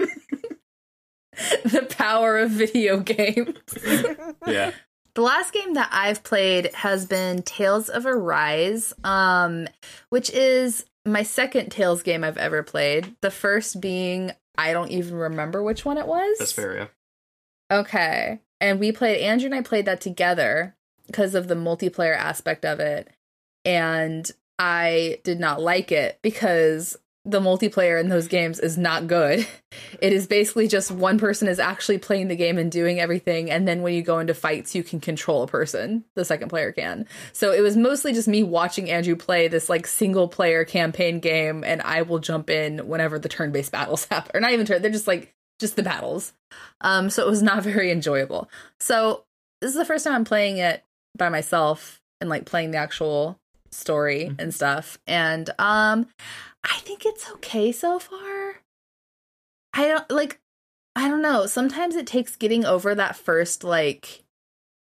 the 1.64 1.87
power 1.89 2.39
of 2.39 2.51
video 2.51 3.01
games. 3.01 3.57
Yeah, 4.47 4.73
The 5.14 5.22
last 5.22 5.52
game 5.52 5.74
that 5.74 5.90
I've 5.92 6.22
played 6.22 6.74
has 6.74 7.04
been 7.06 7.42
Tales 7.42 7.88
of 7.88 8.06
Arise, 8.06 8.94
um, 9.04 9.68
which 10.08 10.30
is 10.30 10.86
my 11.04 11.22
second 11.22 11.70
Tales 11.70 12.02
game 12.02 12.24
I've 12.24 12.38
ever 12.38 12.62
played. 12.62 13.14
The 13.20 13.30
first 13.30 13.80
being 13.80 14.32
I 14.56 14.72
don't 14.72 14.90
even 14.90 15.14
remember 15.14 15.62
which 15.62 15.84
one 15.84 15.98
it 15.98 16.06
was. 16.06 16.38
Vesperia. 16.38 16.88
Okay. 17.70 18.40
And 18.60 18.78
we 18.78 18.92
played 18.92 19.20
Andrew 19.20 19.46
and 19.46 19.54
I 19.54 19.62
played 19.62 19.86
that 19.86 20.00
together 20.00 20.76
because 21.06 21.34
of 21.34 21.48
the 21.48 21.54
multiplayer 21.54 22.16
aspect 22.16 22.64
of 22.64 22.80
it. 22.80 23.08
And 23.64 24.30
I 24.58 25.18
did 25.24 25.40
not 25.40 25.60
like 25.60 25.90
it 25.90 26.18
because 26.22 26.96
the 27.25 27.41
multiplayer 27.41 28.01
in 28.01 28.09
those 28.09 28.27
games 28.27 28.59
is 28.59 28.77
not 28.77 29.07
good. 29.07 29.47
It 30.01 30.12
is 30.12 30.27
basically 30.27 30.66
just 30.66 30.91
one 30.91 31.18
person 31.18 31.47
is 31.47 31.61
actually 31.61 31.99
playing 31.99 32.27
the 32.29 32.35
game 32.37 32.59
and 32.59 32.70
doing 32.70 32.99
everything, 32.99 33.51
and 33.51 33.66
then 33.66 33.83
when 33.83 33.95
you 33.95 34.03
go 34.03 34.18
into 34.18 34.35
fights, 34.35 34.75
you 34.75 34.83
can 34.83 34.99
control 35.01 35.43
a 35.45 35.47
person. 35.47 36.05
The 36.16 36.25
second 36.25 36.49
player 36.49 36.73
can. 36.73 37.07
So 37.33 37.53
it 37.53 37.61
was 37.61 37.77
mostly 37.77 38.12
just 38.12 38.27
me 38.27 38.43
watching 38.43 38.91
Andrew 38.91 39.14
play 39.16 39.47
this 39.49 39.68
like 39.68 39.87
single 39.87 40.27
player 40.29 40.64
campaign 40.64 41.20
game, 41.20 41.62
and 41.64 41.81
I 41.83 42.03
will 42.03 42.18
jump 42.18 42.51
in 42.51 42.89
whenever 42.89 43.18
the 43.18 43.29
turn 43.29 43.53
based 43.53 43.73
battles 43.73 44.07
happen, 44.11 44.33
or 44.35 44.41
not 44.41 44.53
even 44.53 44.66
turn. 44.66 44.83
They're 44.83 44.91
just 44.91 45.07
like 45.07 45.33
just 45.61 45.77
the 45.77 45.83
battles. 45.85 46.33
Um, 46.81 47.09
so 47.09 47.25
it 47.25 47.31
was 47.31 47.43
not 47.43 47.62
very 47.62 47.93
enjoyable. 47.93 48.51
So 48.81 49.25
this 49.61 49.70
is 49.70 49.77
the 49.77 49.85
first 49.85 50.05
time 50.05 50.14
I'm 50.14 50.25
playing 50.25 50.59
it 50.59 50.83
by 51.16 51.29
myself 51.29 52.01
and 52.20 52.29
like 52.29 52.47
playing 52.47 52.73
the 52.73 52.79
actual 52.79 53.39
story 53.70 54.27
Mhm. 54.31 54.41
and 54.41 54.55
stuff. 54.55 54.99
And 55.07 55.49
um 55.59 56.07
I 56.64 56.78
think 56.80 57.04
it's 57.04 57.30
okay 57.32 57.72
so 57.72 57.98
far. 57.98 58.62
I 59.74 59.88
don't 59.88 60.10
like 60.10 60.40
I 60.94 61.08
don't 61.08 61.22
know. 61.22 61.46
Sometimes 61.46 61.96
it 61.96 62.06
takes 62.06 62.36
getting 62.36 62.64
over 62.64 62.94
that 62.94 63.16
first 63.16 63.64
like 63.64 64.24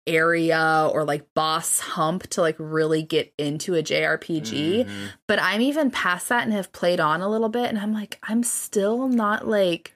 area 0.06 0.88
or 0.92 1.04
like 1.04 1.34
boss 1.34 1.80
hump 1.80 2.26
to 2.28 2.40
like 2.40 2.56
really 2.58 3.02
get 3.02 3.32
into 3.36 3.74
a 3.74 3.82
JRPG. 3.82 4.84
Mhm. 4.86 5.08
But 5.26 5.38
I'm 5.42 5.60
even 5.60 5.90
past 5.90 6.30
that 6.30 6.44
and 6.44 6.52
have 6.54 6.72
played 6.72 6.98
on 6.98 7.20
a 7.20 7.28
little 7.28 7.50
bit 7.50 7.66
and 7.66 7.78
I'm 7.78 7.92
like 7.92 8.18
I'm 8.22 8.42
still 8.42 9.08
not 9.08 9.46
like 9.46 9.94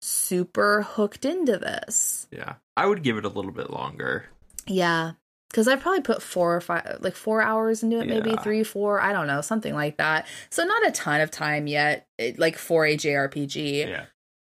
super 0.00 0.82
hooked 0.82 1.24
into 1.24 1.58
this. 1.58 2.26
Yeah, 2.30 2.54
I 2.76 2.86
would 2.86 3.02
give 3.02 3.18
it 3.18 3.24
a 3.24 3.28
little 3.28 3.52
bit 3.52 3.70
longer. 3.70 4.26
Yeah. 4.66 5.12
Cause 5.54 5.68
I've 5.68 5.80
probably 5.80 6.00
put 6.02 6.20
four 6.20 6.56
or 6.56 6.60
five, 6.60 6.98
like 7.00 7.14
four 7.14 7.40
hours 7.40 7.82
into 7.84 8.00
it, 8.00 8.08
maybe 8.08 8.30
three, 8.42 8.64
four, 8.64 9.00
I 9.00 9.12
don't 9.12 9.28
know, 9.28 9.40
something 9.40 9.72
like 9.72 9.98
that. 9.98 10.26
So 10.50 10.64
not 10.64 10.86
a 10.86 10.90
ton 10.90 11.20
of 11.20 11.30
time 11.30 11.68
yet, 11.68 12.08
like 12.38 12.58
for 12.58 12.84
a 12.84 12.96
JRPG. 12.96 13.86
Yeah, 13.86 14.06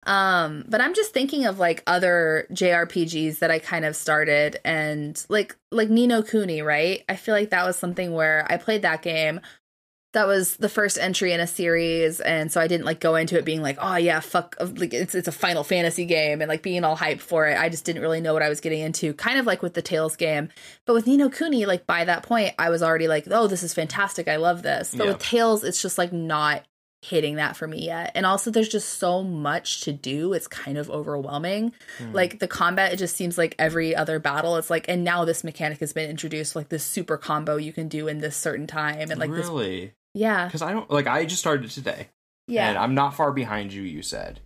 Um, 0.07 0.65
but 0.69 0.81
I'm 0.81 0.95
just 0.95 1.13
thinking 1.13 1.45
of 1.47 1.59
like 1.59 1.83
other 1.87 2.47
JRPGs 2.53 3.41
that 3.41 3.51
I 3.51 3.59
kind 3.59 3.85
of 3.85 3.97
started 3.97 4.59
and 4.65 5.25
like 5.29 5.57
like 5.71 5.91
Ni 5.91 6.07
no 6.07 6.23
Kuni, 6.23 6.63
right? 6.63 7.03
I 7.09 7.17
feel 7.17 7.35
like 7.35 7.51
that 7.51 7.65
was 7.67 7.77
something 7.77 8.13
where 8.13 8.47
I 8.49 8.57
played 8.57 8.83
that 8.83 9.03
game. 9.03 9.41
That 10.13 10.27
was 10.27 10.57
the 10.57 10.69
first 10.69 10.99
entry 10.99 11.33
in 11.33 11.41
a 11.41 11.47
series, 11.47 12.21
and 12.21 12.53
so 12.53 12.61
I 12.61 12.69
didn't 12.69 12.85
like 12.85 13.01
go 13.01 13.15
into 13.15 13.39
it 13.39 13.47
being 13.47 13.63
like, 13.63 13.79
oh 13.81 13.97
yeah, 13.97 14.21
fuck, 14.21 14.57
like 14.61 14.93
it's 14.93 15.15
it's 15.15 15.27
a 15.29 15.33
Final 15.33 15.65
Fantasy 15.65 16.05
game 16.05 16.43
and 16.43 16.49
like 16.51 16.63
being 16.63 16.85
all 16.85 16.97
hyped 16.97 17.21
for 17.21 17.49
it. 17.49 17.59
I 17.59 17.71
just 17.71 17.85
didn't 17.87 18.03
really 18.03 18.21
know 18.21 18.35
what 18.35 18.43
I 18.43 18.51
was 18.51 18.61
getting 18.61 18.81
into. 18.81 19.15
Kind 19.15 19.39
of 19.39 19.47
like 19.47 19.63
with 19.63 19.73
the 19.73 19.81
Tales 19.81 20.17
game, 20.17 20.51
but 20.85 20.93
with 20.93 21.07
Ni 21.07 21.17
no 21.17 21.31
Kuni, 21.31 21.65
like 21.65 21.87
by 21.87 22.05
that 22.05 22.25
point, 22.25 22.55
I 22.59 22.69
was 22.69 22.83
already 22.83 23.09
like, 23.09 23.27
oh, 23.31 23.47
this 23.47 23.63
is 23.63 23.73
fantastic. 23.73 24.29
I 24.29 24.37
love 24.37 24.63
this. 24.63 24.95
But 24.95 25.05
Yeah. 25.05 25.13
with 25.13 25.23
Tales, 25.23 25.65
it's 25.65 25.81
just 25.81 25.97
like 25.97 26.13
not 26.13 26.63
hitting 27.05 27.35
that 27.37 27.57
for 27.57 27.67
me 27.67 27.85
yet. 27.85 28.13
And 28.15 28.25
also 28.25 28.51
there's 28.51 28.69
just 28.69 28.99
so 29.01 29.25
much 29.25 29.81
to 29.81 29.93
do. 29.93 30.35
It's 30.35 30.47
kind 30.47 30.79
of 30.79 30.89
overwhelming. 30.89 31.73
Hmm. 31.99 32.13
Like 32.13 32.39
the 32.39 32.47
combat, 32.47 32.93
it 32.93 32.99
just 32.99 33.17
seems 33.17 33.37
like 33.37 33.57
every 33.59 33.97
other 33.97 34.19
battle, 34.21 34.57
it's 34.57 34.71
like, 34.71 34.85
and 34.89 35.03
now 35.03 35.25
this 35.25 35.43
mechanic 35.43 35.81
has 35.81 35.93
been 35.93 36.09
introduced, 36.09 36.55
like 36.55 36.69
this 36.69 36.85
super 36.85 37.17
combo 37.17 37.57
you 37.57 37.73
can 37.73 37.89
do 37.89 38.07
in 38.09 38.19
this 38.19 38.37
certain 38.37 38.67
time. 38.69 39.11
And 39.11 39.19
like 39.19 39.33
this, 39.33 39.49
really, 39.49 39.95
yeah, 40.15 40.47
because 40.47 40.63
I 40.63 40.73
don't 40.73 40.91
like. 40.91 41.07
I 41.07 41.25
just 41.25 41.41
started 41.41 41.71
today, 41.71 42.09
Yeah. 42.49 42.69
and 42.69 42.79
I'm 42.79 42.95
not 42.95 43.15
far 43.15 43.33
behind 43.33 43.73
you. 43.73 43.83
You 43.83 44.03
said, 44.03 44.41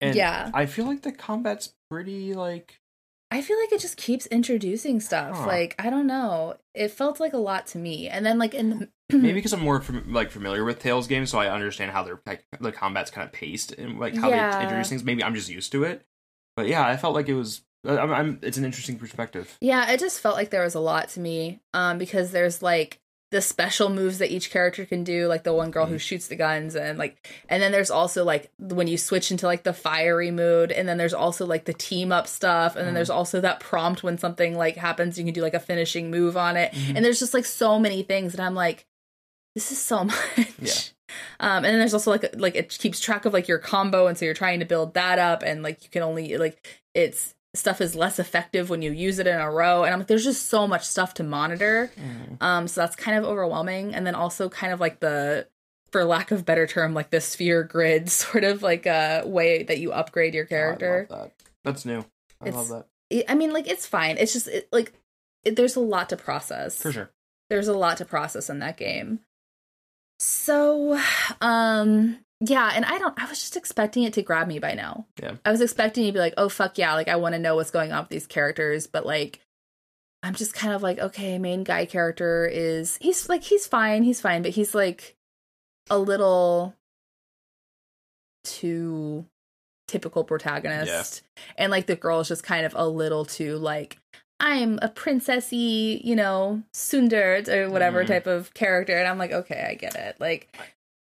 and 0.00 0.14
Yeah. 0.14 0.50
I 0.54 0.66
feel 0.66 0.86
like 0.86 1.02
the 1.02 1.12
combat's 1.12 1.74
pretty 1.90 2.34
like. 2.34 2.78
I 3.30 3.40
feel 3.40 3.58
like 3.58 3.72
it 3.72 3.80
just 3.80 3.96
keeps 3.96 4.26
introducing 4.26 5.00
stuff. 5.00 5.36
Huh. 5.38 5.46
Like, 5.46 5.74
I 5.78 5.88
don't 5.88 6.06
know. 6.06 6.56
It 6.74 6.88
felt 6.90 7.18
like 7.18 7.32
a 7.32 7.38
lot 7.38 7.66
to 7.68 7.78
me. 7.78 8.06
And 8.06 8.26
then 8.26 8.38
like 8.38 8.52
in 8.52 8.68
the, 8.68 8.88
Maybe 9.16 9.32
because 9.32 9.54
I'm 9.54 9.60
more 9.60 9.80
fam- 9.80 10.12
like 10.12 10.30
familiar 10.30 10.64
with 10.64 10.80
Tales 10.80 11.06
games, 11.06 11.30
so 11.30 11.38
I 11.38 11.48
understand 11.50 11.92
how 11.92 12.02
they're 12.02 12.20
like 12.26 12.44
the 12.60 12.72
combat's 12.72 13.10
kind 13.10 13.26
of 13.26 13.32
paced 13.32 13.72
and 13.72 13.98
like 13.98 14.14
how 14.14 14.28
Yeah. 14.28 14.56
they 14.58 14.64
introduce 14.64 14.90
things. 14.90 15.02
Maybe 15.04 15.24
I'm 15.24 15.34
just 15.34 15.48
used 15.48 15.72
to 15.72 15.84
it, 15.84 16.04
but 16.56 16.66
yeah, 16.68 16.86
I 16.86 16.96
felt 16.98 17.14
like 17.14 17.28
it 17.28 17.34
was. 17.34 17.62
I'm, 17.84 18.12
I'm 18.12 18.38
it's 18.42 18.58
an 18.58 18.64
interesting 18.64 18.98
perspective. 18.98 19.56
Yeah, 19.60 19.90
it 19.90 19.98
just 19.98 20.20
felt 20.20 20.36
like 20.36 20.50
there 20.50 20.62
was 20.62 20.74
a 20.74 20.80
lot 20.80 21.08
to 21.10 21.20
me. 21.20 21.60
Um, 21.74 21.96
because 21.98 22.30
there's 22.32 22.62
like 22.62 23.00
the 23.32 23.42
special 23.42 23.88
moves 23.88 24.18
that 24.18 24.30
each 24.30 24.50
character 24.50 24.84
can 24.84 25.02
do, 25.02 25.26
like 25.26 25.42
the 25.42 25.52
one 25.52 25.70
girl 25.72 25.86
who 25.86 25.98
shoots 25.98 26.28
the 26.28 26.36
guns, 26.36 26.76
and 26.76 26.98
like, 26.98 27.16
and 27.48 27.60
then 27.60 27.72
there's 27.72 27.90
also 27.90 28.22
like 28.24 28.50
when 28.58 28.86
you 28.86 28.96
switch 28.96 29.32
into 29.32 29.46
like 29.46 29.64
the 29.64 29.72
fiery 29.72 30.30
mood, 30.30 30.70
and 30.70 30.88
then 30.88 30.98
there's 30.98 31.14
also 31.14 31.44
like 31.46 31.64
the 31.64 31.72
team 31.72 32.12
up 32.12 32.28
stuff, 32.28 32.76
and 32.76 32.86
then 32.86 32.92
Mhm. 32.92 32.96
there's 32.96 33.10
also 33.10 33.40
that 33.40 33.58
prompt 33.58 34.04
when 34.04 34.18
something 34.18 34.56
like 34.56 34.76
happens, 34.76 35.18
you 35.18 35.24
can 35.24 35.34
do 35.34 35.42
like 35.42 35.54
a 35.54 35.58
finishing 35.60 36.10
move 36.10 36.36
on 36.36 36.56
it, 36.56 36.72
Mhm. 36.72 36.94
and 36.96 37.04
there's 37.04 37.18
just 37.18 37.34
like 37.34 37.44
so 37.46 37.78
many 37.78 38.02
things 38.04 38.34
and 38.34 38.40
I'm 38.42 38.54
like, 38.54 38.86
this 39.56 39.72
is 39.72 39.78
so 39.78 40.04
much. 40.04 40.18
Yeah. 40.60 40.72
Um, 41.40 41.56
and 41.64 41.66
then 41.66 41.78
there's 41.78 41.92
also 41.94 42.10
like 42.10 42.34
like 42.38 42.54
it 42.54 42.68
keeps 42.78 43.00
track 43.00 43.24
of 43.24 43.32
like 43.32 43.48
your 43.48 43.58
combo, 43.58 44.06
and 44.06 44.16
so 44.16 44.24
you're 44.24 44.34
trying 44.34 44.60
to 44.60 44.66
build 44.66 44.94
that 44.94 45.18
up, 45.18 45.42
and 45.42 45.62
like 45.62 45.82
you 45.84 45.90
can 45.90 46.02
only 46.02 46.36
like 46.36 46.64
it's 46.94 47.34
stuff 47.54 47.80
is 47.80 47.94
less 47.94 48.18
effective 48.18 48.70
when 48.70 48.80
you 48.82 48.90
use 48.92 49.18
it 49.18 49.26
in 49.26 49.38
a 49.38 49.50
row, 49.50 49.84
and 49.84 49.92
I'm 49.92 50.00
like, 50.00 50.08
there's 50.08 50.24
just 50.24 50.48
so 50.48 50.66
much 50.66 50.84
stuff 50.84 51.14
to 51.14 51.22
monitor. 51.22 51.90
Um, 52.40 52.66
so 52.68 52.80
that's 52.80 52.96
kind 52.96 53.18
of 53.18 53.24
overwhelming, 53.24 53.94
and 53.94 54.06
then 54.06 54.14
also 54.14 54.48
kind 54.48 54.72
of 54.72 54.80
like 54.80 55.00
the 55.00 55.46
for 55.90 56.04
lack 56.04 56.30
of 56.30 56.46
better 56.46 56.66
term, 56.66 56.94
like 56.94 57.10
the 57.10 57.20
sphere 57.20 57.62
grid 57.64 58.08
sort 58.10 58.44
of 58.44 58.62
like 58.62 58.86
a 58.86 59.22
way 59.26 59.62
that 59.64 59.78
you 59.78 59.92
upgrade 59.92 60.34
your 60.34 60.46
character. 60.46 61.06
Oh, 61.10 61.14
I 61.14 61.18
love 61.18 61.24
that. 61.28 61.32
That's 61.64 61.84
new. 61.84 62.04
I 62.40 62.48
It's- 62.48 62.54
love 62.54 62.68
that 62.70 62.86
I 63.28 63.32
I 63.32 63.34
mean, 63.34 63.52
like 63.52 63.68
it's 63.68 63.86
fine. 63.86 64.16
It's 64.16 64.32
just 64.32 64.48
it, 64.48 64.68
like 64.72 64.92
it, 65.44 65.54
there's 65.56 65.76
a 65.76 65.80
lot 65.80 66.08
to 66.08 66.16
process 66.16 66.80
for 66.80 66.90
sure. 66.92 67.10
there's 67.50 67.68
a 67.68 67.76
lot 67.76 67.98
to 67.98 68.06
process 68.06 68.48
in 68.48 68.60
that 68.60 68.78
game. 68.78 69.20
So, 70.18 70.98
um, 71.40 72.18
yeah, 72.44 72.72
and 72.74 72.84
I 72.84 72.98
don't, 72.98 73.16
I 73.22 73.26
was 73.28 73.38
just 73.38 73.56
expecting 73.56 74.02
it 74.02 74.12
to 74.14 74.22
grab 74.22 74.48
me 74.48 74.58
by 74.58 74.74
now. 74.74 75.06
Yeah. 75.22 75.36
I 75.44 75.50
was 75.52 75.60
expecting 75.60 76.04
you 76.04 76.10
to 76.10 76.14
be 76.14 76.18
like, 76.18 76.34
oh, 76.36 76.48
fuck 76.48 76.76
yeah, 76.76 76.94
like 76.94 77.08
I 77.08 77.16
want 77.16 77.34
to 77.34 77.38
know 77.38 77.54
what's 77.56 77.70
going 77.70 77.92
on 77.92 78.00
with 78.02 78.08
these 78.10 78.26
characters, 78.26 78.86
but 78.86 79.06
like, 79.06 79.40
I'm 80.24 80.34
just 80.34 80.54
kind 80.54 80.72
of 80.74 80.82
like, 80.82 80.98
okay, 80.98 81.38
main 81.38 81.62
guy 81.64 81.84
character 81.86 82.46
is, 82.46 82.98
he's 83.00 83.28
like, 83.28 83.42
he's 83.42 83.66
fine, 83.66 84.02
he's 84.02 84.20
fine, 84.20 84.42
but 84.42 84.52
he's 84.52 84.74
like 84.74 85.14
a 85.90 85.98
little 85.98 86.74
too 88.44 89.26
typical 89.88 90.24
protagonist. 90.24 91.22
And 91.56 91.70
like 91.70 91.86
the 91.86 91.96
girl 91.96 92.20
is 92.20 92.28
just 92.28 92.42
kind 92.44 92.64
of 92.66 92.74
a 92.76 92.86
little 92.88 93.24
too 93.24 93.56
like, 93.56 93.98
I'm 94.40 94.78
a 94.82 94.88
princessy, 94.88 96.02
you 96.04 96.16
know, 96.16 96.62
tsundere 96.74 97.48
or 97.48 97.70
whatever 97.70 98.02
Mhm. 98.02 98.08
type 98.08 98.26
of 98.26 98.52
character. 98.54 98.96
And 98.98 99.06
I'm 99.06 99.18
like, 99.18 99.30
okay, 99.30 99.66
I 99.68 99.74
get 99.74 99.94
it. 99.94 100.16
Like, 100.18 100.56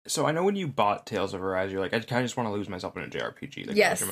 So 0.09 0.27
I 0.27 0.33
know 0.33 0.43
when 0.43 0.57
you 0.57 0.67
bought 0.67 1.07
Tales 1.07 1.35
of 1.35 1.43
Arise, 1.43 1.71
you're 1.71 1.81
like, 1.81 1.95
I 1.95 2.01
kind 2.01 2.21
of 2.21 2.25
just 2.25 2.37
want 2.37 2.49
to 2.49 2.53
lose 2.53 2.69
myself 2.69 2.97
in 2.97 3.05
a 3.05 3.09
JRPG. 3.09 3.67
Like, 3.69 3.77
Yes. 3.77 4.03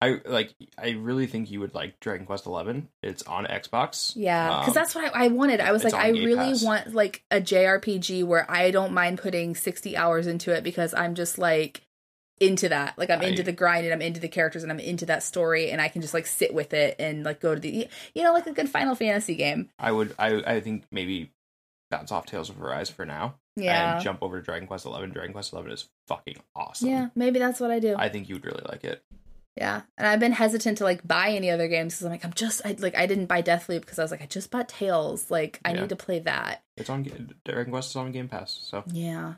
I 0.00 0.20
like. 0.24 0.54
I 0.76 0.90
really 0.90 1.26
think 1.26 1.50
you 1.50 1.60
would 1.60 1.74
like 1.74 2.00
Dragon 2.00 2.26
Quest 2.26 2.46
Eleven. 2.46 2.88
It's 3.02 3.22
on 3.24 3.44
Xbox. 3.46 4.14
yeah, 4.16 4.48
because 4.60 4.68
Um, 4.68 4.74
that's 4.74 4.94
what 4.94 5.14
I, 5.14 5.24
I 5.26 5.28
wanted. 5.28 5.60
I 5.60 5.70
was 5.72 5.84
like, 5.84 5.94
I 5.94 6.08
really 6.08 6.34
Pass. 6.52 6.64
want 6.64 6.94
like 6.94 7.22
a 7.30 7.40
JRPG 7.40 8.24
where 8.24 8.50
I 8.50 8.70
don't 8.72 8.92
mind 8.92 9.18
putting 9.18 9.54
60 9.54 9.96
hours 9.96 10.26
into 10.26 10.52
it 10.52 10.64
because 10.64 10.92
I'm 10.94 11.14
just 11.14 11.38
like 11.38 11.82
into 12.40 12.68
that. 12.70 12.98
Like, 12.98 13.10
I'm 13.10 13.20
I- 13.20 13.26
into 13.26 13.42
the 13.44 13.52
grind 13.52 13.84
and 13.84 13.94
I'm 13.94 14.02
into 14.02 14.18
the 14.20 14.28
characters 14.28 14.64
and 14.64 14.72
I'm 14.72 14.80
into 14.80 15.06
that 15.06 15.22
story 15.22 15.70
and 15.70 15.80
I 15.80 15.86
can 15.88 16.02
just 16.02 16.14
like 16.14 16.26
sit 16.26 16.52
with 16.52 16.74
it 16.74 16.96
and 16.98 17.22
like 17.24 17.38
go 17.40 17.54
to 17.54 17.60
the, 17.60 17.86
you 18.14 18.22
know, 18.24 18.32
like 18.32 18.46
a 18.48 18.52
good 18.52 18.68
Final 18.68 18.94
Fantasy 18.96 19.36
game. 19.36 19.68
I 19.78 19.92
would. 19.92 20.14
I. 20.18 20.42
I 20.54 20.60
think 20.60 20.84
maybe 20.90 21.30
bounce 21.90 22.10
off 22.10 22.26
Tales 22.26 22.50
of 22.50 22.60
Arise 22.60 22.90
for 22.90 23.04
now. 23.06 23.34
Yeah. 23.56 23.94
And 23.96 24.02
jump 24.04 24.22
over 24.22 24.38
to 24.40 24.44
Dragon 24.44 24.66
Quest 24.66 24.86
Eleven. 24.86 25.10
Dragon 25.10 25.32
Quest 25.32 25.52
Eleven 25.52 25.72
is 25.72 25.88
fucking 26.08 26.36
awesome. 26.56 26.88
Yeah, 26.88 27.08
maybe 27.14 27.38
that's 27.38 27.60
what 27.60 27.70
I 27.70 27.78
do. 27.80 27.94
I 27.98 28.08
think 28.08 28.28
you 28.28 28.34
would 28.36 28.44
really 28.46 28.62
like 28.68 28.84
it. 28.84 29.02
Yeah, 29.56 29.82
and 29.98 30.06
I've 30.06 30.20
been 30.20 30.32
hesitant 30.32 30.78
to 30.78 30.84
like 30.84 31.06
buy 31.06 31.28
any 31.32 31.50
other 31.50 31.68
games 31.68 31.92
because 31.94 32.06
I'm 32.06 32.12
like 32.12 32.24
I'm 32.24 32.32
just 32.32 32.62
I, 32.64 32.74
like 32.78 32.96
I 32.96 33.04
didn't 33.04 33.26
buy 33.26 33.42
Deathloop 33.42 33.80
because 33.82 33.98
I 33.98 34.02
was 34.02 34.10
like 34.10 34.22
I 34.22 34.26
just 34.26 34.50
bought 34.50 34.68
Tales 34.70 35.30
like 35.30 35.60
I 35.64 35.72
Yeah. 35.74 35.80
need 35.80 35.88
to 35.90 35.96
play 35.96 36.20
that. 36.20 36.62
It's 36.78 36.88
on 36.88 37.02
Dragon 37.44 37.70
Quest 37.70 37.90
is 37.90 37.96
on 37.96 38.10
Game 38.12 38.28
Pass, 38.28 38.58
so 38.62 38.82
Yeah, 38.86 39.34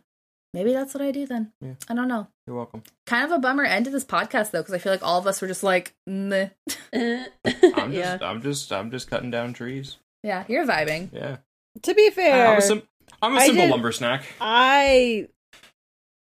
maybe 0.53 0.73
that's 0.73 0.95
what 0.95 1.03
I 1.03 1.11
do 1.11 1.27
then. 1.27 1.51
Yeah. 1.61 1.75
I 1.89 1.95
don't 1.95 2.07
know. 2.07 2.29
you're 2.47 2.55
welcome. 2.55 2.85
Kind 3.07 3.25
of 3.25 3.33
a 3.33 3.41
bummer 3.41 3.65
end 3.65 3.87
to 3.87 3.91
this 3.91 4.05
podcast 4.05 4.53
though 4.53 4.61
because 4.61 4.75
I 4.75 4.79
feel 4.79 4.93
like 4.93 5.03
all 5.03 5.19
of 5.19 5.27
us 5.27 5.43
were 5.43 5.49
just 5.49 5.65
like, 5.65 5.97
Meh. 6.07 6.51
I'm 6.95 7.93
yeah. 7.93 8.19
I'm 8.23 8.41
just. 8.41 8.73
I'm 8.73 8.91
just 8.93 9.11
cutting 9.11 9.33
down 9.33 9.53
trees. 9.53 9.97
yeah, 10.23 10.45
you're 10.49 10.65
vibing. 10.65 11.09
Yeah. 11.13 11.39
To 11.83 11.93
be 11.93 12.11
fair, 12.11 12.53
I'm 12.53 12.59
a, 12.59 12.63
sim- 12.63 12.83
I'm 13.25 13.35
a 13.37 13.41
I 13.41 13.47
simple 13.47 13.65
did- 13.65 13.71
lumber 13.71 13.93
snack. 13.93 14.25
I 14.41 15.29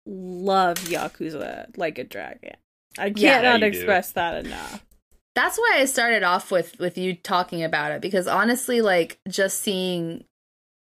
love 0.05 0.77
Yakuza 0.77 1.77
like 1.77 1.97
a 1.97 2.03
dragon. 2.03 2.55
I 2.97 3.11
Yeah, 3.15 3.41
cannot 3.41 3.61
you 3.65 3.71
do. 3.71 3.77
express 3.77 4.11
that 4.13 4.45
enough. 4.45 4.85
That's 5.33 5.57
why 5.57 5.73
I 5.79 5.85
started 5.85 6.23
off 6.23 6.49
with 6.51 6.79
with 6.79 6.97
you 6.97 7.15
talking 7.15 7.63
about 7.63 7.91
it 7.91 8.01
because 8.01 8.27
honestly, 8.27 8.81
like 8.81 9.19
just 9.27 9.61
seeing 9.61 10.23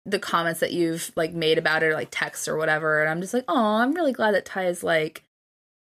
the 0.05 0.19
comments 0.19 0.61
that 0.61 0.71
you've 0.71 1.11
like 1.15 1.33
made 1.33 1.57
about 1.57 1.83
it, 1.83 1.87
or, 1.87 1.93
like 1.93 2.07
text 2.09 2.47
or 2.47 2.55
whatever, 2.55 3.01
and 3.01 3.09
I'm 3.09 3.19
just 3.19 3.33
like, 3.33 3.43
oh, 3.49 3.75
I'm 3.77 3.93
really 3.93 4.13
glad 4.13 4.33
that 4.35 4.45
Ty 4.45 4.67
is 4.67 4.83
like 4.83 5.23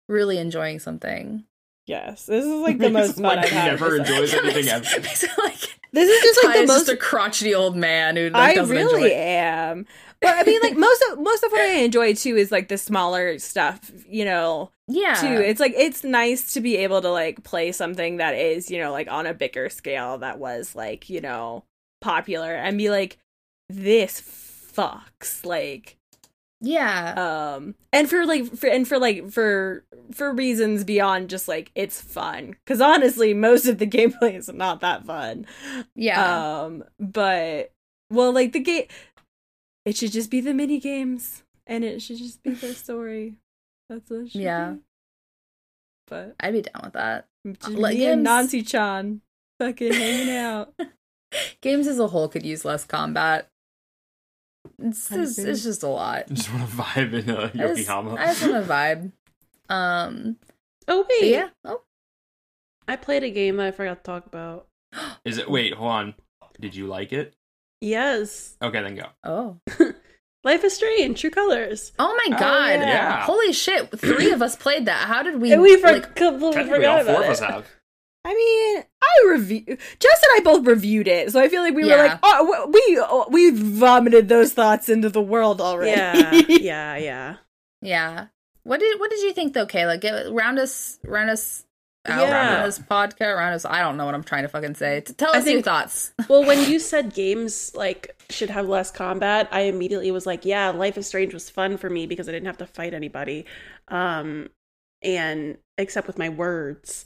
really 0.08 0.38
enjoying 0.38 0.78
something. 0.78 1.44
Yes, 1.86 2.26
this 2.26 2.44
is 2.44 2.50
like 2.60 2.78
the 2.78 2.90
most 2.90 3.14
fun 3.14 3.22
Like, 3.24 3.38
I've 3.46 3.50
he 3.50 3.56
never 3.56 3.96
enjoys 3.96 4.32
anything 4.34 4.68
ever. 4.68 4.86
This 5.92 6.08
is 6.08 6.22
just 6.22 6.40
Ty 6.42 6.48
like 6.48 6.56
the 6.56 6.62
is 6.62 6.68
most 6.68 6.78
just 6.86 6.92
a 6.92 6.96
crotchety 6.96 7.54
old 7.54 7.76
man 7.76 8.16
who 8.16 8.30
like, 8.30 8.52
I 8.52 8.54
doesn't 8.54 8.76
really 8.76 9.14
am. 9.14 9.86
But 10.20 10.30
I 10.36 10.42
mean, 10.44 10.60
like 10.62 10.76
most 10.76 11.02
of 11.10 11.20
most 11.20 11.44
of 11.44 11.52
what 11.52 11.60
I 11.60 11.74
enjoy 11.80 12.14
too 12.14 12.36
is 12.36 12.50
like 12.50 12.68
the 12.68 12.78
smaller 12.78 13.38
stuff. 13.38 13.90
You 14.08 14.24
know, 14.24 14.70
Yeah. 14.88 15.14
too. 15.14 15.26
It's 15.42 15.60
like 15.60 15.74
it's 15.76 16.04
nice 16.04 16.54
to 16.54 16.60
be 16.60 16.76
able 16.78 17.02
to 17.02 17.10
like 17.10 17.44
play 17.44 17.72
something 17.72 18.16
that 18.16 18.34
is 18.34 18.70
you 18.70 18.78
know 18.78 18.92
like 18.92 19.10
on 19.10 19.26
a 19.26 19.34
bigger 19.34 19.68
scale 19.68 20.18
that 20.18 20.38
was 20.38 20.74
like 20.74 21.08
you 21.10 21.20
know 21.20 21.64
popular 22.00 22.54
and 22.54 22.78
be 22.78 22.90
like 22.90 23.18
this 23.68 24.20
fucks 24.20 25.44
like 25.44 25.96
yeah. 26.60 27.54
um 27.56 27.74
and 27.92 28.08
for 28.08 28.24
like 28.26 28.54
for 28.56 28.66
and 28.68 28.88
for 28.88 28.98
like 28.98 29.30
for 29.30 29.84
for 30.12 30.32
reasons 30.32 30.84
beyond 30.84 31.28
just 31.30 31.48
like 31.48 31.70
it's 31.74 32.00
fun 32.00 32.56
because 32.64 32.80
honestly 32.80 33.34
most 33.34 33.66
of 33.66 33.78
the 33.78 33.86
gameplay 33.96 34.34
is 34.34 34.48
not 34.52 34.80
that 34.80 35.04
fun 35.04 35.46
yeah. 35.94 36.60
um, 36.62 36.84
but 36.98 37.72
well, 38.08 38.32
like 38.32 38.52
the 38.52 38.60
game, 38.60 38.86
it 39.84 39.96
should 39.96 40.12
just 40.12 40.30
be 40.30 40.40
the 40.40 40.54
mini 40.54 40.78
games, 40.78 41.42
and 41.66 41.82
it 41.82 42.00
should 42.00 42.18
just 42.18 42.40
be 42.44 42.50
the 42.52 42.72
story. 42.74 43.34
That's 43.88 44.08
what 44.08 44.20
it 44.20 44.30
should 44.30 44.40
Yeah. 44.42 44.70
be. 44.74 44.78
But 46.06 46.36
I'd 46.38 46.52
be 46.52 46.62
down 46.62 46.82
with 46.84 46.92
that. 46.92 47.26
just 47.44 47.68
Like 47.70 47.96
me 47.98 48.06
and 48.06 48.18
games- 48.20 48.24
Nancy 48.24 48.62
Chan 48.62 49.22
fucking 49.58 49.92
hanging 49.92 50.36
out. 50.36 50.72
Games 51.60 51.88
as 51.88 51.98
a 51.98 52.06
whole 52.06 52.28
could 52.28 52.46
use 52.46 52.64
less 52.64 52.84
combat. 52.84 53.48
It's 54.82 55.08
just, 55.08 55.38
it's 55.38 55.62
just 55.64 55.82
a 55.82 55.88
lot. 55.88 56.24
I 56.30 56.34
Just 56.34 56.52
want 56.52 56.68
to 56.70 56.76
vibe 56.76 57.12
in 57.14 57.30
uh, 57.30 57.40
I 57.54 57.56
just, 57.56 57.78
Yokohama. 57.80 58.14
I 58.14 58.26
just 58.26 58.42
want 58.42 58.66
to 58.66 58.72
vibe. 58.72 59.12
Um, 59.68 60.36
Oh 60.88 61.04
wait, 61.10 61.30
yeah. 61.30 61.48
Oh, 61.64 61.82
I 62.86 62.96
played 62.96 63.24
a 63.24 63.30
game 63.30 63.56
that 63.56 63.66
I 63.66 63.70
forgot 63.72 63.98
to 63.98 64.02
talk 64.02 64.26
about. 64.26 64.68
Is 65.24 65.38
it? 65.38 65.50
Wait, 65.50 65.74
hold 65.74 65.90
on. 65.90 66.14
Did 66.60 66.74
you 66.76 66.86
like 66.86 67.12
it? 67.12 67.34
Yes, 67.80 68.56
Okay, 68.62 68.80
then 68.82 68.94
go. 68.96 69.06
oh, 69.24 69.58
Life 70.44 70.62
is 70.64 70.74
Strange, 70.74 71.20
True 71.20 71.28
Colors. 71.30 71.92
oh 71.98 72.14
my 72.28 72.36
Oh, 72.36 72.40
god! 72.40 72.80
yeah. 72.80 73.22
Holy 73.24 73.52
shit! 73.52 73.90
Three 73.98 74.30
of 74.30 74.40
us 74.42 74.54
played 74.56 74.86
that. 74.86 75.08
How 75.08 75.22
did 75.24 75.40
we? 75.40 75.52
And 75.52 75.60
we 75.60 75.76
for- 75.76 75.88
like, 75.92 76.14
completely 76.14 76.52
Technically, 76.52 76.76
forgot 76.78 76.98
all 77.00 77.04
four 77.04 77.14
about 77.16 77.24
of 77.24 77.30
us 77.30 77.40
have. 77.40 77.66
I 78.26 78.34
mean, 78.34 78.82
I 79.02 79.30
review. 79.30 79.62
Jess 79.66 79.78
and 80.24 80.32
I 80.34 80.40
both 80.42 80.66
reviewed 80.66 81.06
it, 81.06 81.30
so 81.30 81.40
I 81.40 81.48
feel 81.48 81.62
like 81.62 81.74
we 81.74 81.84
were 81.84 81.96
like, 81.96 82.18
oh, 82.24 82.68
we 82.72 82.98
oh, 83.00 83.28
we 83.30 83.50
vomited 83.52 84.28
those 84.28 84.52
thoughts 84.52 84.88
into 84.88 85.08
the 85.08 85.22
world 85.22 85.60
already. 85.60 85.92
Yeah, 85.92 86.32
yeah, 86.48 86.96
yeah. 86.96 87.36
yeah. 87.80 88.26
What 88.64 88.80
did 88.80 88.98
What 88.98 89.10
did 89.10 89.20
you 89.20 89.32
think 89.32 89.52
though, 89.54 89.64
Kayla? 89.66 90.00
Get 90.00 90.32
round 90.32 90.58
us, 90.58 90.98
round 91.04 91.30
us. 91.30 91.62
Out, 92.08 92.20
Yeah. 92.20 92.54
round 92.54 92.64
us 92.66 92.78
podcast, 92.80 93.36
round 93.36 93.54
us. 93.54 93.64
I 93.64 93.80
don't 93.80 93.96
know 93.96 94.06
what 94.06 94.14
I'm 94.16 94.24
trying 94.24 94.42
to 94.42 94.48
fucking 94.48 94.74
say. 94.74 95.02
T- 95.02 95.12
Tell 95.12 95.32
I 95.34 95.38
us 95.38 95.46
your 95.46 95.62
thoughts. 95.62 96.12
Well, 96.28 96.44
when 96.44 96.68
you 96.68 96.80
said 96.80 97.14
games 97.14 97.72
like 97.76 98.20
should 98.28 98.50
have 98.50 98.68
less 98.68 98.90
combat, 98.90 99.48
I 99.52 99.62
immediately 99.62 100.10
was 100.10 100.26
like, 100.26 100.44
yeah, 100.44 100.70
Life 100.70 100.98
is 100.98 101.06
Strange 101.06 101.32
was 101.32 101.48
fun 101.48 101.76
for 101.76 101.88
me 101.88 102.06
because 102.06 102.28
I 102.28 102.32
didn't 102.32 102.46
have 102.46 102.58
to 102.58 102.66
fight 102.66 102.92
anybody. 102.92 103.46
Um 103.86 104.50
and 105.02 105.58
except 105.78 106.06
with 106.06 106.18
my 106.18 106.28
words. 106.28 107.04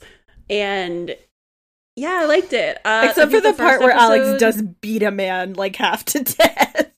And 0.51 1.15
yeah, 1.95 2.19
I 2.21 2.25
liked 2.25 2.53
it. 2.53 2.77
Uh, 2.85 3.07
Except 3.09 3.31
for 3.31 3.39
think 3.41 3.55
the, 3.57 3.63
part 3.63 3.79
where 3.81 3.91
Alex 3.91 4.39
does 4.39 4.61
beat 4.61 5.01
a 5.01 5.11
man 5.11 5.53
like 5.53 5.77
half 5.77 6.05
to 6.05 6.23
death 6.23 6.91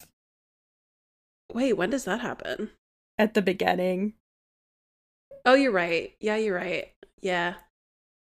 Wait, 1.53 1.73
when 1.73 1.89
does 1.91 2.05
that 2.05 2.19
happen? 2.21 2.71
at 3.19 3.35
the 3.35 3.41
beginning. 3.43 4.13
Oh, 5.45 5.53
you're 5.53 5.71
right. 5.71 6.15
Yeah, 6.19 6.35
you're 6.37 6.55
right. 6.55 6.91
Yeah. 7.21 7.53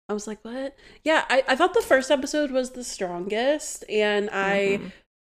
I 0.08 0.12
was 0.12 0.26
like, 0.26 0.44
what? 0.44 0.74
Yeah, 1.04 1.24
I, 1.30 1.44
I 1.46 1.54
thought 1.54 1.74
the 1.74 1.80
first 1.82 2.10
episode 2.10 2.50
was 2.50 2.70
the 2.70 2.82
strongest, 2.82 3.84
and 3.88 4.28
I 4.30 4.80
Mhm. 4.82 4.92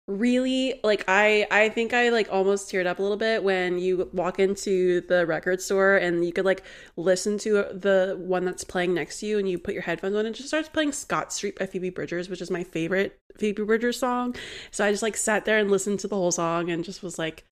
Really 0.08 0.78
like 0.84 1.04
I 1.08 1.46
I 1.50 1.68
think 1.68 1.92
I 1.92 2.10
like 2.10 2.28
almost 2.30 2.70
teared 2.70 2.86
up 2.86 3.00
a 3.00 3.02
little 3.02 3.16
bit 3.16 3.42
when 3.42 3.78
you 3.78 4.08
walk 4.12 4.38
into 4.38 5.00
the 5.02 5.26
record 5.26 5.60
store 5.60 5.96
and 5.96 6.24
you 6.24 6.32
could 6.32 6.44
like 6.44 6.62
listen 6.96 7.38
to 7.38 7.64
the 7.72 8.16
one 8.20 8.44
that's 8.44 8.62
playing 8.62 8.94
next 8.94 9.18
to 9.20 9.26
you 9.26 9.38
and 9.38 9.48
you 9.48 9.58
put 9.58 9.74
your 9.74 9.82
headphones 9.82 10.14
on 10.14 10.24
and 10.24 10.34
it 10.34 10.38
just 10.38 10.48
starts 10.48 10.68
playing 10.68 10.92
Scott 10.92 11.32
Street 11.32 11.58
by 11.58 11.66
Phoebe 11.66 11.90
Bridgers, 11.90 12.28
which 12.28 12.40
is 12.40 12.52
my 12.52 12.62
favorite 12.62 13.18
Phoebe 13.36 13.64
Bridgers 13.64 13.98
song. 13.98 14.36
So 14.70 14.84
I 14.84 14.92
just 14.92 15.02
like 15.02 15.16
sat 15.16 15.44
there 15.44 15.58
and 15.58 15.72
listened 15.72 15.98
to 16.00 16.08
the 16.08 16.16
whole 16.16 16.30
song 16.32 16.70
and 16.70 16.84
just 16.84 17.02
was 17.02 17.18
like 17.18 17.44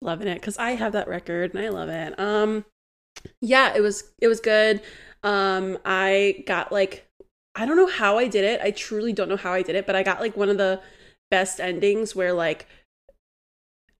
loving 0.00 0.28
it 0.28 0.40
cuz 0.40 0.56
I 0.56 0.72
have 0.72 0.92
that 0.92 1.08
record 1.08 1.52
and 1.52 1.64
I 1.64 1.68
love 1.70 1.88
it. 1.88 2.18
Um 2.20 2.64
yeah, 3.40 3.74
it 3.74 3.80
was 3.80 4.12
it 4.20 4.28
was 4.28 4.38
good. 4.38 4.80
Um 5.24 5.78
I 5.84 6.44
got 6.46 6.70
like 6.70 7.08
I 7.56 7.66
don't 7.66 7.76
know 7.76 7.88
how 7.88 8.18
I 8.18 8.28
did 8.28 8.44
it. 8.44 8.60
I 8.62 8.70
truly 8.70 9.12
don't 9.12 9.28
know 9.28 9.36
how 9.36 9.52
I 9.52 9.62
did 9.62 9.74
it, 9.74 9.84
but 9.84 9.96
I 9.96 10.04
got 10.04 10.20
like 10.20 10.36
one 10.36 10.48
of 10.48 10.58
the 10.58 10.80
best 11.30 11.60
endings 11.60 12.14
where 12.16 12.32
like 12.32 12.66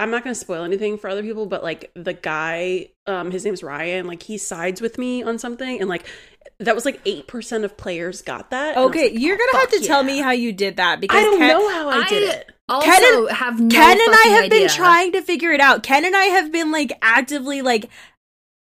I'm 0.00 0.10
not 0.12 0.22
going 0.22 0.32
to 0.32 0.38
spoil 0.38 0.62
anything 0.62 0.96
for 0.96 1.10
other 1.10 1.22
people, 1.22 1.46
but 1.46 1.64
like 1.64 1.90
the 1.96 2.12
guy, 2.12 2.90
um, 3.08 3.32
his 3.32 3.44
name's 3.44 3.64
Ryan, 3.64 4.06
like 4.06 4.22
he 4.22 4.38
sides 4.38 4.80
with 4.80 4.96
me 4.96 5.24
on 5.24 5.40
something, 5.40 5.80
and 5.80 5.88
like 5.88 6.06
that 6.60 6.74
was 6.76 6.84
like 6.84 7.00
eight 7.04 7.26
percent 7.26 7.64
of 7.64 7.76
players 7.76 8.22
got 8.22 8.50
that. 8.50 8.70
and 8.70 8.78
I 8.78 8.80
was 8.82 8.90
Okay, 8.90 9.10
like, 9.10 9.20
you're 9.20 9.34
oh, 9.34 9.38
gonna 9.38 9.58
have 9.62 9.70
fuck 9.70 9.80
to 9.80 9.86
tell 9.86 10.02
me 10.04 10.18
how 10.18 10.30
you 10.30 10.52
did 10.52 10.76
that 10.76 11.00
because 11.00 11.18
I 11.18 11.22
don't 11.24 11.38
Ken, 11.38 11.48
know 11.48 11.68
how 11.68 11.88
I, 11.88 12.08
did 12.08 12.28
I- 12.28 12.32
it. 12.36 12.52
Also, 12.68 12.86
Ken 12.90 13.02
and- 13.18 13.30
have 13.30 13.60
no 13.60 13.68
Ken 13.70 13.92
and 13.92 14.10
I 14.10 14.12
fucking 14.14 14.32
have 14.34 14.50
been 14.50 14.68
trying 14.68 15.12
to 15.12 15.22
figure 15.22 15.50
it 15.52 15.60
out. 15.60 15.82
Ken 15.82 16.04
and 16.04 16.14
I 16.14 16.24
have 16.24 16.52
been 16.52 16.70
like 16.70 16.92
actively 17.02 17.62
like 17.62 17.88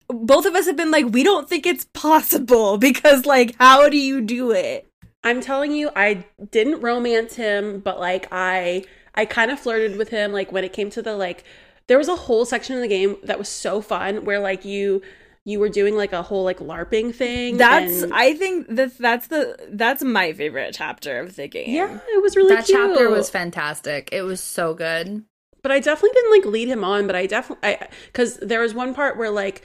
both 0.08 0.44
of 0.44 0.54
us 0.54 0.66
have 0.66 0.76
been 0.76 0.90
like 0.90 1.06
we 1.12 1.22
don't 1.22 1.48
think 1.48 1.64
it's 1.66 1.86
possible 1.94 2.76
because 2.78 3.24
like 3.24 3.54
how 3.58 3.88
do 3.88 3.96
you 3.96 4.20
do 4.20 4.50
it? 4.50 4.86
I'm 5.24 5.40
telling 5.40 5.72
you, 5.72 5.90
I 5.94 6.24
didn't 6.50 6.80
romance 6.80 7.34
him, 7.36 7.80
but 7.80 8.00
like 8.00 8.26
I, 8.32 8.84
I 9.14 9.24
kind 9.24 9.50
of 9.50 9.60
flirted 9.60 9.96
with 9.96 10.08
him. 10.08 10.32
Like 10.32 10.50
when 10.52 10.64
it 10.64 10.72
came 10.72 10.90
to 10.90 11.02
the 11.02 11.16
like, 11.16 11.44
there 11.86 11.98
was 11.98 12.08
a 12.08 12.16
whole 12.16 12.44
section 12.44 12.74
of 12.76 12.82
the 12.82 12.88
game 12.88 13.16
that 13.24 13.38
was 13.38 13.48
so 13.48 13.80
fun 13.80 14.24
where 14.24 14.40
like 14.40 14.64
you, 14.64 15.02
you 15.44 15.58
were 15.58 15.68
doing 15.68 15.96
like 15.96 16.12
a 16.12 16.22
whole 16.22 16.44
like 16.44 16.58
LARPing 16.58 17.14
thing. 17.14 17.56
That's 17.56 18.02
and- 18.02 18.14
I 18.14 18.34
think 18.34 18.68
that 18.76 18.96
that's 18.98 19.26
the 19.28 19.56
that's 19.70 20.02
my 20.02 20.32
favorite 20.32 20.74
chapter 20.74 21.18
of 21.18 21.36
the 21.36 21.48
game. 21.48 21.74
yeah, 21.74 21.98
it 22.14 22.22
was 22.22 22.36
really 22.36 22.54
that 22.54 22.66
cute. 22.66 22.78
chapter 22.78 23.10
was 23.10 23.28
fantastic. 23.30 24.08
It 24.12 24.22
was 24.22 24.40
so 24.40 24.72
good. 24.74 25.24
but 25.62 25.70
I 25.72 25.80
definitely 25.80 26.10
didn't 26.14 26.30
like 26.30 26.44
lead 26.52 26.68
him 26.68 26.84
on. 26.84 27.06
But 27.06 27.16
I 27.16 27.26
definitely, 27.26 27.68
I 27.68 27.88
because 28.06 28.36
there 28.38 28.60
was 28.60 28.72
one 28.74 28.94
part 28.94 29.16
where 29.16 29.30
like 29.30 29.62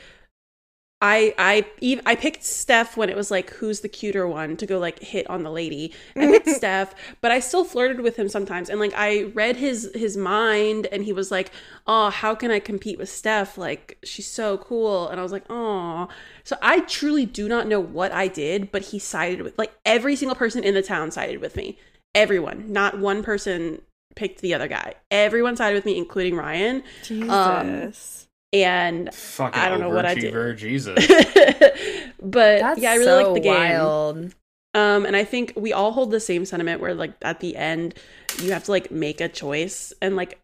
I 0.99 1.35
I 1.37 2.01
I 2.07 2.15
picked 2.15 2.43
Steph 2.43 2.97
when 2.97 3.09
it 3.09 3.15
was 3.15 3.29
like 3.29 3.51
who's 3.51 3.81
the 3.81 3.89
cuter 3.89 4.27
one 4.27 4.57
to 4.57 4.65
go 4.65 4.79
like 4.79 4.97
hit 4.99 5.29
on 5.29 5.43
the 5.43 5.51
lady. 5.51 5.93
I 6.15 6.25
picked 6.31 6.49
Steph, 6.49 6.95
but 7.21 7.31
I 7.31 7.39
still 7.39 7.63
flirted 7.63 8.01
with 8.01 8.15
him 8.15 8.27
sometimes. 8.27 8.67
And 8.67 8.79
like 8.79 8.93
I 8.95 9.23
read 9.35 9.57
his 9.57 9.91
his 9.93 10.17
mind, 10.17 10.87
and 10.87 11.03
he 11.03 11.13
was 11.13 11.29
like, 11.29 11.51
"Oh, 11.85 12.09
how 12.09 12.33
can 12.33 12.49
I 12.49 12.59
compete 12.59 12.97
with 12.97 13.09
Steph? 13.09 13.59
Like 13.59 13.99
she's 14.03 14.27
so 14.27 14.57
cool." 14.57 15.07
And 15.09 15.19
I 15.19 15.23
was 15.23 15.31
like, 15.31 15.45
"Oh." 15.51 16.07
So 16.43 16.57
I 16.63 16.79
truly 16.81 17.27
do 17.27 17.47
not 17.47 17.67
know 17.67 17.79
what 17.79 18.11
I 18.11 18.27
did, 18.27 18.71
but 18.71 18.81
he 18.85 18.97
sided 18.97 19.43
with 19.43 19.55
like 19.59 19.73
every 19.85 20.15
single 20.15 20.35
person 20.35 20.63
in 20.63 20.73
the 20.73 20.81
town 20.81 21.11
sided 21.11 21.41
with 21.41 21.55
me. 21.55 21.77
Everyone, 22.15 22.71
not 22.73 22.97
one 22.97 23.21
person 23.21 23.83
picked 24.15 24.41
the 24.41 24.55
other 24.55 24.67
guy. 24.67 24.95
Everyone 25.11 25.55
sided 25.55 25.75
with 25.75 25.85
me, 25.85 25.95
including 25.95 26.35
Ryan. 26.35 26.77
Um, 26.77 27.69
Jesus. 27.69 28.26
And 28.53 29.13
Fucking 29.13 29.59
I 29.59 29.69
don't 29.69 29.81
know 29.81 29.89
what 29.89 30.05
I 30.05 30.15
did. 30.15 30.57
Jesus. 30.57 31.05
but 32.21 32.59
That's 32.59 32.79
yeah, 32.79 32.91
I 32.91 32.95
really 32.95 33.05
so 33.05 33.23
like 33.23 33.33
the 33.33 33.39
game. 33.41 33.53
wild. 33.53 34.35
Um, 34.73 35.05
and 35.05 35.15
I 35.15 35.23
think 35.23 35.53
we 35.55 35.73
all 35.73 35.91
hold 35.91 36.11
the 36.11 36.19
same 36.19 36.45
sentiment 36.45 36.81
where 36.81 36.93
like 36.93 37.13
at 37.21 37.39
the 37.39 37.55
end 37.55 37.95
you 38.41 38.51
have 38.51 38.63
to 38.65 38.71
like 38.71 38.91
make 38.91 39.19
a 39.21 39.27
choice, 39.27 39.91
and 40.01 40.15
like 40.15 40.39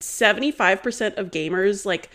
seventy 0.00 0.50
five 0.50 0.82
percent 0.82 1.16
of 1.16 1.30
gamers 1.30 1.86
like 1.86 2.10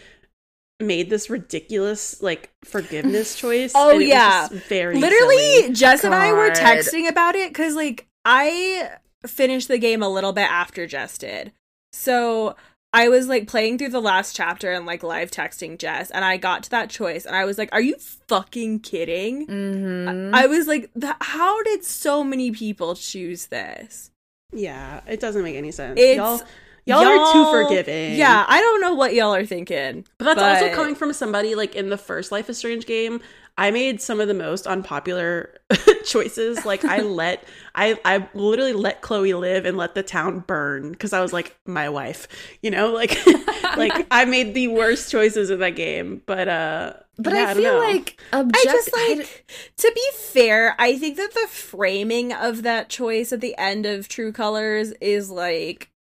made 0.81 1.09
this 1.09 1.30
ridiculous 1.30 2.22
like 2.22 2.51
forgiveness 2.63 3.35
choice. 3.39 3.72
Oh, 3.76 3.89
and 3.89 3.95
it 3.95 3.99
was 3.99 4.07
yeah. 4.07 4.47
just 4.49 4.65
very 4.65 4.97
Literally, 4.97 5.61
silly. 5.61 5.73
Jess 5.73 6.03
and 6.03 6.13
I 6.13 6.34
were 6.34 6.49
texting 6.51 7.07
about 7.07 7.35
it 7.35 7.49
because, 7.49 7.76
like, 7.76 8.07
I 8.26 8.89
finished 9.26 9.68
the 9.68 9.77
game 9.77 10.03
a 10.03 10.09
little 10.09 10.34
bit 10.34 10.49
after 10.49 10.88
Jess 10.88 11.18
did. 11.18 11.53
So 11.93 12.55
I 12.93 13.07
was 13.07 13.27
like 13.27 13.47
playing 13.47 13.77
through 13.77 13.89
the 13.89 14.01
last 14.01 14.35
chapter 14.35 14.72
and 14.72 14.85
like 14.85 15.01
live 15.01 15.31
texting 15.31 15.77
Jess, 15.77 16.11
and 16.11 16.26
I 16.26 16.38
got 16.38 16.63
to 16.63 16.69
that 16.72 16.89
choice, 16.89 17.26
and 17.26 17.35
I 17.35 17.45
was 17.45 17.57
like, 17.57 17.69
"Are 17.72 17.81
you 17.81 17.95
fucking 18.27 18.81
kidding?" 18.81 19.45
hmm 19.45 20.35
I 20.35 20.47
was 20.47 20.68
like, 20.68 20.91
"Th- 20.99 21.13
"How 21.22 21.63
did 21.63 21.85
so 21.85 22.23
many 22.23 22.51
people 22.51 22.95
choose 22.95 23.47
this?" 23.47 24.11
Yeah, 24.51 25.01
it 25.07 25.19
doesn't 25.22 25.43
make 25.43 25.55
any 25.55 25.72
sense. 25.72 25.97
It's 25.97 26.18
y'all, 26.18 26.41
y'all, 26.85 27.05
are 27.05 27.31
too 27.31 27.45
forgiving. 27.49 28.15
Yeah, 28.15 28.45
I 28.47 28.59
don't 28.59 28.81
know 28.81 28.93
what 28.93 29.13
y'all 29.13 29.34
are 29.34 29.45
thinking, 29.45 30.05
But 30.18 30.35
that's 30.35 30.61
also 30.63 30.76
coming 30.76 30.95
from 30.95 31.13
somebody 31.13 31.55
like 31.55 31.76
in 31.76 31.89
the 31.89 31.97
first 31.97 32.31
Life 32.31 32.49
is 32.49 32.57
Strange 32.57 32.85
game. 32.85 33.22
I 33.62 33.70
made 33.70 34.02
some 34.02 34.20
of 34.20 34.28
the 34.28 34.34
most 34.34 34.66
unpopular 34.66 35.54
choices. 36.06 36.66
Like 36.66 36.84
I 36.84 37.02
let 37.02 37.44
I 37.76 38.00
I 38.04 38.28
literally 38.34 38.74
let 38.74 39.02
Chloe 39.02 39.34
live 39.36 39.66
and 39.66 39.78
let 39.78 39.94
the 39.94 40.02
town 40.02 40.40
burn 40.40 40.92
because 40.92 41.14
I 41.14 41.22
was 41.22 41.32
like 41.32 41.56
my 41.68 41.88
wife, 41.90 42.28
you 42.64 42.72
know, 42.72 42.92
like 42.92 43.16
like 43.78 44.08
I 44.10 44.26
made 44.26 44.56
the 44.56 44.68
worst 44.70 45.12
choices 45.12 45.52
in 45.52 45.60
that 45.60 45.76
game. 45.76 46.24
But 46.26 46.48
uh 46.48 46.94
but 47.18 47.34
Yeah, 47.34 47.46
I 47.48 47.52
I 47.52 47.54
feel 47.54 47.64
know. 47.74 47.80
like 47.80 48.20
I 48.34 48.40
object- 48.40 48.64
just 48.66 48.90
I 48.96 49.14
like 49.16 49.46
to 49.78 49.92
be 49.94 50.08
fair, 50.18 50.76
I 50.80 50.98
think 50.98 51.18
that 51.18 51.34
the 51.36 51.48
framing 51.48 52.34
of 52.34 52.64
that 52.64 52.90
choice 52.90 53.32
at 53.32 53.42
the 53.42 53.56
end 53.60 53.86
of 53.86 54.08
True 54.08 54.32
Colors 54.32 54.92
is 55.02 55.30
like 55.30 55.92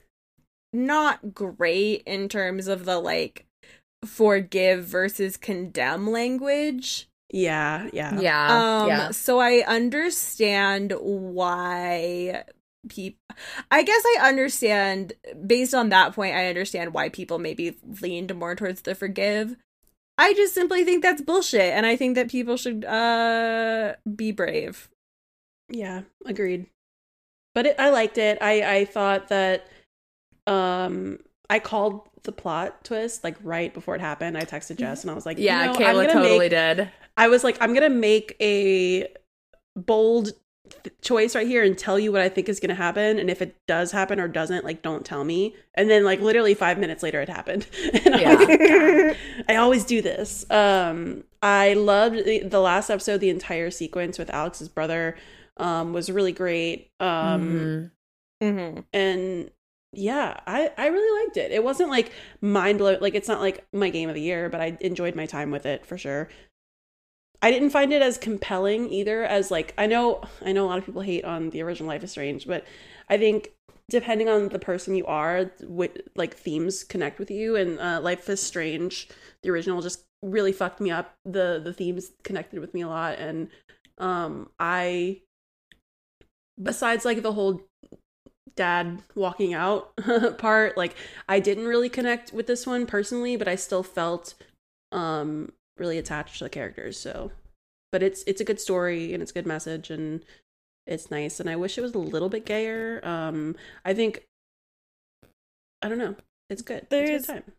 not 0.73 1.35
great 1.35 2.03
in 2.07 2.31
terms 2.31 2.69
of 2.69 2.87
the 2.87 2.99
like 2.99 3.45
forgive 4.07 4.87
versus 4.87 5.37
condemn 5.37 6.11
language. 6.11 7.09
Yeah, 7.33 7.89
yeah. 7.93 8.21
yeah, 8.21 8.83
Um 8.83 8.89
yeah. 8.89 9.11
so 9.11 9.39
I 9.41 9.65
understand 9.67 10.93
why 10.99 12.45
people 12.89 13.21
I 13.71 13.83
guess 13.83 14.03
I 14.05 14.29
understand 14.29 15.13
based 15.47 15.75
on 15.75 15.91
that 15.91 16.15
point 16.15 16.35
I 16.35 16.49
understand 16.49 16.93
why 16.95 17.09
people 17.09 17.39
maybe 17.39 17.77
leaned 18.03 18.35
more 18.35 18.55
towards 18.55 18.83
the 18.83 18.95
forgive. 18.95 19.57
I 20.19 20.35
just 20.35 20.55
simply 20.55 20.85
think 20.85 21.03
that's 21.03 21.23
bullshit 21.23 21.73
and 21.73 21.87
I 21.87 21.97
think 21.97 22.15
that 22.17 22.31
people 22.31 22.57
should 22.57 22.85
uh 22.85 23.95
be 24.17 24.33
brave. 24.33 24.89
Yeah, 25.69 26.03
agreed. 26.27 26.67
But 27.55 27.67
it, 27.67 27.77
I 27.79 27.91
liked 27.91 28.19
it. 28.19 28.39
I 28.41 28.79
I 28.79 28.85
thought 28.87 29.29
that 29.29 29.69
um 30.47 31.19
I 31.49 31.59
called 31.59 32.09
the 32.23 32.33
plot 32.33 32.85
twist 32.85 33.25
like 33.25 33.37
right 33.43 33.73
before 33.73 33.95
it 33.95 34.01
happened. 34.01 34.37
I 34.37 34.43
texted 34.45 34.77
Jess 34.77 35.03
and 35.03 35.11
I 35.11 35.15
was 35.15 35.27
like, 35.27 35.39
Yeah, 35.39 35.73
you 35.73 35.79
know, 35.79 35.79
Kayla 35.79 36.13
totally 36.13 36.39
make, 36.39 36.51
did. 36.51 36.91
I 37.17 37.29
was 37.29 37.45
like, 37.45 37.57
I'm 37.61 37.75
gonna 37.75 37.91
make 37.91 38.37
a 38.41 39.09
bold 39.77 40.33
choice 41.03 41.35
right 41.35 41.47
here 41.47 41.65
and 41.65 41.77
tell 41.77 41.99
you 41.99 42.13
what 42.13 42.21
I 42.21 42.29
think 42.29 42.49
is 42.49 42.61
gonna 42.61 42.75
happen. 42.75 43.19
And 43.19 43.29
if 43.29 43.43
it 43.43 43.57
does 43.67 43.91
happen 43.93 44.21
or 44.21 44.29
doesn't, 44.29 44.65
like, 44.65 44.83
don't 44.83 45.05
tell 45.05 45.25
me. 45.25 45.55
And 45.75 45.91
then, 45.91 46.05
like, 46.05 46.21
literally 46.21 46.55
five 46.55 46.79
minutes 46.79 47.03
later, 47.03 47.21
it 47.21 47.29
happened. 47.29 47.67
Yeah. 48.05 48.35
like, 48.35 49.17
I 49.49 49.57
always 49.57 49.85
do 49.85 50.01
this. 50.03 50.49
Um, 50.51 51.25
I 51.43 51.75
loved 51.75 52.25
the, 52.25 52.41
the 52.45 52.61
last 52.61 52.91
episode. 52.91 53.19
The 53.19 53.31
entire 53.31 53.71
sequence 53.71 54.19
with 54.19 54.31
Alex's 54.31 54.69
brother 54.69 55.17
um, 55.57 55.93
was 55.93 56.11
really 56.11 56.33
great. 56.33 56.91
Um, 57.01 57.11
Mhm. 57.51 57.91
Mm-hmm. 58.43 58.81
and 58.95 59.51
yeah 59.93 60.41
i 60.47 60.71
i 60.79 60.87
really 60.87 61.25
liked 61.27 61.37
it 61.37 61.51
it 61.53 61.63
wasn't 61.63 61.91
like 61.91 62.11
mind 62.41 62.79
blowing 62.79 62.99
like 63.01 63.15
it's 63.15 63.29
not 63.29 63.41
like 63.41 63.67
my 63.75 63.91
game 63.91 64.09
of 64.09 64.15
the 64.15 64.21
year 64.23 64.49
but 64.49 64.61
i 64.63 64.79
enjoyed 64.81 65.15
my 65.15 65.27
time 65.27 65.51
with 65.51 65.67
it 65.67 65.85
for 65.85 65.99
sure 65.99 66.29
i 67.43 67.51
didn't 67.51 67.71
find 67.71 67.93
it 67.93 68.03
as 68.03 68.19
compelling 68.19 68.89
either 68.91 69.25
as 69.25 69.51
like 69.51 69.75
i 69.79 69.87
know 69.87 70.23
i 70.45 70.53
know 70.53 70.67
a 70.67 70.69
lot 70.69 70.79
of 70.79 70.87
people 70.87 71.03
hate 71.03 71.25
on 71.25 71.51
the 71.51 71.63
original 71.63 71.89
life 71.89 72.05
is 72.05 72.11
strange 72.11 72.47
but 72.47 72.65
i 73.09 73.17
think 73.17 73.53
depending 73.91 74.29
on 74.29 74.49
the 74.49 74.59
person 74.59 74.95
you 74.95 75.05
are 75.07 75.51
with 75.65 75.99
like 76.15 76.35
themes 76.37 76.85
connect 76.85 77.19
with 77.19 77.31
you. 77.31 77.57
And 77.57 77.79
uh, 77.79 78.01
life 78.01 78.29
is 78.29 78.41
strange 78.41 79.09
the 79.43 79.51
original 79.51 79.83
just 79.83 80.05
really 80.23 80.53
fucked 80.53 80.81
me 80.81 80.91
up. 80.91 81.15
The 81.25 81.61
the 81.63 81.75
themes 81.75 82.13
connected 82.23 82.61
with 82.61 82.73
me 82.73 82.83
a 82.83 82.89
lot. 82.89 83.19
And 83.19 83.49
um 83.99 84.49
i 84.59 85.21
besides 86.61 87.05
like 87.05 87.23
the 87.23 87.33
whole 87.35 87.61
dad 88.57 89.03
walking 89.15 89.55
out 89.55 89.95
part 90.39 90.77
like 90.77 90.95
i 91.29 91.39
didn't 91.39 91.67
really 91.67 91.89
connect 91.89 92.33
with 92.33 92.47
this 92.47 92.67
one 92.67 92.87
personally 92.87 93.37
but 93.37 93.47
i 93.47 93.55
still 93.55 93.83
felt 93.83 94.35
um 94.91 95.53
really 95.81 95.99
attached 95.99 96.39
to 96.39 96.45
the 96.45 96.51
characters 96.51 96.97
so 96.99 97.33
but 97.91 98.03
it's 98.03 98.23
it's 98.29 98.41
a 98.41 98.45
good 98.45 98.61
story 98.61 99.13
and 99.13 99.23
it's 99.23 99.33
a 99.33 99.35
good 99.35 99.47
message 99.47 99.91
and 99.91 100.25
it's 100.87 101.11
nice 101.11 101.41
and 101.41 101.51
i 101.51 101.57
wish 101.57 101.77
it 101.77 101.81
was 101.81 101.95
a 101.95 101.99
little 101.99 102.29
bit 102.29 102.45
gayer 102.47 103.01
um 103.05 103.57
i 103.85 103.93
think 103.93 104.23
i 105.83 105.89
don't 105.89 105.99
know 105.99 106.15
it's 106.49 106.63
good 106.63 106.87
There's- 106.91 107.11
it's 107.11 107.29
a 107.29 107.33
good 107.33 107.43
time 107.43 107.53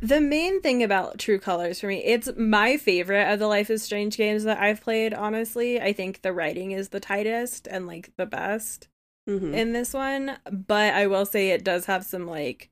The 0.00 0.20
main 0.20 0.62
thing 0.62 0.82
about 0.82 1.18
True 1.18 1.38
Colors 1.38 1.80
for 1.80 1.86
me, 1.86 1.98
it's 2.02 2.30
my 2.36 2.76
favorite 2.78 3.30
of 3.30 3.38
the 3.38 3.46
Life 3.46 3.68
is 3.68 3.82
Strange 3.82 4.16
games 4.16 4.44
that 4.44 4.58
I've 4.58 4.80
played, 4.80 5.12
honestly. 5.12 5.78
I 5.80 5.92
think 5.92 6.22
the 6.22 6.32
writing 6.32 6.70
is 6.72 6.88
the 6.88 6.98
tightest 7.00 7.68
and 7.70 7.86
like 7.86 8.10
the 8.16 8.24
best 8.24 8.88
Mhm. 9.28 9.52
in 9.54 9.72
this 9.72 9.92
one, 9.92 10.38
but 10.50 10.94
I 10.94 11.06
will 11.06 11.26
say 11.26 11.50
it 11.50 11.62
does 11.62 11.84
have 11.84 12.04
some 12.06 12.26
like 12.26 12.69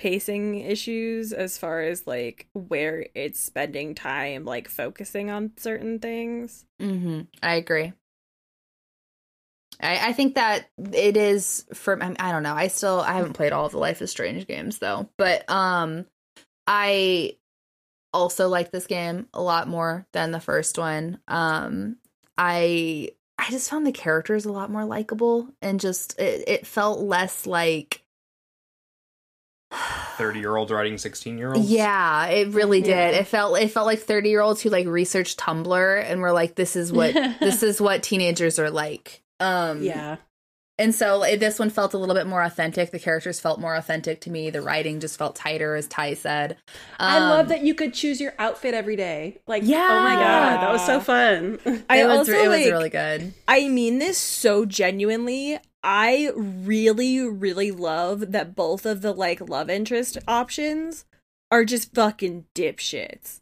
pacing 0.00 0.60
issues 0.60 1.30
as 1.30 1.58
far 1.58 1.82
as 1.82 2.06
like 2.06 2.48
where 2.54 3.06
it's 3.14 3.38
spending 3.38 3.94
time 3.94 4.46
like 4.46 4.66
focusing 4.66 5.28
on 5.28 5.52
certain 5.58 5.98
things. 5.98 6.64
Mm-hmm. 6.80 7.20
I 7.42 7.56
agree. 7.56 7.92
I, 9.78 10.08
I 10.08 10.12
think 10.14 10.36
that 10.36 10.70
it 10.94 11.18
is 11.18 11.66
for 11.74 12.02
I 12.02 12.16
I 12.18 12.32
don't 12.32 12.42
know. 12.42 12.54
I 12.54 12.68
still 12.68 13.00
I 13.00 13.12
haven't 13.12 13.34
played 13.34 13.52
all 13.52 13.66
of 13.66 13.72
the 13.72 13.78
Life 13.78 14.00
is 14.00 14.10
Strange 14.10 14.46
games 14.46 14.78
though, 14.78 15.10
but 15.18 15.48
um, 15.50 16.06
I 16.66 17.36
also 18.14 18.48
like 18.48 18.70
this 18.70 18.86
game 18.86 19.28
a 19.34 19.42
lot 19.42 19.68
more 19.68 20.06
than 20.14 20.30
the 20.30 20.40
first 20.40 20.78
one. 20.78 21.18
Um, 21.28 21.96
I 22.38 23.10
I 23.38 23.50
just 23.50 23.68
found 23.68 23.86
the 23.86 23.92
characters 23.92 24.46
a 24.46 24.52
lot 24.52 24.70
more 24.70 24.86
likable 24.86 25.50
and 25.60 25.78
just 25.78 26.18
it, 26.18 26.44
it 26.48 26.66
felt 26.66 27.00
less 27.00 27.46
like 27.46 28.02
30 29.70 30.40
year 30.40 30.56
olds 30.56 30.72
writing 30.72 30.98
16 30.98 31.38
year 31.38 31.52
olds. 31.54 31.70
yeah, 31.70 32.26
it 32.26 32.48
really 32.48 32.80
did. 32.80 32.90
Yeah. 32.90 33.08
It 33.10 33.26
felt 33.26 33.58
it 33.58 33.68
felt 33.68 33.86
like 33.86 34.00
30 34.00 34.28
year 34.28 34.40
olds 34.40 34.60
who 34.60 34.70
like 34.70 34.86
researched 34.86 35.38
Tumblr 35.38 36.04
and 36.04 36.20
were 36.20 36.32
like, 36.32 36.56
this 36.56 36.76
is 36.76 36.92
what 36.92 37.14
this 37.40 37.62
is 37.62 37.80
what 37.80 38.02
teenagers 38.02 38.58
are 38.58 38.70
like. 38.70 39.22
Um 39.38 39.82
yeah 39.82 40.16
and 40.80 40.94
so 40.94 41.18
like, 41.18 41.38
this 41.38 41.58
one 41.58 41.70
felt 41.70 41.94
a 41.94 41.98
little 41.98 42.14
bit 42.14 42.26
more 42.26 42.42
authentic. 42.42 42.90
The 42.90 42.98
characters 42.98 43.38
felt 43.38 43.60
more 43.60 43.74
authentic 43.76 44.20
to 44.22 44.30
me. 44.30 44.50
The 44.50 44.62
writing 44.62 44.98
just 44.98 45.18
felt 45.18 45.36
tighter, 45.36 45.76
as 45.76 45.86
Ty 45.86 46.14
said. 46.14 46.56
i 46.98 47.18
love 47.18 47.46
Um, 47.46 47.48
that 47.48 47.62
you 47.62 47.74
could 47.74 47.94
choose 47.94 48.20
your 48.20 48.34
outfit 48.38 48.74
every 48.74 48.96
day 48.96 49.38
like 49.46 49.62
Yeah. 49.64 49.86
oh 49.90 50.02
my 50.02 50.14
god 50.14 50.62
that 50.62 50.72
was 50.72 50.84
so 50.84 51.00
fun 51.00 51.58
I 51.88 52.00
it 52.02 52.06
was, 52.06 52.18
also 52.28 52.32
it 52.32 52.48
was 52.48 52.66
really 52.66 52.88
good. 52.90 53.34
I 53.46 53.68
mean 53.68 53.98
this 53.98 54.18
so 54.18 54.64
genuinely. 54.64 55.58
I 55.82 56.30
really, 56.34 57.20
really 57.20 57.70
love 57.70 58.32
that 58.32 58.54
both 58.54 58.84
of 58.84 59.00
the 59.02 59.12
like 59.12 59.40
love 59.48 59.70
interest 59.70 60.18
options 60.28 61.04
are 61.50 61.64
just 61.64 61.94
fucking 61.94 62.44
dipshits. 62.54 63.40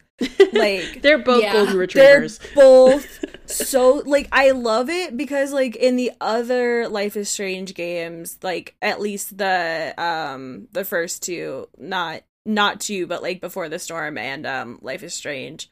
Like 0.53 1.01
they're 1.03 1.19
both 1.19 1.43
Yeah. 1.43 1.53
golden 1.53 1.73
they're 1.73 1.81
retrievers. 1.81 2.41
both 2.55 3.25
so 3.47 4.03
like 4.05 4.29
I 4.33 4.51
love 4.51 4.89
it 4.91 5.17
because 5.17 5.53
like 5.53 5.77
in 5.77 5.97
the 5.97 6.13
other 6.21 6.89
Life 6.89 7.17
is 7.17 7.29
Strange 7.29 7.75
games, 7.75 8.39
like 8.43 8.75
at 8.83 9.01
least 9.01 9.39
the 9.39 9.95
um 9.97 10.69
the 10.73 10.85
first 10.85 11.23
two, 11.23 11.69
not 11.79 12.23
not 12.47 12.81
two, 12.81 13.07
but 13.07 13.23
like 13.23 13.41
Before 13.41 13.69
the 13.69 13.79
Storm 13.79 14.19
and 14.19 14.47
um 14.47 14.79
Life 14.83 15.03
is 15.03 15.15
Strange, 15.15 15.71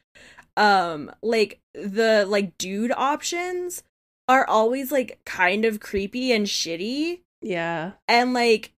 um 0.55 1.11
like 1.21 1.59
the 1.73 2.25
like 2.27 2.57
dude 2.57 2.91
options 2.95 3.83
are 4.29 4.47
always 4.47 4.91
like 4.91 5.19
kind 5.25 5.65
of 5.65 5.79
creepy 5.79 6.31
and 6.31 6.47
shitty. 6.47 7.21
Yeah. 7.41 7.91
And 8.07 8.33
like 8.33 8.73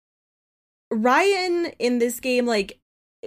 Ryan 0.91 1.67
in 1.77 1.99
this 1.99 2.19
game, 2.19 2.45
like 2.45 2.78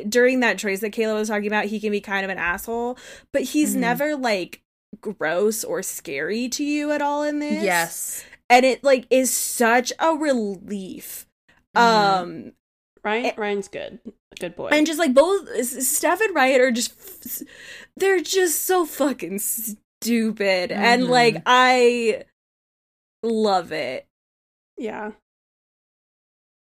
during 0.09 0.41
that 0.41 0.59
choice 0.59 0.81
that 0.81 0.93
Kayla 0.93 1.15
was 1.15 1.29
talking 1.29 1.47
about, 1.47 1.67
he 1.67 1.79
can 1.81 1.91
be 1.91 2.01
kind 2.01 2.25
of 2.25 2.31
an 2.31 2.39
asshole, 2.39 2.97
but 3.33 3.43
he's 3.43 3.75
Mhm. 3.75 3.81
never 3.81 4.17
like 4.17 4.63
gross 5.01 5.65
or 5.65 5.83
scary 5.83 6.49
to 6.51 6.65
you 6.65 6.91
at 6.93 7.03
all 7.03 7.23
in 7.23 7.39
this. 7.39 7.63
Yes. 7.63 8.25
And 8.51 8.65
it 8.67 8.83
like 8.85 9.07
is 9.11 9.33
such 9.33 9.93
a 9.99 10.15
relief. 10.15 11.27
Mhm. 11.77 11.81
Um 11.81 12.53
Ryan. 13.05 13.33
Ryan's 13.37 13.69
good. 13.69 13.99
Good 14.41 14.57
boy. 14.57 14.69
and 14.73 14.87
just 14.87 14.99
like 14.99 15.13
both 15.15 15.49
Steph 15.65 16.21
and 16.21 16.35
Ryan 16.35 16.61
are 16.63 16.71
just 16.71 17.45
they're 17.97 18.21
just 18.21 18.63
so 18.65 18.85
fucking 18.87 19.39
stupid 19.41 20.73
and 20.73 21.03
Mhm. 21.05 21.09
like 21.09 21.43
I 21.47 22.25
love 23.23 23.73
it. 23.73 24.07
yeah. 24.77 25.13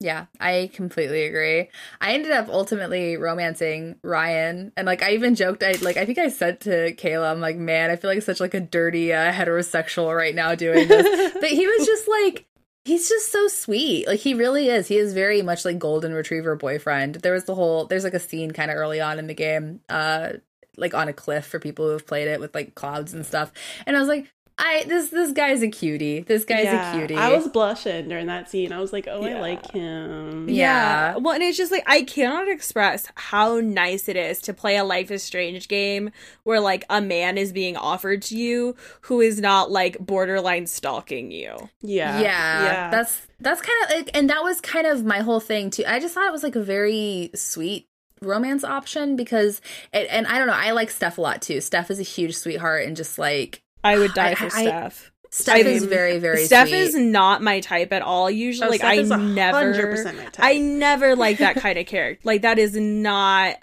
Yeah, 0.02 0.26
I 0.40 0.72
completely 0.74 1.26
agree. 1.26 1.70
I 2.02 2.14
ended 2.14 2.32
up 2.32 2.50
ultimately 2.50 3.18
romancing 3.18 3.98
Ryan, 4.04 4.72
and 4.76 4.88
like 4.88 5.04
I 5.04 5.12
even 5.12 5.36
joked, 5.36 5.62
I 5.62 5.74
like 5.74 5.96
I 5.96 6.06
think 6.06 6.18
I 6.18 6.30
said 6.30 6.60
to 6.62 6.96
Kayla, 6.96 7.32
I'm 7.32 7.40
like, 7.40 7.56
man, 7.56 7.92
I 7.92 7.98
feel 7.98 8.10
like 8.10 8.24
such 8.24 8.40
like 8.40 8.56
a 8.56 8.60
dirty 8.60 9.14
uh, 9.14 9.32
heterosexual 9.32 10.16
right 10.16 10.34
now 10.34 10.56
doing 10.56 10.88
this. 10.88 11.34
but 11.40 11.50
he 11.52 11.68
was 11.68 11.86
just 11.86 12.08
like, 12.08 12.48
he's 12.84 13.10
just 13.10 13.32
so 13.32 13.48
sweet. 13.48 14.08
Like 14.08 14.20
he 14.20 14.34
really 14.34 14.70
is. 14.70 14.88
He 14.88 14.98
is 14.98 15.14
very 15.14 15.44
much 15.44 15.66
like 15.66 15.78
golden 15.78 16.14
retriever 16.14 16.56
boyfriend. 16.56 17.16
There 17.16 17.34
was 17.34 17.46
the 17.46 17.54
whole 17.54 17.86
there's 17.86 18.04
like 18.04 18.16
a 18.16 18.20
scene 18.20 18.52
kind 18.52 18.72
of 18.72 18.78
early 18.78 19.02
on 19.02 19.20
in 19.20 19.28
the 19.28 19.36
game, 19.36 19.82
uh, 19.88 20.34
like 20.78 20.96
on 20.96 21.10
a 21.10 21.14
cliff 21.14 21.46
for 21.46 21.60
people 21.60 21.86
who 21.86 21.92
have 21.92 22.08
played 22.08 22.28
it 22.28 22.40
with 22.40 22.56
like 22.56 22.74
clouds 22.74 23.14
and 23.14 23.24
stuff, 23.24 23.52
and 23.86 23.96
I 23.96 24.00
was 24.00 24.10
like. 24.10 24.32
I 24.64 24.84
this 24.88 25.10
this 25.10 25.32
guy's 25.32 25.64
a 25.64 25.68
cutie. 25.68 26.22
This 26.22 26.46
guy's 26.46 26.66
Yeah, 26.66 26.94
a 26.94 26.98
cutie. 26.98 27.16
I 27.16 27.36
was 27.36 27.48
blushing 27.48 28.08
during 28.08 28.28
that 28.28 28.50
scene. 28.50 28.72
I 28.72 28.80
was 28.80 28.94
like, 28.94 29.08
oh, 29.10 29.26
Yeah. 29.26 29.38
I 29.38 29.42
like 29.42 29.72
him. 29.72 30.48
Yeah. 30.48 31.18
Well, 31.18 31.34
and 31.34 31.42
it's 31.42 31.58
just 31.58 31.72
like 31.72 31.84
I 31.88 32.04
cannot 32.04 32.48
express 32.48 33.08
how 33.16 33.60
nice 33.60 34.08
it 34.08 34.16
is 34.16 34.40
to 34.42 34.54
play 34.54 34.78
a 34.78 34.84
Life 34.84 35.10
is 35.10 35.24
Strange 35.24 35.68
game 35.68 36.12
where 36.44 36.60
like 36.60 36.86
a 36.92 37.02
man 37.02 37.40
is 37.40 37.52
being 37.52 37.76
offered 37.76 38.22
to 38.24 38.38
you 38.38 38.76
who 39.02 39.20
is 39.20 39.40
not 39.40 39.72
like 39.72 39.98
borderline 40.00 40.68
stalking 40.68 41.32
you. 41.32 41.70
Yeah. 41.82 42.20
yeah, 42.22 42.90
that's 42.92 43.28
that's 43.40 43.62
kind 43.62 43.84
of 43.86 43.98
like, 43.98 44.12
and 44.14 44.30
that 44.30 44.44
was 44.44 44.62
kind 44.62 44.86
of 44.86 45.04
my 45.04 45.20
whole 45.22 45.40
thing 45.40 45.72
too. 45.72 45.84
I 45.88 46.00
just 46.00 46.14
thought 46.14 46.28
it 46.28 46.32
was 46.32 46.44
like 46.44 46.56
a 46.56 46.64
very 46.64 47.32
sweet 47.34 47.88
romance 48.22 48.64
option 48.64 49.16
because 49.16 49.62
it, 49.92 50.08
and 50.12 50.28
I 50.28 50.38
don't 50.38 50.46
know, 50.46 50.54
I 50.54 50.72
like 50.72 50.92
Steph 50.92 51.18
a 51.18 51.22
lot 51.22 51.42
too. 51.42 51.60
Steph 51.62 51.90
is 51.90 52.00
a 52.00 52.04
huge 52.04 52.38
sweetheart 52.38 52.86
and 52.86 52.96
just 52.96 53.18
like 53.18 53.64
I 53.84 53.98
would 53.98 54.14
die 54.14 54.36
for 54.36 54.46
I- 54.46 54.50
Steph. 54.50 55.12
Steph 55.34 55.56
I 55.56 55.60
is 55.60 55.86
very 55.86 56.20
very 56.20 56.44
Steph 56.46 56.68
sweet. 56.68 56.78
is 56.78 56.94
not 56.96 57.42
my 57.42 57.62
type 57.62 57.94
at 57.94 58.02
all. 58.02 58.30
Usually, 58.30 58.68
Oh, 58.68 58.70
like 58.70 58.82
Steph 58.82 59.12
I 59.18 59.18
never, 59.18 59.74
100% 59.74 60.18
my 60.18 60.24
type. 60.26 60.36
I 60.40 60.58
never 60.58 61.16
like 61.16 61.38
that 61.38 61.56
kind 61.62 61.80
of 61.80 61.86
character. 61.86 62.20
Like 62.26 62.42
that 62.42 62.60
is 62.60 62.76
not. 62.76 63.56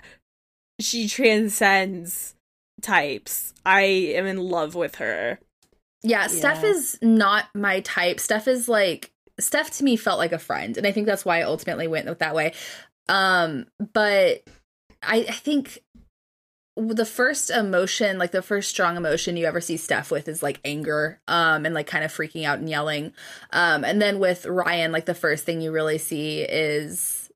She 0.81 1.09
transcends 1.09 2.35
types. 2.81 3.53
I 3.67 3.83
am 3.83 4.25
in 4.27 4.39
love 4.39 4.75
with 4.75 4.95
her. 4.95 5.39
Yeah, 6.03 6.29
Steph 6.29 6.63
Yeah. 6.63 6.71
is 6.71 6.99
not 7.03 7.47
my 7.55 7.81
type. 7.81 8.19
Steph 8.21 8.49
is 8.49 8.67
like 8.69 9.11
Steph 9.39 9.71
to 9.73 9.85
me 9.85 9.97
felt 9.97 10.19
like 10.19 10.33
a 10.33 10.39
friend, 10.39 10.77
and 10.79 10.87
I 10.87 10.93
think 10.93 11.07
that's 11.07 11.25
why 11.27 11.41
I 11.41 11.43
ultimately 11.43 11.87
went 11.87 12.09
with 12.09 12.21
that 12.21 12.35
way. 12.35 12.55
Um, 13.11 13.67
but 13.93 14.43
I, 15.03 15.19
I 15.19 15.33
think 15.33 15.81
the 16.79 17.05
first 17.05 17.51
emotion, 17.51 18.19
like 18.19 18.31
the 18.31 18.43
first 18.43 18.71
strong 18.71 18.97
emotion 18.97 19.37
you 19.37 19.47
ever 19.47 19.61
see 19.61 19.77
Steph 19.77 20.11
with 20.11 20.29
is 20.29 20.43
like 20.43 20.61
anger, 20.65 21.21
um, 21.27 21.67
and 21.67 21.75
like 21.75 21.87
kind 21.87 22.05
of 22.05 22.13
freaking 22.13 22.45
out 22.45 22.59
and 22.59 22.69
yelling. 22.69 23.13
Um, 23.53 23.85
and 23.85 24.01
then 24.01 24.19
with 24.19 24.47
Ryan, 24.47 24.93
like 24.93 25.07
the 25.07 25.15
first 25.15 25.45
thing 25.45 25.61
you 25.61 25.73
really 25.73 25.99
see 25.99 26.43
is 26.43 27.31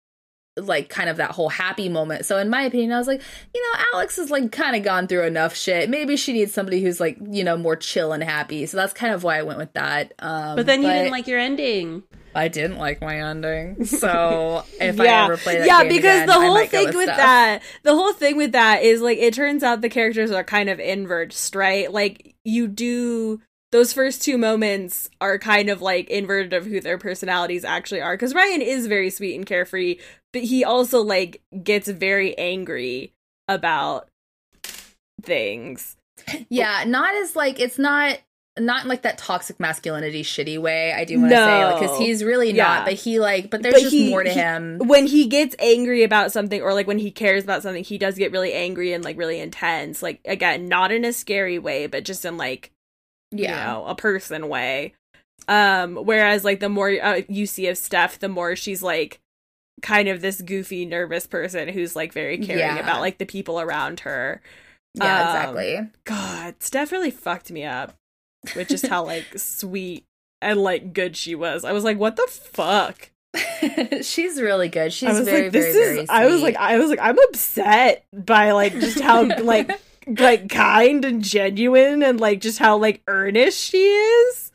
like 0.56 0.88
kind 0.88 1.08
of 1.08 1.16
that 1.16 1.30
whole 1.30 1.48
happy 1.48 1.88
moment. 1.88 2.26
So 2.26 2.36
in 2.36 2.50
my 2.50 2.62
opinion, 2.62 2.92
I 2.92 2.98
was 2.98 3.06
like, 3.06 3.22
you 3.54 3.62
know, 3.62 3.84
Alex 3.94 4.16
has 4.16 4.30
like 4.30 4.52
kind 4.52 4.76
of 4.76 4.82
gone 4.82 5.06
through 5.06 5.24
enough 5.24 5.56
shit. 5.56 5.88
Maybe 5.88 6.16
she 6.16 6.32
needs 6.32 6.52
somebody 6.52 6.82
who's 6.82 7.00
like, 7.00 7.16
you 7.30 7.42
know, 7.42 7.56
more 7.56 7.76
chill 7.76 8.12
and 8.12 8.22
happy. 8.22 8.66
So 8.66 8.76
that's 8.76 8.92
kind 8.92 9.14
of 9.14 9.24
why 9.24 9.38
I 9.38 9.42
went 9.42 9.58
with 9.58 9.72
that. 9.72 10.12
Um 10.18 10.56
But 10.56 10.66
then 10.66 10.82
you 10.82 10.88
didn't 10.88 11.10
like 11.10 11.26
your 11.26 11.38
ending. 11.38 12.02
I 12.34 12.48
didn't 12.48 12.78
like 12.78 13.00
my 13.00 13.20
ending. 13.28 13.84
So 14.02 14.64
if 14.80 14.98
I 14.98 15.06
ever 15.06 15.36
play 15.36 15.58
that 15.58 15.66
yeah, 15.66 15.84
because 15.84 16.22
again, 16.22 16.26
the 16.26 16.32
whole 16.32 16.66
thing 16.66 16.86
with 16.86 17.04
Steph. 17.04 17.16
that, 17.16 17.62
the 17.84 17.94
whole 17.94 18.12
thing 18.12 18.36
with 18.36 18.52
that 18.52 18.82
is 18.82 19.00
like 19.00 19.18
it 19.18 19.34
turns 19.34 19.62
out 19.62 19.80
the 19.80 19.88
characters 19.88 20.32
are 20.32 20.42
kind 20.42 20.68
of 20.68 20.80
inverts, 20.80 21.54
right? 21.54 21.92
Like 21.92 22.34
you 22.44 22.66
do 22.66 23.40
those 23.70 23.92
first 23.92 24.22
two 24.22 24.38
moments 24.38 25.08
are 25.20 25.38
kind 25.38 25.68
of 25.68 25.82
like 25.82 26.08
inverted 26.10 26.52
of 26.52 26.66
who 26.66 26.80
their 26.80 26.98
personalities 26.98 27.64
actually 27.64 28.00
are. 28.00 28.14
Because 28.14 28.34
Ryan 28.34 28.60
is 28.60 28.86
very 28.86 29.10
sweet 29.10 29.34
and 29.34 29.46
carefree, 29.46 29.98
but 30.32 30.42
he 30.42 30.64
also 30.64 31.00
like 31.00 31.42
gets 31.62 31.88
very 31.88 32.36
angry 32.38 33.12
about 33.48 34.08
things. 35.22 35.96
Yeah, 36.48 36.84
not 36.86 37.14
as 37.14 37.34
like 37.34 37.60
it's 37.60 37.78
not 37.78 38.18
not 38.58 38.82
in 38.82 38.88
like 38.88 39.02
that 39.02 39.16
toxic 39.16 39.58
masculinity 39.58 40.22
shitty 40.22 40.58
way. 40.58 40.92
I 40.92 41.04
do 41.04 41.18
want 41.18 41.30
to 41.30 41.36
say 41.36 41.72
because 41.80 41.98
No. 41.98 42.04
he's 42.04 42.22
really 42.22 42.50
Yeah. 42.50 42.64
not, 42.64 42.84
but 42.84 42.94
he 42.94 43.18
like 43.18 43.48
but 43.50 43.62
there's 43.62 43.74
But 43.74 43.80
just 43.82 43.94
he- 43.94 44.10
more 44.10 44.22
to 44.22 44.28
he- 44.30 44.38
him. 44.38 44.78
when 44.84 45.06
he 45.06 45.26
gets 45.26 45.56
angry 45.58 46.02
about 46.02 46.32
something 46.32 46.60
or 46.60 46.74
like 46.74 46.86
when 46.86 46.98
he 46.98 47.10
cares 47.10 47.44
about 47.44 47.62
something 47.62 47.82
he 47.82 47.96
does 47.96 48.16
get 48.18 48.30
really 48.30 48.52
angry 48.52 48.92
and 48.92 49.02
like 49.04 49.16
really 49.16 49.40
intense 49.40 50.02
like 50.02 50.20
again 50.26 50.68
not 50.68 50.92
in 50.92 51.04
a 51.06 51.12
scary 51.14 51.58
way 51.58 51.86
but 51.86 52.04
just 52.04 52.24
in 52.26 52.36
like 52.36 52.70
Yeah, 53.30 53.58
you 53.58 53.72
know 53.72 53.86
a 53.86 53.94
person 53.94 54.48
way 54.48 54.92
um 55.48 55.96
whereas 55.96 56.44
like 56.44 56.60
the 56.60 56.68
more 56.68 56.90
uh, 57.02 57.22
you 57.28 57.46
see 57.46 57.66
of 57.68 57.78
steph 57.78 58.18
the 58.18 58.28
more 58.28 58.54
she's 58.54 58.82
like 58.82 59.18
kind 59.80 60.08
of 60.08 60.20
this 60.20 60.42
goofy 60.42 60.84
nervous 60.84 61.26
person 61.26 61.68
who's 61.68 61.96
like 61.96 62.12
very 62.12 62.36
caring 62.38 62.60
Yeah. 62.60 62.78
about 62.78 63.00
like 63.00 63.16
the 63.16 63.24
people 63.26 63.58
around 63.60 64.00
her 64.00 64.42
yeah, 64.94 65.22
Um, 65.22 65.26
exactly. 65.56 65.90
god 66.04 66.62
steph 66.62 66.92
really 66.92 67.10
fucked 67.10 67.50
me 67.50 67.64
up 67.64 67.94
which 68.54 68.70
is 68.70 68.82
how 68.82 69.04
like 69.04 69.24
sweet 69.36 70.04
and 70.40 70.60
like 70.60 70.92
good 70.92 71.16
she 71.16 71.34
was 71.34 71.64
i 71.64 71.72
was 71.72 71.84
like 71.84 71.98
what 71.98 72.16
the 72.16 72.26
fuck 72.28 73.10
She's 74.02 74.38
really 74.42 74.68
good. 74.68 74.92
She's 74.92 75.08
I 75.08 75.12
was 75.12 75.24
very, 75.26 75.44
like, 75.44 75.52
this 75.52 75.74
very, 75.74 76.00
is. 76.00 76.06
very. 76.06 76.08
I 76.10 76.26
was 76.26 76.42
like, 76.42 76.56
I 76.56 76.76
was 76.78 76.90
like, 76.90 76.98
I'm 77.00 77.16
upset 77.30 78.04
by 78.12 78.50
like 78.52 78.72
just 78.74 79.00
how 79.00 79.22
like 79.42 79.70
like 80.06 80.50
kind 80.50 81.02
and 81.04 81.22
genuine 81.24 82.02
and 82.02 82.20
like 82.20 82.42
just 82.42 82.58
how 82.58 82.76
like 82.76 83.00
earnest 83.06 83.58
she 83.58 83.78
is. 83.78 84.52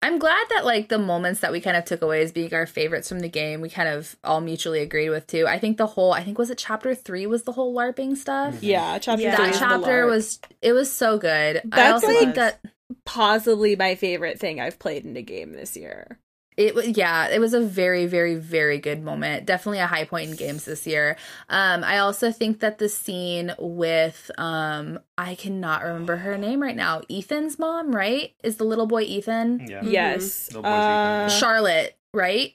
I'm 0.00 0.18
glad 0.20 0.46
that 0.50 0.64
like 0.64 0.90
the 0.90 0.98
moments 0.98 1.40
that 1.40 1.50
we 1.50 1.60
kind 1.60 1.76
of 1.76 1.84
took 1.84 2.02
away 2.02 2.22
as 2.22 2.30
being 2.30 2.52
our 2.54 2.66
favorites 2.66 3.08
from 3.08 3.18
the 3.20 3.28
game, 3.28 3.60
we 3.60 3.68
kind 3.68 3.88
of 3.88 4.14
all 4.22 4.40
mutually 4.40 4.80
agreed 4.80 5.10
with 5.10 5.26
too. 5.26 5.46
I 5.48 5.58
think 5.58 5.76
the 5.76 5.86
whole, 5.88 6.12
I 6.12 6.22
think 6.22 6.38
was 6.38 6.50
it 6.50 6.58
chapter 6.58 6.94
three 6.94 7.26
was 7.26 7.42
the 7.44 7.52
whole 7.52 7.74
LARPing 7.74 8.16
stuff. 8.16 8.54
Mm-hmm. 8.56 8.64
Yeah, 8.66 8.98
chapter 8.98 9.22
Yeah. 9.24 9.34
three 9.36 9.46
That 9.46 9.54
is 9.54 9.58
the 9.60 9.66
chapter 9.66 10.04
LARP. 10.06 10.10
was 10.10 10.40
it 10.60 10.72
was 10.72 10.92
so 10.92 11.18
good. 11.18 11.62
I 11.72 11.90
also 11.90 12.06
like- 12.08 12.18
think 12.18 12.34
that 12.36 12.60
possibly 13.04 13.76
my 13.76 13.94
favorite 13.94 14.38
thing 14.38 14.60
I've 14.60 14.78
played 14.78 15.04
in 15.04 15.16
a 15.16 15.22
game 15.22 15.52
this 15.52 15.76
year. 15.76 16.18
it 16.56 16.74
was 16.74 16.86
yeah, 16.88 17.28
it 17.28 17.38
was 17.40 17.54
a 17.54 17.60
very 17.60 18.04
very 18.06 18.34
very 18.34 18.78
good 18.78 19.02
moment. 19.02 19.46
Definitely 19.46 19.78
a 19.78 19.86
high 19.86 20.04
point 20.04 20.30
in 20.30 20.36
games 20.36 20.64
this 20.66 20.86
year. 20.86 21.16
Um 21.48 21.82
I 21.82 21.98
also 21.98 22.30
think 22.30 22.60
that 22.60 22.78
the 22.78 22.88
scene 22.90 23.54
with 23.58 24.30
um 24.36 24.98
I 25.16 25.34
cannot 25.34 25.82
remember 25.82 26.16
her 26.16 26.36
name 26.36 26.60
right 26.60 26.76
now. 26.76 27.00
Ethan's 27.10 27.58
mom, 27.58 27.94
right? 27.96 28.34
Is 28.44 28.56
the 28.56 28.64
little 28.64 28.86
boy 28.86 29.02
Ethan? 29.02 29.66
Yeah. 29.68 29.80
Mhm. 29.80 29.92
Yes, 29.92 30.54
uh, 30.54 31.24
eating. 31.26 31.38
Charlotte, 31.38 31.96
right? 32.12 32.54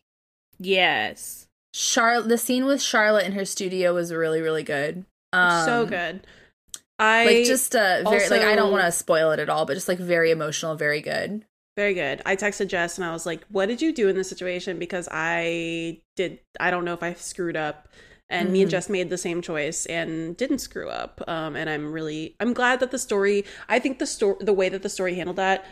yes. 0.59 1.47
Charlotte 1.73 2.29
the 2.29 2.37
scene 2.37 2.65
with 2.65 2.81
Charlotte 2.81 3.25
in 3.25 3.33
her 3.33 3.45
studio 3.45 3.93
was 3.93 4.13
really 4.13 4.41
really 4.41 4.63
good. 4.63 5.05
Um 5.33 5.65
so 5.65 5.85
good. 5.85 6.25
I 6.99 7.25
like 7.25 7.45
just 7.45 7.75
uh 7.75 8.01
very 8.09 8.29
like 8.29 8.41
I 8.41 8.55
don't 8.55 8.71
want 8.71 8.85
to 8.85 8.91
spoil 8.91 9.31
it 9.31 9.39
at 9.39 9.49
all, 9.49 9.65
but 9.65 9.75
just 9.75 9.87
like 9.87 9.99
very 9.99 10.31
emotional, 10.31 10.75
very 10.75 11.01
good. 11.01 11.45
Very 11.75 11.93
good. 11.93 12.21
I 12.25 12.35
texted 12.35 12.67
Jess 12.69 12.97
and 12.97 13.05
I 13.05 13.11
was 13.11 13.25
like, 13.25 13.45
"What 13.49 13.67
did 13.67 13.81
you 13.83 13.93
do 13.93 14.07
in 14.07 14.15
this 14.15 14.29
situation?" 14.29 14.79
Because 14.79 15.07
I 15.11 16.01
did. 16.15 16.39
I 16.59 16.71
don't 16.71 16.85
know 16.85 16.93
if 16.93 17.03
I 17.03 17.13
screwed 17.13 17.55
up, 17.55 17.87
and 18.29 18.51
me 18.51 18.61
and 18.61 18.67
Mhm. 18.67 18.71
Jess 18.71 18.89
made 18.89 19.11
the 19.11 19.17
same 19.17 19.43
choice 19.43 19.85
and 19.85 20.35
didn't 20.35 20.57
screw 20.59 20.89
up. 20.89 21.21
Um, 21.27 21.55
and 21.55 21.69
I'm 21.69 21.91
really, 21.93 22.35
I'm 22.39 22.53
glad 22.53 22.79
that 22.79 22.89
the 22.89 22.97
story. 22.97 23.45
I 23.69 23.77
think 23.77 23.99
the 23.99 24.07
story, 24.07 24.37
the 24.39 24.53
way 24.53 24.69
that 24.69 24.81
the 24.81 24.89
story 24.89 25.13
handled 25.13 25.37
that, 25.37 25.65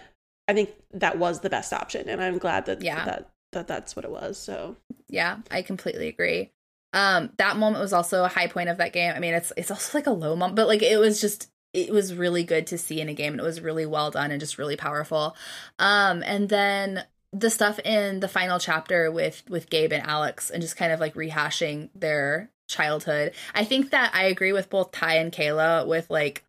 I 0.48 0.54
think 0.54 0.70
that 0.94 1.18
was 1.18 1.40
the 1.40 1.50
best 1.50 1.74
option, 1.74 2.08
and 2.08 2.22
I'm 2.22 2.38
glad 2.38 2.68
that 2.68 2.84
Yeah. 2.84 3.04
that 3.06 3.30
that 3.54 3.68
that's 3.68 3.96
what 3.96 4.06
it 4.06 4.12
was. 4.12 4.38
So 4.38 4.76
Yeah, 5.10 5.38
I 5.50 5.64
completely 5.64 6.08
agree. 6.08 6.52
Um, 6.96 7.30
that 7.38 7.58
moment 7.58 7.82
was 7.82 7.92
also 7.94 8.24
a 8.24 8.30
high 8.30 8.48
point 8.48 8.70
of 8.70 8.78
that 8.78 8.94
game. 8.94 9.14
I 9.14 9.20
mean, 9.20 9.34
it's 9.34 9.52
it's 9.58 9.70
also 9.70 9.98
like 9.98 10.08
a 10.08 10.12
low 10.12 10.36
moment, 10.36 10.56
but 10.56 10.68
like 10.68 10.82
it 10.82 10.98
was 10.98 11.20
just 11.20 11.50
it 11.74 11.92
was 11.92 12.16
really 12.16 12.46
good 12.46 12.68
to 12.68 12.78
see 12.78 13.02
in 13.02 13.10
a 13.10 13.14
game, 13.14 13.34
and 13.34 13.42
it 13.42 13.46
was 13.46 13.60
really 13.60 13.86
well 13.86 14.10
done 14.12 14.32
and 14.32 14.40
just 14.40 14.58
really 14.58 14.78
powerful. 14.78 15.36
Um, 15.78 16.24
and 16.26 16.48
then 16.48 17.04
the 17.34 17.50
stuff 17.50 17.80
in 17.80 18.22
the 18.22 18.30
final 18.30 18.60
chapter 18.60 19.12
with 19.12 19.44
with 19.50 19.70
Gabe 19.70 19.92
and 19.92 20.08
Alex, 20.08 20.50
and 20.50 20.62
just 20.62 20.78
kind 20.78 20.94
of 20.94 21.02
like 21.02 21.16
rehashing 21.16 21.90
their 21.94 22.50
childhood. 22.70 23.34
I 23.54 23.66
think 23.66 23.92
that 23.92 24.12
I 24.16 24.24
agree 24.24 24.54
with 24.54 24.70
both 24.70 24.92
Ty 24.92 25.16
and 25.16 25.34
Kayla 25.34 25.86
with 25.86 26.10
like 26.10 26.45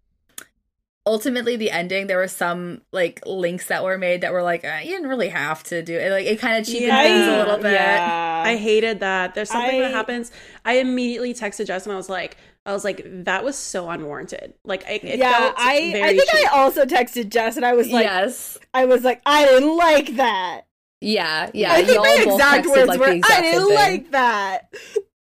ultimately 1.07 1.57
the 1.57 1.71
ending 1.71 2.09
there 2.09 2.17
were 2.19 2.27
some 2.29 2.83
like 2.93 3.23
links 3.25 3.67
that 3.69 3.85
were 3.85 3.97
made 3.97 4.21
that 4.23 4.33
were 4.33 4.43
like 4.43 4.65
uh, 4.65 4.79
you 4.83 4.91
didn't 4.91 5.09
really 5.09 5.29
have 5.29 5.63
to 5.63 5.81
do 5.83 5.97
it 5.97 6.11
like 6.11 6.27
it 6.27 6.39
kind 6.41 6.59
of 6.59 6.67
cheapened 6.67 6.89
Yeah. 6.89 7.03
things 7.03 7.27
a 7.29 7.37
little 7.39 7.59
bit 7.59 7.73
Yeah. 7.73 8.43
I 8.45 8.57
hated 8.57 9.01
that. 9.01 9.35
There's 9.35 9.51
something 9.51 9.77
I- 9.77 9.83
that 9.83 9.93
happens. 9.93 10.31
I 10.65 10.75
immediately 10.79 11.33
texted 11.35 11.67
Jess 11.67 11.85
and 11.85 11.93
I 11.93 11.97
was 11.97 12.09
like, 12.09 12.37
I 12.65 12.73
was 12.73 12.85
like, 12.85 13.03
that 13.25 13.43
was 13.45 13.57
so 13.57 13.89
unwarranted. 13.91 14.55
Like, 14.65 14.83
it, 14.89 15.03
it 15.05 15.19
yeah, 15.19 15.39
felt 15.39 15.55
I 15.59 15.91
very 15.93 16.03
I 16.03 16.17
think 16.17 16.31
cheap. 16.31 16.53
I 16.53 16.59
also 16.61 16.85
texted 16.85 17.29
Jess 17.31 17.57
and 17.57 17.65
I 17.65 17.73
was 17.75 17.89
like, 17.91 18.05
yes 18.05 18.59
I 18.75 18.85
was 18.85 19.03
like, 19.05 19.23
I 19.27 19.45
didn't 19.47 19.77
like 19.77 20.17
that. 20.17 20.63
Yeah, 21.01 21.51
yeah. 21.55 21.73
I 21.73 21.85
think 21.85 21.99
my 21.99 22.19
exact 22.33 22.67
words 22.67 22.89
like, 22.89 22.99
were, 23.01 23.07
the 23.15 23.23
I 23.25 23.41
didn't 23.43 23.67
thing. 23.67 23.75
like 23.75 24.11
that. 24.13 24.75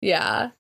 Yeah. 0.02 0.52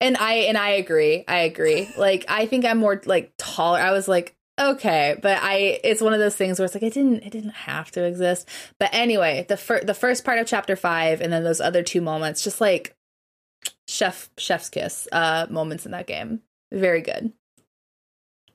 And 0.00 0.16
I 0.18 0.34
and 0.34 0.58
I 0.58 0.70
agree. 0.70 1.24
I 1.26 1.38
agree. 1.38 1.88
Like 1.96 2.24
I 2.28 2.46
think 2.46 2.64
I'm 2.64 2.78
more 2.78 3.00
like 3.06 3.32
taller. 3.38 3.78
I 3.80 3.92
was 3.92 4.06
like, 4.08 4.33
okay, 4.60 5.16
but 5.20 5.38
I 5.42 5.80
it's 5.84 6.00
one 6.02 6.12
of 6.12 6.18
those 6.20 6.36
things 6.36 6.58
where 6.58 6.64
it's 6.66 6.74
like 6.74 6.82
it 6.82 6.94
didn't 6.94 7.22
it 7.24 7.30
didn't 7.30 7.50
have 7.54 7.90
to 7.92 8.04
exist. 8.04 8.48
But 8.78 8.90
anyway, 8.92 9.46
the 9.48 9.56
first 9.56 9.86
the 9.86 9.94
first 9.94 10.24
part 10.24 10.38
of 10.38 10.46
chapter 10.46 10.76
5 10.76 11.20
and 11.20 11.32
then 11.32 11.44
those 11.44 11.60
other 11.60 11.82
two 11.82 12.00
moments 12.00 12.42
just 12.44 12.60
like 12.60 12.94
chef 13.88 14.30
chef's 14.38 14.68
kiss 14.70 15.06
uh 15.12 15.46
moments 15.50 15.86
in 15.86 15.92
that 15.92 16.06
game. 16.06 16.40
Very 16.72 17.00
good. 17.02 17.32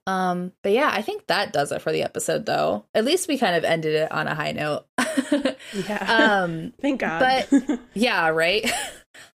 Um 0.08 0.54
but 0.64 0.72
yeah, 0.72 0.90
I 0.92 1.02
think 1.02 1.28
that 1.28 1.54
does 1.54 1.72
it 1.72 1.82
for 1.82 1.92
the 1.92 2.04
episode 2.04 2.46
though. 2.46 2.86
At 2.96 3.06
least 3.06 3.28
we 3.28 3.38
kind 3.38 3.56
of 3.56 3.64
ended 3.64 3.94
it 3.96 4.12
on 4.12 4.28
a 4.28 4.36
high 4.36 4.52
note. 4.54 4.86
Yeah. 5.88 6.42
um 6.44 6.74
Thank 6.82 7.00
God. 7.02 7.20
but- 7.52 7.80
Yeah, 7.94 8.30
right. 8.30 8.70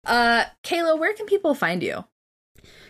Uh 0.05 0.45
Kayla, 0.63 0.97
where 0.97 1.13
can 1.13 1.25
people 1.27 1.53
find 1.53 1.83
you? 1.83 2.05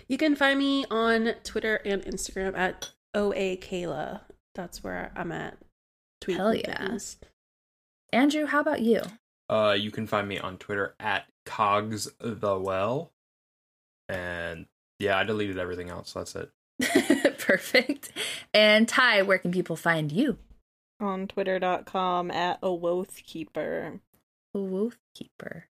You 0.07 0.17
can 0.17 0.35
find 0.35 0.59
me 0.59 0.85
on 0.91 1.33
Twitter 1.43 1.75
and 1.83 2.01
Instagram 2.03 2.57
at 2.57 2.91
OA 3.13 3.57
Kayla. 3.57 4.21
That's 4.55 4.83
where 4.83 5.11
I'm 5.15 5.31
at. 5.31 5.57
Tweet 6.21 6.37
Hell 6.37 6.47
and 6.49 6.61
yeah. 6.61 6.87
things. 6.87 7.17
Andrew, 8.11 8.45
how 8.45 8.61
about 8.61 8.81
you? 8.81 9.01
Uh, 9.49 9.75
you 9.77 9.91
can 9.91 10.07
find 10.07 10.27
me 10.27 10.39
on 10.39 10.57
Twitter 10.57 10.95
at 10.99 11.25
Cogs 11.45 12.07
the 12.19 12.57
Well, 12.57 13.11
and 14.07 14.67
yeah, 14.99 15.17
I 15.17 15.23
deleted 15.23 15.57
everything 15.57 15.89
else. 15.89 16.11
So 16.11 16.19
that's 16.19 16.35
it. 16.35 17.37
Perfect. 17.39 18.11
And 18.53 18.87
Ty, 18.87 19.23
where 19.23 19.37
can 19.37 19.51
people 19.51 19.75
find 19.75 20.11
you? 20.11 20.37
On 20.99 21.27
twitter.com 21.27 22.31
at 22.31 22.59
a 22.63 23.05
keeper. 23.25 23.99
Wolf 24.53 24.97
Keeper. 25.15 25.67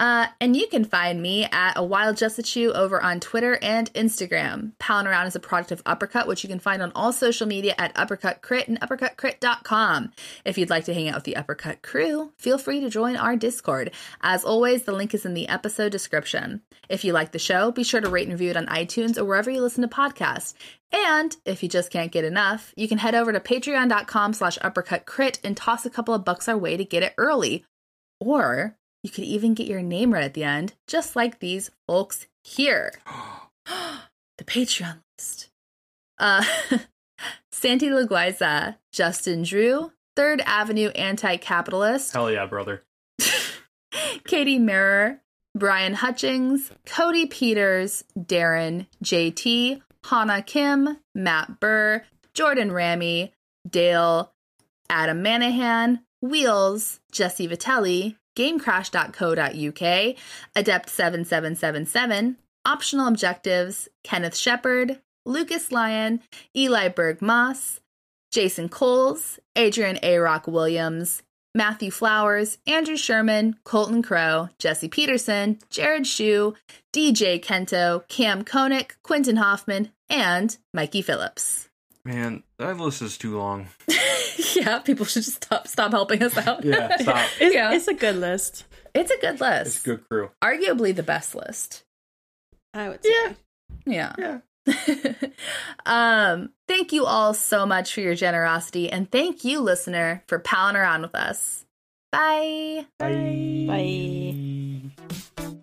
Uh, 0.00 0.28
and 0.40 0.56
you 0.56 0.66
can 0.66 0.82
find 0.82 1.20
me 1.20 1.44
at 1.44 1.74
a 1.76 1.84
wild 1.84 2.16
Jessichu 2.16 2.72
over 2.72 3.02
on 3.02 3.20
Twitter 3.20 3.58
and 3.60 3.92
Instagram. 3.92 4.72
Pallin' 4.78 5.06
Around 5.06 5.26
is 5.26 5.36
a 5.36 5.40
product 5.40 5.72
of 5.72 5.82
Uppercut, 5.84 6.26
which 6.26 6.42
you 6.42 6.48
can 6.48 6.58
find 6.58 6.80
on 6.80 6.90
all 6.94 7.12
social 7.12 7.46
media 7.46 7.74
at 7.76 7.92
Uppercut 7.94 8.40
Crit 8.40 8.66
and 8.66 8.80
uppercutcrit.com. 8.80 10.12
If 10.46 10.56
you'd 10.56 10.70
like 10.70 10.86
to 10.86 10.94
hang 10.94 11.10
out 11.10 11.16
with 11.16 11.24
the 11.24 11.36
Uppercut 11.36 11.82
crew, 11.82 12.32
feel 12.38 12.56
free 12.56 12.80
to 12.80 12.88
join 12.88 13.14
our 13.14 13.36
Discord. 13.36 13.90
As 14.22 14.42
always, 14.42 14.84
the 14.84 14.92
link 14.92 15.12
is 15.12 15.26
in 15.26 15.34
the 15.34 15.48
episode 15.48 15.92
description. 15.92 16.62
If 16.88 17.04
you 17.04 17.12
like 17.12 17.32
the 17.32 17.38
show, 17.38 17.70
be 17.70 17.84
sure 17.84 18.00
to 18.00 18.08
rate 18.08 18.24
and 18.26 18.32
review 18.32 18.50
it 18.50 18.56
on 18.56 18.68
iTunes 18.68 19.18
or 19.18 19.26
wherever 19.26 19.50
you 19.50 19.60
listen 19.60 19.82
to 19.82 19.88
podcasts. 19.94 20.54
And 20.92 21.36
if 21.44 21.62
you 21.62 21.68
just 21.68 21.90
can't 21.90 22.10
get 22.10 22.24
enough, 22.24 22.72
you 22.74 22.88
can 22.88 22.98
head 22.98 23.14
over 23.14 23.32
to 23.32 23.38
patreon.com 23.38 24.32
slash 24.32 24.58
uppercutcrit 24.60 25.40
and 25.44 25.54
toss 25.54 25.84
a 25.84 25.90
couple 25.90 26.14
of 26.14 26.24
bucks 26.24 26.48
our 26.48 26.56
way 26.56 26.78
to 26.78 26.86
get 26.86 27.02
it 27.02 27.12
early. 27.18 27.66
Or 28.18 28.76
you 29.02 29.10
could 29.10 29.24
even 29.24 29.54
get 29.54 29.66
your 29.66 29.82
name 29.82 30.12
right 30.12 30.24
at 30.24 30.34
the 30.34 30.44
end, 30.44 30.74
just 30.86 31.16
like 31.16 31.38
these 31.38 31.70
folks 31.86 32.26
here. 32.42 32.92
the 34.40 34.44
Patreon 34.44 35.02
list. 35.18 35.50
Uh, 36.18 36.44
Santi 37.52 37.88
Laguiza, 37.88 38.76
Justin 38.90 39.42
Drew, 39.42 39.92
Third 40.16 40.42
Avenue 40.46 40.88
Anti 40.88 41.36
Capitalist, 41.36 42.12
Hell 42.12 42.30
yeah, 42.30 42.46
brother. 42.46 42.82
Katie 44.24 44.58
Mirror, 44.58 45.20
Brian 45.54 45.94
Hutchings, 45.94 46.70
Cody 46.86 47.26
Peters, 47.26 48.02
Darren, 48.18 48.86
JT, 49.04 49.82
Hannah 50.08 50.42
Kim, 50.42 50.96
Matt 51.14 51.60
Burr, 51.60 52.02
Jordan 52.32 52.72
Ramy, 52.72 53.32
Dale, 53.68 54.32
Adam 54.88 55.22
Manahan, 55.22 56.00
Wheels, 56.22 57.00
Jesse 57.12 57.46
Vitelli, 57.46 58.16
GameCrash.co.uk, 58.36 60.16
Adept7777, 60.56 62.36
Optional 62.64 63.08
Objectives, 63.08 63.88
Kenneth 64.04 64.36
Shepard, 64.36 65.00
Lucas 65.26 65.70
Lyon, 65.72 66.20
Eli 66.56 66.88
Berg 66.88 67.20
Moss, 67.22 67.80
Jason 68.30 68.68
Coles, 68.68 69.38
Adrian 69.56 69.98
A. 70.02 70.18
Rock 70.18 70.46
Williams, 70.46 71.22
Matthew 71.54 71.90
Flowers, 71.90 72.58
Andrew 72.66 72.96
Sherman, 72.96 73.56
Colton 73.64 74.02
Crow, 74.02 74.48
Jesse 74.58 74.88
Peterson, 74.88 75.58
Jared 75.68 76.06
Shue, 76.06 76.54
DJ 76.92 77.42
Kento, 77.42 78.06
Cam 78.08 78.44
Koenig, 78.44 78.94
Quentin 79.02 79.36
Hoffman, 79.36 79.90
and 80.08 80.56
Mikey 80.72 81.02
Phillips. 81.02 81.69
Man, 82.04 82.42
that 82.58 82.76
list 82.78 83.02
is 83.02 83.18
too 83.18 83.36
long. 83.38 83.68
yeah, 84.56 84.78
people 84.78 85.04
should 85.04 85.22
just 85.22 85.44
stop 85.44 85.68
stop 85.68 85.90
helping 85.90 86.22
us 86.22 86.36
out. 86.36 86.64
Yeah, 86.64 86.96
stop. 86.96 87.28
It's, 87.40 87.54
Yeah. 87.54 87.72
it's 87.72 87.88
a 87.88 87.94
good 87.94 88.16
list. 88.16 88.64
it's 88.94 89.10
a 89.10 89.18
good 89.20 89.40
list. 89.40 89.66
It's 89.76 89.82
a 89.82 89.84
good 89.84 90.08
crew. 90.08 90.30
Arguably 90.42 90.94
the 90.96 91.02
best 91.02 91.34
list. 91.34 91.84
I 92.72 92.88
would 92.88 93.04
say. 93.04 93.10
Yeah. 93.86 94.12
Yeah. 94.18 94.38
Yeah. 94.66 95.12
um, 95.86 96.50
thank 96.68 96.92
you 96.92 97.04
all 97.06 97.34
so 97.34 97.66
much 97.66 97.92
for 97.94 98.00
your 98.00 98.14
generosity, 98.14 98.90
and 98.90 99.10
thank 99.10 99.44
you, 99.44 99.60
listener, 99.60 100.22
for 100.26 100.38
palling 100.38 100.76
around 100.76 101.02
with 101.02 101.14
us. 101.14 101.64
Bye. 102.12 102.86
Bye. 102.98 103.64
Bye. 105.36 105.59